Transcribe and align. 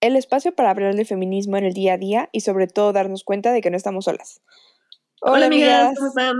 El 0.00 0.16
espacio 0.16 0.54
para 0.54 0.70
hablar 0.70 0.94
de 0.94 1.04
feminismo 1.04 1.56
en 1.56 1.64
el 1.64 1.72
día 1.72 1.94
a 1.94 1.98
día 1.98 2.28
y 2.32 2.40
sobre 2.40 2.66
todo 2.66 2.92
darnos 2.92 3.24
cuenta 3.24 3.52
de 3.52 3.60
que 3.60 3.70
no 3.70 3.76
estamos 3.76 4.04
solas. 4.04 4.42
Hola, 5.22 5.46
amigas, 5.46 5.94
¿cómo 5.96 6.08
están? 6.08 6.36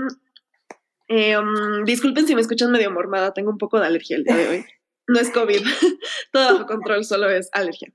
Eh, 1.08 1.38
um, 1.38 1.84
disculpen 1.84 2.26
si 2.26 2.34
me 2.34 2.40
escuchan 2.40 2.70
medio 2.70 2.90
mormada, 2.90 3.32
tengo 3.32 3.50
un 3.50 3.58
poco 3.58 3.78
de 3.78 3.86
alergia 3.86 4.16
el 4.16 4.24
día 4.24 4.36
de 4.36 4.48
hoy. 4.48 4.64
No 5.08 5.20
es 5.20 5.30
COVID, 5.30 5.60
todo 6.32 6.54
bajo 6.54 6.66
control, 6.66 7.04
solo 7.04 7.30
es 7.30 7.48
alergia. 7.52 7.92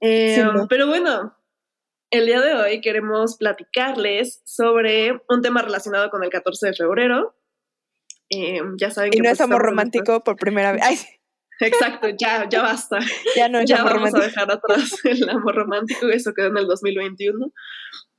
Eh, 0.00 0.36
Sí, 0.36 0.42
um, 0.42 0.54
no. 0.54 0.68
Pero 0.68 0.86
bueno, 0.86 1.36
el 2.12 2.26
día 2.26 2.40
de 2.40 2.54
hoy 2.54 2.80
queremos 2.80 3.36
platicarles 3.36 4.40
sobre 4.44 5.20
un 5.28 5.42
tema 5.42 5.60
relacionado 5.60 6.08
con 6.10 6.22
el 6.22 6.30
14 6.30 6.68
de 6.68 6.72
febrero. 6.74 7.34
Eh, 8.30 8.60
ya 8.78 8.92
saben 8.92 9.08
Y 9.08 9.16
que 9.16 9.18
no 9.18 9.24
pues, 9.24 9.32
es 9.32 9.40
amor 9.40 9.60
romántico 9.60 10.22
por 10.22 10.36
primera 10.36 10.70
vez. 10.70 10.82
Ay, 10.84 10.98
Exacto, 11.60 12.08
ya, 12.18 12.48
ya 12.48 12.62
basta. 12.62 12.98
ya 13.36 13.48
no 13.48 13.62
ya 13.64 13.78
vamos 13.78 13.92
romántico. 13.94 14.22
a 14.22 14.26
dejar 14.26 14.50
atrás 14.50 14.90
el 15.04 15.28
amor 15.28 15.54
romántico, 15.56 16.08
eso 16.08 16.32
quedó 16.34 16.48
en 16.48 16.58
el 16.58 16.66
2021. 16.66 17.52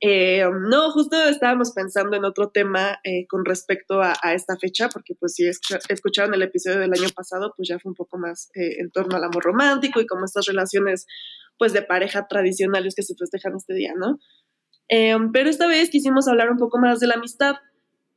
Eh, 0.02 0.44
no, 0.70 0.90
justo 0.92 1.22
estábamos 1.24 1.72
pensando 1.72 2.16
en 2.16 2.24
otro 2.24 2.50
tema 2.50 2.98
eh, 3.04 3.26
con 3.28 3.44
respecto 3.44 4.00
a, 4.02 4.14
a 4.22 4.34
esta 4.34 4.56
fecha, 4.56 4.88
porque 4.88 5.14
pues 5.18 5.34
si 5.34 5.46
escucha- 5.46 5.80
escucharon 5.88 6.34
el 6.34 6.42
episodio 6.42 6.78
del 6.80 6.92
año 6.92 7.08
pasado, 7.14 7.52
pues 7.56 7.68
ya 7.68 7.78
fue 7.78 7.90
un 7.90 7.96
poco 7.96 8.18
más 8.18 8.50
eh, 8.54 8.80
en 8.80 8.90
torno 8.90 9.16
al 9.16 9.24
amor 9.24 9.42
romántico 9.44 10.00
y 10.00 10.06
como 10.06 10.24
estas 10.24 10.46
relaciones 10.46 11.06
pues 11.58 11.72
de 11.74 11.82
pareja 11.82 12.26
tradicionales 12.28 12.94
que 12.94 13.02
se 13.02 13.14
festejan 13.14 13.54
este 13.56 13.74
día, 13.74 13.92
¿no? 13.94 14.18
Eh, 14.88 15.16
pero 15.32 15.50
esta 15.50 15.66
vez 15.66 15.90
quisimos 15.90 16.26
hablar 16.28 16.50
un 16.50 16.56
poco 16.56 16.78
más 16.78 16.98
de 17.00 17.06
la 17.06 17.14
amistad, 17.14 17.56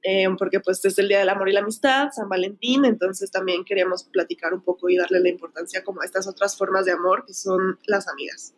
eh, 0.03 0.27
porque 0.37 0.59
pues 0.59 0.83
es 0.83 0.99
el 0.99 1.07
Día 1.07 1.19
del 1.19 1.29
Amor 1.29 1.47
y 1.47 1.53
la 1.53 1.61
Amistad, 1.61 2.09
San 2.11 2.27
Valentín, 2.27 2.83
entonces 2.83 3.31
también 3.31 3.63
queríamos 3.63 4.03
platicar 4.03 4.53
un 4.53 4.61
poco 4.61 4.89
y 4.89 4.97
darle 4.97 5.21
la 5.21 5.29
importancia 5.29 5.83
como 5.83 6.01
a 6.01 6.05
estas 6.05 6.27
otras 6.27 6.57
formas 6.57 6.85
de 6.85 6.91
amor 6.91 7.25
que 7.25 7.33
son 7.33 7.79
las 7.87 8.07
amigas. 8.09 8.53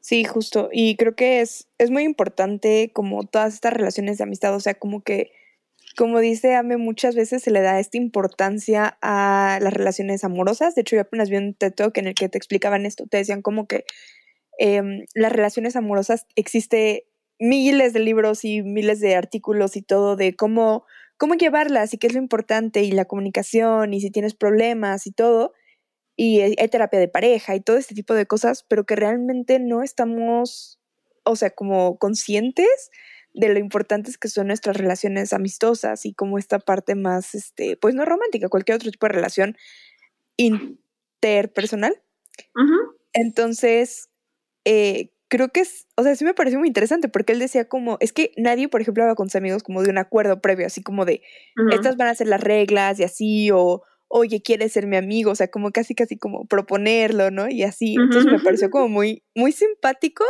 Sí, 0.00 0.24
justo. 0.24 0.70
Y 0.72 0.96
creo 0.96 1.14
que 1.14 1.42
es, 1.42 1.68
es 1.76 1.90
muy 1.90 2.04
importante 2.04 2.92
como 2.94 3.24
todas 3.24 3.52
estas 3.52 3.74
relaciones 3.74 4.16
de 4.16 4.24
amistad, 4.24 4.54
o 4.54 4.60
sea, 4.60 4.72
como 4.72 5.02
que, 5.02 5.32
como 5.98 6.18
dice 6.18 6.54
Ame, 6.54 6.78
muchas 6.78 7.14
veces 7.14 7.42
se 7.42 7.50
le 7.50 7.60
da 7.60 7.78
esta 7.78 7.98
importancia 7.98 8.96
a 9.02 9.58
las 9.60 9.74
relaciones 9.74 10.24
amorosas. 10.24 10.74
De 10.74 10.80
hecho, 10.80 10.96
yo 10.96 11.02
apenas 11.02 11.28
vi 11.28 11.36
un 11.36 11.52
TED 11.52 11.74
Talk 11.74 11.98
en 11.98 12.06
el 12.06 12.14
que 12.14 12.30
te 12.30 12.38
explicaban 12.38 12.86
esto, 12.86 13.06
te 13.06 13.18
decían 13.18 13.42
como 13.42 13.66
que 13.66 13.84
em, 14.58 15.04
las 15.14 15.30
relaciones 15.30 15.76
amorosas 15.76 16.26
existe 16.36 17.07
miles 17.38 17.92
de 17.92 18.00
libros 18.00 18.44
y 18.44 18.62
miles 18.62 19.00
de 19.00 19.16
artículos 19.16 19.76
y 19.76 19.82
todo 19.82 20.16
de 20.16 20.34
cómo, 20.36 20.84
cómo 21.16 21.34
llevarlas 21.34 21.94
y 21.94 21.98
qué 21.98 22.08
es 22.08 22.14
lo 22.14 22.18
importante 22.18 22.82
y 22.82 22.92
la 22.92 23.04
comunicación 23.04 23.94
y 23.94 24.00
si 24.00 24.10
tienes 24.10 24.34
problemas 24.34 25.06
y 25.06 25.12
todo 25.12 25.52
y 26.20 26.40
hay 26.40 26.68
terapia 26.68 26.98
de 26.98 27.06
pareja 27.06 27.54
y 27.54 27.60
todo 27.60 27.76
este 27.76 27.94
tipo 27.94 28.12
de 28.12 28.26
cosas, 28.26 28.64
pero 28.64 28.84
que 28.84 28.96
realmente 28.96 29.60
no 29.60 29.84
estamos, 29.84 30.80
o 31.22 31.36
sea, 31.36 31.50
como 31.50 31.96
conscientes 31.96 32.90
de 33.34 33.48
lo 33.50 33.60
importantes 33.60 34.18
que 34.18 34.26
son 34.26 34.48
nuestras 34.48 34.76
relaciones 34.76 35.32
amistosas 35.32 36.04
y 36.04 36.14
como 36.14 36.36
esta 36.36 36.58
parte 36.58 36.96
más, 36.96 37.36
este, 37.36 37.76
pues 37.76 37.94
no 37.94 38.04
romántica, 38.04 38.48
cualquier 38.48 38.74
otro 38.74 38.90
tipo 38.90 39.06
de 39.06 39.12
relación 39.12 39.56
interpersonal. 40.36 42.02
Entonces, 43.12 44.08
eh, 44.64 45.12
creo 45.28 45.50
que 45.50 45.60
es, 45.60 45.86
o 45.96 46.02
sea, 46.02 46.14
sí 46.16 46.24
me 46.24 46.34
pareció 46.34 46.58
muy 46.58 46.68
interesante 46.68 47.08
porque 47.08 47.32
él 47.32 47.38
decía 47.38 47.68
como, 47.68 47.96
es 48.00 48.12
que 48.12 48.32
nadie, 48.36 48.68
por 48.68 48.80
ejemplo, 48.80 49.04
habla 49.04 49.14
con 49.14 49.28
sus 49.28 49.36
amigos 49.36 49.62
como 49.62 49.82
de 49.82 49.90
un 49.90 49.98
acuerdo 49.98 50.40
previo, 50.40 50.66
así 50.66 50.82
como 50.82 51.04
de, 51.04 51.22
ujú. 51.56 51.70
estas 51.70 51.96
van 51.96 52.08
a 52.08 52.14
ser 52.14 52.28
las 52.28 52.40
reglas 52.40 52.98
y 53.00 53.04
así, 53.04 53.50
o 53.52 53.82
oye, 54.08 54.42
¿quieres 54.42 54.72
ser 54.72 54.86
mi 54.86 54.96
amigo? 54.96 55.30
O 55.32 55.34
sea, 55.34 55.48
como 55.48 55.70
casi, 55.70 55.94
casi 55.94 56.16
como 56.18 56.46
proponerlo, 56.46 57.30
¿no? 57.30 57.48
Y 57.50 57.62
así. 57.62 57.96
Entonces 57.96 58.30
me 58.32 58.40
pareció 58.40 58.70
como 58.70 58.88
muy, 58.88 59.22
muy 59.34 59.52
simpático. 59.52 60.24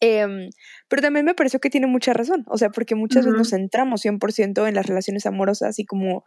em, 0.00 0.50
pero 0.88 1.02
también 1.02 1.26
me 1.26 1.34
pareció 1.34 1.60
que 1.60 1.70
tiene 1.70 1.86
mucha 1.86 2.12
razón. 2.14 2.44
O 2.48 2.58
sea, 2.58 2.70
porque 2.70 2.94
muchas 2.94 3.24
veces 3.26 3.38
nos 3.38 3.50
centramos 3.50 4.00
100% 4.02 4.66
en 4.66 4.74
las 4.74 4.86
relaciones 4.86 5.26
amorosas 5.26 5.78
y 5.78 5.84
como, 5.84 6.24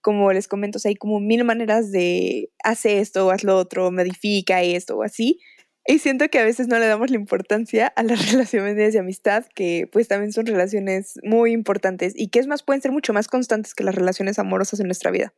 como 0.00 0.32
les 0.32 0.48
comento, 0.48 0.78
o 0.78 0.80
sea, 0.80 0.90
hay 0.90 0.96
como 0.96 1.20
mil 1.20 1.44
maneras 1.44 1.90
de 1.92 2.50
hace 2.64 3.00
esto 3.00 3.30
haz 3.30 3.44
lo 3.44 3.56
otro, 3.58 3.90
modifica 3.92 4.62
esto 4.62 4.96
o 4.98 5.02
así. 5.02 5.40
Y 5.88 6.00
siento 6.00 6.28
que 6.28 6.38
a 6.38 6.44
veces 6.44 6.66
no 6.66 6.78
le 6.78 6.86
damos 6.86 7.10
la 7.10 7.16
importancia 7.16 7.86
a 7.86 8.02
las 8.02 8.18
relaciones 8.32 8.76
de 8.76 8.98
amistad, 8.98 9.46
que 9.54 9.88
pues 9.90 10.08
también 10.08 10.32
son 10.32 10.46
relaciones 10.46 11.18
muy 11.22 11.52
importantes 11.52 12.12
y 12.16 12.28
que 12.28 12.40
es 12.40 12.46
más, 12.46 12.62
pueden 12.62 12.82
ser 12.82 12.92
mucho 12.92 13.12
más 13.12 13.28
constantes 13.28 13.74
que 13.74 13.84
las 13.84 13.94
relaciones 13.94 14.38
amorosas 14.38 14.80
en 14.80 14.86
nuestra 14.86 15.10
vida. 15.10 15.32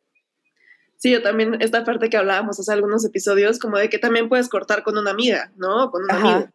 Sí, 0.97 1.12
yo 1.12 1.22
también, 1.22 1.60
esta 1.60 1.84
parte 1.84 2.10
que 2.10 2.16
hablábamos 2.16 2.58
hace 2.58 2.72
algunos 2.72 3.04
episodios, 3.04 3.58
como 3.58 3.78
de 3.78 3.88
que 3.88 3.98
también 3.98 4.28
puedes 4.28 4.48
cortar 4.48 4.82
con 4.82 4.98
una 4.98 5.12
amiga, 5.12 5.53
¿no? 5.56 5.91
Con 5.91 6.03
un 6.03 6.10
Ajá. 6.10 6.34
amigo. 6.34 6.50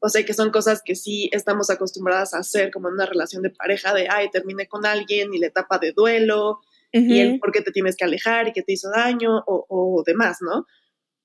O 0.00 0.08
sea, 0.08 0.24
que 0.24 0.34
son 0.34 0.50
cosas 0.50 0.82
que 0.84 0.94
sí 0.94 1.30
estamos 1.32 1.70
acostumbradas 1.70 2.34
a 2.34 2.38
hacer, 2.38 2.70
como 2.70 2.88
en 2.88 2.94
una 2.94 3.06
relación 3.06 3.42
de 3.42 3.50
pareja, 3.50 3.94
de, 3.94 4.06
ay, 4.08 4.30
terminé 4.30 4.68
con 4.68 4.84
alguien 4.84 5.32
y 5.32 5.38
la 5.38 5.46
etapa 5.46 5.78
de 5.78 5.92
duelo, 5.92 6.60
y 6.92 7.20
el 7.20 7.38
por 7.38 7.52
qué 7.52 7.60
te 7.60 7.70
tienes 7.70 7.96
que 7.96 8.04
alejar 8.04 8.48
y 8.48 8.52
que 8.52 8.62
te 8.62 8.72
hizo 8.72 8.90
daño, 8.90 9.42
o, 9.46 9.66
o 9.68 10.02
demás, 10.06 10.38
¿no? 10.40 10.66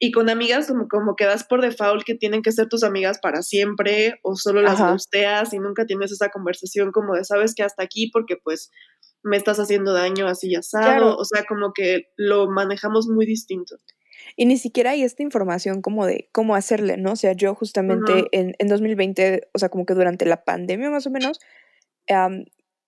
Y 0.03 0.11
con 0.11 0.29
amigas, 0.29 0.67
como, 0.67 0.87
como 0.89 1.15
que 1.15 1.25
das 1.25 1.45
por 1.45 1.61
default 1.61 2.03
que 2.03 2.15
tienen 2.15 2.41
que 2.41 2.51
ser 2.51 2.67
tus 2.67 2.83
amigas 2.83 3.19
para 3.19 3.41
siempre, 3.41 4.15
o 4.21 4.35
solo 4.35 4.61
las 4.61 4.81
gusteas 4.91 5.53
y 5.53 5.59
nunca 5.59 5.85
tienes 5.85 6.11
esa 6.11 6.29
conversación 6.29 6.91
como 6.91 7.15
de, 7.15 7.23
sabes 7.23 7.55
que 7.55 7.63
hasta 7.63 7.83
aquí, 7.83 8.09
porque 8.11 8.35
pues 8.35 8.69
me 9.23 9.37
estás 9.37 9.59
haciendo 9.59 9.93
daño 9.93 10.27
así 10.27 10.51
ya. 10.51 10.59
Claro. 10.69 11.15
O 11.15 11.23
sea, 11.23 11.45
como 11.45 11.71
que 11.73 12.09
lo 12.17 12.49
manejamos 12.49 13.07
muy 13.07 13.25
distinto. 13.25 13.77
Y 14.35 14.45
ni 14.45 14.57
siquiera 14.57 14.91
hay 14.91 15.03
esta 15.03 15.23
información 15.23 15.81
como 15.81 16.05
de 16.05 16.29
cómo 16.33 16.55
hacerle, 16.55 16.97
¿no? 16.97 17.13
O 17.13 17.15
sea, 17.15 17.31
yo 17.31 17.55
justamente 17.55 18.13
Ujú. 18.13 18.27
en, 18.33 18.55
en 18.59 18.67
2020, 18.67 19.49
o 19.53 19.59
sea, 19.59 19.69
como 19.69 19.85
que 19.85 19.93
durante 19.93 20.25
la 20.25 20.43
pandemia 20.43 20.89
más 20.89 21.07
o 21.07 21.11
menos, 21.11 21.39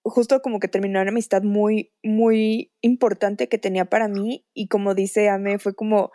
justo 0.03 0.41
como 0.41 0.59
que 0.59 0.67
terminó 0.67 1.01
una 1.01 1.11
amistad 1.11 1.43
muy, 1.43 1.93
muy 2.03 2.73
importante 2.81 3.47
que 3.47 3.57
tenía 3.57 3.85
para 3.85 4.07
mí 4.09 4.45
y 4.53 4.67
como 4.67 4.93
dice 4.95 5.29
Ame, 5.29 5.59
fue 5.59 5.73
como, 5.73 6.11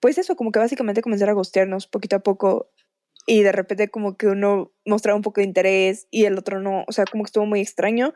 pues 0.00 0.18
eso, 0.18 0.36
como 0.36 0.50
que 0.50 0.58
básicamente 0.58 1.02
comenzar 1.02 1.28
a 1.28 1.34
gustearnos 1.34 1.86
poquito 1.86 2.16
a 2.16 2.20
poco 2.20 2.70
y 3.26 3.42
de 3.42 3.52
repente 3.52 3.88
como 3.88 4.16
que 4.16 4.26
uno 4.26 4.72
mostraba 4.86 5.16
un 5.16 5.22
poco 5.22 5.40
de 5.40 5.46
interés 5.46 6.08
y 6.10 6.24
el 6.24 6.38
otro 6.38 6.60
no, 6.60 6.84
o 6.88 6.92
sea, 6.92 7.04
como 7.04 7.22
que 7.22 7.28
estuvo 7.28 7.46
muy 7.46 7.60
extraño 7.60 8.14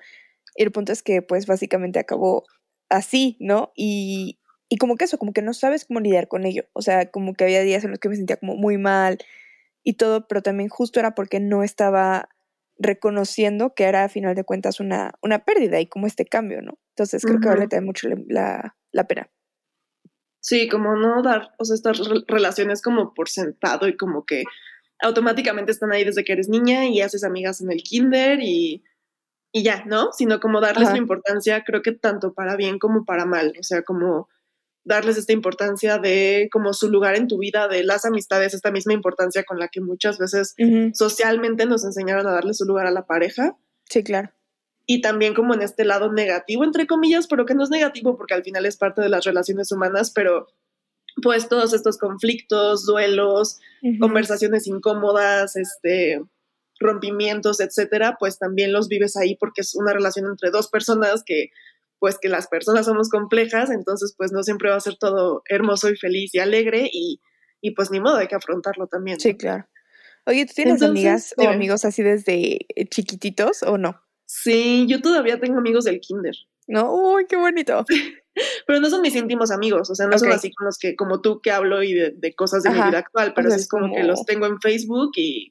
y 0.57 0.63
el 0.63 0.73
punto 0.73 0.93
es 0.93 1.03
que 1.03 1.23
pues 1.23 1.47
básicamente 1.47 1.99
acabó 1.99 2.45
así, 2.89 3.37
¿no? 3.41 3.73
Y, 3.77 4.39
y 4.69 4.79
como 4.79 4.97
que 4.97 5.05
eso, 5.05 5.19
como 5.19 5.33
que 5.33 5.43
no 5.43 5.53
sabes 5.53 5.85
cómo 5.85 6.01
lidiar 6.01 6.29
con 6.29 6.47
ello, 6.47 6.65
o 6.73 6.83
sea, 6.83 7.11
como 7.11 7.35
que 7.35 7.45
había 7.45 7.63
días 7.63 7.85
en 7.85 7.91
los 7.91 8.01
que 8.01 8.09
me 8.09 8.17
sentía 8.17 8.37
como 8.37 8.57
muy 8.57 8.79
mal 8.79 9.19
y 9.83 9.95
todo, 9.95 10.27
pero 10.27 10.43
también 10.43 10.69
justo 10.69 11.01
era 11.01 11.15
porque 11.15 11.41
no 11.41 11.63
estaba 11.63 12.29
reconociendo 12.79 13.75
que 13.75 13.85
era 13.85 14.05
a 14.05 14.09
final 14.09 14.35
de 14.35 14.45
cuentas 14.45 14.81
una, 14.81 15.13
una 15.23 15.45
pérdida 15.45 15.81
y 15.81 15.87
como 15.87 16.07
este 16.07 16.25
cambio, 16.25 16.63
¿no? 16.63 16.79
Entonces 16.91 17.23
creo 17.23 17.41
que 17.41 17.49
vale 17.49 17.69
también 17.69 17.87
mucho 17.87 18.09
la, 18.29 18.77
la 18.91 19.07
pena. 19.07 19.31
Sí, 20.45 20.69
como 20.69 20.95
no 20.95 21.23
dar, 21.23 21.55
o 21.59 21.65
sea, 21.65 21.75
estas 21.75 22.07
re- 22.07 22.23
relaciones 22.29 22.83
como 22.83 23.15
por 23.15 23.31
sentado 23.31 23.89
y 23.89 23.97
como 23.97 24.27
que 24.27 24.45
automáticamente 25.01 25.73
están 25.73 25.91
ahí 25.91 26.05
desde 26.05 26.23
que 26.23 26.35
eres 26.35 26.51
niña 26.51 26.87
y 26.87 27.01
haces 27.01 27.25
amigas 27.25 27.63
en 27.63 27.73
el 27.73 27.83
kinder 27.83 28.41
y, 28.43 28.85
y 29.53 29.63
ya, 29.63 29.85
¿no? 29.87 30.13
Sino 30.13 30.41
como 30.41 30.61
darles 30.61 30.89
Ajá. 30.89 30.93
la 30.97 30.99
importancia, 30.99 31.65
creo 31.65 31.81
que 31.81 31.93
tanto 31.93 32.35
para 32.35 32.57
bien 32.57 32.79
como 32.79 33.07
para 33.07 33.25
mal, 33.25 33.55
o 33.59 33.63
sea, 33.63 33.85
como 33.85 34.29
darles 34.85 35.17
esta 35.17 35.33
importancia 35.33 35.97
de 35.97 36.51
como 36.53 36.75
su 36.75 36.91
lugar 36.91 37.17
en 37.17 37.27
tu 37.27 37.39
vida, 37.39 37.67
de 37.67 37.83
las 37.83 38.05
amistades, 38.05 38.53
esta 38.53 38.71
misma 38.71 38.93
importancia 38.93 39.45
con 39.45 39.59
la 39.59 39.69
que 39.69 39.81
muchas 39.81 40.19
veces 40.19 40.55
socialmente 40.93 41.65
nos 41.65 41.87
enseñaron 41.87 42.27
a 42.27 42.33
darle 42.33 42.53
su 42.53 42.67
lugar 42.67 42.87
a 42.87 42.91
la 42.91 43.07
pareja 43.07 43.57
Sí, 43.89 44.03
claro. 44.05 44.31
Y 44.87 45.01
también 45.01 45.35
como 45.35 45.55
en 45.55 45.63
este 45.63 45.85
lado 45.85 46.13
negativo, 46.13 46.65
entre 46.65 46.87
comillas, 46.87 47.27
pero 47.27 47.47
que 47.47 47.55
no 47.55 47.63
es 47.63 47.71
negativo 47.71 48.17
porque 48.17 48.35
al 48.35 48.45
final 48.45 48.67
es 48.67 48.77
parte 48.77 49.01
de 49.01 49.09
las 49.09 49.25
relaciones 49.25 49.73
humanas, 49.73 50.11
pero 50.15 50.47
pues 51.23 51.49
todos 51.49 51.73
estos 51.73 51.97
conflictos, 51.97 52.85
duelos, 52.85 53.61
conversaciones 54.01 54.67
incómodas, 54.67 55.57
este 55.57 56.21
rompimientos, 56.81 57.61
etcétera, 57.61 58.17
pues 58.19 58.39
también 58.39 58.73
los 58.73 58.89
vives 58.89 59.17
ahí 59.17 59.37
porque 59.37 59.61
es 59.61 59.75
una 59.75 59.93
relación 59.93 60.27
entre 60.27 60.51
dos 60.51 60.69
personas 60.69 61.23
que 61.25 61.51
pues 62.01 62.19
que 62.19 62.29
las 62.29 62.49
personas 62.49 62.85
somos 62.85 63.09
complejas, 63.09 63.71
entonces 63.71 64.15
pues 64.19 64.33
no 64.33 64.43
siempre 64.43 64.69
va 64.69 64.77
a 64.77 64.81
ser 64.81 64.97
todo 64.97 65.43
hermoso 65.49 65.89
y 65.89 65.97
feliz 65.97 66.35
y 66.35 66.41
alegre 66.41 66.91
y, 66.93 67.21
y 67.63 67.71
pues 67.71 67.91
ni 67.91 68.01
modo, 68.01 68.17
hay 68.17 68.27
que 68.29 68.35
afrontarlo 68.35 68.89
también. 68.89 69.19
Sí, 69.21 69.37
claro. 69.37 69.67
Oye, 70.27 70.45
¿tú 70.45 70.53
tienes 70.55 70.83
Entonces, 70.83 70.91
amigas 70.91 71.35
o 71.39 71.43
dime. 71.43 71.55
amigos 71.55 71.85
así 71.85 72.03
desde 72.03 72.67
chiquititos 72.91 73.63
o 73.63 73.79
no? 73.79 74.03
Sí, 74.37 74.87
yo 74.89 75.01
todavía 75.01 75.39
tengo 75.39 75.59
amigos 75.59 75.85
del 75.85 76.01
kinder, 76.01 76.35
No, 76.67 76.93
uy, 76.93 77.25
qué 77.29 77.37
bonito. 77.37 77.85
pero 78.67 78.81
no 78.81 78.91
son 78.91 79.01
mis 79.01 79.15
íntimos 79.15 79.53
amigos, 79.53 79.91
o 79.91 79.95
sea, 79.95 80.09
no 80.09 80.19
son 80.19 80.33
así 80.33 80.53
con 80.53 80.67
los 80.67 80.77
que, 80.77 80.97
como 80.97 81.21
tú, 81.21 81.41
que 81.41 81.53
hablo 81.53 81.85
y 81.85 81.93
de, 81.93 82.11
de 82.11 82.35
cosas 82.35 82.65
de 82.65 82.71
mi 82.71 82.83
vida 82.83 82.99
actual, 82.99 83.33
pero 83.33 83.49
sea, 83.49 83.57
es 83.57 83.69
como, 83.69 83.95
que 83.95 84.03
los 84.03 84.27
tengo 84.27 84.47
en 84.47 84.61
Facebook 84.61 85.13
y 85.15 85.51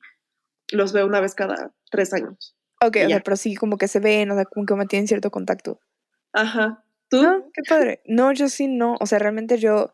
los 0.73 0.91
veo 0.91 1.07
una 1.07 1.21
vez 1.21 1.33
cada 1.33 1.73
tres 1.89 2.13
años. 2.13 2.57
Ok, 2.81 2.97
o 3.05 3.07
sea, 3.07 3.21
pero 3.21 3.37
sí 3.37 3.55
como 3.55 3.77
que 3.77 3.87
se 3.87 4.01
ven, 4.01 4.29
o 4.31 4.35
sea, 4.35 4.43
como 4.43 4.65
que 4.65 4.75
mantienen 4.75 5.07
cierto 5.07 5.31
contacto. 5.31 5.79
Ajá. 6.33 6.83
¿Tú? 7.09 7.21
Ah, 7.21 7.41
qué 7.53 7.61
padre. 7.69 8.01
No, 8.05 8.33
yo 8.33 8.49
sí 8.49 8.67
no. 8.67 8.97
O 8.99 9.05
sea, 9.05 9.17
realmente 9.19 9.57
yo, 9.59 9.93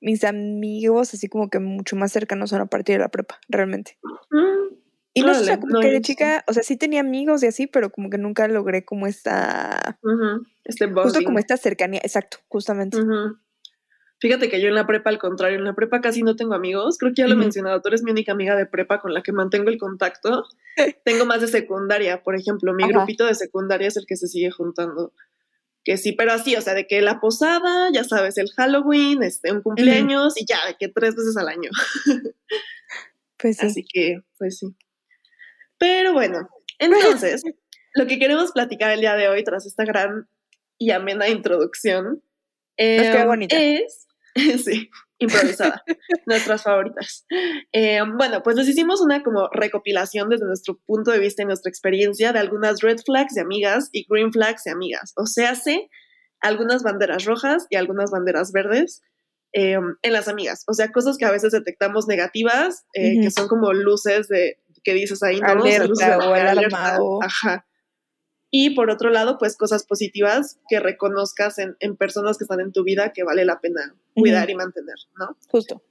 mis 0.00 0.22
amigos 0.22 1.12
así 1.12 1.28
como 1.28 1.50
que 1.50 1.58
mucho 1.58 1.96
más 1.96 2.12
cercanos 2.12 2.50
son 2.50 2.60
a 2.60 2.66
partir 2.66 2.94
de 2.94 3.00
la 3.00 3.08
prepa, 3.08 3.40
realmente. 3.48 3.98
Mm, 4.30 4.76
Y 5.18 5.22
no 5.22 5.34
sé, 5.34 5.40
o 5.40 5.44
sea, 5.44 5.54
Órale, 5.54 5.60
como 5.60 5.72
no, 5.74 5.80
que 5.80 5.90
de 5.90 6.00
chica, 6.00 6.44
o 6.46 6.52
sea, 6.52 6.62
sí 6.62 6.76
tenía 6.76 7.00
amigos 7.00 7.42
y 7.42 7.46
así, 7.46 7.66
pero 7.66 7.90
como 7.90 8.10
que 8.10 8.18
nunca 8.18 8.46
logré 8.48 8.84
como 8.84 9.06
esta, 9.06 9.98
Este 10.64 10.86
justo 10.86 11.02
bonding. 11.02 11.24
como 11.24 11.38
esta 11.38 11.56
cercanía, 11.56 12.00
exacto, 12.02 12.38
justamente. 12.48 12.98
Fíjate 14.20 14.48
que 14.48 14.60
yo 14.60 14.68
en 14.68 14.74
la 14.74 14.86
prepa, 14.86 15.10
al 15.10 15.18
contrario, 15.18 15.58
en 15.58 15.64
la 15.64 15.74
prepa 15.74 16.00
casi 16.00 16.22
no 16.22 16.34
tengo 16.34 16.54
amigos. 16.54 16.98
Creo 16.98 17.12
que 17.14 17.22
ya 17.22 17.28
lo 17.28 17.34
he 17.34 17.36
mencionado, 17.36 17.80
tú 17.80 17.88
eres 17.88 18.02
mi 18.02 18.10
única 18.10 18.32
amiga 18.32 18.56
de 18.56 18.66
prepa 18.66 19.00
con 19.00 19.14
la 19.14 19.22
que 19.22 19.30
mantengo 19.32 19.70
el 19.70 19.78
contacto. 19.78 20.44
tengo 21.04 21.24
más 21.24 21.40
de 21.40 21.46
secundaria, 21.46 22.22
por 22.24 22.34
ejemplo. 22.34 22.74
Mi 22.74 22.82
Ajá. 22.82 22.92
grupito 22.92 23.24
de 23.26 23.34
secundaria 23.34 23.86
es 23.86 23.96
el 23.96 24.06
que 24.06 24.16
se 24.16 24.26
sigue 24.26 24.50
juntando. 24.50 25.12
Que 25.84 25.96
sí, 25.96 26.12
pero 26.12 26.32
así, 26.32 26.56
o 26.56 26.60
sea, 26.60 26.74
de 26.74 26.88
que 26.88 27.00
la 27.00 27.20
posada, 27.20 27.90
ya 27.92 28.02
sabes, 28.02 28.38
el 28.38 28.50
Halloween, 28.50 29.22
este, 29.22 29.52
un 29.52 29.62
cumpleaños 29.62 30.36
y 30.36 30.44
ya, 30.44 30.66
de 30.66 30.74
que 30.76 30.88
tres 30.88 31.14
veces 31.14 31.36
al 31.36 31.48
año. 31.48 31.70
Pues 33.38 33.56
sí. 33.58 33.66
Así 33.66 33.84
que, 33.84 34.22
pues 34.36 34.58
sí. 34.58 34.74
Pero 35.78 36.12
bueno, 36.12 36.48
entonces, 36.78 37.42
lo 37.94 38.06
que 38.06 38.18
queremos 38.18 38.52
platicar 38.52 38.90
el 38.92 39.00
día 39.00 39.14
de 39.14 39.28
hoy, 39.28 39.44
tras 39.44 39.66
esta 39.66 39.84
gran 39.84 40.28
y 40.78 40.90
amena 40.90 41.28
introducción, 41.28 42.22
em, 42.76 43.26
bonita. 43.26 43.56
es, 43.56 44.06
sí, 44.64 44.90
improvisada, 45.18 45.82
nuestras 46.26 46.62
favoritas. 46.62 47.26
Em, 47.72 48.16
bueno, 48.16 48.42
pues 48.42 48.56
les 48.56 48.68
hicimos 48.68 49.00
una 49.00 49.22
como 49.22 49.48
recopilación 49.52 50.28
desde 50.28 50.46
nuestro 50.46 50.78
punto 50.86 51.10
de 51.10 51.18
vista 51.18 51.42
y 51.42 51.46
nuestra 51.46 51.70
experiencia 51.70 52.32
de 52.32 52.38
algunas 52.38 52.80
red 52.80 52.98
flags 53.04 53.34
de 53.34 53.40
amigas 53.40 53.88
y 53.92 54.06
green 54.08 54.32
flags 54.32 54.64
de 54.64 54.70
amigas. 54.70 55.12
O 55.16 55.26
sea, 55.26 55.54
sé 55.54 55.88
algunas 56.40 56.82
banderas 56.84 57.24
rojas 57.24 57.66
y 57.68 57.76
algunas 57.76 58.10
banderas 58.10 58.52
verdes 58.52 59.02
em, 59.52 59.96
en 60.02 60.12
las 60.12 60.28
amigas. 60.28 60.62
O 60.68 60.74
sea, 60.74 60.92
cosas 60.92 61.18
que 61.18 61.24
a 61.24 61.32
veces 61.32 61.52
detectamos 61.52 62.06
negativas, 62.06 62.86
eh, 62.94 63.20
que 63.20 63.30
son 63.32 63.48
como 63.48 63.72
luces 63.72 64.28
de 64.28 64.58
que 64.82 64.94
dices 64.94 65.22
ahí, 65.22 65.40
¿no? 65.40 65.46
O 65.46 65.50
sea, 65.62 65.76
Alerta 65.76 65.86
luces 65.86 66.06
de 66.08 66.14
o 66.16 66.34
alerta. 66.34 66.96
o- 67.02 67.22
Ajá. 67.22 67.66
Y 68.50 68.70
por 68.74 68.90
otro 68.90 69.10
lado, 69.10 69.36
pues 69.38 69.56
cosas 69.58 69.84
positivas 69.84 70.58
que 70.68 70.80
reconozcas 70.80 71.58
en, 71.58 71.76
en 71.80 71.96
personas 71.96 72.38
que 72.38 72.44
están 72.44 72.60
en 72.60 72.72
tu 72.72 72.82
vida 72.82 73.12
que 73.12 73.22
vale 73.22 73.44
la 73.44 73.60
pena 73.60 73.94
cuidar 74.14 74.48
y 74.48 74.54
mantener, 74.54 74.96
¿no? 75.18 75.36
Justo. 75.50 75.82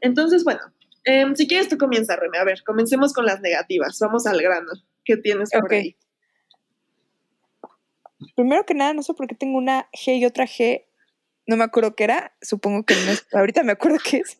Entonces, 0.00 0.42
bueno, 0.42 0.60
em, 1.04 1.36
si 1.36 1.46
quieres 1.46 1.68
tú 1.68 1.78
comienza, 1.78 2.16
Reme. 2.16 2.38
A 2.38 2.44
ver, 2.44 2.64
comencemos 2.64 3.12
con 3.12 3.26
las 3.26 3.40
negativas. 3.40 3.96
Vamos 4.00 4.26
al 4.26 4.42
grano. 4.42 4.72
¿Qué 5.04 5.16
tienes 5.16 5.50
por 5.52 5.64
Ok. 5.66 5.72
ahí? 5.72 5.96
Primero 8.36 8.64
que 8.64 8.74
nada, 8.74 8.94
no 8.94 9.02
sé 9.02 9.14
por 9.14 9.26
qué 9.26 9.34
tengo 9.34 9.58
una 9.58 9.88
G 9.92 10.18
y 10.18 10.26
otra 10.26 10.46
G. 10.46 10.84
No 11.46 11.56
me 11.56 11.64
acuerdo 11.64 11.94
qué 11.96 12.04
era. 12.04 12.32
Supongo 12.40 12.84
que 12.84 12.94
no 12.94 13.10
es. 13.12 13.26
Ahorita 13.32 13.62
me 13.62 13.72
acuerdo 13.72 13.98
qué 14.02 14.18
es. 14.18 14.38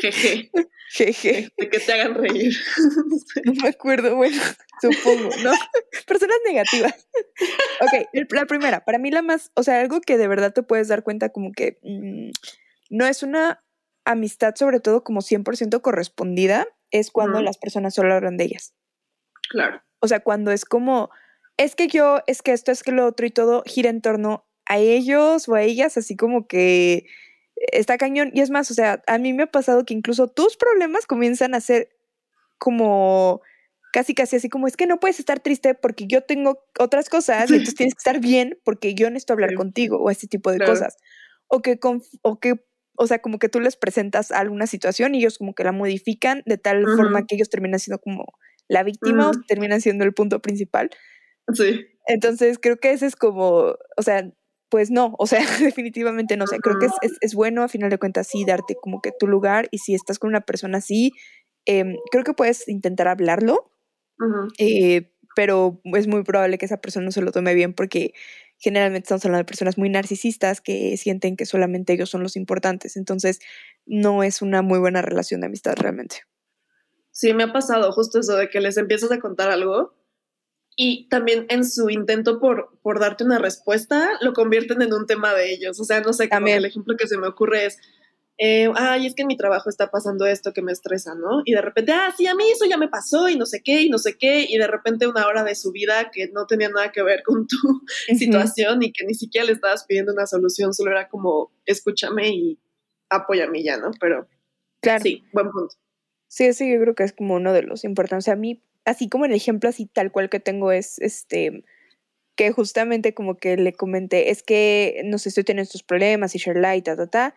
Jeje, 0.00 0.50
GG. 0.96 1.52
de 1.56 1.70
que 1.70 1.78
te 1.78 1.92
hagan 1.92 2.14
reír. 2.14 2.54
No 3.44 3.52
me 3.54 3.68
acuerdo, 3.68 4.16
bueno, 4.16 4.40
supongo, 4.80 5.30
¿no? 5.42 5.52
Personas 6.06 6.36
negativas. 6.46 7.06
Ok, 7.80 8.08
la 8.30 8.46
primera, 8.46 8.84
para 8.84 8.98
mí 8.98 9.10
la 9.10 9.22
más, 9.22 9.50
o 9.54 9.62
sea, 9.62 9.80
algo 9.80 10.00
que 10.00 10.16
de 10.16 10.28
verdad 10.28 10.52
te 10.52 10.62
puedes 10.62 10.88
dar 10.88 11.02
cuenta 11.02 11.30
como 11.30 11.52
que 11.52 11.78
mm, 11.82 12.30
no 12.90 13.06
es 13.06 13.22
una 13.22 13.62
amistad 14.04 14.54
sobre 14.56 14.80
todo 14.80 15.04
como 15.04 15.20
100% 15.20 15.80
correspondida, 15.80 16.66
es 16.90 17.10
cuando 17.10 17.40
las 17.40 17.58
personas 17.58 17.94
solo 17.94 18.14
hablan 18.14 18.36
de 18.36 18.44
ellas. 18.44 18.74
claro. 19.48 19.82
O 20.04 20.08
sea, 20.08 20.18
cuando 20.18 20.50
es 20.50 20.64
como, 20.64 21.10
es 21.56 21.76
que 21.76 21.86
yo, 21.86 22.22
es 22.26 22.42
que 22.42 22.52
esto, 22.52 22.72
es 22.72 22.82
que 22.82 22.90
lo 22.90 23.06
otro 23.06 23.24
y 23.24 23.30
todo 23.30 23.62
gira 23.64 23.88
en 23.88 24.00
torno 24.00 24.44
a 24.66 24.78
ellos 24.78 25.48
o 25.48 25.54
a 25.54 25.62
ellas, 25.62 25.96
así 25.96 26.16
como 26.16 26.48
que 26.48 27.06
está 27.72 27.98
cañón. 27.98 28.30
Y 28.34 28.40
es 28.40 28.50
más, 28.50 28.70
o 28.70 28.74
sea, 28.74 29.02
a 29.06 29.18
mí 29.18 29.32
me 29.32 29.44
ha 29.44 29.46
pasado 29.46 29.84
que 29.84 29.94
incluso 29.94 30.28
tus 30.28 30.56
problemas 30.56 31.06
comienzan 31.06 31.54
a 31.54 31.60
ser 31.60 31.88
como 32.58 33.40
casi 33.92 34.14
casi 34.14 34.36
así 34.36 34.48
como 34.48 34.66
es 34.66 34.76
que 34.76 34.86
no 34.86 34.98
puedes 35.00 35.18
estar 35.18 35.40
triste 35.40 35.74
porque 35.74 36.06
yo 36.06 36.22
tengo 36.22 36.64
otras 36.78 37.10
cosas 37.10 37.50
y 37.50 37.54
entonces 37.54 37.74
tienes 37.74 37.94
que 37.94 37.98
estar 37.98 38.20
bien 38.20 38.58
porque 38.64 38.94
yo 38.94 39.10
necesito 39.10 39.34
hablar 39.34 39.50
Sí. 39.50 39.56
contigo 39.56 39.98
o 39.98 40.10
ese 40.10 40.26
tipo 40.26 40.50
de 40.50 40.56
Claro. 40.58 40.72
cosas. 40.72 40.96
O 41.48 41.60
que, 41.60 41.78
o 42.22 42.40
que, 42.40 42.54
o 42.96 43.06
sea, 43.06 43.18
como 43.20 43.38
que 43.38 43.50
tú 43.50 43.60
les 43.60 43.76
presentas 43.76 44.32
alguna 44.32 44.66
situación 44.66 45.14
y 45.14 45.18
ellos 45.18 45.36
como 45.36 45.54
que 45.54 45.64
la 45.64 45.72
modifican 45.72 46.42
de 46.46 46.56
tal 46.56 46.86
forma 46.96 47.26
que 47.26 47.34
ellos 47.34 47.50
terminan 47.50 47.80
siendo 47.80 48.00
como 48.00 48.24
la 48.68 48.82
víctima 48.82 49.28
o 49.28 49.32
terminan 49.46 49.82
siendo 49.82 50.04
el 50.04 50.14
punto 50.14 50.40
principal. 50.40 50.88
Sí. 51.52 51.84
Entonces 52.06 52.58
creo 52.58 52.78
que 52.78 52.92
ese 52.92 53.04
es 53.06 53.14
como, 53.16 53.76
o 53.96 54.02
sea, 54.02 54.30
pues 54.72 54.90
no, 54.90 55.14
o 55.18 55.26
sea, 55.26 55.40
definitivamente 55.60 56.38
no 56.38 56.46
sé, 56.46 56.58
creo 56.58 56.78
que 56.78 56.86
es, 56.86 56.92
es, 57.02 57.12
es 57.20 57.34
bueno 57.34 57.62
a 57.62 57.68
final 57.68 57.90
de 57.90 57.98
cuentas 57.98 58.26
sí 58.26 58.46
darte 58.46 58.74
como 58.74 59.02
que 59.02 59.12
tu 59.12 59.26
lugar 59.28 59.68
y 59.70 59.78
si 59.78 59.94
estás 59.94 60.18
con 60.18 60.28
una 60.28 60.40
persona 60.40 60.78
así, 60.78 61.12
em, 61.66 61.96
creo 62.10 62.24
que 62.24 62.32
puedes 62.32 62.66
intentar 62.68 63.06
hablarlo, 63.06 63.70
eh, 64.58 65.12
pero 65.36 65.82
es 65.84 66.06
muy 66.06 66.22
probable 66.22 66.56
que 66.56 66.64
esa 66.64 66.80
persona 66.80 67.04
no 67.04 67.12
se 67.12 67.20
lo 67.20 67.32
tome 67.32 67.52
bien 67.52 67.74
porque 67.74 68.14
generalmente 68.56 69.04
estamos 69.04 69.26
hablando 69.26 69.42
de 69.42 69.48
personas 69.48 69.76
muy 69.76 69.90
narcisistas 69.90 70.62
que 70.62 70.96
sienten 70.96 71.36
que 71.36 71.44
solamente 71.44 71.92
ellos 71.92 72.08
son 72.08 72.22
los 72.22 72.34
importantes, 72.34 72.96
entonces 72.96 73.40
no 73.84 74.22
es 74.22 74.40
una 74.40 74.62
muy 74.62 74.78
buena 74.78 75.02
relación 75.02 75.42
de 75.42 75.48
amistad 75.48 75.74
realmente. 75.76 76.22
Sí, 77.10 77.34
me 77.34 77.42
ha 77.42 77.52
pasado 77.52 77.92
justo 77.92 78.20
eso 78.20 78.36
de 78.36 78.48
que 78.48 78.62
les 78.62 78.78
empiezas 78.78 79.12
a 79.12 79.18
contar 79.18 79.50
algo 79.50 79.92
y 80.76 81.08
también 81.08 81.46
en 81.48 81.64
su 81.64 81.90
intento 81.90 82.40
por, 82.40 82.78
por 82.82 82.98
darte 82.98 83.24
una 83.24 83.38
respuesta 83.38 84.10
lo 84.20 84.32
convierten 84.32 84.80
en 84.82 84.92
un 84.92 85.06
tema 85.06 85.34
de 85.34 85.52
ellos. 85.52 85.78
O 85.80 85.84
sea, 85.84 86.00
no 86.00 86.12
sé, 86.12 86.28
También. 86.28 86.58
el 86.58 86.64
ejemplo 86.64 86.96
que 86.96 87.06
se 87.06 87.18
me 87.18 87.26
ocurre 87.28 87.66
es, 87.66 87.78
eh, 88.38 88.68
ay, 88.74 89.06
es 89.06 89.14
que 89.14 89.22
en 89.22 89.28
mi 89.28 89.36
trabajo 89.36 89.68
está 89.68 89.90
pasando 89.90 90.26
esto 90.26 90.52
que 90.52 90.62
me 90.62 90.72
estresa, 90.72 91.14
¿no? 91.14 91.42
Y 91.44 91.52
de 91.52 91.60
repente, 91.60 91.92
ah, 91.92 92.12
sí, 92.16 92.26
a 92.26 92.34
mí 92.34 92.44
eso 92.50 92.64
ya 92.64 92.78
me 92.78 92.88
pasó 92.88 93.28
y 93.28 93.36
no 93.36 93.44
sé 93.46 93.62
qué 93.62 93.82
y 93.82 93.90
no 93.90 93.98
sé 93.98 94.16
qué, 94.18 94.46
y 94.48 94.56
de 94.56 94.66
repente 94.66 95.06
una 95.06 95.26
hora 95.26 95.44
de 95.44 95.54
su 95.54 95.70
vida 95.72 96.10
que 96.10 96.28
no 96.28 96.46
tenía 96.46 96.70
nada 96.70 96.90
que 96.90 97.02
ver 97.02 97.22
con 97.22 97.46
tu 97.46 97.56
situación 98.18 98.82
y 98.82 98.92
que 98.92 99.04
ni 99.04 99.14
siquiera 99.14 99.46
le 99.46 99.52
estabas 99.52 99.84
pidiendo 99.84 100.12
una 100.12 100.26
solución, 100.26 100.72
solo 100.72 100.90
era 100.92 101.08
como, 101.08 101.52
escúchame 101.66 102.30
y 102.30 102.58
apóyame 103.10 103.62
ya, 103.62 103.76
¿no? 103.76 103.90
Pero 104.00 104.26
Claro. 104.80 105.02
sí, 105.02 105.22
buen 105.32 105.50
punto. 105.50 105.74
Sí, 106.26 106.52
sí, 106.54 106.72
yo 106.72 106.80
creo 106.80 106.94
que 106.94 107.04
es 107.04 107.12
como 107.12 107.34
uno 107.34 107.52
de 107.52 107.62
los 107.62 107.84
importantes. 107.84 108.26
A 108.28 108.36
mí, 108.36 108.62
así 108.84 109.08
como 109.08 109.24
el 109.26 109.32
ejemplo 109.32 109.68
así 109.70 109.86
tal 109.86 110.12
cual 110.12 110.30
que 110.30 110.40
tengo 110.40 110.72
es 110.72 110.98
este 111.00 111.64
que 112.36 112.52
justamente 112.52 113.14
como 113.14 113.36
que 113.36 113.56
le 113.56 113.72
comenté, 113.74 114.30
es 114.30 114.42
que 114.42 115.02
no 115.04 115.18
sé, 115.18 115.30
estoy 115.30 115.44
teniendo 115.44 115.64
estos 115.64 115.82
problemas 115.82 116.34
y 116.34 116.38
Sherla 116.38 116.76
y 116.76 116.82
ta, 116.82 116.96
ta, 116.96 117.06
ta, 117.08 117.34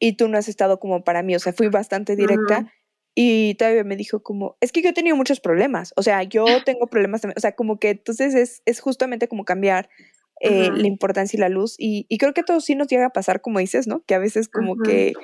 y 0.00 0.14
tú 0.14 0.28
no 0.28 0.38
has 0.38 0.48
estado 0.48 0.80
como 0.80 1.04
para 1.04 1.22
mí, 1.22 1.34
o 1.36 1.40
sea, 1.40 1.52
fui 1.52 1.68
bastante 1.68 2.16
directa 2.16 2.64
Ujú. 2.64 2.70
y 3.14 3.54
todavía 3.56 3.84
me 3.84 3.96
dijo 3.96 4.22
como, 4.22 4.56
es 4.60 4.72
que 4.72 4.82
yo 4.82 4.90
he 4.90 4.92
tenido 4.94 5.16
muchos 5.16 5.40
problemas, 5.40 5.92
o 5.96 6.02
sea, 6.02 6.22
yo 6.24 6.62
tengo 6.64 6.86
problemas 6.88 7.22
también, 7.22 7.36
o 7.38 7.40
sea, 7.40 7.52
como 7.52 7.78
que 7.80 7.90
entonces 7.90 8.34
es, 8.34 8.62
es 8.66 8.80
justamente 8.80 9.28
como 9.28 9.44
cambiar 9.44 9.88
eh, 10.40 10.70
Ujú. 10.70 10.74
la 10.74 10.86
importancia 10.88 11.36
y 11.36 11.40
la 11.40 11.48
luz 11.48 11.74
y, 11.78 12.06
y 12.08 12.18
creo 12.18 12.34
que 12.34 12.42
a 12.42 12.44
todos 12.44 12.64
sí 12.64 12.74
nos 12.76 12.88
llega 12.88 13.06
a 13.06 13.10
pasar, 13.10 13.40
como 13.40 13.58
dices, 13.60 13.86
¿no? 13.88 14.04
Que 14.06 14.14
a 14.14 14.18
veces 14.20 14.48
como 14.48 14.76
Ujú. 14.76 14.82
que 14.82 15.14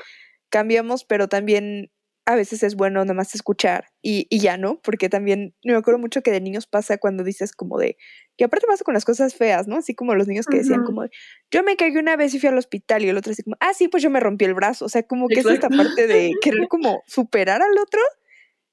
cambiamos, 0.50 1.04
pero 1.04 1.28
también 1.28 1.90
a 2.26 2.34
veces 2.36 2.62
es 2.62 2.74
bueno 2.74 3.00
nada 3.00 3.14
más 3.14 3.34
escuchar 3.34 3.88
y, 4.00 4.26
y 4.30 4.38
ya, 4.38 4.56
¿no? 4.56 4.80
Porque 4.80 5.08
también 5.08 5.54
me 5.62 5.74
acuerdo 5.74 5.98
mucho 5.98 6.22
que 6.22 6.30
de 6.30 6.40
niños 6.40 6.66
pasa 6.66 6.96
cuando 6.96 7.22
dices 7.22 7.52
como 7.52 7.78
de, 7.78 7.96
que 8.36 8.44
aparte 8.44 8.66
pasa 8.66 8.84
con 8.84 8.94
las 8.94 9.04
cosas 9.04 9.34
feas, 9.34 9.68
¿no? 9.68 9.76
Así 9.76 9.94
como 9.94 10.14
los 10.14 10.26
niños 10.26 10.46
que 10.46 10.58
decían 10.58 10.84
como, 10.84 11.02
de, 11.02 11.10
yo 11.50 11.62
me 11.62 11.76
caí 11.76 11.94
una 11.96 12.16
vez 12.16 12.32
y 12.34 12.40
fui 12.40 12.48
al 12.48 12.56
hospital 12.56 13.04
y 13.04 13.08
el 13.08 13.16
otro 13.16 13.32
así 13.32 13.42
como, 13.42 13.56
ah, 13.60 13.74
sí, 13.74 13.88
pues 13.88 14.02
yo 14.02 14.10
me 14.10 14.20
rompí 14.20 14.46
el 14.46 14.54
brazo, 14.54 14.86
o 14.86 14.88
sea, 14.88 15.02
como 15.02 15.28
que 15.28 15.40
es 15.40 15.46
esta 15.46 15.68
parte 15.68 16.06
de 16.06 16.32
querer 16.42 16.68
como 16.68 17.02
superar 17.06 17.60
al 17.60 17.78
otro. 17.78 18.00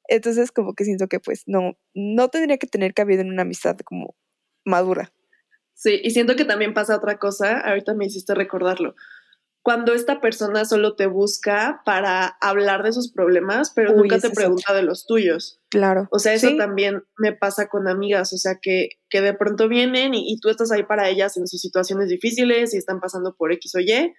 Entonces 0.07 0.51
como 0.51 0.73
que 0.73 0.85
siento 0.85 1.07
que 1.07 1.19
pues 1.19 1.43
no, 1.45 1.77
no 1.93 2.29
tendría 2.29 2.57
que 2.57 2.67
tener 2.67 2.93
cabida 2.93 3.21
en 3.21 3.29
una 3.29 3.43
amistad 3.43 3.77
como 3.83 4.15
madura. 4.65 5.11
Sí, 5.73 5.99
y 6.03 6.11
siento 6.11 6.35
que 6.35 6.45
también 6.45 6.73
pasa 6.73 6.95
otra 6.95 7.17
cosa, 7.17 7.59
ahorita 7.59 7.93
me 7.95 8.05
hiciste 8.05 8.35
recordarlo. 8.35 8.95
Cuando 9.63 9.93
esta 9.93 10.19
persona 10.21 10.65
solo 10.65 10.95
te 10.95 11.05
busca 11.05 11.81
para 11.85 12.25
hablar 12.41 12.81
de 12.81 12.93
sus 12.93 13.11
problemas, 13.11 13.71
pero 13.75 13.91
Uy, 13.91 13.97
nunca 13.99 14.17
te 14.17 14.31
pregunta 14.31 14.73
de 14.73 14.81
los 14.81 15.05
tuyos. 15.05 15.59
Claro. 15.69 16.07
O 16.11 16.17
sea, 16.17 16.33
eso 16.33 16.49
Sí. 16.49 16.57
también 16.57 17.03
me 17.17 17.31
pasa 17.33 17.67
con 17.67 17.87
amigas, 17.87 18.33
o 18.33 18.37
sea, 18.37 18.57
que, 18.59 18.89
que 19.09 19.21
de 19.21 19.35
pronto 19.35 19.67
vienen 19.69 20.15
y, 20.15 20.31
y 20.33 20.39
tú 20.39 20.49
estás 20.49 20.71
ahí 20.71 20.83
para 20.83 21.09
ellas 21.09 21.37
en 21.37 21.47
sus 21.47 21.61
situaciones 21.61 22.09
difíciles 22.09 22.73
y 22.73 22.77
están 22.77 22.99
pasando 22.99 23.35
por 23.35 23.51
X 23.51 23.75
o 23.75 23.79
Y, 23.79 24.13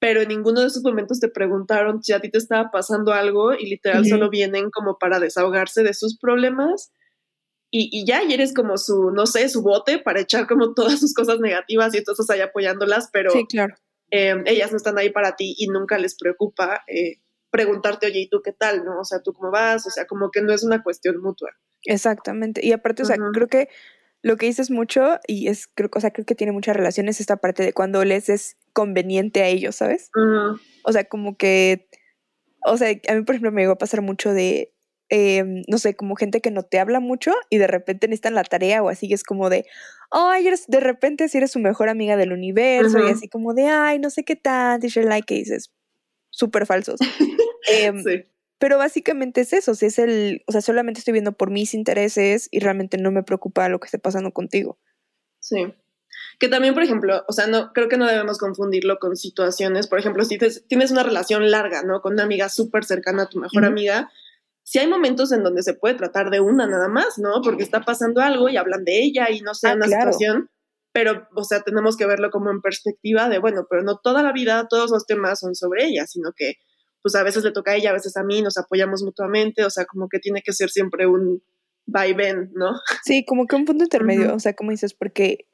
pero 0.00 0.22
en 0.22 0.28
ninguno 0.28 0.62
de 0.62 0.68
esos 0.68 0.82
momentos 0.82 1.20
te 1.20 1.28
preguntaron 1.28 2.02
si 2.02 2.12
a 2.14 2.20
ti 2.20 2.30
te 2.30 2.38
estaba 2.38 2.70
pasando 2.70 3.12
algo 3.12 3.52
y 3.52 3.68
literal 3.68 4.06
solo 4.06 4.30
vienen 4.30 4.70
como 4.70 4.96
para 4.96 5.18
desahogarse 5.20 5.82
de 5.82 5.92
sus 5.92 6.16
problemas 6.18 6.92
y, 7.70 7.90
y 7.92 8.06
ya, 8.06 8.22
y 8.24 8.32
eres 8.32 8.54
como 8.54 8.78
su, 8.78 9.10
no 9.10 9.26
sé, 9.26 9.48
su 9.50 9.60
bote 9.60 9.98
para 9.98 10.20
echar 10.20 10.46
como 10.46 10.72
todas 10.74 10.98
sus 11.00 11.12
cosas 11.12 11.40
negativas 11.40 11.94
y 11.94 12.02
tú 12.02 12.12
estás 12.12 12.30
ahí 12.30 12.40
apoyándolas, 12.40 13.10
pero 13.12 13.30
Sí, 13.32 13.44
claro. 13.46 13.74
Eh, 14.10 14.34
ellas 14.46 14.70
no 14.70 14.76
están 14.76 14.98
ahí 14.98 15.10
para 15.10 15.36
ti 15.36 15.54
y 15.58 15.68
nunca 15.68 15.98
les 15.98 16.16
preocupa 16.16 16.84
eh, 16.86 17.20
preguntarte, 17.50 18.06
oye, 18.06 18.20
¿y 18.20 18.28
tú 18.28 18.42
qué 18.42 18.52
tal? 18.52 18.84
¿No? 18.84 19.00
O 19.00 19.04
sea, 19.04 19.20
¿tú 19.22 19.32
cómo 19.32 19.50
vas? 19.50 19.86
O 19.86 19.90
sea, 19.90 20.06
como 20.06 20.30
que 20.30 20.42
no 20.42 20.52
es 20.52 20.64
una 20.64 20.82
cuestión 20.82 21.20
mutua. 21.20 21.50
Exactamente. 21.84 22.64
Y 22.64 22.72
aparte, 22.72 23.02
o 23.02 23.06
sea, 23.06 23.16
creo 23.32 23.48
que 23.48 23.68
lo 24.22 24.36
que 24.36 24.46
dices 24.46 24.70
mucho, 24.70 25.18
y 25.26 25.48
es, 25.48 25.68
creo, 25.68 25.90
o 25.94 26.00
sea, 26.00 26.10
creo 26.10 26.26
que 26.26 26.34
tiene 26.34 26.52
mucha 26.52 26.72
relación, 26.72 27.08
es 27.08 27.20
esta 27.20 27.36
parte 27.36 27.62
de 27.62 27.72
cuando 27.72 28.04
les 28.04 28.28
es 28.28 28.56
conveniente 28.72 29.42
a 29.42 29.46
ellos, 29.46 29.76
¿sabes? 29.76 30.10
O 30.84 30.92
sea, 30.92 31.04
como 31.04 31.36
que, 31.36 31.88
o 32.66 32.76
sea, 32.76 32.90
a 33.08 33.14
mí, 33.14 33.22
por 33.22 33.34
ejemplo, 33.34 33.52
me 33.52 33.62
llegó 33.62 33.74
a 33.74 33.78
pasar 33.78 34.02
mucho 34.02 34.32
de, 34.32 34.74
em, 35.08 35.62
no 35.68 35.78
sé, 35.78 35.94
como 35.94 36.16
gente 36.16 36.40
que 36.40 36.50
no 36.50 36.62
te 36.62 36.78
habla 36.78 37.00
mucho 37.00 37.32
y 37.50 37.58
de 37.58 37.66
repente 37.66 38.08
necesitan 38.08 38.34
la 38.34 38.44
tarea 38.44 38.82
o 38.82 38.88
así, 38.88 39.06
y 39.06 39.14
es 39.14 39.24
como 39.24 39.48
de, 39.50 39.64
ay, 40.10 40.46
eres, 40.46 40.66
de 40.68 40.80
repente 40.80 41.28
si 41.28 41.38
eres 41.38 41.50
su 41.52 41.58
mejor 41.58 41.88
amiga 41.88 42.16
del 42.16 42.32
universo 42.32 42.98
y 43.06 43.10
así 43.10 43.28
como 43.28 43.54
de, 43.54 43.66
ay, 43.66 43.98
no 43.98 44.10
sé 44.10 44.24
qué 44.24 44.36
tal, 44.36 44.80
y 44.84 44.88
like, 45.02 45.26
que 45.26 45.34
dices, 45.40 45.72
súper 46.30 46.66
falsos. 46.66 46.98
Em, 47.70 48.02
Sí. 48.02 48.24
Pero 48.60 48.76
básicamente 48.76 49.42
es 49.42 49.52
eso, 49.52 49.74
si 49.76 49.86
es 49.86 50.00
el, 50.00 50.42
o 50.48 50.52
sea, 50.52 50.60
solamente 50.60 50.98
estoy 50.98 51.12
viendo 51.12 51.32
por 51.32 51.50
mis 51.50 51.74
intereses 51.74 52.48
y 52.50 52.58
realmente 52.58 52.98
no 52.98 53.12
me 53.12 53.22
preocupa 53.22 53.68
lo 53.68 53.78
que 53.78 53.86
esté 53.86 54.00
pasando 54.00 54.32
contigo. 54.32 54.78
Sí. 55.38 55.72
Que 56.40 56.48
también, 56.48 56.74
por 56.74 56.82
ejemplo, 56.82 57.24
o 57.28 57.32
sea, 57.32 57.46
no, 57.46 57.72
creo 57.72 57.88
que 57.88 57.96
no 57.96 58.06
debemos 58.06 58.38
confundirlo 58.38 58.98
con 58.98 59.14
situaciones. 59.16 59.86
Por 59.86 60.00
ejemplo, 60.00 60.24
si 60.24 60.38
te- 60.38 60.60
tienes 60.68 60.90
una 60.90 61.04
relación 61.04 61.48
larga, 61.52 61.82
¿no? 61.84 62.00
Con 62.00 62.14
una 62.14 62.24
amiga 62.24 62.48
súper 62.48 62.84
cercana 62.84 63.24
a 63.24 63.28
tu 63.28 63.38
mejor 63.38 63.64
amiga, 63.64 64.10
sí 64.70 64.78
hay 64.78 64.86
momentos 64.86 65.32
en 65.32 65.42
donde 65.42 65.62
se 65.62 65.72
puede 65.72 65.94
tratar 65.94 66.28
de 66.30 66.40
una 66.40 66.66
nada 66.66 66.88
más, 66.88 67.16
¿no? 67.18 67.40
Porque 67.42 67.62
está 67.62 67.80
pasando 67.80 68.20
algo 68.20 68.50
y 68.50 68.58
hablan 68.58 68.84
de 68.84 69.00
ella 69.02 69.30
y 69.30 69.40
no 69.40 69.54
sé, 69.54 69.68
Ah, 69.68 69.74
una 69.74 69.86
claro. 69.86 70.12
situación. 70.12 70.50
Pero, 70.92 71.26
o 71.34 71.44
sea, 71.44 71.62
tenemos 71.62 71.96
que 71.96 72.04
verlo 72.06 72.30
como 72.30 72.50
en 72.50 72.60
perspectiva 72.60 73.28
de, 73.30 73.38
bueno, 73.38 73.66
pero 73.70 73.82
no 73.82 73.98
toda 74.02 74.22
la 74.22 74.32
vida, 74.32 74.66
todos 74.68 74.90
los 74.90 75.06
temas 75.06 75.38
son 75.40 75.54
sobre 75.54 75.86
ella, 75.86 76.06
sino 76.06 76.32
que, 76.36 76.54
pues 77.02 77.14
a 77.14 77.22
veces 77.22 77.44
le 77.44 77.52
toca 77.52 77.70
a 77.72 77.76
ella, 77.76 77.90
a 77.90 77.94
veces 77.94 78.14
a 78.18 78.24
mí, 78.24 78.42
nos 78.42 78.58
apoyamos 78.58 79.02
mutuamente, 79.02 79.64
o 79.64 79.70
sea, 79.70 79.86
como 79.86 80.08
que 80.08 80.18
tiene 80.18 80.42
que 80.44 80.52
ser 80.52 80.68
siempre 80.68 81.06
un 81.06 81.42
vaivén, 81.86 82.50
¿no? 82.54 82.72
Sí, 83.04 83.24
como 83.24 83.46
que 83.46 83.56
un 83.56 83.64
punto 83.64 83.84
intermedio, 83.84 84.34
o 84.34 84.38
sea, 84.40 84.52
como 84.54 84.70
dices, 84.70 84.92
porque 84.92 85.46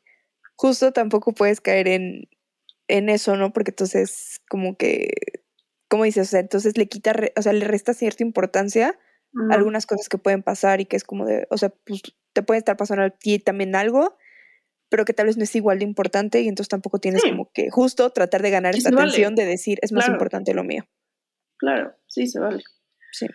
justo 0.57 0.93
tampoco 0.93 1.33
puedes 1.33 1.61
caer 1.61 1.87
en, 1.89 2.29
en 2.89 3.09
eso, 3.09 3.37
¿no? 3.37 3.53
Porque 3.53 3.71
entonces, 3.71 4.41
como 4.49 4.77
que, 4.77 5.11
como 5.89 6.05
dices, 6.05 6.29
o 6.29 6.31
sea, 6.31 6.41
entonces 6.41 6.77
le 6.79 6.89
quita, 6.89 7.13
re- 7.13 7.33
o 7.37 7.43
sea, 7.43 7.53
le 7.53 7.67
resta 7.67 7.93
cierta 7.95 8.23
importancia 8.25 8.99
Algunas 9.51 9.87
cosas 9.87 10.09
que 10.09 10.19
pueden 10.19 10.43
pasar 10.43 10.81
y 10.81 10.87
que 10.87 10.97
es 10.97 11.05
como 11.05 11.27
de, 11.27 11.47
o 11.51 11.59
sea, 11.59 11.71
pues 11.71 12.03
te 12.33 12.43
puede 12.43 12.59
estar 12.59 12.77
pasando 12.77 13.05
a 13.05 13.11
ti 13.11 13.39
también 13.39 13.75
algo, 13.75 14.17
pero 14.89 15.05
que 15.05 15.13
tal 15.13 15.27
vez 15.27 15.37
no 15.37 15.43
es 15.45 15.55
igual 15.57 15.79
de 15.81 15.85
importante 15.85 16.41
y 16.41 16.49
entonces 16.49 16.69
tampoco 16.69 16.99
tienes 16.99 17.23
Sí. 17.23 17.31
como 17.31 17.51
que 17.53 17.69
justo 17.71 18.11
tratar 18.11 18.43
de 18.43 18.51
ganar 18.51 18.75
vale. 18.75 18.97
atención 18.97 19.35
de 19.35 19.45
decir, 19.45 19.79
es 19.83 19.93
más 19.93 20.05
Claro. 20.05 20.15
importante 20.15 20.55
lo 20.55 20.63
mío. 20.65 20.85
Claro, 21.59 21.95
sí, 22.07 22.27
se 22.29 22.39
vale. 22.39 22.63
Sí. 23.13 23.27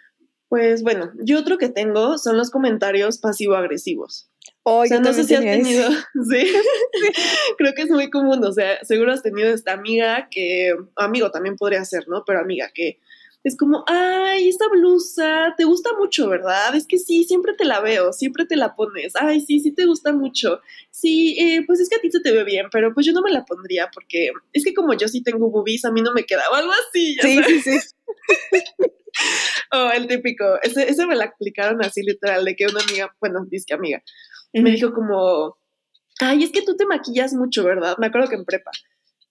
Pues 0.47 0.81
bueno, 0.83 1.11
yo 1.23 1.37
otro 1.39 1.57
que 1.57 1.69
tengo 1.69 2.17
son 2.17 2.37
los 2.37 2.49
comentarios 2.49 3.19
pasivo-agresivos. 3.19 4.31
Oh, 4.63 4.81
o 4.81 4.85
sea, 4.85 4.99
no 4.99 5.13
sé 5.13 5.23
si 5.25 5.35
has 5.35 5.41
tenido, 5.41 5.89
sí, 6.29 6.53
creo 7.57 7.73
que 7.73 7.83
es 7.83 7.89
muy 7.89 8.09
común, 8.09 8.43
o 8.43 8.51
sea, 8.51 8.83
seguro 8.83 9.11
has 9.11 9.21
tenido 9.21 9.49
esta 9.49 9.73
amiga 9.73 10.27
que, 10.31 10.73
amigo 10.95 11.29
también 11.31 11.55
podría 11.55 11.83
ser, 11.85 12.07
¿no? 12.07 12.23
Pero 12.25 12.39
amiga 12.39 12.71
que 12.73 12.99
es 13.49 13.57
como, 13.57 13.83
ay, 13.87 14.47
esta 14.47 14.67
blusa 14.69 15.53
te 15.57 15.65
gusta 15.65 15.89
mucho, 15.97 16.29
¿verdad? 16.29 16.75
Es 16.75 16.87
que 16.87 16.97
sí, 16.97 17.23
siempre 17.23 17.53
te 17.53 17.65
la 17.65 17.81
veo, 17.81 18.13
siempre 18.13 18.45
te 18.45 18.55
la 18.55 18.75
pones, 18.75 19.13
ay, 19.15 19.41
sí, 19.41 19.59
sí 19.59 19.71
te 19.73 19.85
gusta 19.85 20.13
mucho. 20.13 20.61
Sí, 20.91 21.35
eh, 21.39 21.63
pues 21.65 21.79
es 21.79 21.89
que 21.89 21.97
a 21.97 21.99
ti 21.99 22.11
se 22.11 22.21
te 22.21 22.31
ve 22.31 22.43
bien, 22.43 22.67
pero 22.71 22.93
pues 22.93 23.05
yo 23.05 23.11
no 23.13 23.21
me 23.21 23.31
la 23.31 23.43
pondría 23.45 23.89
porque 23.93 24.31
es 24.53 24.63
que 24.63 24.73
como 24.73 24.93
yo 24.93 25.07
sí 25.07 25.21
tengo 25.23 25.49
boobies, 25.49 25.83
a 25.85 25.91
mí 25.91 26.01
no 26.01 26.13
me 26.13 26.25
queda, 26.25 26.43
o 26.51 26.55
algo 26.55 26.71
así, 26.71 27.15
ya 27.17 27.23
Sí, 27.23 27.35
sabes. 27.35 27.63
sí, 27.63 27.79
sí. 27.79 27.95
Oh, 29.73 29.89
el 29.93 30.07
típico. 30.07 30.45
Ese, 30.61 30.89
ese 30.89 31.05
me 31.05 31.15
la 31.15 31.25
explicaron 31.25 31.83
así 31.83 32.03
literal, 32.03 32.45
de 32.45 32.55
que 32.55 32.65
una 32.67 32.81
amiga, 32.81 33.13
bueno, 33.19 33.45
dice 33.49 33.65
que 33.67 33.73
amiga, 33.73 34.01
me 34.53 34.61
Ujú. 34.61 34.69
dijo 34.69 34.93
como, 34.93 35.57
ay, 36.21 36.43
es 36.43 36.51
que 36.51 36.61
tú 36.61 36.75
te 36.77 36.85
maquillas 36.85 37.33
mucho, 37.33 37.63
¿verdad? 37.63 37.97
Me 37.99 38.07
acuerdo 38.07 38.29
que 38.29 38.35
en 38.35 38.45
prepa. 38.45 38.71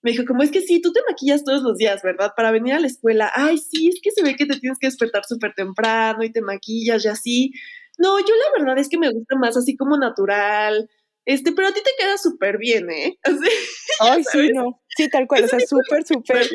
Me 0.01 0.11
dijo, 0.11 0.23
como 0.25 0.43
es 0.43 0.51
que 0.51 0.61
sí, 0.61 0.81
tú 0.81 0.93
te 0.93 1.01
maquillas 1.09 1.43
todos 1.43 1.61
los 1.61 1.77
días, 1.77 2.01
¿verdad? 2.03 2.31
Para 2.35 2.51
venir 2.51 2.73
a 2.73 2.79
la 2.79 2.87
escuela. 2.87 3.31
Ay, 3.35 3.57
sí, 3.57 3.89
es 3.89 3.99
que 4.01 4.11
se 4.11 4.23
ve 4.23 4.35
que 4.35 4.45
te 4.45 4.59
tienes 4.59 4.79
que 4.79 4.87
despertar 4.87 5.25
súper 5.25 5.53
temprano 5.53 6.23
y 6.23 6.31
te 6.31 6.41
maquillas 6.41 7.03
y 7.03 7.07
así. 7.09 7.51
No, 7.97 8.17
yo 8.19 8.33
la 8.35 8.63
verdad 8.63 8.79
es 8.79 8.87
que 8.87 8.97
me 8.97 9.11
gusta 9.11 9.35
más 9.35 9.57
así 9.57 9.75
como 9.75 9.97
natural. 9.97 10.89
Este, 11.25 11.51
pero 11.51 11.67
a 11.67 11.73
ti 11.73 11.81
te 11.83 11.91
queda 11.99 12.17
súper 12.17 12.57
bien, 12.57 12.89
¿eh? 12.89 13.19
Así, 13.23 13.49
Ay, 13.99 14.23
sí, 14.23 14.49
no. 14.53 14.81
Sí, 14.97 15.09
tal 15.09 15.27
cual. 15.27 15.43
O 15.43 15.47
sea, 15.47 15.59
súper, 15.59 16.03
súper 16.03 16.47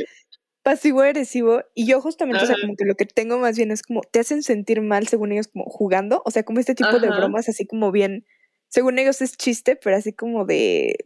pasivo 0.64 1.02
agresivo. 1.02 1.62
Y 1.74 1.86
yo 1.86 2.00
justamente, 2.00 2.42
o 2.42 2.46
sea, 2.46 2.56
como 2.60 2.74
que 2.74 2.86
lo 2.86 2.96
que 2.96 3.04
tengo 3.04 3.38
más 3.38 3.56
bien 3.56 3.70
es 3.70 3.82
como, 3.82 4.00
te 4.00 4.18
hacen 4.18 4.42
sentir 4.42 4.80
mal 4.80 5.06
según 5.06 5.30
ellos 5.30 5.46
como 5.46 5.66
jugando. 5.66 6.22
O 6.24 6.30
sea, 6.32 6.42
como 6.42 6.58
este 6.58 6.74
tipo 6.74 6.98
de 6.98 7.08
Ajá. 7.08 7.18
bromas 7.18 7.48
así 7.48 7.66
como 7.66 7.92
bien, 7.92 8.26
según 8.68 8.98
ellos 8.98 9.22
es 9.22 9.36
chiste, 9.36 9.76
pero 9.76 9.94
así 9.94 10.12
como 10.12 10.46
de, 10.46 10.96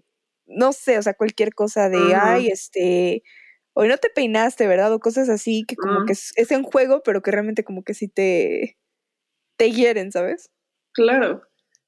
no 0.48 0.72
sé, 0.72 0.98
o 0.98 1.02
sea, 1.02 1.14
cualquier 1.14 1.54
cosa 1.54 1.88
de, 1.90 2.14
ay, 2.14 2.48
este, 2.48 3.22
hoy 3.74 3.88
no 3.88 3.98
te 3.98 4.10
peinaste, 4.10 4.66
¿verdad? 4.66 4.92
O 4.92 5.00
cosas 5.00 5.28
así 5.28 5.64
que 5.68 5.76
como 5.76 6.04
que 6.06 6.12
es, 6.14 6.32
es 6.36 6.50
en 6.50 6.62
juego, 6.64 7.02
pero 7.04 7.22
que 7.22 7.30
realmente 7.30 7.64
como 7.64 7.84
que 7.84 7.94
sí 7.94 8.08
te, 8.08 8.78
te 9.56 9.70
hieren, 9.72 10.12
¿sabes? 10.12 10.50
Claro. 10.92 11.42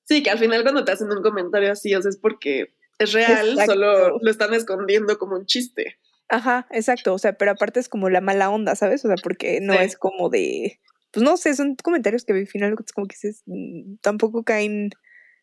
Sí, 0.04 0.22
que 0.22 0.30
al 0.30 0.38
final 0.38 0.62
cuando 0.62 0.84
te 0.84 0.92
hacen 0.92 1.10
un 1.10 1.22
comentario 1.22 1.72
así, 1.72 1.94
o 1.94 2.02
sea, 2.02 2.10
es 2.10 2.18
porque 2.18 2.74
es 2.98 3.12
real, 3.12 3.56
solo 3.66 4.18
lo 4.20 4.30
están 4.30 4.54
escondiendo 4.54 5.18
como 5.18 5.36
un 5.36 5.46
chiste. 5.46 5.98
Ajá, 6.28 6.66
exacto. 6.70 7.14
O 7.14 7.18
sea, 7.18 7.32
pero 7.32 7.52
aparte 7.52 7.80
es 7.80 7.88
como 7.88 8.08
la 8.10 8.20
mala 8.20 8.50
onda, 8.50 8.76
¿sabes? 8.76 9.04
O 9.04 9.08
sea, 9.08 9.16
porque 9.22 9.60
no 9.60 9.72
Sí. 9.74 9.80
es 9.82 9.96
como 9.96 10.28
de. 10.30 10.80
Pues 11.12 11.24
no 11.24 11.36
sé, 11.36 11.54
son 11.54 11.74
comentarios 11.76 12.24
que 12.24 12.32
al 12.34 12.46
final 12.46 12.76
como 12.94 13.08
que 13.08 13.14
dices, 13.16 13.42
mm, 13.46 13.96
tampoco 14.00 14.44
caen 14.44 14.90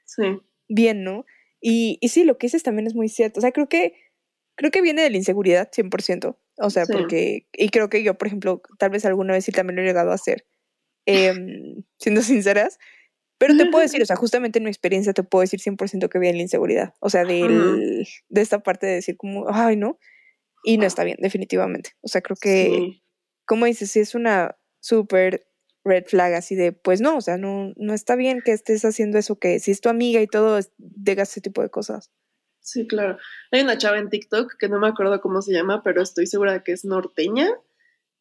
Sí. 0.06 0.40
bien, 0.70 1.04
¿no? 1.04 1.26
Y, 1.62 1.98
y 2.02 2.10
sí, 2.10 2.24
lo 2.24 2.38
que 2.38 2.48
dices 2.48 2.64
también 2.64 2.88
es 2.88 2.96
muy 2.96 3.10
cierto. 3.10 3.40
O 3.40 3.42
sea, 3.42 3.52
creo 3.52 3.68
que, 3.70 3.94
creo 4.56 4.72
que 4.72 4.82
viene 4.82 5.02
de 5.02 5.10
la 5.10 5.18
inseguridad, 5.18 5.70
100%. 5.72 6.38
O 6.60 6.70
sea, 6.70 6.86
Sí. 6.86 6.94
porque, 6.94 7.48
y 7.54 7.70
creo 7.70 7.90
que 7.90 8.04
yo, 8.04 8.18
por 8.18 8.28
ejemplo, 8.28 8.62
tal 8.80 8.90
vez 8.92 9.06
alguna 9.06 9.34
vez 9.34 9.46
sí 9.46 9.52
también 9.52 9.76
lo 9.76 9.82
he 9.84 9.86
llegado 9.86 10.12
a 10.12 10.16
hacer, 10.16 10.46
em, 11.06 11.84
siendo 12.00 12.22
sinceras. 12.22 12.78
Pero 13.40 13.56
te 13.58 13.66
puedo 13.68 13.84
decir, 13.84 14.02
o 14.02 14.06
sea, 14.06 14.16
justamente 14.16 14.60
en 14.60 14.64
mi 14.66 14.72
experiencia 14.72 15.14
te 15.14 15.24
puedo 15.24 15.42
decir 15.42 15.60
100% 15.62 16.10
que 16.10 16.20
viene 16.20 16.38
la 16.38 16.44
inseguridad. 16.44 16.94
O 17.02 17.10
sea, 17.12 17.24
del, 17.26 18.08
de 18.30 18.42
esta 18.42 18.60
parte 18.64 18.88
de 18.88 18.94
decir 18.96 19.16
como, 19.18 19.46
ay, 19.50 19.76
no. 19.78 20.00
Y 20.64 20.78
no 20.80 20.86
está 20.88 21.04
bien, 21.04 21.18
definitivamente. 21.22 21.92
O 22.02 22.08
sea, 22.08 22.22
creo 22.22 22.38
que, 22.42 22.66
Sí. 22.66 23.04
como 23.46 23.68
dices, 23.68 23.92
sí 23.92 24.00
es 24.00 24.16
una 24.16 24.58
súper 24.80 25.47
red 25.88 26.06
flag 26.06 26.34
así 26.34 26.56
de, 26.56 26.72
pues 26.74 27.02
no, 27.02 27.18
o 27.18 27.22
sea, 27.22 27.38
no, 27.38 27.74
no 27.78 27.94
está 27.94 28.16
bien 28.16 28.42
que 28.44 28.52
estés 28.52 28.84
haciendo 28.86 29.18
eso, 29.18 29.40
que 29.40 29.60
si 29.60 29.72
es 29.72 29.82
tu 29.82 29.90
amiga 29.90 30.22
y 30.22 30.28
todo, 30.28 30.60
digas 30.78 31.32
ese 31.32 31.42
tipo 31.42 31.62
de 31.62 31.70
cosas. 31.70 32.12
Sí, 32.60 32.86
claro. 32.86 33.18
Hay 33.52 33.62
una 33.62 33.78
chava 33.78 33.98
en 33.98 34.10
TikTok 34.10 34.58
que 34.60 34.68
no 34.68 34.80
me 34.80 34.90
acuerdo 34.90 35.22
cómo 35.22 35.42
se 35.42 35.54
llama, 35.54 35.82
pero 35.84 36.02
estoy 36.02 36.28
segura 36.28 36.52
de 36.54 36.64
que 36.64 36.74
es 36.74 36.84
norteña, 36.84 37.50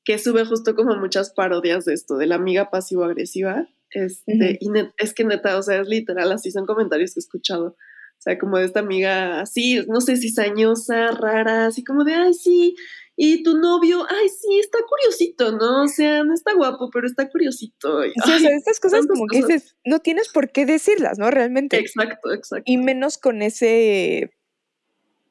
que 0.04 0.18
sube 0.18 0.44
justo 0.44 0.76
como 0.76 0.94
muchas 0.96 1.32
parodias 1.32 1.84
de 1.84 1.94
esto, 1.94 2.16
de 2.16 2.26
la 2.26 2.36
amiga 2.36 2.70
pasivo-agresiva. 2.70 3.66
Este, 3.90 4.58
y 4.60 4.68
net- 4.70 4.92
es 4.98 5.14
que 5.14 5.24
neta, 5.24 5.56
o 5.58 5.62
sea, 5.62 5.80
es 5.80 5.88
literal, 5.88 6.30
así 6.32 6.50
son 6.52 6.64
comentarios 6.66 7.14
que 7.14 7.18
he 7.18 7.22
escuchado. 7.22 7.76
O 8.18 8.20
sea, 8.20 8.38
como 8.38 8.58
de 8.58 8.64
esta 8.66 8.80
amiga 8.80 9.40
así, 9.40 9.84
no 9.88 10.00
sé, 10.00 10.16
cizañosa, 10.16 11.08
rara, 11.08 11.66
así 11.66 11.84
como 11.84 12.04
de, 12.04 12.14
ay, 12.14 12.34
sí, 12.34 12.74
y 13.16 13.42
tu 13.42 13.56
novio, 13.58 14.06
ay, 14.08 14.28
sí, 14.28 14.60
está 14.60 14.78
curiosito, 14.88 15.52
¿no? 15.52 15.84
O 15.84 15.88
sea, 15.88 16.22
no 16.22 16.34
está 16.34 16.52
guapo, 16.54 16.90
pero 16.90 17.06
está 17.06 17.28
curiosito. 17.30 18.04
Y, 18.04 18.10
Sí, 18.10 18.14
o 18.36 18.38
sea, 18.38 18.50
estas 18.50 18.78
cosas 18.78 19.06
como 19.06 19.26
que 19.26 19.38
dices, 19.38 19.74
no 19.84 20.00
tienes 20.00 20.28
por 20.28 20.52
qué 20.52 20.66
decirlas, 20.66 21.18
¿no? 21.18 21.30
Realmente. 21.30 21.78
Exacto, 21.78 22.32
exacto. 22.32 22.64
Y 22.66 22.76
menos 22.76 23.16
con 23.16 23.40
ese, 23.40 24.30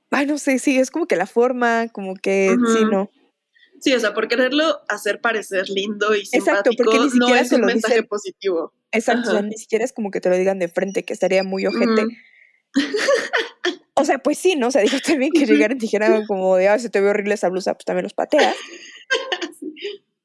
ay, 0.10 0.26
no 0.26 0.38
sé, 0.40 0.58
sí, 0.60 0.80
es 0.80 0.90
como 0.90 1.06
que 1.06 1.16
la 1.16 1.28
forma, 1.28 1.88
como 1.90 2.16
que, 2.16 2.56
sí, 2.74 2.82
Ujú. 2.84 2.92
no. 2.92 3.12
Sí, 3.82 3.94
o 3.94 4.00
sea, 4.00 4.14
por 4.16 4.28
quererlo 4.28 4.82
hacer 4.88 5.22
parecer 5.22 5.70
lindo 5.70 6.16
y 6.16 6.22
Exacto, 6.22 6.72
simpático, 6.72 6.84
porque 6.86 7.00
ni 7.00 7.06
no 7.06 7.12
siquiera 7.12 7.42
es 7.42 7.52
un 7.52 7.62
lo 7.62 7.68
mensaje 7.68 7.96
dicen. 7.96 8.08
positivo. 8.08 8.74
Exacto, 8.92 9.28
o 9.30 9.32
sea, 9.32 9.40
Ajá. 9.42 9.48
ni 9.48 9.58
siquiera 9.58 9.86
es 9.86 9.94
como 9.94 10.10
que 10.10 10.22
te 10.22 10.30
lo 10.30 10.38
digan 10.38 10.58
de 10.58 10.70
frente, 10.70 11.04
que 11.04 11.14
estaría 11.14 11.44
muy 11.44 11.68
ojete. 11.68 12.08
O 13.98 14.04
sea, 14.04 14.20
pues 14.20 14.38
sí, 14.38 14.56
¿no? 14.56 14.68
O 14.68 14.72
sea, 14.72 14.82
digo 14.82 14.98
también 15.06 15.32
que 15.32 15.46
llegaran 15.46 15.78
y 15.78 15.80
dijeran 15.80 16.26
como 16.26 16.58
de, 16.58 16.68
ah, 16.68 16.78
se 16.78 16.90
te 16.90 17.00
ve 17.00 17.10
horrible 17.10 17.34
esa 17.34 17.50
blusa, 17.50 17.74
pues 17.74 17.86
también 17.86 18.04
los 18.04 18.14
pateas. 18.14 18.56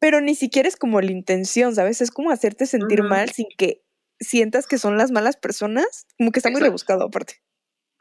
Pero 0.00 0.21
ni 0.21 0.35
siquiera 0.35 0.69
es 0.69 0.76
como 0.76 1.00
la 1.00 1.12
intención, 1.12 1.75
¿sabes? 1.75 2.00
Es 2.00 2.11
como 2.11 2.30
hacerte 2.30 2.66
sentir 2.66 3.02
mal 3.02 3.30
sin 3.30 3.47
que 3.57 3.85
sientas 4.19 4.66
que 4.66 4.78
son 4.78 4.99
las 4.99 5.12
malas 5.12 5.37
personas. 5.37 6.07
Como 6.19 6.33
que 6.33 6.40
está 6.40 6.50
muy 6.50 6.61
rebuscado 6.61 7.04
aparte. 7.04 7.42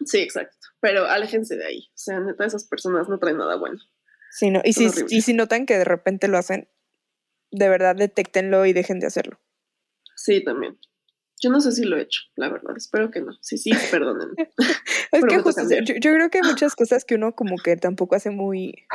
Sí, 0.06 0.20
exacto. 0.20 0.58
Pero 0.80 1.06
aléjense 1.06 1.56
de 1.56 1.66
ahí. 1.66 1.90
O 1.90 1.98
sea, 1.98 2.20
neta, 2.20 2.46
esas 2.46 2.68
personas 2.68 3.10
no 3.10 3.20
traen 3.20 3.38
nada 3.38 3.58
bueno. 3.58 3.80
Sí, 4.32 4.50
no. 4.50 4.62
Y 4.64 4.74
si 4.74 5.34
notan 5.34 5.66
que 5.66 5.78
de 5.78 5.86
repente 5.86 6.28
lo 6.28 6.38
hacen, 6.38 6.70
de 7.52 7.70
verdad 7.70 7.96
detéctenlo 7.96 8.66
y 8.66 8.74
dejen 8.74 9.00
de 9.00 9.08
hacerlo. 9.08 9.40
Sí, 10.16 10.44
también. 10.44 10.80
Yo 11.42 11.50
no 11.50 11.62
sé 11.62 11.72
si 11.72 11.84
lo 11.84 11.98
he 11.98 12.02
hecho, 12.02 12.22
la 12.36 12.50
verdad. 12.50 12.76
Espero 12.76 13.12
que 13.12 13.22
no. 13.22 13.32
Sí, 13.42 13.58
sí, 13.58 13.72
perdónenme. 13.92 14.34
Es 15.12 15.24
que 15.26 15.40
justo, 15.40 15.62
yo, 15.70 15.96
yo 15.96 16.14
creo 16.14 16.30
que 16.30 16.40
hay 16.40 16.48
muchas 16.48 16.76
cosas 16.76 17.06
que 17.06 17.16
uno 17.16 17.34
como 17.34 17.58
que 17.58 17.76
tampoco 17.78 18.16
hace 18.16 18.30
muy, 18.30 18.86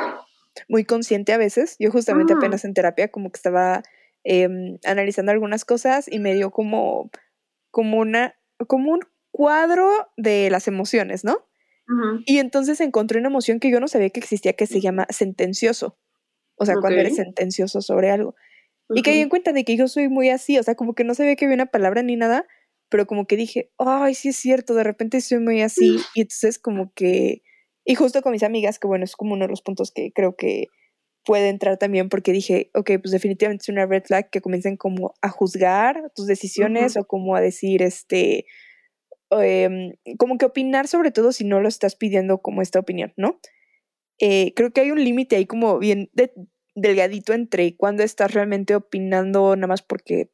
muy 0.69 0.85
consciente 0.85 1.33
a 1.33 1.37
veces. 1.37 1.75
Yo 1.79 1.91
justamente 1.91 2.33
Mm. 2.35 2.37
apenas 2.37 2.65
en 2.65 2.73
terapia 2.73 3.09
como 3.09 3.31
que 3.31 3.37
estaba 3.37 3.83
em, 4.23 4.77
analizando 4.85 5.31
algunas 5.31 5.65
cosas 5.65 6.07
y 6.11 6.19
me 6.19 6.33
dio 6.33 6.49
como, 6.51 7.11
como 7.69 7.97
una, 7.99 8.33
como 8.67 8.91
un 8.91 9.01
cuadro 9.31 9.89
de 10.17 10.49
las 10.49 10.67
emociones, 10.67 11.23
¿no? 11.23 11.33
Ujú. 11.87 12.23
Y 12.25 12.39
entonces 12.39 12.79
encontré 12.81 13.19
una 13.19 13.27
emoción 13.27 13.59
que 13.59 13.69
yo 13.69 13.79
no 13.79 13.87
sabía 13.87 14.09
que 14.09 14.19
existía 14.19 14.53
que 14.53 14.65
se 14.65 14.81
llama 14.81 15.05
sentencioso. 15.09 15.99
O 16.55 16.65
sea, 16.65 16.75
cuando 16.79 16.99
eres 17.01 17.17
sentencioso 17.17 17.81
sobre 17.81 18.09
algo. 18.11 18.35
Y 18.93 19.01
caí 19.03 19.15
Ujú. 19.15 19.23
en 19.23 19.29
cuenta 19.29 19.53
de 19.53 19.63
que 19.65 19.75
yo 19.77 19.87
soy 19.87 20.09
muy 20.09 20.29
así, 20.29 20.57
o 20.57 20.63
sea, 20.63 20.75
como 20.75 20.93
que 20.93 21.03
no 21.03 21.15
sabía 21.15 21.35
que 21.35 21.45
había 21.45 21.55
una 21.55 21.65
palabra 21.67 22.03
ni 22.03 22.15
nada, 22.15 22.45
pero 22.89 23.07
como 23.07 23.25
que 23.27 23.35
dije, 23.37 23.71
ay, 23.77 24.13
sí 24.15 24.29
es 24.29 24.35
cierto, 24.37 24.75
de 24.75 24.83
repente 24.83 25.21
soy 25.21 25.39
muy 25.39 25.61
así. 25.61 25.97
Y 26.15 26.21
entonces 26.21 26.59
como 26.59 26.93
que, 26.93 27.41
y 27.85 27.95
justo 27.95 28.21
con 28.21 28.31
mis 28.31 28.43
amigas, 28.43 28.79
que 28.79 28.87
bueno, 28.87 29.03
es 29.05 29.15
como 29.15 29.33
uno 29.33 29.45
de 29.45 29.49
los 29.49 29.61
puntos 29.61 29.91
que 29.91 30.11
creo 30.13 30.35
que 30.35 30.67
puede 31.25 31.49
entrar 31.49 31.77
también, 31.77 32.09
porque 32.09 32.31
dije, 32.31 32.69
ok, 32.75 32.91
pues 33.01 33.11
definitivamente 33.11 33.63
es 33.63 33.69
una 33.69 33.85
red 33.87 34.03
flag 34.05 34.29
que 34.29 34.41
comiencen 34.41 34.77
como 34.77 35.13
a 35.21 35.29
juzgar 35.29 36.11
tus 36.15 36.27
decisiones 36.27 36.97
o 36.97 37.05
como 37.05 37.35
a 37.35 37.41
decir, 37.41 37.81
este, 37.81 38.45
em, 39.31 39.93
como 40.17 40.37
que 40.37 40.45
opinar 40.45 40.87
sobre 40.87 41.11
todo 41.11 41.31
si 41.31 41.43
no 41.43 41.59
lo 41.61 41.67
estás 41.67 41.95
pidiendo 41.95 42.39
como 42.41 42.61
esta 42.61 42.79
opinión, 42.79 43.13
¿no? 43.17 43.39
Eh, 44.19 44.53
creo 44.55 44.71
que 44.71 44.81
hay 44.81 44.91
un 44.91 45.03
límite 45.03 45.35
ahí 45.37 45.45
como 45.45 45.79
bien 45.79 46.09
de- 46.13 46.33
delgadito 46.75 47.33
entre 47.33 47.75
cuando 47.75 48.03
estás 48.03 48.33
realmente 48.33 48.75
opinando 48.75 49.55
nada 49.55 49.67
más 49.67 49.81
porque 49.81 50.29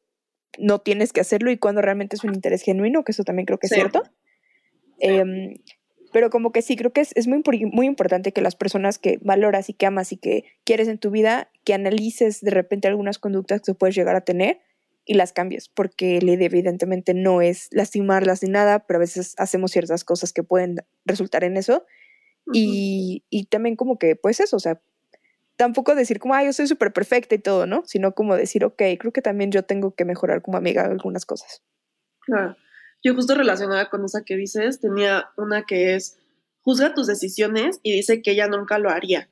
no 0.58 0.80
tienes 0.80 1.12
que 1.12 1.20
hacerlo 1.20 1.50
y 1.50 1.56
cuando 1.56 1.80
realmente 1.80 2.16
es 2.16 2.24
un 2.24 2.34
interés 2.34 2.62
genuino, 2.62 3.04
que 3.04 3.12
eso 3.12 3.24
también 3.24 3.46
creo 3.46 3.58
que 3.58 3.68
Sí. 3.68 3.74
es 3.74 3.80
cierto. 3.80 4.02
Em, 4.98 5.54
pero 6.12 6.28
como 6.28 6.52
que 6.52 6.60
sí, 6.60 6.76
creo 6.76 6.92
que 6.92 7.00
es, 7.00 7.12
es 7.14 7.26
muy, 7.26 7.42
muy 7.72 7.86
importante 7.86 8.32
que 8.32 8.42
las 8.42 8.54
personas 8.54 8.98
que 8.98 9.18
valoras 9.22 9.70
y 9.70 9.72
que 9.74 9.86
amas 9.86 10.12
y 10.12 10.18
que 10.18 10.44
quieres 10.64 10.88
en 10.88 10.98
tu 10.98 11.10
vida, 11.10 11.50
que 11.64 11.72
analices 11.74 12.40
de 12.42 12.50
repente 12.50 12.86
algunas 12.88 13.18
conductas 13.18 13.62
que 13.62 13.74
puedes 13.74 13.96
llegar 13.96 14.14
a 14.14 14.20
tener 14.20 14.60
y 15.06 15.14
las 15.14 15.32
cambies, 15.32 15.68
porque 15.68 16.20
la 16.20 16.32
idea 16.32 16.46
evidentemente 16.46 17.14
no 17.14 17.40
es 17.40 17.68
lastimarlas 17.72 18.42
ni 18.42 18.50
nada, 18.50 18.86
pero 18.86 18.98
a 18.98 19.00
veces 19.00 19.34
hacemos 19.38 19.72
ciertas 19.72 20.04
cosas 20.04 20.32
que 20.32 20.42
pueden 20.42 20.76
resultar 21.04 21.44
en 21.44 21.56
eso. 21.56 21.84
Y, 22.52 23.24
y 23.30 23.44
también 23.46 23.76
como 23.76 23.98
que, 23.98 24.16
pues 24.16 24.40
eso, 24.40 24.56
o 24.56 24.60
sea, 24.60 24.80
tampoco 25.56 25.94
decir 25.94 26.18
como, 26.18 26.34
ah, 26.34 26.44
yo 26.44 26.52
soy 26.52 26.66
súper 26.66 26.92
perfecta 26.92 27.34
y 27.34 27.38
todo, 27.38 27.66
¿no? 27.66 27.82
Sino 27.86 28.14
como 28.14 28.36
decir, 28.36 28.64
ok, 28.64 28.82
creo 28.98 29.12
que 29.12 29.22
también 29.22 29.50
yo 29.50 29.64
tengo 29.64 29.94
que 29.94 30.04
mejorar 30.04 30.42
como 30.42 30.56
amiga 30.58 30.84
algunas 30.84 31.26
cosas. 31.26 31.62
Claro. 32.20 32.56
Yo 33.02 33.14
justo 33.14 33.34
relacionada 33.34 33.90
con 33.90 34.04
esa 34.04 34.24
que 34.24 34.36
dices, 34.36 34.80
tenía 34.80 35.30
una 35.36 35.64
que 35.64 35.94
es, 35.94 36.18
juzga 36.60 36.94
tus 36.94 37.06
decisiones 37.06 37.80
y 37.82 37.92
dice 37.92 38.22
que 38.22 38.32
ella 38.32 38.46
nunca 38.46 38.78
lo 38.78 38.90
haría. 38.90 39.28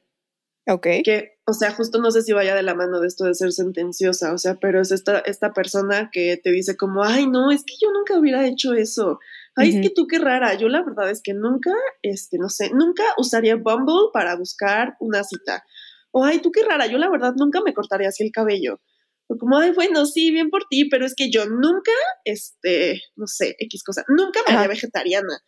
Ok. 0.67 0.87
Que, 1.05 1.39
o 1.47 1.53
sea, 1.53 1.73
justo 1.73 2.01
no 2.01 2.11
sé 2.11 2.23
si 2.23 2.33
vaya 2.33 2.55
de 2.55 2.63
la 2.63 2.75
mano 2.75 3.01
de 3.01 3.07
esto 3.07 3.25
de 3.25 3.35
ser 3.35 3.53
sentenciosa, 3.53 4.33
o 4.33 4.39
sea, 4.39 4.57
pero 4.57 4.81
es 4.81 4.93
esta, 4.93 5.19
esta 5.21 5.53
persona 5.53 6.11
que 6.13 6.37
te 6.37 6.51
dice 6.51 6.77
como, 6.77 7.03
ay, 7.03 7.27
no, 7.27 7.51
es 7.51 7.65
que 7.65 7.75
yo 7.81 7.91
nunca 7.93 8.19
hubiera 8.19 8.47
hecho 8.47 8.75
eso. 8.75 9.19
Ay, 9.57 9.71
es 9.71 9.75
Ujú. 9.77 9.83
que 9.83 9.91
tú 9.91 10.07
qué 10.07 10.19
rara. 10.19 10.55
Yo 10.55 10.69
la 10.69 10.83
verdad 10.83 11.11
es 11.11 11.23
que 11.23 11.35
nunca, 11.35 11.73
este, 12.03 12.39
no 12.39 12.49
sé, 12.49 12.71
nunca 12.73 13.03
usaría 13.19 13.57
Bumble 13.57 14.11
para 14.13 14.37
buscar 14.37 14.97
una 15.01 15.25
cita. 15.25 15.65
O, 16.13 16.25
ay, 16.25 16.41
tú 16.41 16.51
qué 16.51 16.63
rara. 16.65 16.87
Yo 16.87 16.99
la 16.99 17.11
verdad 17.11 17.33
nunca 17.37 17.61
me 17.65 17.75
cortaría 17.75 18.09
así 18.09 18.25
el 18.25 18.33
cabello. 18.33 18.81
O 19.29 19.37
como, 19.37 19.59
ay, 19.59 19.71
bueno, 19.73 20.07
sí, 20.07 20.31
bien 20.33 20.51
por 20.51 20.65
ti, 20.69 20.89
pero 20.89 21.07
es 21.07 21.15
que 21.15 21.31
yo 21.31 21.47
nunca, 21.47 21.93
este, 22.25 23.01
no 23.17 23.27
sé, 23.27 23.55
X 23.61 23.85
cosa, 23.85 24.05
nunca 24.09 24.41
me 24.47 24.55
haría 24.55 24.69
vegetariana. 24.69 25.39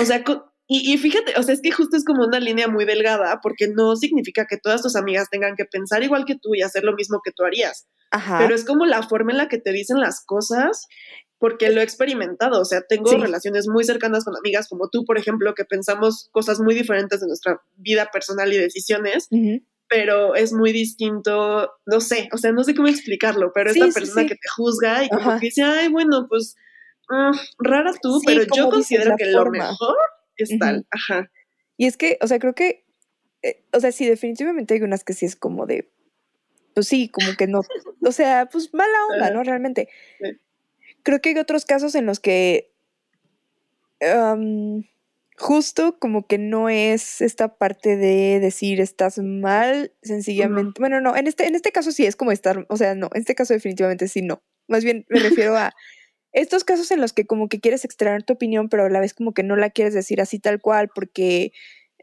O 0.00 0.04
sea, 0.04 0.24
y, 0.66 0.92
y 0.92 0.98
fíjate, 0.98 1.34
o 1.38 1.42
sea, 1.42 1.54
es 1.54 1.60
que 1.62 1.70
justo 1.70 1.96
es 1.96 2.04
como 2.04 2.24
una 2.24 2.40
línea 2.40 2.66
muy 2.68 2.84
delgada 2.86 3.38
porque 3.42 3.68
no 3.68 3.94
significa 3.96 4.46
que 4.48 4.56
todas 4.56 4.82
tus 4.82 4.96
amigas 4.96 5.28
tengan 5.30 5.54
que 5.56 5.64
pensar 5.64 6.02
igual 6.02 6.24
que 6.24 6.36
tú 6.40 6.54
y 6.54 6.62
hacer 6.62 6.82
lo 6.84 6.94
mismo 6.94 7.20
que 7.24 7.32
tú 7.32 7.44
harías, 7.44 7.86
Ajá. 8.10 8.38
pero 8.38 8.54
es 8.54 8.64
como 8.64 8.86
la 8.86 9.02
forma 9.02 9.30
en 9.32 9.38
la 9.38 9.48
que 9.48 9.58
te 9.58 9.72
dicen 9.72 10.00
las 10.00 10.24
cosas 10.24 10.86
porque 11.38 11.70
lo 11.70 11.80
he 11.82 11.84
experimentado, 11.84 12.60
o 12.60 12.64
sea, 12.64 12.80
tengo 12.80 13.10
Sí. 13.10 13.16
relaciones 13.18 13.68
muy 13.68 13.84
cercanas 13.84 14.24
con 14.24 14.34
amigas 14.36 14.66
como 14.68 14.88
tú, 14.88 15.04
por 15.04 15.18
ejemplo, 15.18 15.52
que 15.54 15.64
pensamos 15.66 16.28
cosas 16.32 16.58
muy 16.60 16.74
diferentes 16.74 17.20
de 17.20 17.26
nuestra 17.26 17.60
vida 17.76 18.08
personal 18.10 18.50
y 18.52 18.56
decisiones, 18.56 19.28
Ujú. 19.30 19.62
Pero 19.88 20.34
es 20.34 20.52
muy 20.52 20.72
distinto, 20.72 21.70
no 21.86 22.00
sé, 22.00 22.28
o 22.32 22.38
sea, 22.38 22.52
no 22.52 22.64
sé 22.64 22.74
cómo 22.74 22.88
explicarlo, 22.88 23.52
pero 23.54 23.72
Sí, 23.72 23.80
persona 23.80 24.22
sí. 24.22 24.28
que 24.28 24.34
te 24.34 24.48
juzga 24.56 25.04
y 25.04 25.08
como 25.08 25.30
Ajá. 25.30 25.40
que 25.40 25.46
dice, 25.46 25.62
ay, 25.62 25.88
bueno, 25.88 26.26
pues 26.28 26.56
mm, 27.08 27.36
rara 27.58 27.92
tú, 28.00 28.20
pero 28.26 28.44
yo 28.54 28.70
considero 28.70 29.16
que 29.16 29.26
lo 29.26 29.50
mejor 29.50 29.96
es 30.36 30.50
tal, 30.58 30.86
ajá. 30.90 31.30
Y 31.76 31.86
es 31.86 31.96
que, 31.96 32.18
o 32.22 32.26
sea, 32.26 32.38
creo 32.38 32.54
que, 32.54 32.84
eh, 33.42 33.62
o 33.72 33.80
sea, 33.80 33.92
sí, 33.92 34.06
definitivamente 34.06 34.74
hay 34.74 34.82
unas 34.82 35.04
que 35.04 35.12
sí 35.12 35.26
es 35.26 35.36
como 35.36 35.66
de, 35.66 35.90
pues 36.74 36.88
sí, 36.88 37.08
como 37.08 37.36
que 37.36 37.46
no, 37.46 37.60
o 38.02 38.12
sea, 38.12 38.48
pues 38.50 38.72
mala 38.74 38.98
onda. 39.10 39.30
¿no? 39.30 39.42
Realmente. 39.44 39.88
Creo 41.02 41.20
que 41.20 41.30
hay 41.30 41.38
otros 41.38 41.66
casos 41.66 41.94
en 41.94 42.06
los 42.06 42.18
que 42.18 42.72
justo 45.36 45.98
como 45.98 46.26
que 46.26 46.38
no 46.38 46.68
es 46.68 47.20
esta 47.20 47.56
parte 47.56 47.96
de 47.96 48.40
decir 48.40 48.80
estás 48.80 49.18
mal, 49.18 49.92
sencillamente. 50.02 50.80
Bueno, 50.80 51.00
no, 51.00 51.16
en 51.16 51.26
este, 51.26 51.46
en 51.46 51.54
este 51.54 51.72
caso 51.72 51.92
sí 51.92 52.06
es 52.06 52.16
como 52.16 52.32
estar, 52.32 52.66
o 52.68 52.76
sea, 52.76 52.94
no, 52.94 53.10
en 53.14 53.20
este 53.20 53.34
caso 53.34 53.54
definitivamente 53.54 54.08
sí 54.08 54.22
no. 54.22 54.42
Más 54.68 54.84
bien 54.84 55.04
me 55.08 55.20
refiero 55.20 55.56
a 55.56 55.72
estos 56.32 56.64
casos 56.64 56.90
en 56.90 57.00
los 57.00 57.12
que 57.12 57.26
como 57.26 57.48
que 57.48 57.60
quieres 57.60 57.84
extraer 57.84 58.22
tu 58.24 58.34
opinión, 58.34 58.68
pero 58.68 58.84
a 58.84 58.90
la 58.90 59.00
vez 59.00 59.14
como 59.14 59.32
que 59.34 59.42
no 59.42 59.56
la 59.56 59.70
quieres 59.70 59.94
decir 59.94 60.20
así 60.20 60.38
tal 60.38 60.60
cual 60.60 60.90
porque 60.94 61.52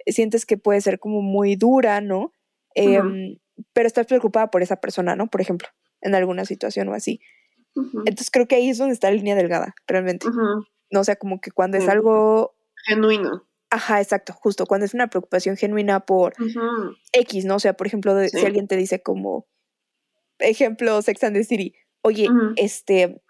sientes 0.07 0.45
que 0.45 0.57
puede 0.57 0.81
ser 0.81 0.99
como 0.99 1.21
muy 1.21 1.55
dura, 1.55 2.01
¿no? 2.01 2.33
Em, 2.73 3.37
Pero 3.73 3.87
estás 3.87 4.07
preocupada 4.07 4.49
por 4.49 4.61
esa 4.63 4.77
persona, 4.77 5.15
¿no? 5.15 5.27
Por 5.27 5.41
ejemplo, 5.41 5.67
en 6.01 6.15
alguna 6.15 6.45
situación 6.45 6.87
o 6.89 6.93
así. 6.93 7.19
Entonces 7.75 8.31
creo 8.31 8.47
que 8.47 8.55
ahí 8.55 8.69
es 8.69 8.77
donde 8.77 8.93
está 8.93 9.09
la 9.09 9.15
línea 9.15 9.35
delgada, 9.35 9.75
realmente. 9.87 10.27
No, 10.89 11.01
o 11.01 11.03
sea, 11.03 11.15
como 11.15 11.39
que 11.39 11.51
cuando 11.51 11.77
es 11.77 11.87
algo, 11.87 12.55
Genuino. 12.85 13.47
ajá, 13.69 14.01
exacto, 14.01 14.33
justo, 14.33 14.65
cuando 14.65 14.85
es 14.85 14.93
una 14.93 15.07
preocupación 15.07 15.55
genuina 15.57 16.01
por 16.01 16.33
X, 17.13 17.45
¿no? 17.45 17.55
O 17.55 17.59
sea, 17.59 17.73
por 17.73 17.87
ejemplo, 17.87 18.19
Sí. 18.27 18.39
si 18.39 18.45
alguien 18.45 18.67
te 18.67 18.75
dice 18.77 19.01
como, 19.01 19.47
ejemplo, 20.39 21.01
Sex 21.01 21.23
and 21.23 21.35
the 21.37 21.43
City, 21.43 21.73
oye, 22.01 22.27
este, 22.57 23.21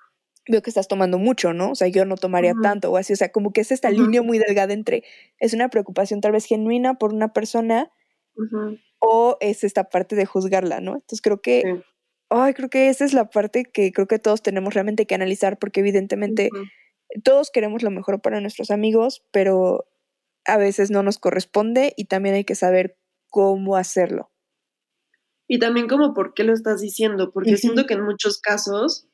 veo 0.50 0.62
que 0.64 0.70
estás 0.72 0.88
tomando 0.88 1.20
mucho, 1.20 1.54
¿no? 1.54 1.72
O 1.72 1.76
sea, 1.76 1.88
yo 1.90 2.06
no 2.06 2.16
tomaría 2.16 2.54
tanto 2.64 2.92
o 2.92 2.98
así, 2.98 3.14
o 3.14 3.16
sea, 3.16 3.32
como 3.32 3.54
que 3.54 3.62
es 3.62 3.72
esta 3.72 3.90
línea 3.92 4.22
muy 4.24 4.40
delgada 4.40 4.74
entre, 4.74 5.04
es 5.40 5.54
una 5.54 5.70
preocupación 5.70 6.22
tal 6.22 6.32
vez 6.32 6.46
genuina 6.46 6.96
por 6.96 7.14
una 7.14 7.34
persona 7.34 7.92
o 9.00 9.38
es 9.42 9.64
esta 9.64 9.86
parte 9.90 10.16
de 10.16 10.26
juzgarla, 10.26 10.80
¿no? 10.82 10.94
Entonces 10.96 11.22
creo 11.22 11.42
que, 11.42 11.62
sí, 11.66 11.84
ay, 12.30 12.54
creo 12.54 12.70
que 12.70 12.90
esa 12.90 13.06
es 13.06 13.14
la 13.14 13.30
parte 13.30 13.66
que 13.66 13.92
creo 13.92 14.08
que 14.08 14.20
todos 14.20 14.42
tenemos 14.42 14.74
realmente 14.74 15.06
que 15.06 15.16
analizar 15.16 15.60
porque 15.60 15.82
evidentemente. 15.82 16.50
Todos 17.24 17.52
queremos 17.52 17.84
lo 17.84 17.92
mejor 17.92 18.22
para 18.22 18.42
nuestros 18.42 18.72
amigos, 18.72 19.24
pero 19.32 19.88
a 20.46 20.58
veces 20.58 20.92
no 20.92 21.04
nos 21.04 21.18
corresponde 21.20 21.94
y 21.98 22.06
también 22.06 22.36
hay 22.36 22.46
que 22.46 22.56
saber 22.56 22.98
cómo 23.30 23.76
hacerlo. 23.78 24.32
Y 25.48 25.60
también 25.60 25.88
como 25.88 26.14
por 26.14 26.34
qué 26.34 26.44
lo 26.44 26.54
estás 26.54 26.82
diciendo, 26.82 27.32
porque 27.34 27.52
siento 27.58 27.86
que 27.86 27.94
en 27.96 28.04
muchos 28.04 28.40
casos, 28.40 29.08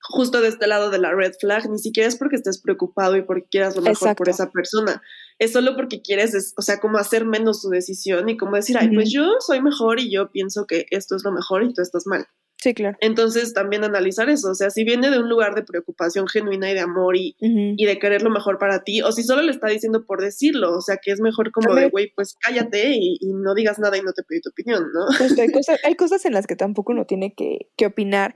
justo 0.00 0.40
de 0.40 0.48
este 0.48 0.66
lado 0.66 0.90
de 0.90 0.98
la 0.98 1.12
red 1.14 1.32
flag, 1.38 1.68
ni 1.68 1.78
siquiera 1.78 2.08
es 2.08 2.16
porque 2.16 2.36
estés 2.36 2.60
preocupado 2.62 3.16
y 3.16 3.22
porque 3.22 3.46
quieras 3.50 3.76
lo 3.76 3.82
mejor 3.90 4.16
por 4.16 4.28
esa 4.30 4.50
persona, 4.52 5.02
es 5.38 5.52
solo 5.52 5.74
porque 5.76 6.00
quieres, 6.00 6.34
es- 6.34 6.54
o 6.56 6.62
sea, 6.62 6.80
como 6.80 6.98
hacer 6.98 7.24
menos 7.26 7.60
tu 7.62 7.68
decisión 7.68 8.28
y 8.28 8.36
como 8.36 8.56
decir, 8.56 8.76
ay, 8.78 8.88
pues 8.94 9.10
yo 9.12 9.34
soy 9.40 9.60
mejor 9.60 10.00
y 10.00 10.10
yo 10.12 10.30
pienso 10.30 10.66
que 10.66 10.86
esto 10.90 11.14
es 11.16 11.24
lo 11.24 11.32
mejor 11.32 11.62
y 11.64 11.72
tú 11.74 11.82
estás 11.82 12.06
mal. 12.06 12.26
Sí, 12.66 12.74
claro. 12.74 12.96
Entonces 13.00 13.52
también 13.52 13.84
analizar 13.84 14.28
eso, 14.28 14.50
o 14.50 14.54
sea, 14.56 14.70
si 14.70 14.82
viene 14.82 15.08
de 15.08 15.20
un 15.20 15.28
lugar 15.28 15.54
de 15.54 15.62
preocupación 15.62 16.26
genuina 16.26 16.68
y 16.68 16.74
de 16.74 16.80
amor 16.80 17.16
y, 17.16 17.36
y 17.38 17.86
de 17.86 17.98
querer 18.00 18.22
lo 18.22 18.30
mejor 18.30 18.58
para 18.58 18.82
ti, 18.82 19.02
o 19.02 19.12
si 19.12 19.22
solo 19.22 19.42
le 19.42 19.52
está 19.52 19.68
diciendo 19.68 20.04
por 20.04 20.20
decirlo, 20.20 20.76
o 20.76 20.80
sea, 20.80 20.96
que 20.96 21.12
es 21.12 21.20
mejor 21.20 21.52
como 21.52 21.76
de, 21.76 21.90
güey, 21.90 22.12
pues 22.16 22.34
cállate 22.40 22.96
y, 22.96 23.18
y 23.20 23.32
no 23.34 23.54
digas 23.54 23.78
nada 23.78 23.96
y 23.96 24.02
no 24.02 24.12
te 24.12 24.24
pedí 24.24 24.40
tu 24.40 24.50
opinión, 24.50 24.82
¿no? 24.92 25.06
Hay, 25.40 25.52
cosas, 25.52 25.78
hay 25.84 25.94
cosas 25.94 26.24
en 26.24 26.32
las 26.32 26.48
que 26.48 26.56
tampoco 26.56 26.90
uno 26.90 27.04
tiene 27.04 27.34
que, 27.34 27.68
que 27.76 27.86
opinar. 27.86 28.34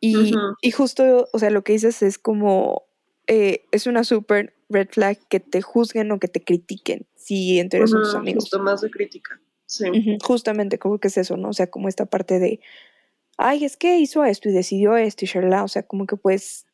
Y, 0.00 0.34
y 0.60 0.70
justo, 0.70 1.30
o 1.32 1.38
sea, 1.38 1.48
lo 1.48 1.64
que 1.64 1.72
dices 1.72 2.02
es 2.02 2.18
como, 2.18 2.82
eh, 3.26 3.64
es 3.70 3.86
una 3.86 4.04
super 4.04 4.52
red 4.68 4.88
flag 4.90 5.18
que 5.30 5.40
te 5.40 5.62
juzguen 5.62 6.12
o 6.12 6.18
que 6.18 6.28
te 6.28 6.44
critiquen 6.44 7.06
si 7.16 7.58
en 7.58 7.70
teoría 7.70 7.86
son 7.86 8.02
tus 8.02 8.14
amigos. 8.14 8.44
Justo 8.44 8.58
más 8.58 8.82
de 8.82 8.90
crítica. 8.90 9.40
Sí. 9.64 9.86
Justamente, 10.22 10.78
como 10.78 10.98
que 10.98 11.08
es 11.08 11.16
eso, 11.16 11.38
¿no? 11.38 11.48
O 11.48 11.52
sea, 11.54 11.68
como 11.68 11.88
esta 11.88 12.04
parte 12.04 12.38
de, 12.38 12.60
ay, 13.42 13.64
es 13.64 13.76
que 13.76 13.98
hizo 13.98 14.24
esto 14.24 14.48
y 14.48 14.52
decidió 14.52 14.96
esto 14.96 15.24
y 15.24 15.28
shalala, 15.28 15.64
o 15.64 15.68
sea, 15.68 15.82
como 15.82 16.06
que 16.06 16.16
pues, 16.16 16.66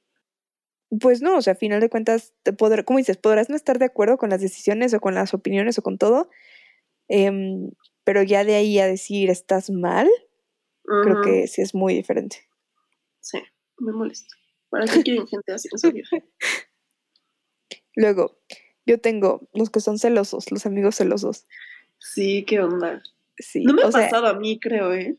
pues 1.01 1.23
no, 1.23 1.39
o 1.39 1.43
sea, 1.43 1.55
a 1.55 1.57
final 1.57 1.81
de 1.81 1.91
cuentas, 1.91 2.35
te 2.43 2.55
como 2.85 2.99
dices, 2.99 3.17
podrás 3.17 3.49
no 3.49 3.57
estar 3.57 3.79
de 3.79 3.87
acuerdo 3.87 4.19
con 4.19 4.31
las 4.31 4.41
decisiones 4.41 4.93
o 4.95 5.01
con 5.01 5.15
las 5.15 5.35
opiniones 5.35 5.79
o 5.79 5.83
con 5.83 5.99
todo, 5.99 6.29
em, 7.09 7.71
pero 8.05 8.23
ya 8.23 8.45
de 8.45 8.55
ahí 8.55 8.79
a 8.79 8.87
decir 8.87 9.31
estás 9.31 9.71
mal, 9.71 10.09
creo 11.03 11.21
que 11.23 11.47
sí 11.47 11.61
es 11.63 11.75
muy 11.75 11.95
diferente. 11.95 12.39
Sí, 13.21 13.39
me 13.79 13.93
molesta. 13.93 14.35
¿Para 14.71 14.87
qué 14.87 15.03
quieren 15.03 15.27
gente 15.27 15.53
así 15.53 15.69
en 15.73 15.79
su 15.79 15.93
vida? 15.93 16.09
Luego, 17.95 18.39
yo 18.87 19.01
tengo 19.01 19.49
los 19.53 19.71
que 19.71 19.81
son 19.81 19.99
celosos, 19.99 20.51
los 20.51 20.65
amigos 20.67 20.97
celosos. 20.97 21.47
Sí, 21.99 22.45
qué 22.47 22.61
onda. 22.61 23.03
Sí, 23.37 23.63
No 23.63 23.75
me 23.75 23.83
ha 23.83 23.93
sea, 23.93 24.03
pasado 24.03 24.27
a 24.27 24.35
mí, 24.35 24.59
creo, 24.61 24.93
¿eh? 24.95 25.19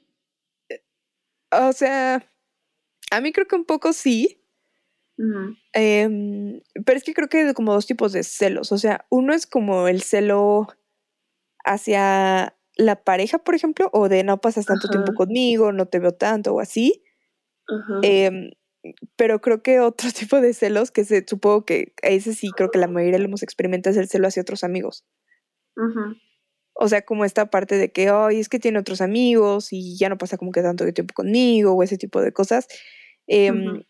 O 1.52 1.74
sea, 1.74 2.24
a 3.12 3.22
mí 3.22 3.32
creo 3.32 3.48
que 3.48 3.56
un 3.56 3.66
poco 3.66 3.94
sí, 3.94 4.40
em, 5.74 6.62
pero 6.86 6.98
es 6.98 7.04
que 7.04 7.14
creo 7.14 7.28
que 7.28 7.40
hay 7.40 7.54
como 7.54 7.74
dos 7.74 7.86
tipos 7.86 8.14
de 8.14 8.24
celos. 8.24 8.72
O 8.72 8.78
sea, 8.78 9.06
uno 9.10 9.34
es 9.34 9.48
como 9.48 9.88
el 9.88 10.02
celo 10.02 10.68
hacia 11.66 12.56
la 12.78 13.04
pareja, 13.04 13.40
por 13.40 13.56
ejemplo, 13.56 13.90
o 13.92 14.08
de 14.08 14.24
no 14.24 14.40
pasas 14.40 14.66
tanto 14.66 14.88
tiempo 14.88 15.14
conmigo, 15.14 15.74
no 15.74 15.88
te 15.88 16.00
veo 16.00 16.14
tanto 16.14 16.54
o 16.54 16.62
así. 16.62 17.04
Em, 18.02 18.52
pero 19.18 19.42
creo 19.42 19.62
que 19.62 19.82
otro 19.82 20.10
tipo 20.14 20.40
de 20.40 20.54
celos, 20.54 20.92
que 20.92 21.04
se, 21.04 21.26
supongo 21.28 21.66
que 21.66 21.94
a 22.02 22.08
ese 22.08 22.34
sí 22.34 22.50
creo 22.56 22.72
que 22.72 22.80
la 22.80 22.88
mayoría 22.88 23.20
lo 23.20 23.26
hemos 23.26 23.44
experimentado, 23.44 23.92
es 23.92 23.98
el 23.98 24.08
celo 24.08 24.28
hacia 24.28 24.42
otros 24.42 24.64
amigos. 24.64 25.06
O 26.82 26.88
sea, 26.88 27.02
como 27.04 27.26
esta 27.26 27.50
parte 27.50 27.78
de 27.78 27.92
que, 27.92 28.10
ay, 28.10 28.40
es 28.40 28.48
que 28.50 28.58
tiene 28.60 28.80
otros 28.80 29.02
amigos 29.02 29.74
y 29.74 29.98
ya 29.98 30.08
no 30.10 30.18
pasa 30.18 30.38
como 30.38 30.52
que 30.54 30.62
tanto 30.62 30.92
tiempo 30.94 31.14
conmigo 31.14 31.74
o 31.74 31.84
ese 31.84 31.98
tipo 31.98 32.22
de 32.22 32.32
cosas. 32.34 32.68
Em. 33.28 33.84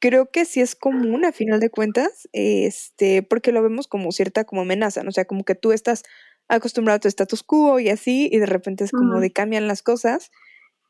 Creo 0.00 0.30
que 0.30 0.46
sí 0.46 0.60
es 0.62 0.74
común 0.76 1.24
a 1.26 1.32
final 1.32 1.60
de 1.60 1.70
cuentas, 1.70 2.28
este, 2.32 3.22
porque 3.22 3.52
lo 3.52 3.62
vemos 3.62 3.88
como 3.88 4.12
cierta 4.12 4.44
como 4.44 4.62
amenaza, 4.62 5.02
¿no? 5.02 5.10
O 5.10 5.12
sea, 5.12 5.26
como 5.26 5.44
que 5.44 5.54
tú 5.54 5.72
estás 5.72 6.04
acostumbrado 6.48 6.96
a 6.98 7.00
tu 7.00 7.08
status 7.08 7.42
quo 7.42 7.80
y 7.80 7.90
así, 7.90 8.28
y 8.32 8.38
de 8.38 8.46
repente 8.46 8.84
es 8.84 8.92
como 8.92 9.12
Ujú. 9.14 9.20
de 9.20 9.32
cambian 9.32 9.68
las 9.68 9.82
cosas. 9.82 10.30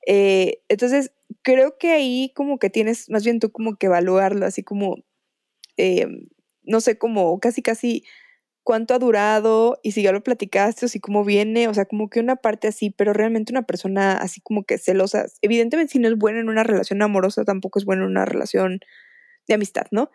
Eh, 0.06 0.62
entonces, 0.68 1.12
creo 1.42 1.78
que 1.78 1.92
ahí 1.92 2.32
como 2.36 2.58
que 2.58 2.70
tienes, 2.70 3.10
más 3.10 3.24
bien 3.24 3.40
tú 3.40 3.52
como 3.52 3.76
que 3.76 3.86
evaluarlo, 3.86 4.46
así 4.46 4.62
como, 4.64 4.96
em, 5.76 6.28
no 6.64 6.80
sé, 6.80 6.98
como 6.98 7.40
casi, 7.40 7.62
casi 7.62 8.04
cuánto 8.62 8.94
ha 8.94 8.98
durado 8.98 9.78
y 9.82 9.92
si 9.92 10.02
ya 10.02 10.12
lo 10.12 10.22
platicaste 10.22 10.86
o 10.86 10.88
si 10.88 11.00
cómo 11.00 11.24
viene, 11.24 11.68
o 11.68 11.74
sea, 11.74 11.86
como 11.86 12.08
que 12.08 12.20
una 12.20 12.36
parte 12.36 12.68
así, 12.68 12.90
pero 12.90 13.12
realmente 13.12 13.52
una 13.52 13.62
persona 13.62 14.16
así 14.18 14.40
como 14.40 14.64
que 14.64 14.78
celosa, 14.78 15.26
evidentemente 15.42 15.92
si 15.92 15.98
no 15.98 16.08
es 16.08 16.16
buena 16.16 16.40
en 16.40 16.48
una 16.48 16.62
relación 16.62 17.02
amorosa, 17.02 17.44
tampoco 17.44 17.78
es 17.78 17.84
buena 17.84 18.02
en 18.04 18.10
una 18.10 18.24
relación 18.24 18.80
de 19.48 19.54
amistad, 19.54 19.86
¿no? 19.90 20.10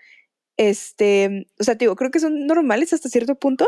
Este, 0.57 1.47
o 1.59 1.63
sea, 1.63 1.75
te 1.75 1.85
digo, 1.85 1.95
creo 1.95 2.11
que 2.11 2.19
son 2.19 2.45
normales 2.47 2.93
hasta 2.93 3.09
cierto 3.09 3.35
punto, 3.35 3.67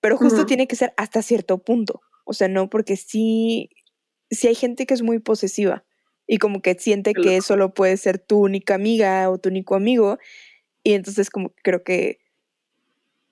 pero 0.00 0.16
justo 0.16 0.46
tiene 0.46 0.66
que 0.66 0.76
ser 0.76 0.94
hasta 0.96 1.22
cierto 1.22 1.58
punto, 1.58 2.00
o 2.24 2.32
sea, 2.32 2.48
no, 2.48 2.70
porque 2.70 2.96
sí, 2.96 3.70
sí 4.30 4.48
hay 4.48 4.54
gente 4.54 4.86
que 4.86 4.94
es 4.94 5.02
muy 5.02 5.18
posesiva 5.18 5.84
y 6.26 6.38
como 6.38 6.62
que 6.62 6.74
siente 6.74 7.12
que 7.12 7.42
solo 7.42 7.74
puede 7.74 7.96
ser 7.96 8.18
tu 8.18 8.38
única 8.38 8.74
amiga 8.74 9.28
o 9.28 9.38
tu 9.38 9.50
único 9.50 9.74
amigo, 9.74 10.18
y 10.82 10.94
entonces 10.94 11.28
como 11.30 11.50
que 11.50 11.62
creo 11.62 11.84
que 11.84 12.21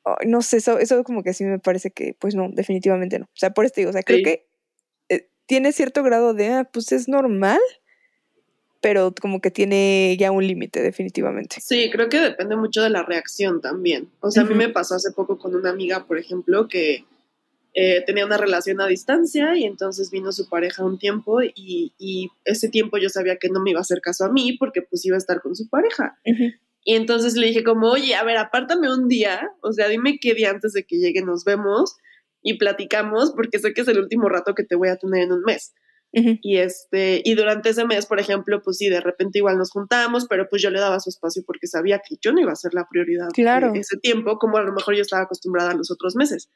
ay, 0.05 0.27
no 0.29 0.43
sé, 0.43 0.59
eso, 0.59 0.79
eso 0.79 1.03
como 1.05 1.23
que 1.23 1.33
sí 1.35 1.45
me 1.45 1.59
parece 1.59 1.91
que, 1.91 2.15
pues 2.19 2.35
no, 2.35 2.49
definitivamente 2.51 3.19
no. 3.19 3.25
O 3.27 3.37
sea, 3.37 3.51
por 3.51 3.65
esto 3.65 3.81
digo, 3.81 3.91
o 3.91 3.93
sea, 3.93 4.03
creo 4.03 4.19
Sí. 4.19 4.25
que 4.25 4.47
eh, 5.09 5.29
tiene 5.47 5.73
cierto 5.73 6.03
grado 6.03 6.35
de, 6.35 6.49
ah, 6.49 6.69
pues 6.73 6.93
es 6.93 7.09
normal, 7.09 7.61
pero 8.83 9.15
como 9.21 9.41
que 9.41 9.51
tiene 9.51 10.17
ya 10.19 10.31
un 10.31 10.47
límite, 10.47 10.81
definitivamente. 10.83 11.57
Sí, 11.61 11.91
creo 11.93 12.09
que 12.09 12.19
depende 12.19 12.57
mucho 12.57 12.83
de 12.83 12.89
la 12.91 13.03
reacción 13.03 13.61
también. 13.61 14.09
O 14.21 14.31
sea, 14.31 14.43
a 14.43 14.47
mí 14.47 14.55
me 14.55 14.71
pasó 14.71 14.95
hace 14.95 15.11
poco 15.13 15.39
con 15.39 15.55
una 15.55 15.69
amiga, 15.71 16.07
por 16.07 16.17
ejemplo, 16.19 16.67
que 16.67 17.05
eh, 17.75 18.03
tenía 18.07 18.25
una 18.25 18.39
relación 18.39 18.81
a 18.81 18.87
distancia 18.87 19.55
y 19.57 19.65
entonces 19.65 20.11
vino 20.11 20.33
su 20.33 20.49
pareja 20.49 20.83
un 20.85 20.99
tiempo 20.99 21.43
y, 21.43 21.93
y 21.99 22.31
ese 22.45 22.69
tiempo 22.71 22.97
yo 22.99 23.11
sabía 23.11 23.37
que 23.37 23.49
no 23.51 23.61
me 23.61 23.71
iba 23.71 23.79
a 23.81 23.83
hacer 23.83 24.01
caso 24.01 24.25
a 24.25 24.33
mí 24.33 24.57
porque 24.59 24.81
pues 24.83 25.05
iba 25.05 25.15
a 25.17 25.19
estar 25.19 25.41
con 25.43 25.55
su 25.55 25.69
pareja. 25.69 26.19
Y 26.85 26.95
entonces 26.95 27.37
le 27.37 27.49
dije 27.49 27.63
como, 27.63 27.91
oye, 27.91 28.15
a 28.15 28.25
ver, 28.25 28.39
apártame 28.39 28.93
un 28.93 29.07
día, 29.09 29.51
o 29.63 29.73
sea, 29.73 29.89
dime 29.89 30.19
qué 30.21 30.35
día 30.35 30.51
antes 30.51 30.73
de 30.73 30.85
que 30.85 30.97
llegue 30.97 31.23
nos 31.23 31.45
vemos 31.45 31.97
y 32.43 32.57
platicamos 32.59 33.33
porque 33.37 33.59
sé 33.59 33.75
que 33.75 33.83
es 33.83 33.89
el 33.89 33.99
último 33.99 34.29
rato 34.29 34.55
que 34.55 34.65
te 34.65 34.77
voy 34.77 34.89
a 34.89 34.97
tener 34.97 35.25
en 35.25 35.33
un 35.33 35.43
mes. 35.43 35.75
Y 36.13 36.57
este, 36.57 37.23
y 37.25 37.35
durante 37.37 37.69
ese 37.69 37.85
mes, 37.85 38.07
por 38.07 38.19
ejemplo, 38.19 38.61
pues 38.63 38.79
sí, 38.79 38.89
de 38.89 39.01
repente 39.01 39.39
igual 39.39 39.57
nos 39.59 39.71
juntamos, 39.71 40.27
pero 40.29 40.49
pues 40.49 40.61
yo 40.61 40.71
le 40.71 40.81
daba 40.81 40.99
su 40.99 41.09
espacio 41.09 41.45
porque 41.47 41.69
sabía 41.69 42.01
que 42.01 42.17
yo 42.21 42.33
no 42.33 42.41
iba 42.41 42.51
a 42.51 42.57
ser 42.57 42.75
la 42.75 42.89
prioridad 42.91 43.29
Claro. 43.33 43.73
ese 43.75 43.97
tiempo, 43.99 44.37
como 44.39 44.57
a 44.57 44.63
lo 44.63 44.73
mejor 44.73 44.97
yo 44.97 45.03
estaba 45.03 45.23
acostumbrada 45.23 45.71
a 45.71 45.75
los 45.75 45.93
otros 45.93 46.17
meses. 46.17 46.51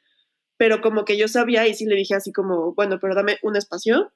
Pero 0.57 0.81
como 0.81 1.05
que 1.05 1.17
yo 1.17 1.29
sabía 1.29 1.65
y 1.67 1.73
sí 1.73 1.85
le 1.85 1.95
dije 1.95 2.15
así 2.15 2.33
como, 2.33 2.73
bueno, 2.73 2.97
pero 2.99 3.15
dame 3.15 3.37
un 3.43 3.55
espacio 3.55 4.11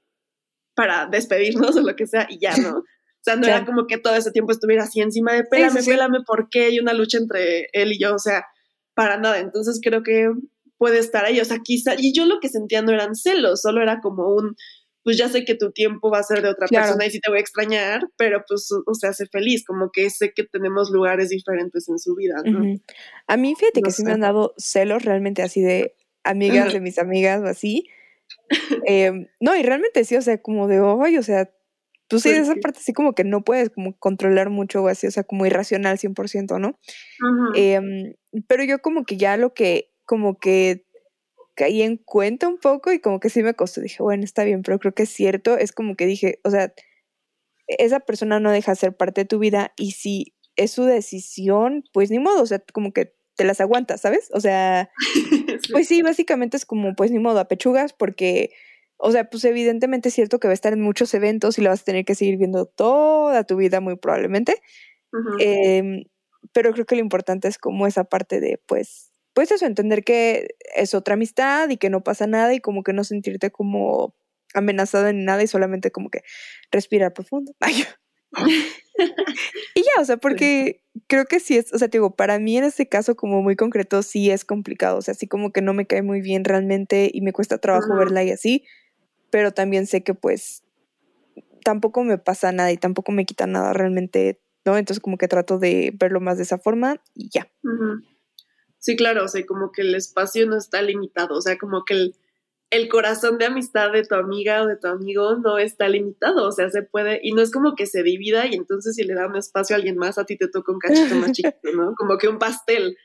para 0.75 1.05
despedirnos 1.05 1.75
o 1.77 1.81
lo 1.81 1.95
que 1.95 2.07
sea 2.07 2.27
y 2.29 2.39
ya, 2.39 2.51
¿no? 2.57 2.83
O 3.19 3.23
sea, 3.23 3.36
no 3.36 3.47
era 3.47 3.65
como 3.65 3.86
que 3.86 3.97
todo 3.97 4.15
ese 4.15 4.32
tiempo 4.32 4.51
estuviera 4.51 4.84
así 4.84 5.01
encima 5.01 5.34
de 5.34 5.43
pélame, 5.43 5.82
sí, 5.82 5.89
pélame, 5.89 6.19
¿por 6.25 6.47
qué? 6.49 6.69
Y 6.71 6.79
una 6.79 6.93
lucha 6.93 7.17
entre 7.17 7.67
él 7.73 7.91
y 7.91 7.99
yo, 7.99 8.15
o 8.15 8.19
sea, 8.19 8.45
para 8.95 9.17
nada. 9.17 9.39
Entonces 9.39 9.79
creo 9.84 10.03
que 10.03 10.29
puede 10.77 10.99
estar 10.99 11.25
ahí, 11.25 11.39
o 11.41 11.45
sea, 11.45 11.58
quizá, 11.63 11.95
y 11.97 12.13
yo 12.13 12.25
lo 12.25 12.39
que 12.39 12.47
sentía 12.47 12.82
no 12.82 12.91
eran 12.93 13.13
celos, 13.15 13.62
solo 13.62 13.82
era 13.82 13.99
como 13.99 14.34
un, 14.34 14.55
pues 15.03 15.17
ya 15.17 15.27
sé 15.27 15.43
que 15.43 15.55
tu 15.55 15.71
tiempo 15.73 16.10
va 16.10 16.19
a 16.19 16.23
ser 16.23 16.41
de 16.41 16.47
otra 16.49 16.67
Claro. 16.67 16.86
persona 16.86 17.05
y 17.05 17.12
sí 17.12 17.19
te 17.19 17.29
voy 17.29 17.39
a 17.39 17.41
extrañar, 17.41 18.01
pero 18.15 18.43
pues, 18.47 18.69
o 18.71 18.93
sea, 18.93 19.12
sé 19.12 19.25
feliz, 19.27 19.65
como 19.65 19.91
que 19.91 20.10
sé 20.10 20.32
que 20.34 20.45
tenemos 20.45 20.89
lugares 20.89 21.27
diferentes 21.29 21.89
en 21.89 21.99
su 21.99 22.15
vida, 22.15 22.36
¿no? 22.45 22.60
A 23.27 23.36
mí, 23.38 23.55
fíjate 23.55 23.82
No 23.82 23.86
que 23.86 23.91
sí 23.91 24.03
me 24.03 24.13
han 24.13 24.21
dado 24.21 24.53
celos 24.58 25.03
realmente 25.03 25.41
así 25.41 25.62
de 25.62 25.95
amigas 26.23 26.71
de 26.71 26.79
mis 26.79 26.97
amigas 26.97 27.41
o 27.41 27.45
así. 27.47 27.84
Em, 28.86 29.27
no, 29.39 29.55
y 29.55 29.63
realmente 29.63 30.03
sí, 30.05 30.15
o 30.15 30.21
sea, 30.21 30.41
como 30.41 30.67
de, 30.67 30.77
ay, 31.03 31.17
o 31.17 31.23
sea, 31.23 31.49
tú 32.09 32.19
sí, 32.19 32.29
Pues 32.29 32.37
de 32.47 32.53
esa 32.53 32.55
parte 32.61 32.81
sí 32.81 32.93
como 32.93 33.13
que 33.13 33.23
no 33.23 33.43
puedes 33.43 33.69
como 33.71 33.97
controlar 33.97 34.49
mucho 34.49 34.83
o 34.83 34.89
así, 34.89 35.07
o 35.07 35.11
sea, 35.11 35.23
como 35.23 35.45
irracional 35.45 35.97
100%, 35.99 36.59
¿no? 36.59 36.79
Em, 37.55 38.15
pero 38.47 38.63
yo 38.65 38.79
como 38.81 39.05
que 39.05 39.17
ya 39.17 39.37
lo 39.37 39.53
que, 39.53 39.91
como 40.05 40.37
que 40.39 40.85
caí 41.55 41.81
en 41.83 41.97
cuenta 41.97 42.47
un 42.47 42.57
poco 42.59 42.91
y 42.93 42.99
como 42.99 43.19
que 43.19 43.29
sí 43.29 43.43
me 43.43 43.53
costó, 43.55 43.81
dije, 43.81 44.03
bueno, 44.03 44.23
está 44.25 44.43
bien, 44.45 44.63
pero 44.63 44.79
creo 44.79 44.93
que 44.95 45.03
es 45.03 45.09
cierto, 45.11 45.57
es 45.57 45.71
como 45.73 45.95
que 45.95 46.05
dije, 46.07 46.39
o 46.43 46.51
sea, 46.51 46.73
esa 47.67 47.99
persona 48.01 48.39
no 48.39 48.51
deja 48.51 48.75
ser 48.75 48.95
parte 48.97 49.21
de 49.21 49.25
tu 49.25 49.39
vida 49.39 49.73
y 49.77 49.91
si 49.91 50.35
es 50.57 50.71
su 50.71 50.85
decisión, 50.85 51.83
pues 51.93 52.11
ni 52.11 52.19
modo, 52.19 52.41
o 52.43 52.45
sea, 52.47 52.59
como 52.73 52.93
que 52.93 53.13
te 53.37 53.45
las 53.45 53.61
aguantas, 53.61 54.01
¿sabes? 54.01 54.29
O 54.33 54.41
sea, 54.41 54.89
Sí. 55.63 55.71
pues 55.73 55.87
sí, 55.87 56.01
básicamente 56.03 56.57
es 56.57 56.65
como, 56.65 56.95
pues 56.95 57.11
ni 57.11 57.19
modo, 57.19 57.39
apechugas 57.39 57.93
porque, 57.93 58.51
o 59.01 59.12
sea, 59.12 59.29
pues 59.29 59.45
evidentemente 59.45 60.09
es 60.09 60.15
cierto 60.15 60.39
que 60.39 60.49
va 60.49 60.51
a 60.51 60.53
estar 60.53 60.73
en 60.73 60.81
muchos 60.81 61.13
eventos 61.13 61.57
y 61.57 61.62
lo 61.62 61.69
vas 61.69 61.81
a 61.81 61.85
tener 61.85 62.03
que 62.03 62.15
seguir 62.15 62.38
viendo 62.38 62.65
toda 62.65 63.45
tu 63.45 63.55
vida 63.55 63.79
muy 63.79 63.95
probablemente. 63.95 64.62
Em, 65.39 66.03
pero 66.51 66.73
creo 66.73 66.85
que 66.85 66.95
lo 66.95 67.01
importante 67.01 67.47
es 67.47 67.57
como 67.57 67.88
esa 67.88 68.03
parte 68.03 68.41
de, 68.41 68.62
pues, 68.65 69.12
pues 69.33 69.51
eso, 69.51 69.65
entender 69.65 70.03
que 70.03 70.49
es 70.75 70.93
otra 70.93 71.13
amistad 71.13 71.69
y 71.69 71.77
que 71.77 71.89
no 71.89 72.03
pasa 72.03 72.27
nada 72.27 72.53
y 72.53 72.59
como 72.59 72.83
que 72.83 72.91
no 72.91 73.05
sentirte 73.05 73.51
como 73.51 74.15
amenazada 74.53 75.13
ni 75.13 75.23
nada 75.23 75.43
y 75.43 75.47
solamente 75.47 75.91
como 75.91 76.09
que 76.09 76.23
respirar 76.69 77.13
profundo. 77.13 77.53
Ay. 77.62 77.85
y 79.75 79.81
ya, 79.81 80.01
o 80.01 80.05
sea, 80.05 80.17
porque 80.17 80.83
creo 81.07 81.23
que 81.23 81.39
sí 81.39 81.57
es, 81.57 81.73
o 81.73 81.77
sea, 81.79 81.88
te 81.88 81.99
digo, 81.99 82.17
para 82.17 82.38
mí 82.38 82.57
en 82.57 82.65
este 82.65 82.89
caso 82.89 83.15
como 83.15 83.41
muy 83.41 83.55
concreto 83.55 84.03
sí 84.03 84.29
es 84.29 84.43
complicado, 84.43 84.97
o 84.97 85.01
sea, 85.01 85.13
sí 85.13 85.25
como 85.27 85.53
que 85.53 85.62
no 85.62 85.73
me 85.73 85.88
cae 85.88 86.01
muy 86.01 86.19
bien 86.19 86.43
realmente 86.43 87.09
y 87.12 87.21
me 87.21 87.31
cuesta 87.31 87.59
trabajo 87.59 87.95
verla 87.95 88.23
y 88.23 88.31
así, 88.31 88.65
pero 89.29 89.51
también 89.51 89.87
sé 89.87 90.03
que 90.03 90.13
pues 90.13 90.63
tampoco 91.63 92.03
me 92.03 92.17
pasa 92.17 92.51
nada 92.51 92.71
y 92.71 92.77
tampoco 92.77 93.11
me 93.11 93.25
quita 93.25 93.47
nada 93.47 93.73
realmente, 93.73 94.41
¿no? 94.65 94.77
Entonces 94.77 95.01
como 95.01 95.17
que 95.17 95.27
trato 95.27 95.59
de 95.59 95.93
verlo 95.99 96.19
más 96.19 96.37
de 96.37 96.43
esa 96.43 96.57
forma 96.57 97.01
y 97.13 97.29
ya. 97.29 97.51
Sí, 98.79 98.95
claro, 98.95 99.25
o 99.25 99.27
sea, 99.27 99.45
como 99.45 99.71
que 99.71 99.81
el 99.81 99.93
espacio 99.95 100.47
no 100.47 100.57
está 100.57 100.81
limitado, 100.81 101.35
o 101.35 101.41
sea, 101.41 101.57
como 101.57 101.83
que 101.83 101.93
el, 101.93 102.15
el 102.69 102.87
corazón 102.87 103.37
de 103.37 103.45
amistad 103.45 103.91
de 103.91 104.03
tu 104.03 104.15
amiga 104.15 104.63
o 104.63 104.67
de 104.67 104.77
tu 104.77 104.87
amigo 104.87 105.35
no 105.35 105.57
está 105.57 105.89
limitado, 105.89 106.47
o 106.47 106.51
sea, 106.51 106.69
se 106.69 106.83
puede, 106.83 107.19
y 107.21 107.33
no 107.33 107.41
es 107.41 107.51
como 107.51 107.75
que 107.75 107.85
se 107.85 108.03
divida 108.03 108.47
y 108.47 108.55
entonces 108.55 108.95
si 108.95 109.03
le 109.03 109.15
da 109.15 109.27
un 109.27 109.35
espacio 109.35 109.75
a 109.75 109.77
alguien 109.77 109.97
más, 109.97 110.17
a 110.17 110.25
ti 110.25 110.37
te 110.37 110.47
toca 110.47 110.71
un 110.71 110.79
cachito 110.79 111.15
más 111.15 111.31
chiquito, 111.33 111.71
¿no? 111.75 111.93
Como 111.95 112.17
que 112.17 112.27
un 112.27 112.39
pastel. 112.39 112.97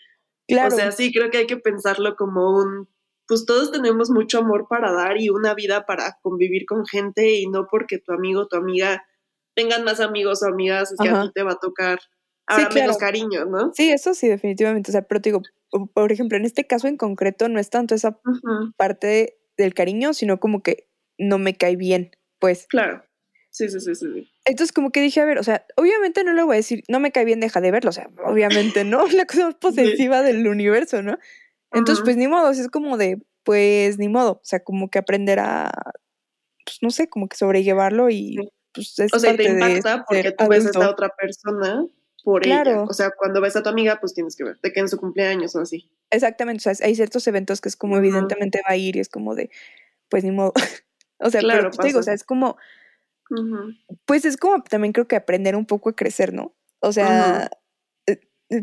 Claro. 0.47 0.75
O 0.75 0.77
sea, 0.77 0.93
sí, 0.93 1.13
creo 1.13 1.31
que 1.31 1.39
hay 1.39 1.47
que 1.47 1.57
pensarlo 1.57 2.17
como 2.17 2.57
un, 2.57 2.89
pues 3.27 3.47
todos 3.47 3.73
tenemos 3.73 4.11
mucho 4.11 4.39
amor 4.39 4.67
para 4.69 4.93
dar 4.93 5.21
y 5.21 5.31
una 5.31 5.55
vida 5.55 5.87
para 5.87 6.19
convivir 6.23 6.67
con 6.67 6.87
gente 6.87 7.35
y 7.35 7.47
no 7.47 7.67
porque 7.71 7.99
tu 7.99 8.13
amigo 8.13 8.43
o 8.43 8.49
tu 8.49 8.57
amiga 8.57 9.05
tengan 9.55 9.85
más 9.85 10.01
amigos 10.01 10.43
o 10.43 10.47
amigas, 10.47 10.93
es 10.93 10.99
que 11.01 11.09
a 11.09 11.23
ti 11.23 11.31
te 11.35 11.43
va 11.43 11.53
a 11.53 11.59
tocar 11.59 12.01
ahora 12.47 12.69
claro. 12.69 12.87
menos 12.87 12.99
cariño, 12.99 13.45
¿no? 13.47 13.73
Sí, 13.75 13.91
eso 13.91 14.15
sí, 14.15 14.29
definitivamente. 14.29 14.91
O 14.91 14.93
sea, 14.93 15.03
pero 15.03 15.21
te 15.23 15.31
digo, 15.31 15.43
por- 15.95 16.13
ejemplo, 16.13 16.37
en 16.37 16.45
este 16.45 16.67
caso 16.67 16.89
en 16.89 16.97
concreto 16.97 17.49
no 17.49 17.59
es 17.59 17.71
tanto 17.71 17.95
esa 17.95 18.19
parte 18.77 19.39
del 19.57 19.75
cariño, 19.75 20.13
sino 20.13 20.41
como 20.41 20.63
que 20.63 20.89
no 21.19 21.39
me 21.39 21.55
cae 21.55 21.77
bien, 21.77 22.11
pues. 22.39 22.67
Claro. 22.69 23.05
Sí, 23.51 23.69
sí, 23.69 23.79
sí, 23.79 23.95
sí. 23.95 24.07
sí. 24.13 24.31
Entonces 24.45 24.73
como 24.73 24.91
que 24.91 25.01
dije, 25.01 25.21
a 25.21 25.25
ver, 25.25 25.39
o 25.39 25.45
sea, 25.45 25.65
obviamente 25.77 26.25
no 26.25 26.33
le 26.33 26.43
voy 26.43 26.55
a 26.55 26.57
decir, 26.57 26.83
no 26.89 26.99
me 26.99 27.13
cae 27.13 27.25
bien, 27.25 27.39
deja 27.39 27.61
de 27.61 27.71
verlo, 27.71 27.91
o 27.91 27.93
sea, 27.93 28.11
obviamente 28.25 28.85
no, 28.85 29.07
la 29.13 29.27
cosa 29.27 29.47
más 29.47 29.55
posesiva 29.55 30.23
del 30.23 30.47
universo, 30.49 31.03
¿no? 31.03 31.19
Entonces, 31.75 32.05
pues 32.05 32.17
ni 32.17 32.29
modo, 32.29 32.51
es 32.51 32.69
como 32.69 32.97
de, 32.97 33.21
pues 33.43 33.99
ni 33.99 34.09
modo, 34.09 34.33
o 34.33 34.41
sea, 34.45 34.61
como 34.61 34.91
que 34.91 34.99
aprender 34.99 35.39
a, 35.41 35.71
pues 36.65 36.79
no 36.81 36.91
sé, 36.91 37.09
como 37.09 37.29
que 37.29 37.37
sobrellevarlo 37.37 38.11
y 38.11 38.51
pues 38.73 38.99
es 38.99 39.13
O 39.13 39.19
sea, 39.19 39.31
parte 39.31 39.45
te 39.45 39.55
de 39.55 39.61
impacta 39.61 40.05
porque 40.09 40.33
tú 40.33 40.49
ves 40.49 40.67
a 40.67 40.71
esta 40.71 40.91
otra 40.91 41.09
persona 41.11 41.87
por 42.25 42.47
ella. 42.47 42.63
Claro. 42.63 42.87
O 42.89 42.95
sea, 42.95 43.11
cuando 43.11 43.41
ves 43.41 43.55
a 43.57 43.63
tu 43.63 43.69
amiga, 43.69 43.99
pues 44.01 44.15
tienes 44.15 44.35
que 44.35 44.45
ver, 44.45 44.59
de 44.61 44.73
que 44.73 44.81
en 44.81 44.89
su 44.89 44.99
cumpleaños 44.99 45.55
o 45.55 45.61
así. 45.61 45.91
Exactamente, 46.11 46.69
o 46.69 46.75
sea, 46.75 46.87
hay 46.87 46.95
ciertos 46.95 47.27
eventos 47.27 47.61
que 47.61 47.69
es 47.69 47.77
como 47.77 47.97
evidentemente 47.97 48.63
va 48.67 48.73
a 48.73 48.77
ir 48.77 48.97
y 48.97 49.01
es 49.01 49.09
como 49.09 49.35
de, 49.35 49.51
pues 50.09 50.25
ni 50.25 50.31
modo. 50.31 50.53
o 51.19 51.31
sea, 51.31 51.41
Claro, 51.41 51.59
pero 51.59 51.71
pues, 51.71 51.79
te 51.79 51.87
digo, 51.87 51.99
o 52.01 52.03
sea, 52.03 52.15
es 52.15 52.25
como, 52.25 52.57
pues 54.07 54.25
es 54.25 54.37
como 54.37 54.63
también 54.63 54.93
creo 54.93 55.09
que 55.09 55.17
aprender 55.17 55.57
un 55.57 55.67
poco 55.67 55.91
a 55.91 55.97
crecer, 55.97 56.33
¿no? 56.33 56.55
O 56.81 56.93
sea, 56.93 57.45
eh, 57.45 57.57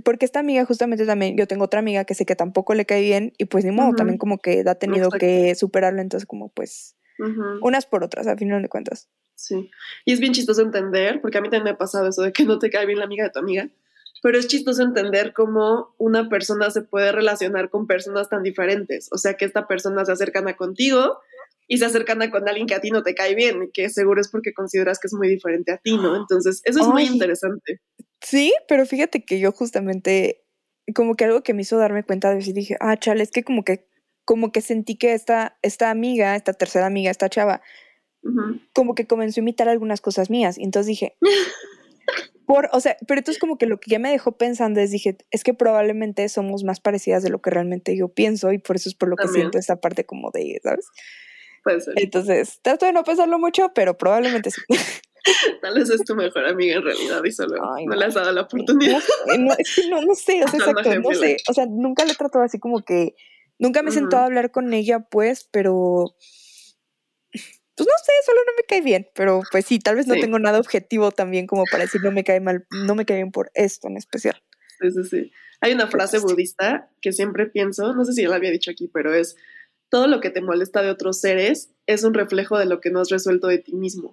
porque 0.03 0.25
esta 0.25 0.39
amiga 0.39 0.65
justamente 0.65 1.05
también, 1.05 1.37
yo 1.37 1.47
tengo 1.47 1.65
otra 1.65 1.79
amiga 1.79 2.05
que 2.05 2.13
sé 2.13 2.25
que 2.25 2.35
tampoco 2.35 2.73
le 2.73 2.85
cae 2.85 3.01
bien 3.01 3.33
y 3.37 3.45
pues 3.45 3.65
ni 3.65 3.71
modo, 3.71 3.89
Ujú. 3.89 3.97
también 3.97 4.17
como 4.17 4.37
que 4.39 4.63
ha 4.67 4.75
tenido 4.75 5.05
Exacto. 5.07 5.19
que 5.19 5.55
superarlo, 5.55 6.01
entonces 6.01 6.27
como 6.27 6.49
pues 6.49 6.95
Ujú. 7.19 7.59
unas 7.65 7.85
por 7.85 8.03
otras, 8.03 8.27
al 8.27 8.37
final 8.37 8.61
de 8.61 8.69
cuentas. 8.69 9.09
Sí. 9.35 9.71
Y 10.05 10.13
es 10.13 10.19
bien 10.19 10.33
chistoso 10.33 10.61
entender, 10.61 11.19
porque 11.21 11.39
a 11.39 11.41
mí 11.41 11.47
también 11.49 11.63
me 11.63 11.69
ha 11.71 11.77
pasado 11.77 12.07
eso 12.07 12.21
de 12.21 12.31
que 12.31 12.45
no 12.45 12.59
te 12.59 12.69
cae 12.69 12.85
bien 12.85 12.99
la 12.99 13.05
amiga 13.05 13.23
de 13.23 13.31
tu 13.31 13.39
amiga, 13.39 13.69
pero 14.21 14.37
es 14.37 14.47
chistoso 14.47 14.83
entender 14.83 15.33
cómo 15.33 15.95
una 15.97 16.29
persona 16.29 16.69
se 16.69 16.83
puede 16.83 17.11
relacionar 17.11 17.69
con 17.71 17.87
personas 17.87 18.29
tan 18.29 18.43
diferentes. 18.43 19.09
O 19.11 19.17
sea, 19.17 19.33
que 19.33 19.45
esta 19.45 19.67
persona 19.67 20.05
se 20.05 20.11
acercana 20.11 20.55
contigo 20.55 21.19
y 21.67 21.79
se 21.79 21.85
acercana 21.85 22.29
con 22.29 22.47
alguien 22.47 22.67
que 22.67 22.75
a 22.75 22.81
ti 22.81 22.91
no 22.91 23.01
te 23.01 23.15
cae 23.15 23.33
bien, 23.33 23.71
que 23.73 23.89
seguro 23.89 24.21
es 24.21 24.29
porque 24.29 24.53
consideras 24.53 24.99
que 24.99 25.07
es 25.07 25.13
muy 25.13 25.27
diferente 25.27 25.71
a 25.71 25.77
ti, 25.77 25.97
¿no? 25.97 26.15
Entonces, 26.15 26.61
eso 26.65 26.79
es 26.81 26.87
muy 26.87 27.03
Ay. 27.03 27.13
interesante. 27.13 27.81
Sí, 28.21 28.53
pero 28.67 28.85
fíjate 28.85 29.23
que 29.23 29.39
yo 29.39 29.51
justamente, 29.51 30.43
como 30.95 31.15
que 31.15 31.25
algo 31.25 31.41
que 31.41 31.53
me 31.53 31.63
hizo 31.63 31.77
darme 31.77 32.03
cuenta 32.03 32.31
de 32.31 32.39
eso, 32.39 32.51
y 32.51 32.53
dije, 32.53 32.77
ah, 32.79 32.97
chale, 32.97 33.23
es 33.23 33.31
que 33.31 33.43
como 33.43 33.63
que, 33.63 33.87
como 34.25 34.51
que 34.51 34.61
sentí 34.61 34.95
que 34.95 35.13
esta, 35.13 35.57
esta 35.61 35.89
amiga, 35.89 36.35
esta 36.35 36.53
tercera 36.53 36.85
amiga, 36.85 37.09
esta 37.11 37.29
chava, 37.29 37.61
como 38.73 38.93
que 38.93 39.07
comenzó 39.07 39.39
a 39.39 39.43
imitar 39.43 39.67
algunas 39.67 39.99
cosas 39.99 40.29
mías. 40.29 40.57
Y 40.57 40.63
entonces 40.63 40.87
dije, 40.87 41.17
por, 42.45 42.69
o 42.71 42.79
sea, 42.79 42.97
pero 43.07 43.19
entonces 43.19 43.39
como 43.39 43.57
que 43.57 43.65
lo 43.65 43.79
que 43.79 43.89
ya 43.89 43.99
me 43.99 44.11
dejó 44.11 44.37
pensando 44.37 44.79
es, 44.79 44.91
dije, 44.91 45.17
es 45.31 45.43
que 45.43 45.53
probablemente 45.55 46.27
somos 46.29 46.63
más 46.63 46.79
parecidas 46.79 47.23
de 47.23 47.29
lo 47.29 47.41
que 47.41 47.49
realmente 47.49 47.97
yo 47.97 48.09
pienso 48.09 48.51
y 48.51 48.59
por 48.59 48.75
eso 48.75 48.89
es 48.89 48.95
por 48.95 49.09
lo 49.09 49.15
que 49.15 49.27
siento 49.27 49.57
esta 49.57 49.77
parte 49.77 50.05
como 50.05 50.29
de, 50.31 50.59
¿sabes? 50.61 50.85
Puede 51.63 51.81
ser. 51.81 51.93
Entonces, 51.97 52.59
trato 52.61 52.85
de 52.85 52.93
no 52.93 53.03
pensarlo 53.03 53.39
mucho, 53.39 53.71
pero 53.73 53.97
probablemente 53.97 54.51
sí. 54.51 54.61
Tal 55.61 55.75
vez 55.75 55.89
es 55.89 56.03
tu 56.03 56.15
mejor 56.15 56.45
amiga 56.45 56.75
en 56.77 56.83
realidad 56.83 57.23
y 57.23 57.31
solo 57.31 57.55
Ay, 57.75 57.85
no 57.85 57.93
no. 57.93 57.99
le 57.99 58.05
has 58.05 58.13
dado 58.15 58.31
la 58.31 58.41
oportunidad. 58.41 58.99
No, 59.27 59.33
sé, 59.33 59.37
no, 59.39 59.53
es 59.57 59.75
que 59.75 59.89
no, 59.89 60.01
no 60.01 60.15
sé, 60.15 60.43
o 60.43 60.47
sea, 60.47 60.59
exacto, 60.59 60.95
no 60.99 61.13
sé, 61.13 61.37
o 61.47 61.53
sea, 61.53 61.65
nunca 61.67 62.05
le 62.05 62.13
he 62.13 62.15
tratado 62.15 62.43
así 62.43 62.59
como 62.59 62.83
que, 62.83 63.15
nunca 63.59 63.83
me 63.83 63.89
he 63.91 63.93
sentado 63.93 64.23
a 64.23 64.25
hablar 64.25 64.51
con 64.51 64.73
ella, 64.73 64.99
pues, 65.01 65.47
pero, 65.51 66.15
pues 67.31 67.87
no 67.87 67.93
sé, 68.03 68.11
solo 68.25 68.39
no 68.45 68.53
me 68.57 68.63
cae 68.67 68.81
bien, 68.81 69.07
pero 69.15 69.41
pues 69.51 69.65
sí, 69.65 69.79
tal 69.79 69.95
vez 69.95 70.07
no 70.07 70.15
Sí. 70.15 70.21
tengo 70.21 70.39
nada 70.39 70.59
objetivo 70.59 71.11
también 71.11 71.47
como 71.47 71.63
para 71.71 71.83
decir 71.83 72.01
no 72.03 72.11
me 72.11 72.23
cae 72.23 72.39
mal, 72.39 72.65
no 72.71 72.95
me 72.95 73.05
cae 73.05 73.17
bien 73.17 73.31
por 73.31 73.51
esto 73.53 73.87
en 73.87 73.97
especial. 73.97 74.41
Sí, 74.79 74.91
sí, 74.91 75.03
sí. 75.03 75.31
Hay 75.61 75.73
una 75.73 75.87
frase 75.87 76.17
budista 76.19 76.89
que 77.01 77.11
siempre 77.13 77.45
pienso, 77.45 77.93
no 77.93 78.03
sé 78.03 78.13
si 78.13 78.23
ya 78.23 78.29
la 78.29 78.37
había 78.37 78.49
dicho 78.51 78.71
aquí, 78.71 78.89
pero 78.91 79.13
es, 79.13 79.35
todo 79.89 80.07
lo 80.07 80.19
que 80.21 80.29
te 80.31 80.41
molesta 80.41 80.81
de 80.81 80.89
otros 80.89 81.19
seres 81.19 81.71
es 81.85 82.03
un 82.03 82.13
reflejo 82.13 82.57
de 82.57 82.65
lo 82.65 82.79
que 82.81 82.89
no 82.89 82.99
has 82.99 83.09
resuelto 83.09 83.47
de 83.47 83.59
ti 83.59 83.73
mismo. 83.75 84.11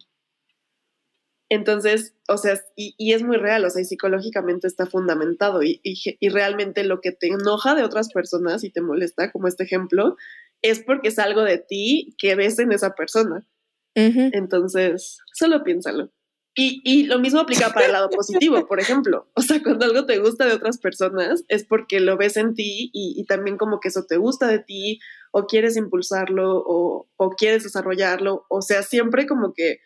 Entonces, 1.51 2.15
o 2.29 2.37
sea, 2.37 2.61
y, 2.77 2.95
y 2.99 3.15
es 3.15 3.23
muy 3.23 3.39
real, 3.39 3.65
o 3.65 3.71
sea, 3.71 3.81
y 3.81 3.87
psicológicamente 3.87 4.67
está 4.67 4.85
fundamentado 4.85 5.63
y, 5.63 5.81
y, 5.83 6.29
realmente 6.29 6.85
lo 6.85 7.01
que 7.01 7.13
te 7.13 7.29
enoja 7.29 7.75
de 7.75 7.85
otras 7.85 8.13
personas 8.13 8.65
y 8.65 8.71
te 8.71 8.83
molesta, 8.83 9.33
como 9.33 9.49
este 9.49 9.65
ejemplo, 9.65 10.17
es 10.61 10.81
porque 10.81 11.09
es 11.09 11.19
algo 11.19 11.43
de 11.43 11.59
ti 11.59 12.15
que 12.19 12.35
ves 12.35 12.59
en 12.59 12.73
esa 12.73 12.95
persona. 12.95 13.47
Entonces, 13.95 15.19
solo 15.33 15.65
piénsalo. 15.65 16.13
Y, 16.55 16.81
y 16.85 17.05
lo 17.05 17.19
mismo 17.19 17.41
aplica 17.41 17.73
para 17.73 17.87
el 17.87 17.93
lado 17.93 18.11
positivo, 18.11 18.67
por 18.67 18.81
ejemplo. 18.81 19.29
O 19.35 19.41
sea, 19.41 19.63
cuando 19.63 19.87
algo 19.87 20.07
te 20.07 20.19
gusta 20.19 20.45
de 20.45 20.55
otras 20.55 20.79
personas 20.79 21.45
es 21.49 21.65
porque 21.65 21.99
lo 21.99 22.17
ves 22.17 22.37
en 22.37 22.55
ti 22.55 22.91
y, 22.93 23.15
y 23.17 23.25
también 23.25 23.57
como 23.57 23.81
que 23.81 23.89
eso 23.89 24.05
te 24.07 24.17
gusta 24.17 24.47
de 24.49 24.59
ti 24.59 25.01
o 25.33 25.47
quieres 25.47 25.77
impulsarlo 25.77 26.59
o, 26.59 27.09
o 27.17 27.31
quieres 27.31 27.65
desarrollarlo. 27.65 28.45
O 28.49 28.63
sea, 28.63 28.83
siempre 28.83 29.27
como 29.27 29.53
que 29.53 29.81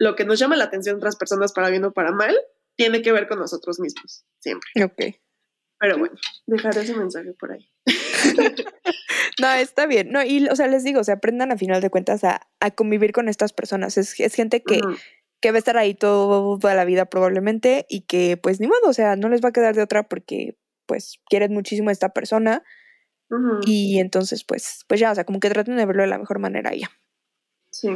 lo 0.00 0.16
que 0.16 0.24
nos 0.24 0.38
llama 0.38 0.56
la 0.56 0.64
atención 0.64 0.96
de 0.96 0.98
otras 0.98 1.16
personas 1.16 1.52
para 1.52 1.70
bien 1.70 1.84
o 1.84 1.92
para 1.92 2.10
mal 2.10 2.36
tiene 2.76 3.02
que 3.02 3.12
ver 3.12 3.28
con 3.28 3.38
nosotros 3.38 3.78
mismos, 3.78 4.24
siempre. 4.40 4.70
Ok. 4.82 5.16
Pero 5.78 5.98
bueno, 5.98 6.14
dejaré 6.46 6.80
ese 6.80 6.96
mensaje 6.96 7.32
por 7.34 7.52
ahí. 7.52 7.70
No, 9.40 9.50
está 9.52 9.86
bien. 9.86 10.10
No, 10.10 10.22
y 10.22 10.46
o 10.48 10.56
sea, 10.56 10.66
les 10.66 10.84
digo, 10.84 11.00
o 11.00 11.04
sea, 11.04 11.14
aprendan 11.14 11.50
a 11.50 11.56
final 11.56 11.80
de 11.80 11.88
cuentas 11.88 12.24
a, 12.24 12.46
a 12.60 12.70
convivir 12.72 13.12
con 13.12 13.28
estas 13.28 13.54
personas. 13.54 13.96
Es, 13.96 14.18
es 14.20 14.34
gente 14.34 14.62
que, 14.62 14.80
que 15.40 15.50
va 15.50 15.56
a 15.56 15.58
estar 15.58 15.78
ahí 15.78 15.94
toda 15.94 16.74
la 16.74 16.84
vida 16.84 17.06
probablemente 17.06 17.86
y 17.88 18.02
que 18.02 18.36
pues 18.36 18.60
ni 18.60 18.66
modo, 18.66 18.88
o 18.88 18.92
sea, 18.92 19.16
no 19.16 19.30
les 19.30 19.42
va 19.42 19.48
a 19.48 19.52
quedar 19.52 19.74
de 19.74 19.82
otra 19.82 20.08
porque 20.08 20.58
pues 20.84 21.20
quieren 21.26 21.54
muchísimo 21.54 21.88
a 21.88 21.92
esta 21.92 22.10
persona 22.10 22.62
y 23.64 24.00
entonces 24.00 24.42
pues 24.44 24.84
pues 24.88 24.98
ya, 25.00 25.12
o 25.12 25.14
sea, 25.14 25.24
como 25.24 25.38
que 25.40 25.48
traten 25.48 25.76
de 25.76 25.86
verlo 25.86 26.02
de 26.02 26.08
la 26.08 26.18
mejor 26.18 26.40
manera 26.40 26.74
ya. 26.74 26.90
Sí. 27.70 27.88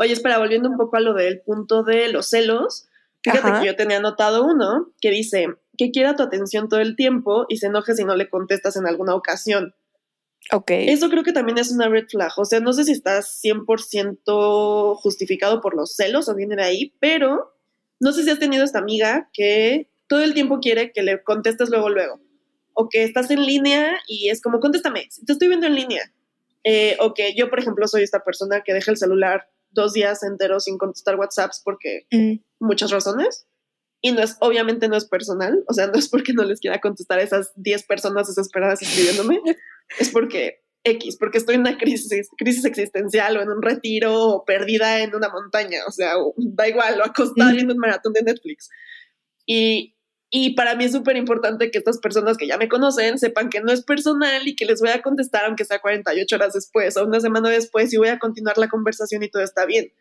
Oye, 0.00 0.14
espera, 0.14 0.38
volviendo 0.38 0.70
un 0.70 0.78
poco 0.78 0.96
a 0.96 1.00
lo 1.00 1.12
del 1.12 1.42
punto 1.42 1.82
de 1.82 2.10
los 2.10 2.26
celos, 2.26 2.88
fíjate 3.22 3.48
Ajá. 3.48 3.60
que 3.60 3.66
yo 3.66 3.76
tenía 3.76 3.98
anotado 3.98 4.46
uno 4.46 4.90
que 4.98 5.10
dice 5.10 5.48
que 5.76 5.90
quiera 5.90 6.16
tu 6.16 6.22
atención 6.22 6.70
todo 6.70 6.80
el 6.80 6.96
tiempo 6.96 7.44
y 7.50 7.58
se 7.58 7.66
enoje 7.66 7.94
si 7.94 8.04
no 8.04 8.16
le 8.16 8.30
contestas 8.30 8.76
en 8.76 8.86
alguna 8.86 9.14
ocasión. 9.14 9.74
Ok. 10.52 10.70
Eso 10.70 11.10
creo 11.10 11.22
que 11.22 11.34
también 11.34 11.58
es 11.58 11.70
una 11.70 11.90
red 11.90 12.06
flag. 12.08 12.32
O 12.38 12.46
sea, 12.46 12.60
no 12.60 12.72
sé 12.72 12.84
si 12.84 12.92
estás 12.92 13.42
100% 13.44 14.96
justificado 14.96 15.60
por 15.60 15.76
los 15.76 15.94
celos 15.94 16.30
o 16.30 16.34
viene 16.34 16.56
de 16.56 16.62
ahí, 16.62 16.94
pero 16.98 17.52
no 18.00 18.12
sé 18.12 18.24
si 18.24 18.30
has 18.30 18.38
tenido 18.38 18.64
esta 18.64 18.78
amiga 18.78 19.28
que 19.34 19.90
todo 20.08 20.22
el 20.22 20.32
tiempo 20.32 20.60
quiere 20.60 20.92
que 20.92 21.02
le 21.02 21.22
contestes 21.22 21.68
luego, 21.68 21.90
luego. 21.90 22.20
O 22.72 22.88
que 22.88 23.04
estás 23.04 23.30
en 23.30 23.44
línea 23.44 24.00
y 24.08 24.30
es 24.30 24.40
como, 24.40 24.60
contéstame, 24.60 25.08
te 25.26 25.32
estoy 25.34 25.48
viendo 25.48 25.66
en 25.66 25.74
línea. 25.74 26.10
Eh, 26.64 26.96
o 27.00 27.12
que 27.12 27.34
yo, 27.34 27.50
por 27.50 27.60
ejemplo, 27.60 27.86
soy 27.86 28.02
esta 28.02 28.24
persona 28.24 28.62
que 28.62 28.72
deja 28.72 28.90
el 28.90 28.96
celular 28.96 29.46
dos 29.70 29.92
días 29.92 30.22
enteros 30.22 30.64
sin 30.64 30.78
contestar 30.78 31.16
WhatsApps 31.16 31.62
porque 31.64 32.06
Mm, 32.10 32.40
muchas 32.60 32.90
razones. 32.90 33.46
Y 34.02 34.12
no 34.12 34.22
es, 34.22 34.36
obviamente 34.40 34.88
no 34.88 34.96
es 34.96 35.04
personal, 35.04 35.62
o 35.68 35.74
sea, 35.74 35.86
no 35.92 35.98
es 35.98 36.08
porque 36.08 36.32
no 36.32 36.44
les 36.44 36.60
quiera 36.60 36.80
contestar 36.80 37.18
a 37.18 37.22
esas 37.22 37.52
10 37.56 37.84
personas 37.84 38.28
desesperadas 38.28 38.82
escribiéndome, 38.82 39.40
es 39.98 40.10
porque 40.10 40.62
X, 40.84 41.16
porque 41.18 41.38
estoy 41.38 41.56
en 41.56 41.62
una 41.62 41.76
crisis, 41.76 42.28
crisis 42.38 42.64
existencial 42.64 43.36
o 43.36 43.42
en 43.42 43.50
un 43.50 43.60
retiro 43.60 44.14
o 44.14 44.44
perdida 44.44 45.00
en 45.00 45.14
una 45.14 45.28
montaña, 45.28 45.80
o 45.86 45.92
sea, 45.92 46.14
da 46.36 46.68
igual, 46.68 47.00
o 47.00 47.04
acostada 47.04 47.52
viendo 47.52 47.74
un 47.74 47.80
maratón 47.80 48.14
de 48.14 48.22
Netflix. 48.22 48.70
Y, 49.44 49.96
y 50.30 50.54
para 50.54 50.76
mí 50.76 50.84
es 50.84 50.92
súper 50.92 51.16
importante 51.16 51.70
que 51.70 51.78
estas 51.78 51.98
personas 51.98 52.36
que 52.36 52.46
ya 52.46 52.56
me 52.56 52.68
conocen 52.68 53.18
sepan 53.18 53.50
que 53.50 53.60
no 53.60 53.72
es 53.72 53.82
personal 53.82 54.46
y 54.46 54.54
que 54.54 54.64
les 54.64 54.80
voy 54.80 54.90
a 54.90 55.02
contestar 55.02 55.44
aunque 55.44 55.64
sea 55.64 55.80
48 55.80 56.36
horas 56.36 56.52
después 56.52 56.96
o 56.96 57.04
una 57.04 57.20
semana 57.20 57.50
después 57.50 57.92
y 57.92 57.96
voy 57.96 58.08
a 58.08 58.18
continuar 58.20 58.56
la 58.56 58.68
conversación 58.68 59.24
y 59.24 59.28
todo 59.30 59.42
está 59.42 59.66
bien. 59.66 59.92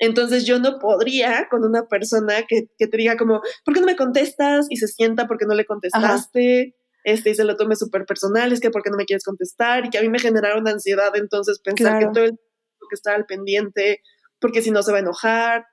Entonces 0.00 0.46
yo 0.46 0.58
no 0.58 0.78
podría 0.78 1.48
con 1.48 1.64
una 1.64 1.86
persona 1.86 2.42
que, 2.48 2.68
que 2.76 2.86
te 2.86 2.96
diga 2.96 3.16
como, 3.16 3.40
¿por 3.64 3.74
qué 3.74 3.80
no 3.80 3.86
me 3.86 3.96
contestas? 3.96 4.66
Y 4.68 4.76
se 4.76 4.88
sienta 4.88 5.26
porque 5.26 5.46
no 5.46 5.54
le 5.54 5.64
contestaste, 5.64 6.76
este, 7.04 7.30
y 7.30 7.34
se 7.34 7.44
lo 7.44 7.56
tome 7.56 7.74
súper 7.74 8.04
personal, 8.04 8.52
es 8.52 8.60
que 8.60 8.70
porque 8.70 8.90
no 8.90 8.96
me 8.96 9.06
quieres 9.06 9.24
contestar, 9.24 9.86
y 9.86 9.90
que 9.90 9.98
a 9.98 10.02
mí 10.02 10.08
me 10.08 10.18
generaron 10.18 10.68
ansiedad 10.68 11.14
entonces 11.16 11.60
pensar 11.60 11.98
Claro. 11.98 12.08
que 12.08 12.14
todo 12.14 12.24
el 12.24 12.30
tiempo 12.30 12.86
que 12.88 12.94
estar 12.94 13.14
al 13.14 13.26
pendiente, 13.26 14.02
porque 14.40 14.62
si 14.62 14.70
no 14.70 14.82
se 14.82 14.92
va 14.92 14.98
a 14.98 15.00
enojar, 15.00 15.66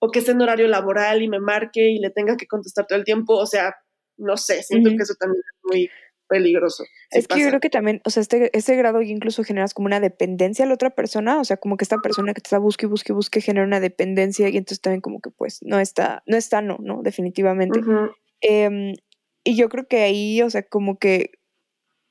o 0.00 0.10
que 0.10 0.18
esté 0.18 0.32
en 0.32 0.40
horario 0.40 0.66
laboral 0.66 1.22
y 1.22 1.28
me 1.28 1.38
marque 1.38 1.90
y 1.90 1.98
le 1.98 2.10
tenga 2.10 2.36
que 2.36 2.46
contestar 2.46 2.86
todo 2.86 2.98
el 2.98 3.04
tiempo, 3.04 3.34
o 3.36 3.46
sea, 3.46 3.76
no 4.16 4.36
sé, 4.36 4.62
siento 4.62 4.90
que 4.90 5.02
eso 5.02 5.14
también 5.18 5.42
es 5.46 5.60
muy 5.62 5.90
peligroso. 6.28 6.84
sí 7.10 7.18
es 7.18 7.28
que 7.28 7.40
yo 7.40 7.48
creo 7.48 7.60
que 7.60 7.70
también, 7.70 8.00
o 8.04 8.10
sea, 8.10 8.20
este, 8.22 8.56
este 8.56 8.76
grado 8.76 9.02
incluso 9.02 9.44
generas 9.44 9.74
como 9.74 9.86
una 9.86 10.00
dependencia 10.00 10.64
a 10.64 10.68
la 10.68 10.74
otra 10.74 10.90
persona, 10.90 11.40
o 11.40 11.44
sea, 11.44 11.56
como 11.58 11.76
que 11.76 11.84
esta 11.84 11.98
persona 11.98 12.32
que 12.32 12.40
te 12.40 12.48
está 12.48 12.58
busque 12.58 12.86
y 12.86 12.88
busque 12.88 13.12
y 13.12 13.14
busque 13.14 13.40
genera 13.40 13.66
una 13.66 13.80
dependencia 13.80 14.48
y 14.48 14.56
entonces 14.56 14.80
también 14.80 15.00
como 15.00 15.20
que 15.20 15.30
pues 15.30 15.58
no 15.62 15.78
está, 15.80 16.22
no 16.26 16.36
está 16.36 16.62
no, 16.62 16.78
¿no? 16.80 17.02
Definitivamente. 17.02 17.80
Em, 18.40 18.94
y 19.44 19.56
yo 19.56 19.68
creo 19.68 19.86
que 19.86 19.98
ahí, 19.98 20.40
o 20.42 20.48
sea, 20.48 20.62
como 20.62 20.98
que, 20.98 21.32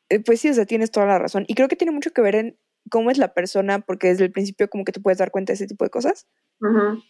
eh, 0.10 0.20
pues 0.20 0.42
sí, 0.42 0.50
o 0.50 0.54
sea, 0.54 0.66
tienes 0.66 0.92
toda 0.92 1.06
la 1.06 1.18
razón. 1.18 1.46
Y 1.48 1.56
creo 1.56 1.68
que 1.70 1.76
tiene 1.76 1.92
mucho 1.92 2.12
que 2.12 2.22
ver 2.22 2.36
en 2.36 2.60
cómo 2.92 3.10
es 3.10 3.18
la 3.18 3.34
persona, 3.34 3.80
porque 3.80 4.10
desde 4.10 4.26
el 4.26 4.32
principio 4.32 4.70
como 4.70 4.84
que 4.84 4.92
te 4.92 5.00
puedes 5.00 5.18
dar 5.18 5.32
cuenta 5.32 5.52
de 5.52 5.56
ese 5.56 5.68
tipo 5.68 5.86
de 5.86 5.92
cosas. 5.92 6.28
ujú. 6.60 7.02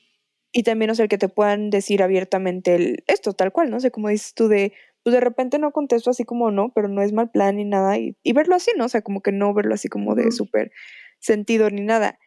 Y 0.51 0.63
también, 0.63 0.91
o 0.91 0.95
sea, 0.95 1.03
el 1.03 1.09
que 1.09 1.17
te 1.17 1.29
puedan 1.29 1.69
decir 1.69 2.01
abiertamente 2.01 2.75
el, 2.75 3.03
esto, 3.07 3.33
tal 3.33 3.51
cual, 3.51 3.69
¿no? 3.69 3.77
O 3.77 3.79
sea, 3.79 3.91
como 3.91 4.09
dices 4.09 4.33
tú 4.33 4.47
de, 4.47 4.73
pues 5.03 5.13
de 5.13 5.19
repente 5.19 5.59
no 5.59 5.71
contesto 5.71 6.09
así 6.09 6.23
como 6.25 6.51
no, 6.51 6.71
pero 6.73 6.87
no 6.87 7.01
es 7.01 7.13
mal 7.13 7.29
plan 7.29 7.57
ni 7.57 7.65
nada. 7.65 7.97
Y, 7.97 8.17
y 8.23 8.33
verlo 8.33 8.55
así, 8.55 8.71
¿no? 8.75 8.85
O 8.85 8.89
sea, 8.89 9.01
como 9.01 9.21
que 9.21 9.31
no 9.31 9.53
verlo 9.53 9.73
así 9.73 9.89
como 9.89 10.15
de 10.15 10.31
súper 10.31 10.71
sentido 11.19 11.69
ni 11.69 11.81
nada. 11.81 12.17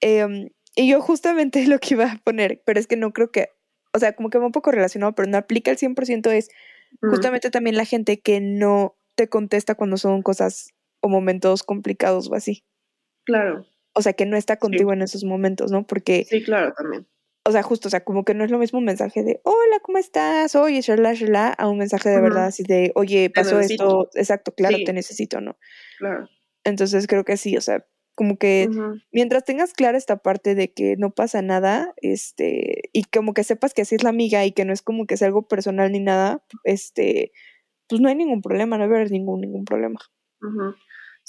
Em, 0.00 0.48
y 0.74 0.88
yo 0.88 1.00
justamente 1.00 1.64
lo 1.68 1.78
que 1.78 1.94
iba 1.94 2.12
a 2.12 2.20
poner, 2.24 2.62
pero 2.64 2.80
es 2.80 2.86
que 2.86 2.96
no 2.96 3.12
creo 3.12 3.30
que, 3.30 3.48
o 3.92 3.98
sea, 3.98 4.14
como 4.14 4.30
que 4.30 4.38
va 4.38 4.46
un 4.46 4.52
poco 4.52 4.70
relacionado, 4.70 5.14
pero 5.14 5.28
no 5.28 5.38
aplica 5.38 5.70
al 5.70 5.76
100% 5.76 6.30
es 6.30 6.48
justamente 7.02 7.50
también 7.50 7.76
la 7.76 7.84
gente 7.84 8.20
que 8.20 8.40
no 8.40 8.96
te 9.14 9.28
contesta 9.28 9.76
cuando 9.76 9.96
son 9.96 10.22
cosas 10.22 10.70
o 11.00 11.08
momentos 11.08 11.62
complicados 11.62 12.28
o 12.30 12.34
así. 12.34 12.64
Claro. 13.24 13.64
O 13.92 14.02
sea, 14.02 14.12
que 14.12 14.26
no 14.26 14.36
está 14.36 14.56
contigo 14.56 14.92
en 14.92 15.02
esos 15.02 15.24
momentos, 15.24 15.70
¿no? 15.70 15.86
Porque, 15.86 16.24
Sí, 16.28 16.42
claro, 16.42 16.72
también. 16.76 17.06
O 17.44 17.52
sea, 17.52 17.62
justo, 17.62 17.88
o 17.88 17.90
sea, 17.90 18.04
como 18.04 18.24
que 18.24 18.34
no 18.34 18.44
es 18.44 18.50
lo 18.50 18.58
mismo 18.58 18.78
un 18.78 18.84
mensaje 18.84 19.22
de, 19.22 19.40
hola, 19.44 19.80
¿cómo 19.82 19.98
estás? 19.98 20.54
Oye, 20.56 20.80
shalala, 20.82 21.14
shalala, 21.14 21.48
a 21.52 21.68
un 21.68 21.78
mensaje 21.78 22.10
de 22.10 22.20
verdad 22.20 22.46
así 22.46 22.62
de, 22.64 22.92
oye, 22.94 23.30
pasó 23.30 23.60
esto, 23.60 24.08
exacto, 24.14 24.52
claro, 24.54 24.76
Sí. 24.76 24.84
te 24.84 24.92
necesito, 24.92 25.40
¿no? 25.40 25.56
Claro. 25.98 26.28
Entonces 26.64 27.06
creo 27.06 27.24
que 27.24 27.36
sí, 27.36 27.56
o 27.56 27.60
sea, 27.60 27.86
como 28.14 28.36
que 28.36 28.68
mientras 29.12 29.44
tengas 29.44 29.72
clara 29.72 29.96
esta 29.96 30.18
parte 30.18 30.54
de 30.54 30.72
que 30.74 30.96
no 30.98 31.10
pasa 31.14 31.40
nada, 31.40 31.94
este, 31.96 32.90
y 32.92 33.04
como 33.04 33.32
que 33.32 33.44
sepas 33.44 33.72
que 33.72 33.82
así 33.82 33.94
es 33.94 34.02
la 34.02 34.10
amiga 34.10 34.44
y 34.44 34.52
que 34.52 34.66
no 34.66 34.74
es 34.74 34.82
como 34.82 35.06
que 35.06 35.16
sea 35.16 35.28
algo 35.28 35.48
personal 35.48 35.90
ni 35.90 36.00
nada, 36.00 36.44
este, 36.64 37.32
pues 37.88 38.02
no 38.02 38.08
hay 38.10 38.16
ningún 38.16 38.42
problema, 38.42 38.76
no 38.76 38.84
debe 38.84 38.96
haber 38.96 39.10
ningún, 39.10 39.40
ningún 39.40 39.64
problema. 39.64 39.98
Ujú. 40.42 40.74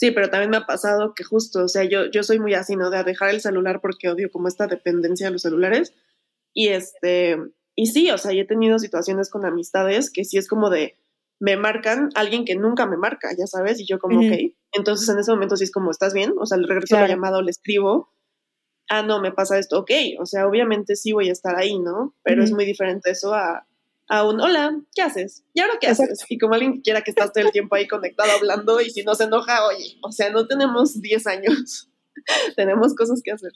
Sí, 0.01 0.09
pero 0.09 0.31
también 0.31 0.49
me 0.49 0.57
ha 0.57 0.65
pasado 0.65 1.13
que 1.13 1.23
justo, 1.23 1.63
o 1.63 1.67
sea, 1.67 1.83
yo, 1.83 2.07
yo 2.09 2.23
soy 2.23 2.39
muy 2.39 2.55
así, 2.55 2.75
¿no? 2.75 2.89
De 2.89 3.03
dejar 3.03 3.29
el 3.29 3.39
celular 3.39 3.81
porque 3.81 4.09
odio 4.09 4.31
como 4.31 4.47
esta 4.47 4.65
dependencia 4.65 5.27
de 5.27 5.33
los 5.33 5.43
celulares. 5.43 5.93
Y 6.55 6.69
este, 6.69 7.37
y 7.75 7.85
sí, 7.85 8.09
o 8.09 8.17
sea, 8.17 8.31
yo 8.31 8.41
he 8.41 8.47
tenido 8.47 8.79
situaciones 8.79 9.29
con 9.29 9.45
amistades 9.45 10.09
que 10.11 10.25
sí 10.25 10.39
es 10.39 10.47
como 10.47 10.71
de, 10.71 10.97
me 11.39 11.55
marcan 11.55 12.09
alguien 12.15 12.45
que 12.45 12.55
nunca 12.55 12.87
me 12.87 12.97
marca, 12.97 13.29
ya 13.37 13.45
sabes, 13.45 13.79
y 13.79 13.85
yo 13.85 13.99
como, 13.99 14.21
Ujú. 14.21 14.33
ok. 14.33 14.39
Entonces 14.71 15.07
en 15.07 15.19
ese 15.19 15.29
momento 15.33 15.55
sí 15.55 15.65
es 15.65 15.71
como, 15.71 15.91
¿estás 15.91 16.15
bien? 16.15 16.33
O 16.39 16.47
sea, 16.47 16.57
le 16.57 16.65
regreso 16.65 16.95
la 16.95 17.01
Claro. 17.01 17.13
llamada 17.13 17.37
o 17.37 17.43
le 17.43 17.51
escribo. 17.51 18.09
Ah, 18.89 19.03
no, 19.03 19.21
me 19.21 19.31
pasa 19.31 19.59
esto, 19.59 19.77
ok. 19.81 19.91
O 20.19 20.25
sea, 20.25 20.47
obviamente 20.47 20.95
sí 20.95 21.11
voy 21.11 21.29
a 21.29 21.31
estar 21.31 21.55
ahí, 21.59 21.77
¿no? 21.77 22.15
Pero 22.23 22.43
es 22.43 22.51
muy 22.51 22.65
diferente 22.65 23.11
eso 23.11 23.35
a, 23.35 23.67
a 24.11 24.25
un, 24.27 24.41
hola, 24.41 24.77
¿qué 24.93 25.03
haces? 25.03 25.45
¿Y 25.53 25.61
ahora 25.61 25.75
qué 25.79 25.87
haces? 25.87 26.09
Exacto. 26.09 26.33
Y 26.33 26.37
como 26.37 26.53
alguien 26.53 26.73
que 26.73 26.81
quiera 26.81 27.01
que 27.01 27.11
estás 27.11 27.31
todo 27.31 27.45
el 27.45 27.51
tiempo 27.53 27.75
ahí 27.75 27.87
conectado 27.87 28.29
hablando 28.33 28.81
y 28.81 28.89
si 28.89 29.03
no 29.03 29.15
se 29.15 29.23
enoja, 29.23 29.65
oye, 29.65 29.97
o 30.03 30.11
sea, 30.11 30.29
no 30.29 30.47
tenemos 30.47 30.99
10 31.01 31.27
años, 31.27 31.89
tenemos 32.57 32.93
cosas 32.93 33.21
que 33.23 33.31
hacer. 33.31 33.53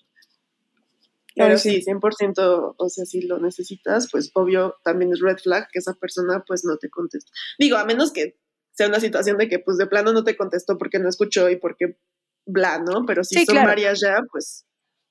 Pero 1.35 1.49
Ay, 1.51 1.57
sí, 1.57 1.81
sí. 1.81 1.91
100%, 1.91 2.75
o 2.77 2.89
sea, 2.89 3.03
si 3.03 3.23
lo 3.23 3.37
necesitas, 3.39 4.07
pues 4.09 4.31
obvio 4.33 4.77
también 4.85 5.11
es 5.11 5.19
red 5.19 5.37
flag 5.39 5.67
que 5.73 5.79
esa 5.79 5.93
persona 5.93 6.41
pues 6.47 6.63
no 6.63 6.77
te 6.77 6.89
conteste. 6.89 7.29
Digo, 7.59 7.75
a 7.75 7.83
menos 7.83 8.13
que 8.13 8.39
sea 8.71 8.87
una 8.87 9.01
situación 9.01 9.37
de 9.37 9.49
que 9.49 9.59
pues 9.59 9.75
de 9.77 9.87
plano 9.87 10.13
no 10.13 10.23
te 10.23 10.37
contestó 10.37 10.77
porque 10.77 10.99
no 10.99 11.09
escuchó 11.09 11.49
y 11.49 11.57
porque 11.57 11.97
bla, 12.45 12.79
¿no? 12.79 13.05
Pero 13.05 13.25
si 13.25 13.39
Sí, 13.39 13.45
son 13.45 13.55
claro. 13.55 13.67
varias 13.67 13.99
ya, 13.99 14.19
pues 14.31 14.65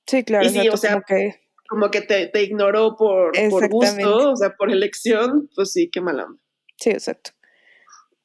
Sí, 0.06 0.24
claro, 0.24 0.46
Y 0.46 0.48
sí, 0.48 0.68
o 0.70 0.76
sea, 0.78 1.02
que, 1.06 1.40
como 1.68 1.90
que 1.90 2.02
te, 2.02 2.26
te 2.26 2.42
ignoró 2.42 2.96
por, 2.96 3.32
por 3.50 3.68
gusto, 3.68 4.32
o 4.32 4.36
sea, 4.36 4.54
por 4.56 4.70
elección, 4.70 5.48
pues 5.54 5.72
sí, 5.72 5.90
qué 5.90 6.00
mala 6.00 6.24
onda. 6.24 6.42
sí, 6.76 6.90
exacto. 6.90 7.30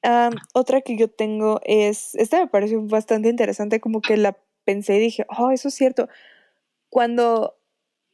Am, 0.02 0.34
otra 0.54 0.82
que 0.82 0.97
yo 0.97 1.10
tengo 1.10 1.60
es, 1.65 2.15
esta 2.15 2.39
me 2.39 2.47
pareció 2.47 2.82
bastante 2.82 3.30
interesante, 3.30 3.82
como 3.82 4.02
que 4.02 4.15
la 4.17 4.38
pensé 4.63 4.95
y 4.95 4.99
dije, 4.99 5.25
oh, 5.38 5.52
eso 5.52 5.67
es 5.67 5.73
cierto. 5.73 6.08
Cuando, 6.89 7.58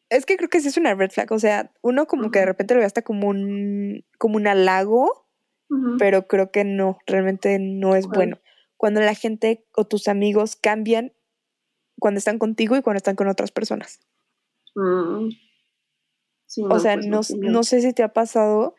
es 0.09 0.25
que 0.25 0.37
creo 0.37 0.49
que 0.49 0.61
sí 0.61 0.67
es 0.67 0.77
una 0.77 0.95
red 0.95 1.11
flag, 1.11 1.31
o 1.31 1.39
sea, 1.39 1.71
uno 1.81 2.07
como 2.07 2.31
que 2.31 2.39
de 2.39 2.45
repente 2.45 2.73
lo 2.73 2.79
ve 2.79 2.85
hasta 2.85 3.03
como 3.03 3.27
un, 3.27 4.03
como 4.17 4.37
un 4.37 4.47
halago, 4.47 5.27
pero 5.99 6.27
creo 6.27 6.51
que 6.51 6.63
no, 6.63 6.99
realmente 7.05 7.57
no 7.59 7.95
es 7.95 8.07
bueno. 8.07 8.39
Cuando 8.77 9.01
la 9.01 9.15
gente 9.15 9.65
o 9.75 9.85
tus 9.85 10.07
amigos 10.07 10.55
cambian 10.55 11.11
cuando 11.99 12.17
están 12.17 12.39
contigo 12.39 12.75
y 12.75 12.81
cuando 12.81 12.97
están 12.97 13.15
con 13.15 13.27
otras 13.27 13.51
personas. 13.51 13.99
Mm. 14.75 15.29
Sí, 16.47 16.61
O 16.69 16.79
sea, 16.79 16.95
pues 16.95 17.07
no, 17.07 17.21
no 17.49 17.63
sé 17.63 17.81
si 17.81 17.93
te 17.93 18.03
ha 18.03 18.13
pasado 18.13 18.75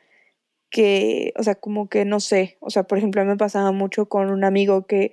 que, 0.71 1.33
o 1.37 1.43
sea, 1.43 1.55
como 1.55 1.89
que 1.89 2.05
no 2.05 2.21
sé, 2.21 2.59
o 2.61 2.71
sea, 2.71 2.85
por 2.85 2.99
ejemplo, 2.99 3.21
a 3.21 3.25
mí 3.25 3.31
me 3.31 3.37
pasaba 3.37 3.73
mucho 3.73 4.07
con 4.07 4.31
un 4.31 4.45
amigo 4.45 4.87
que 4.87 5.13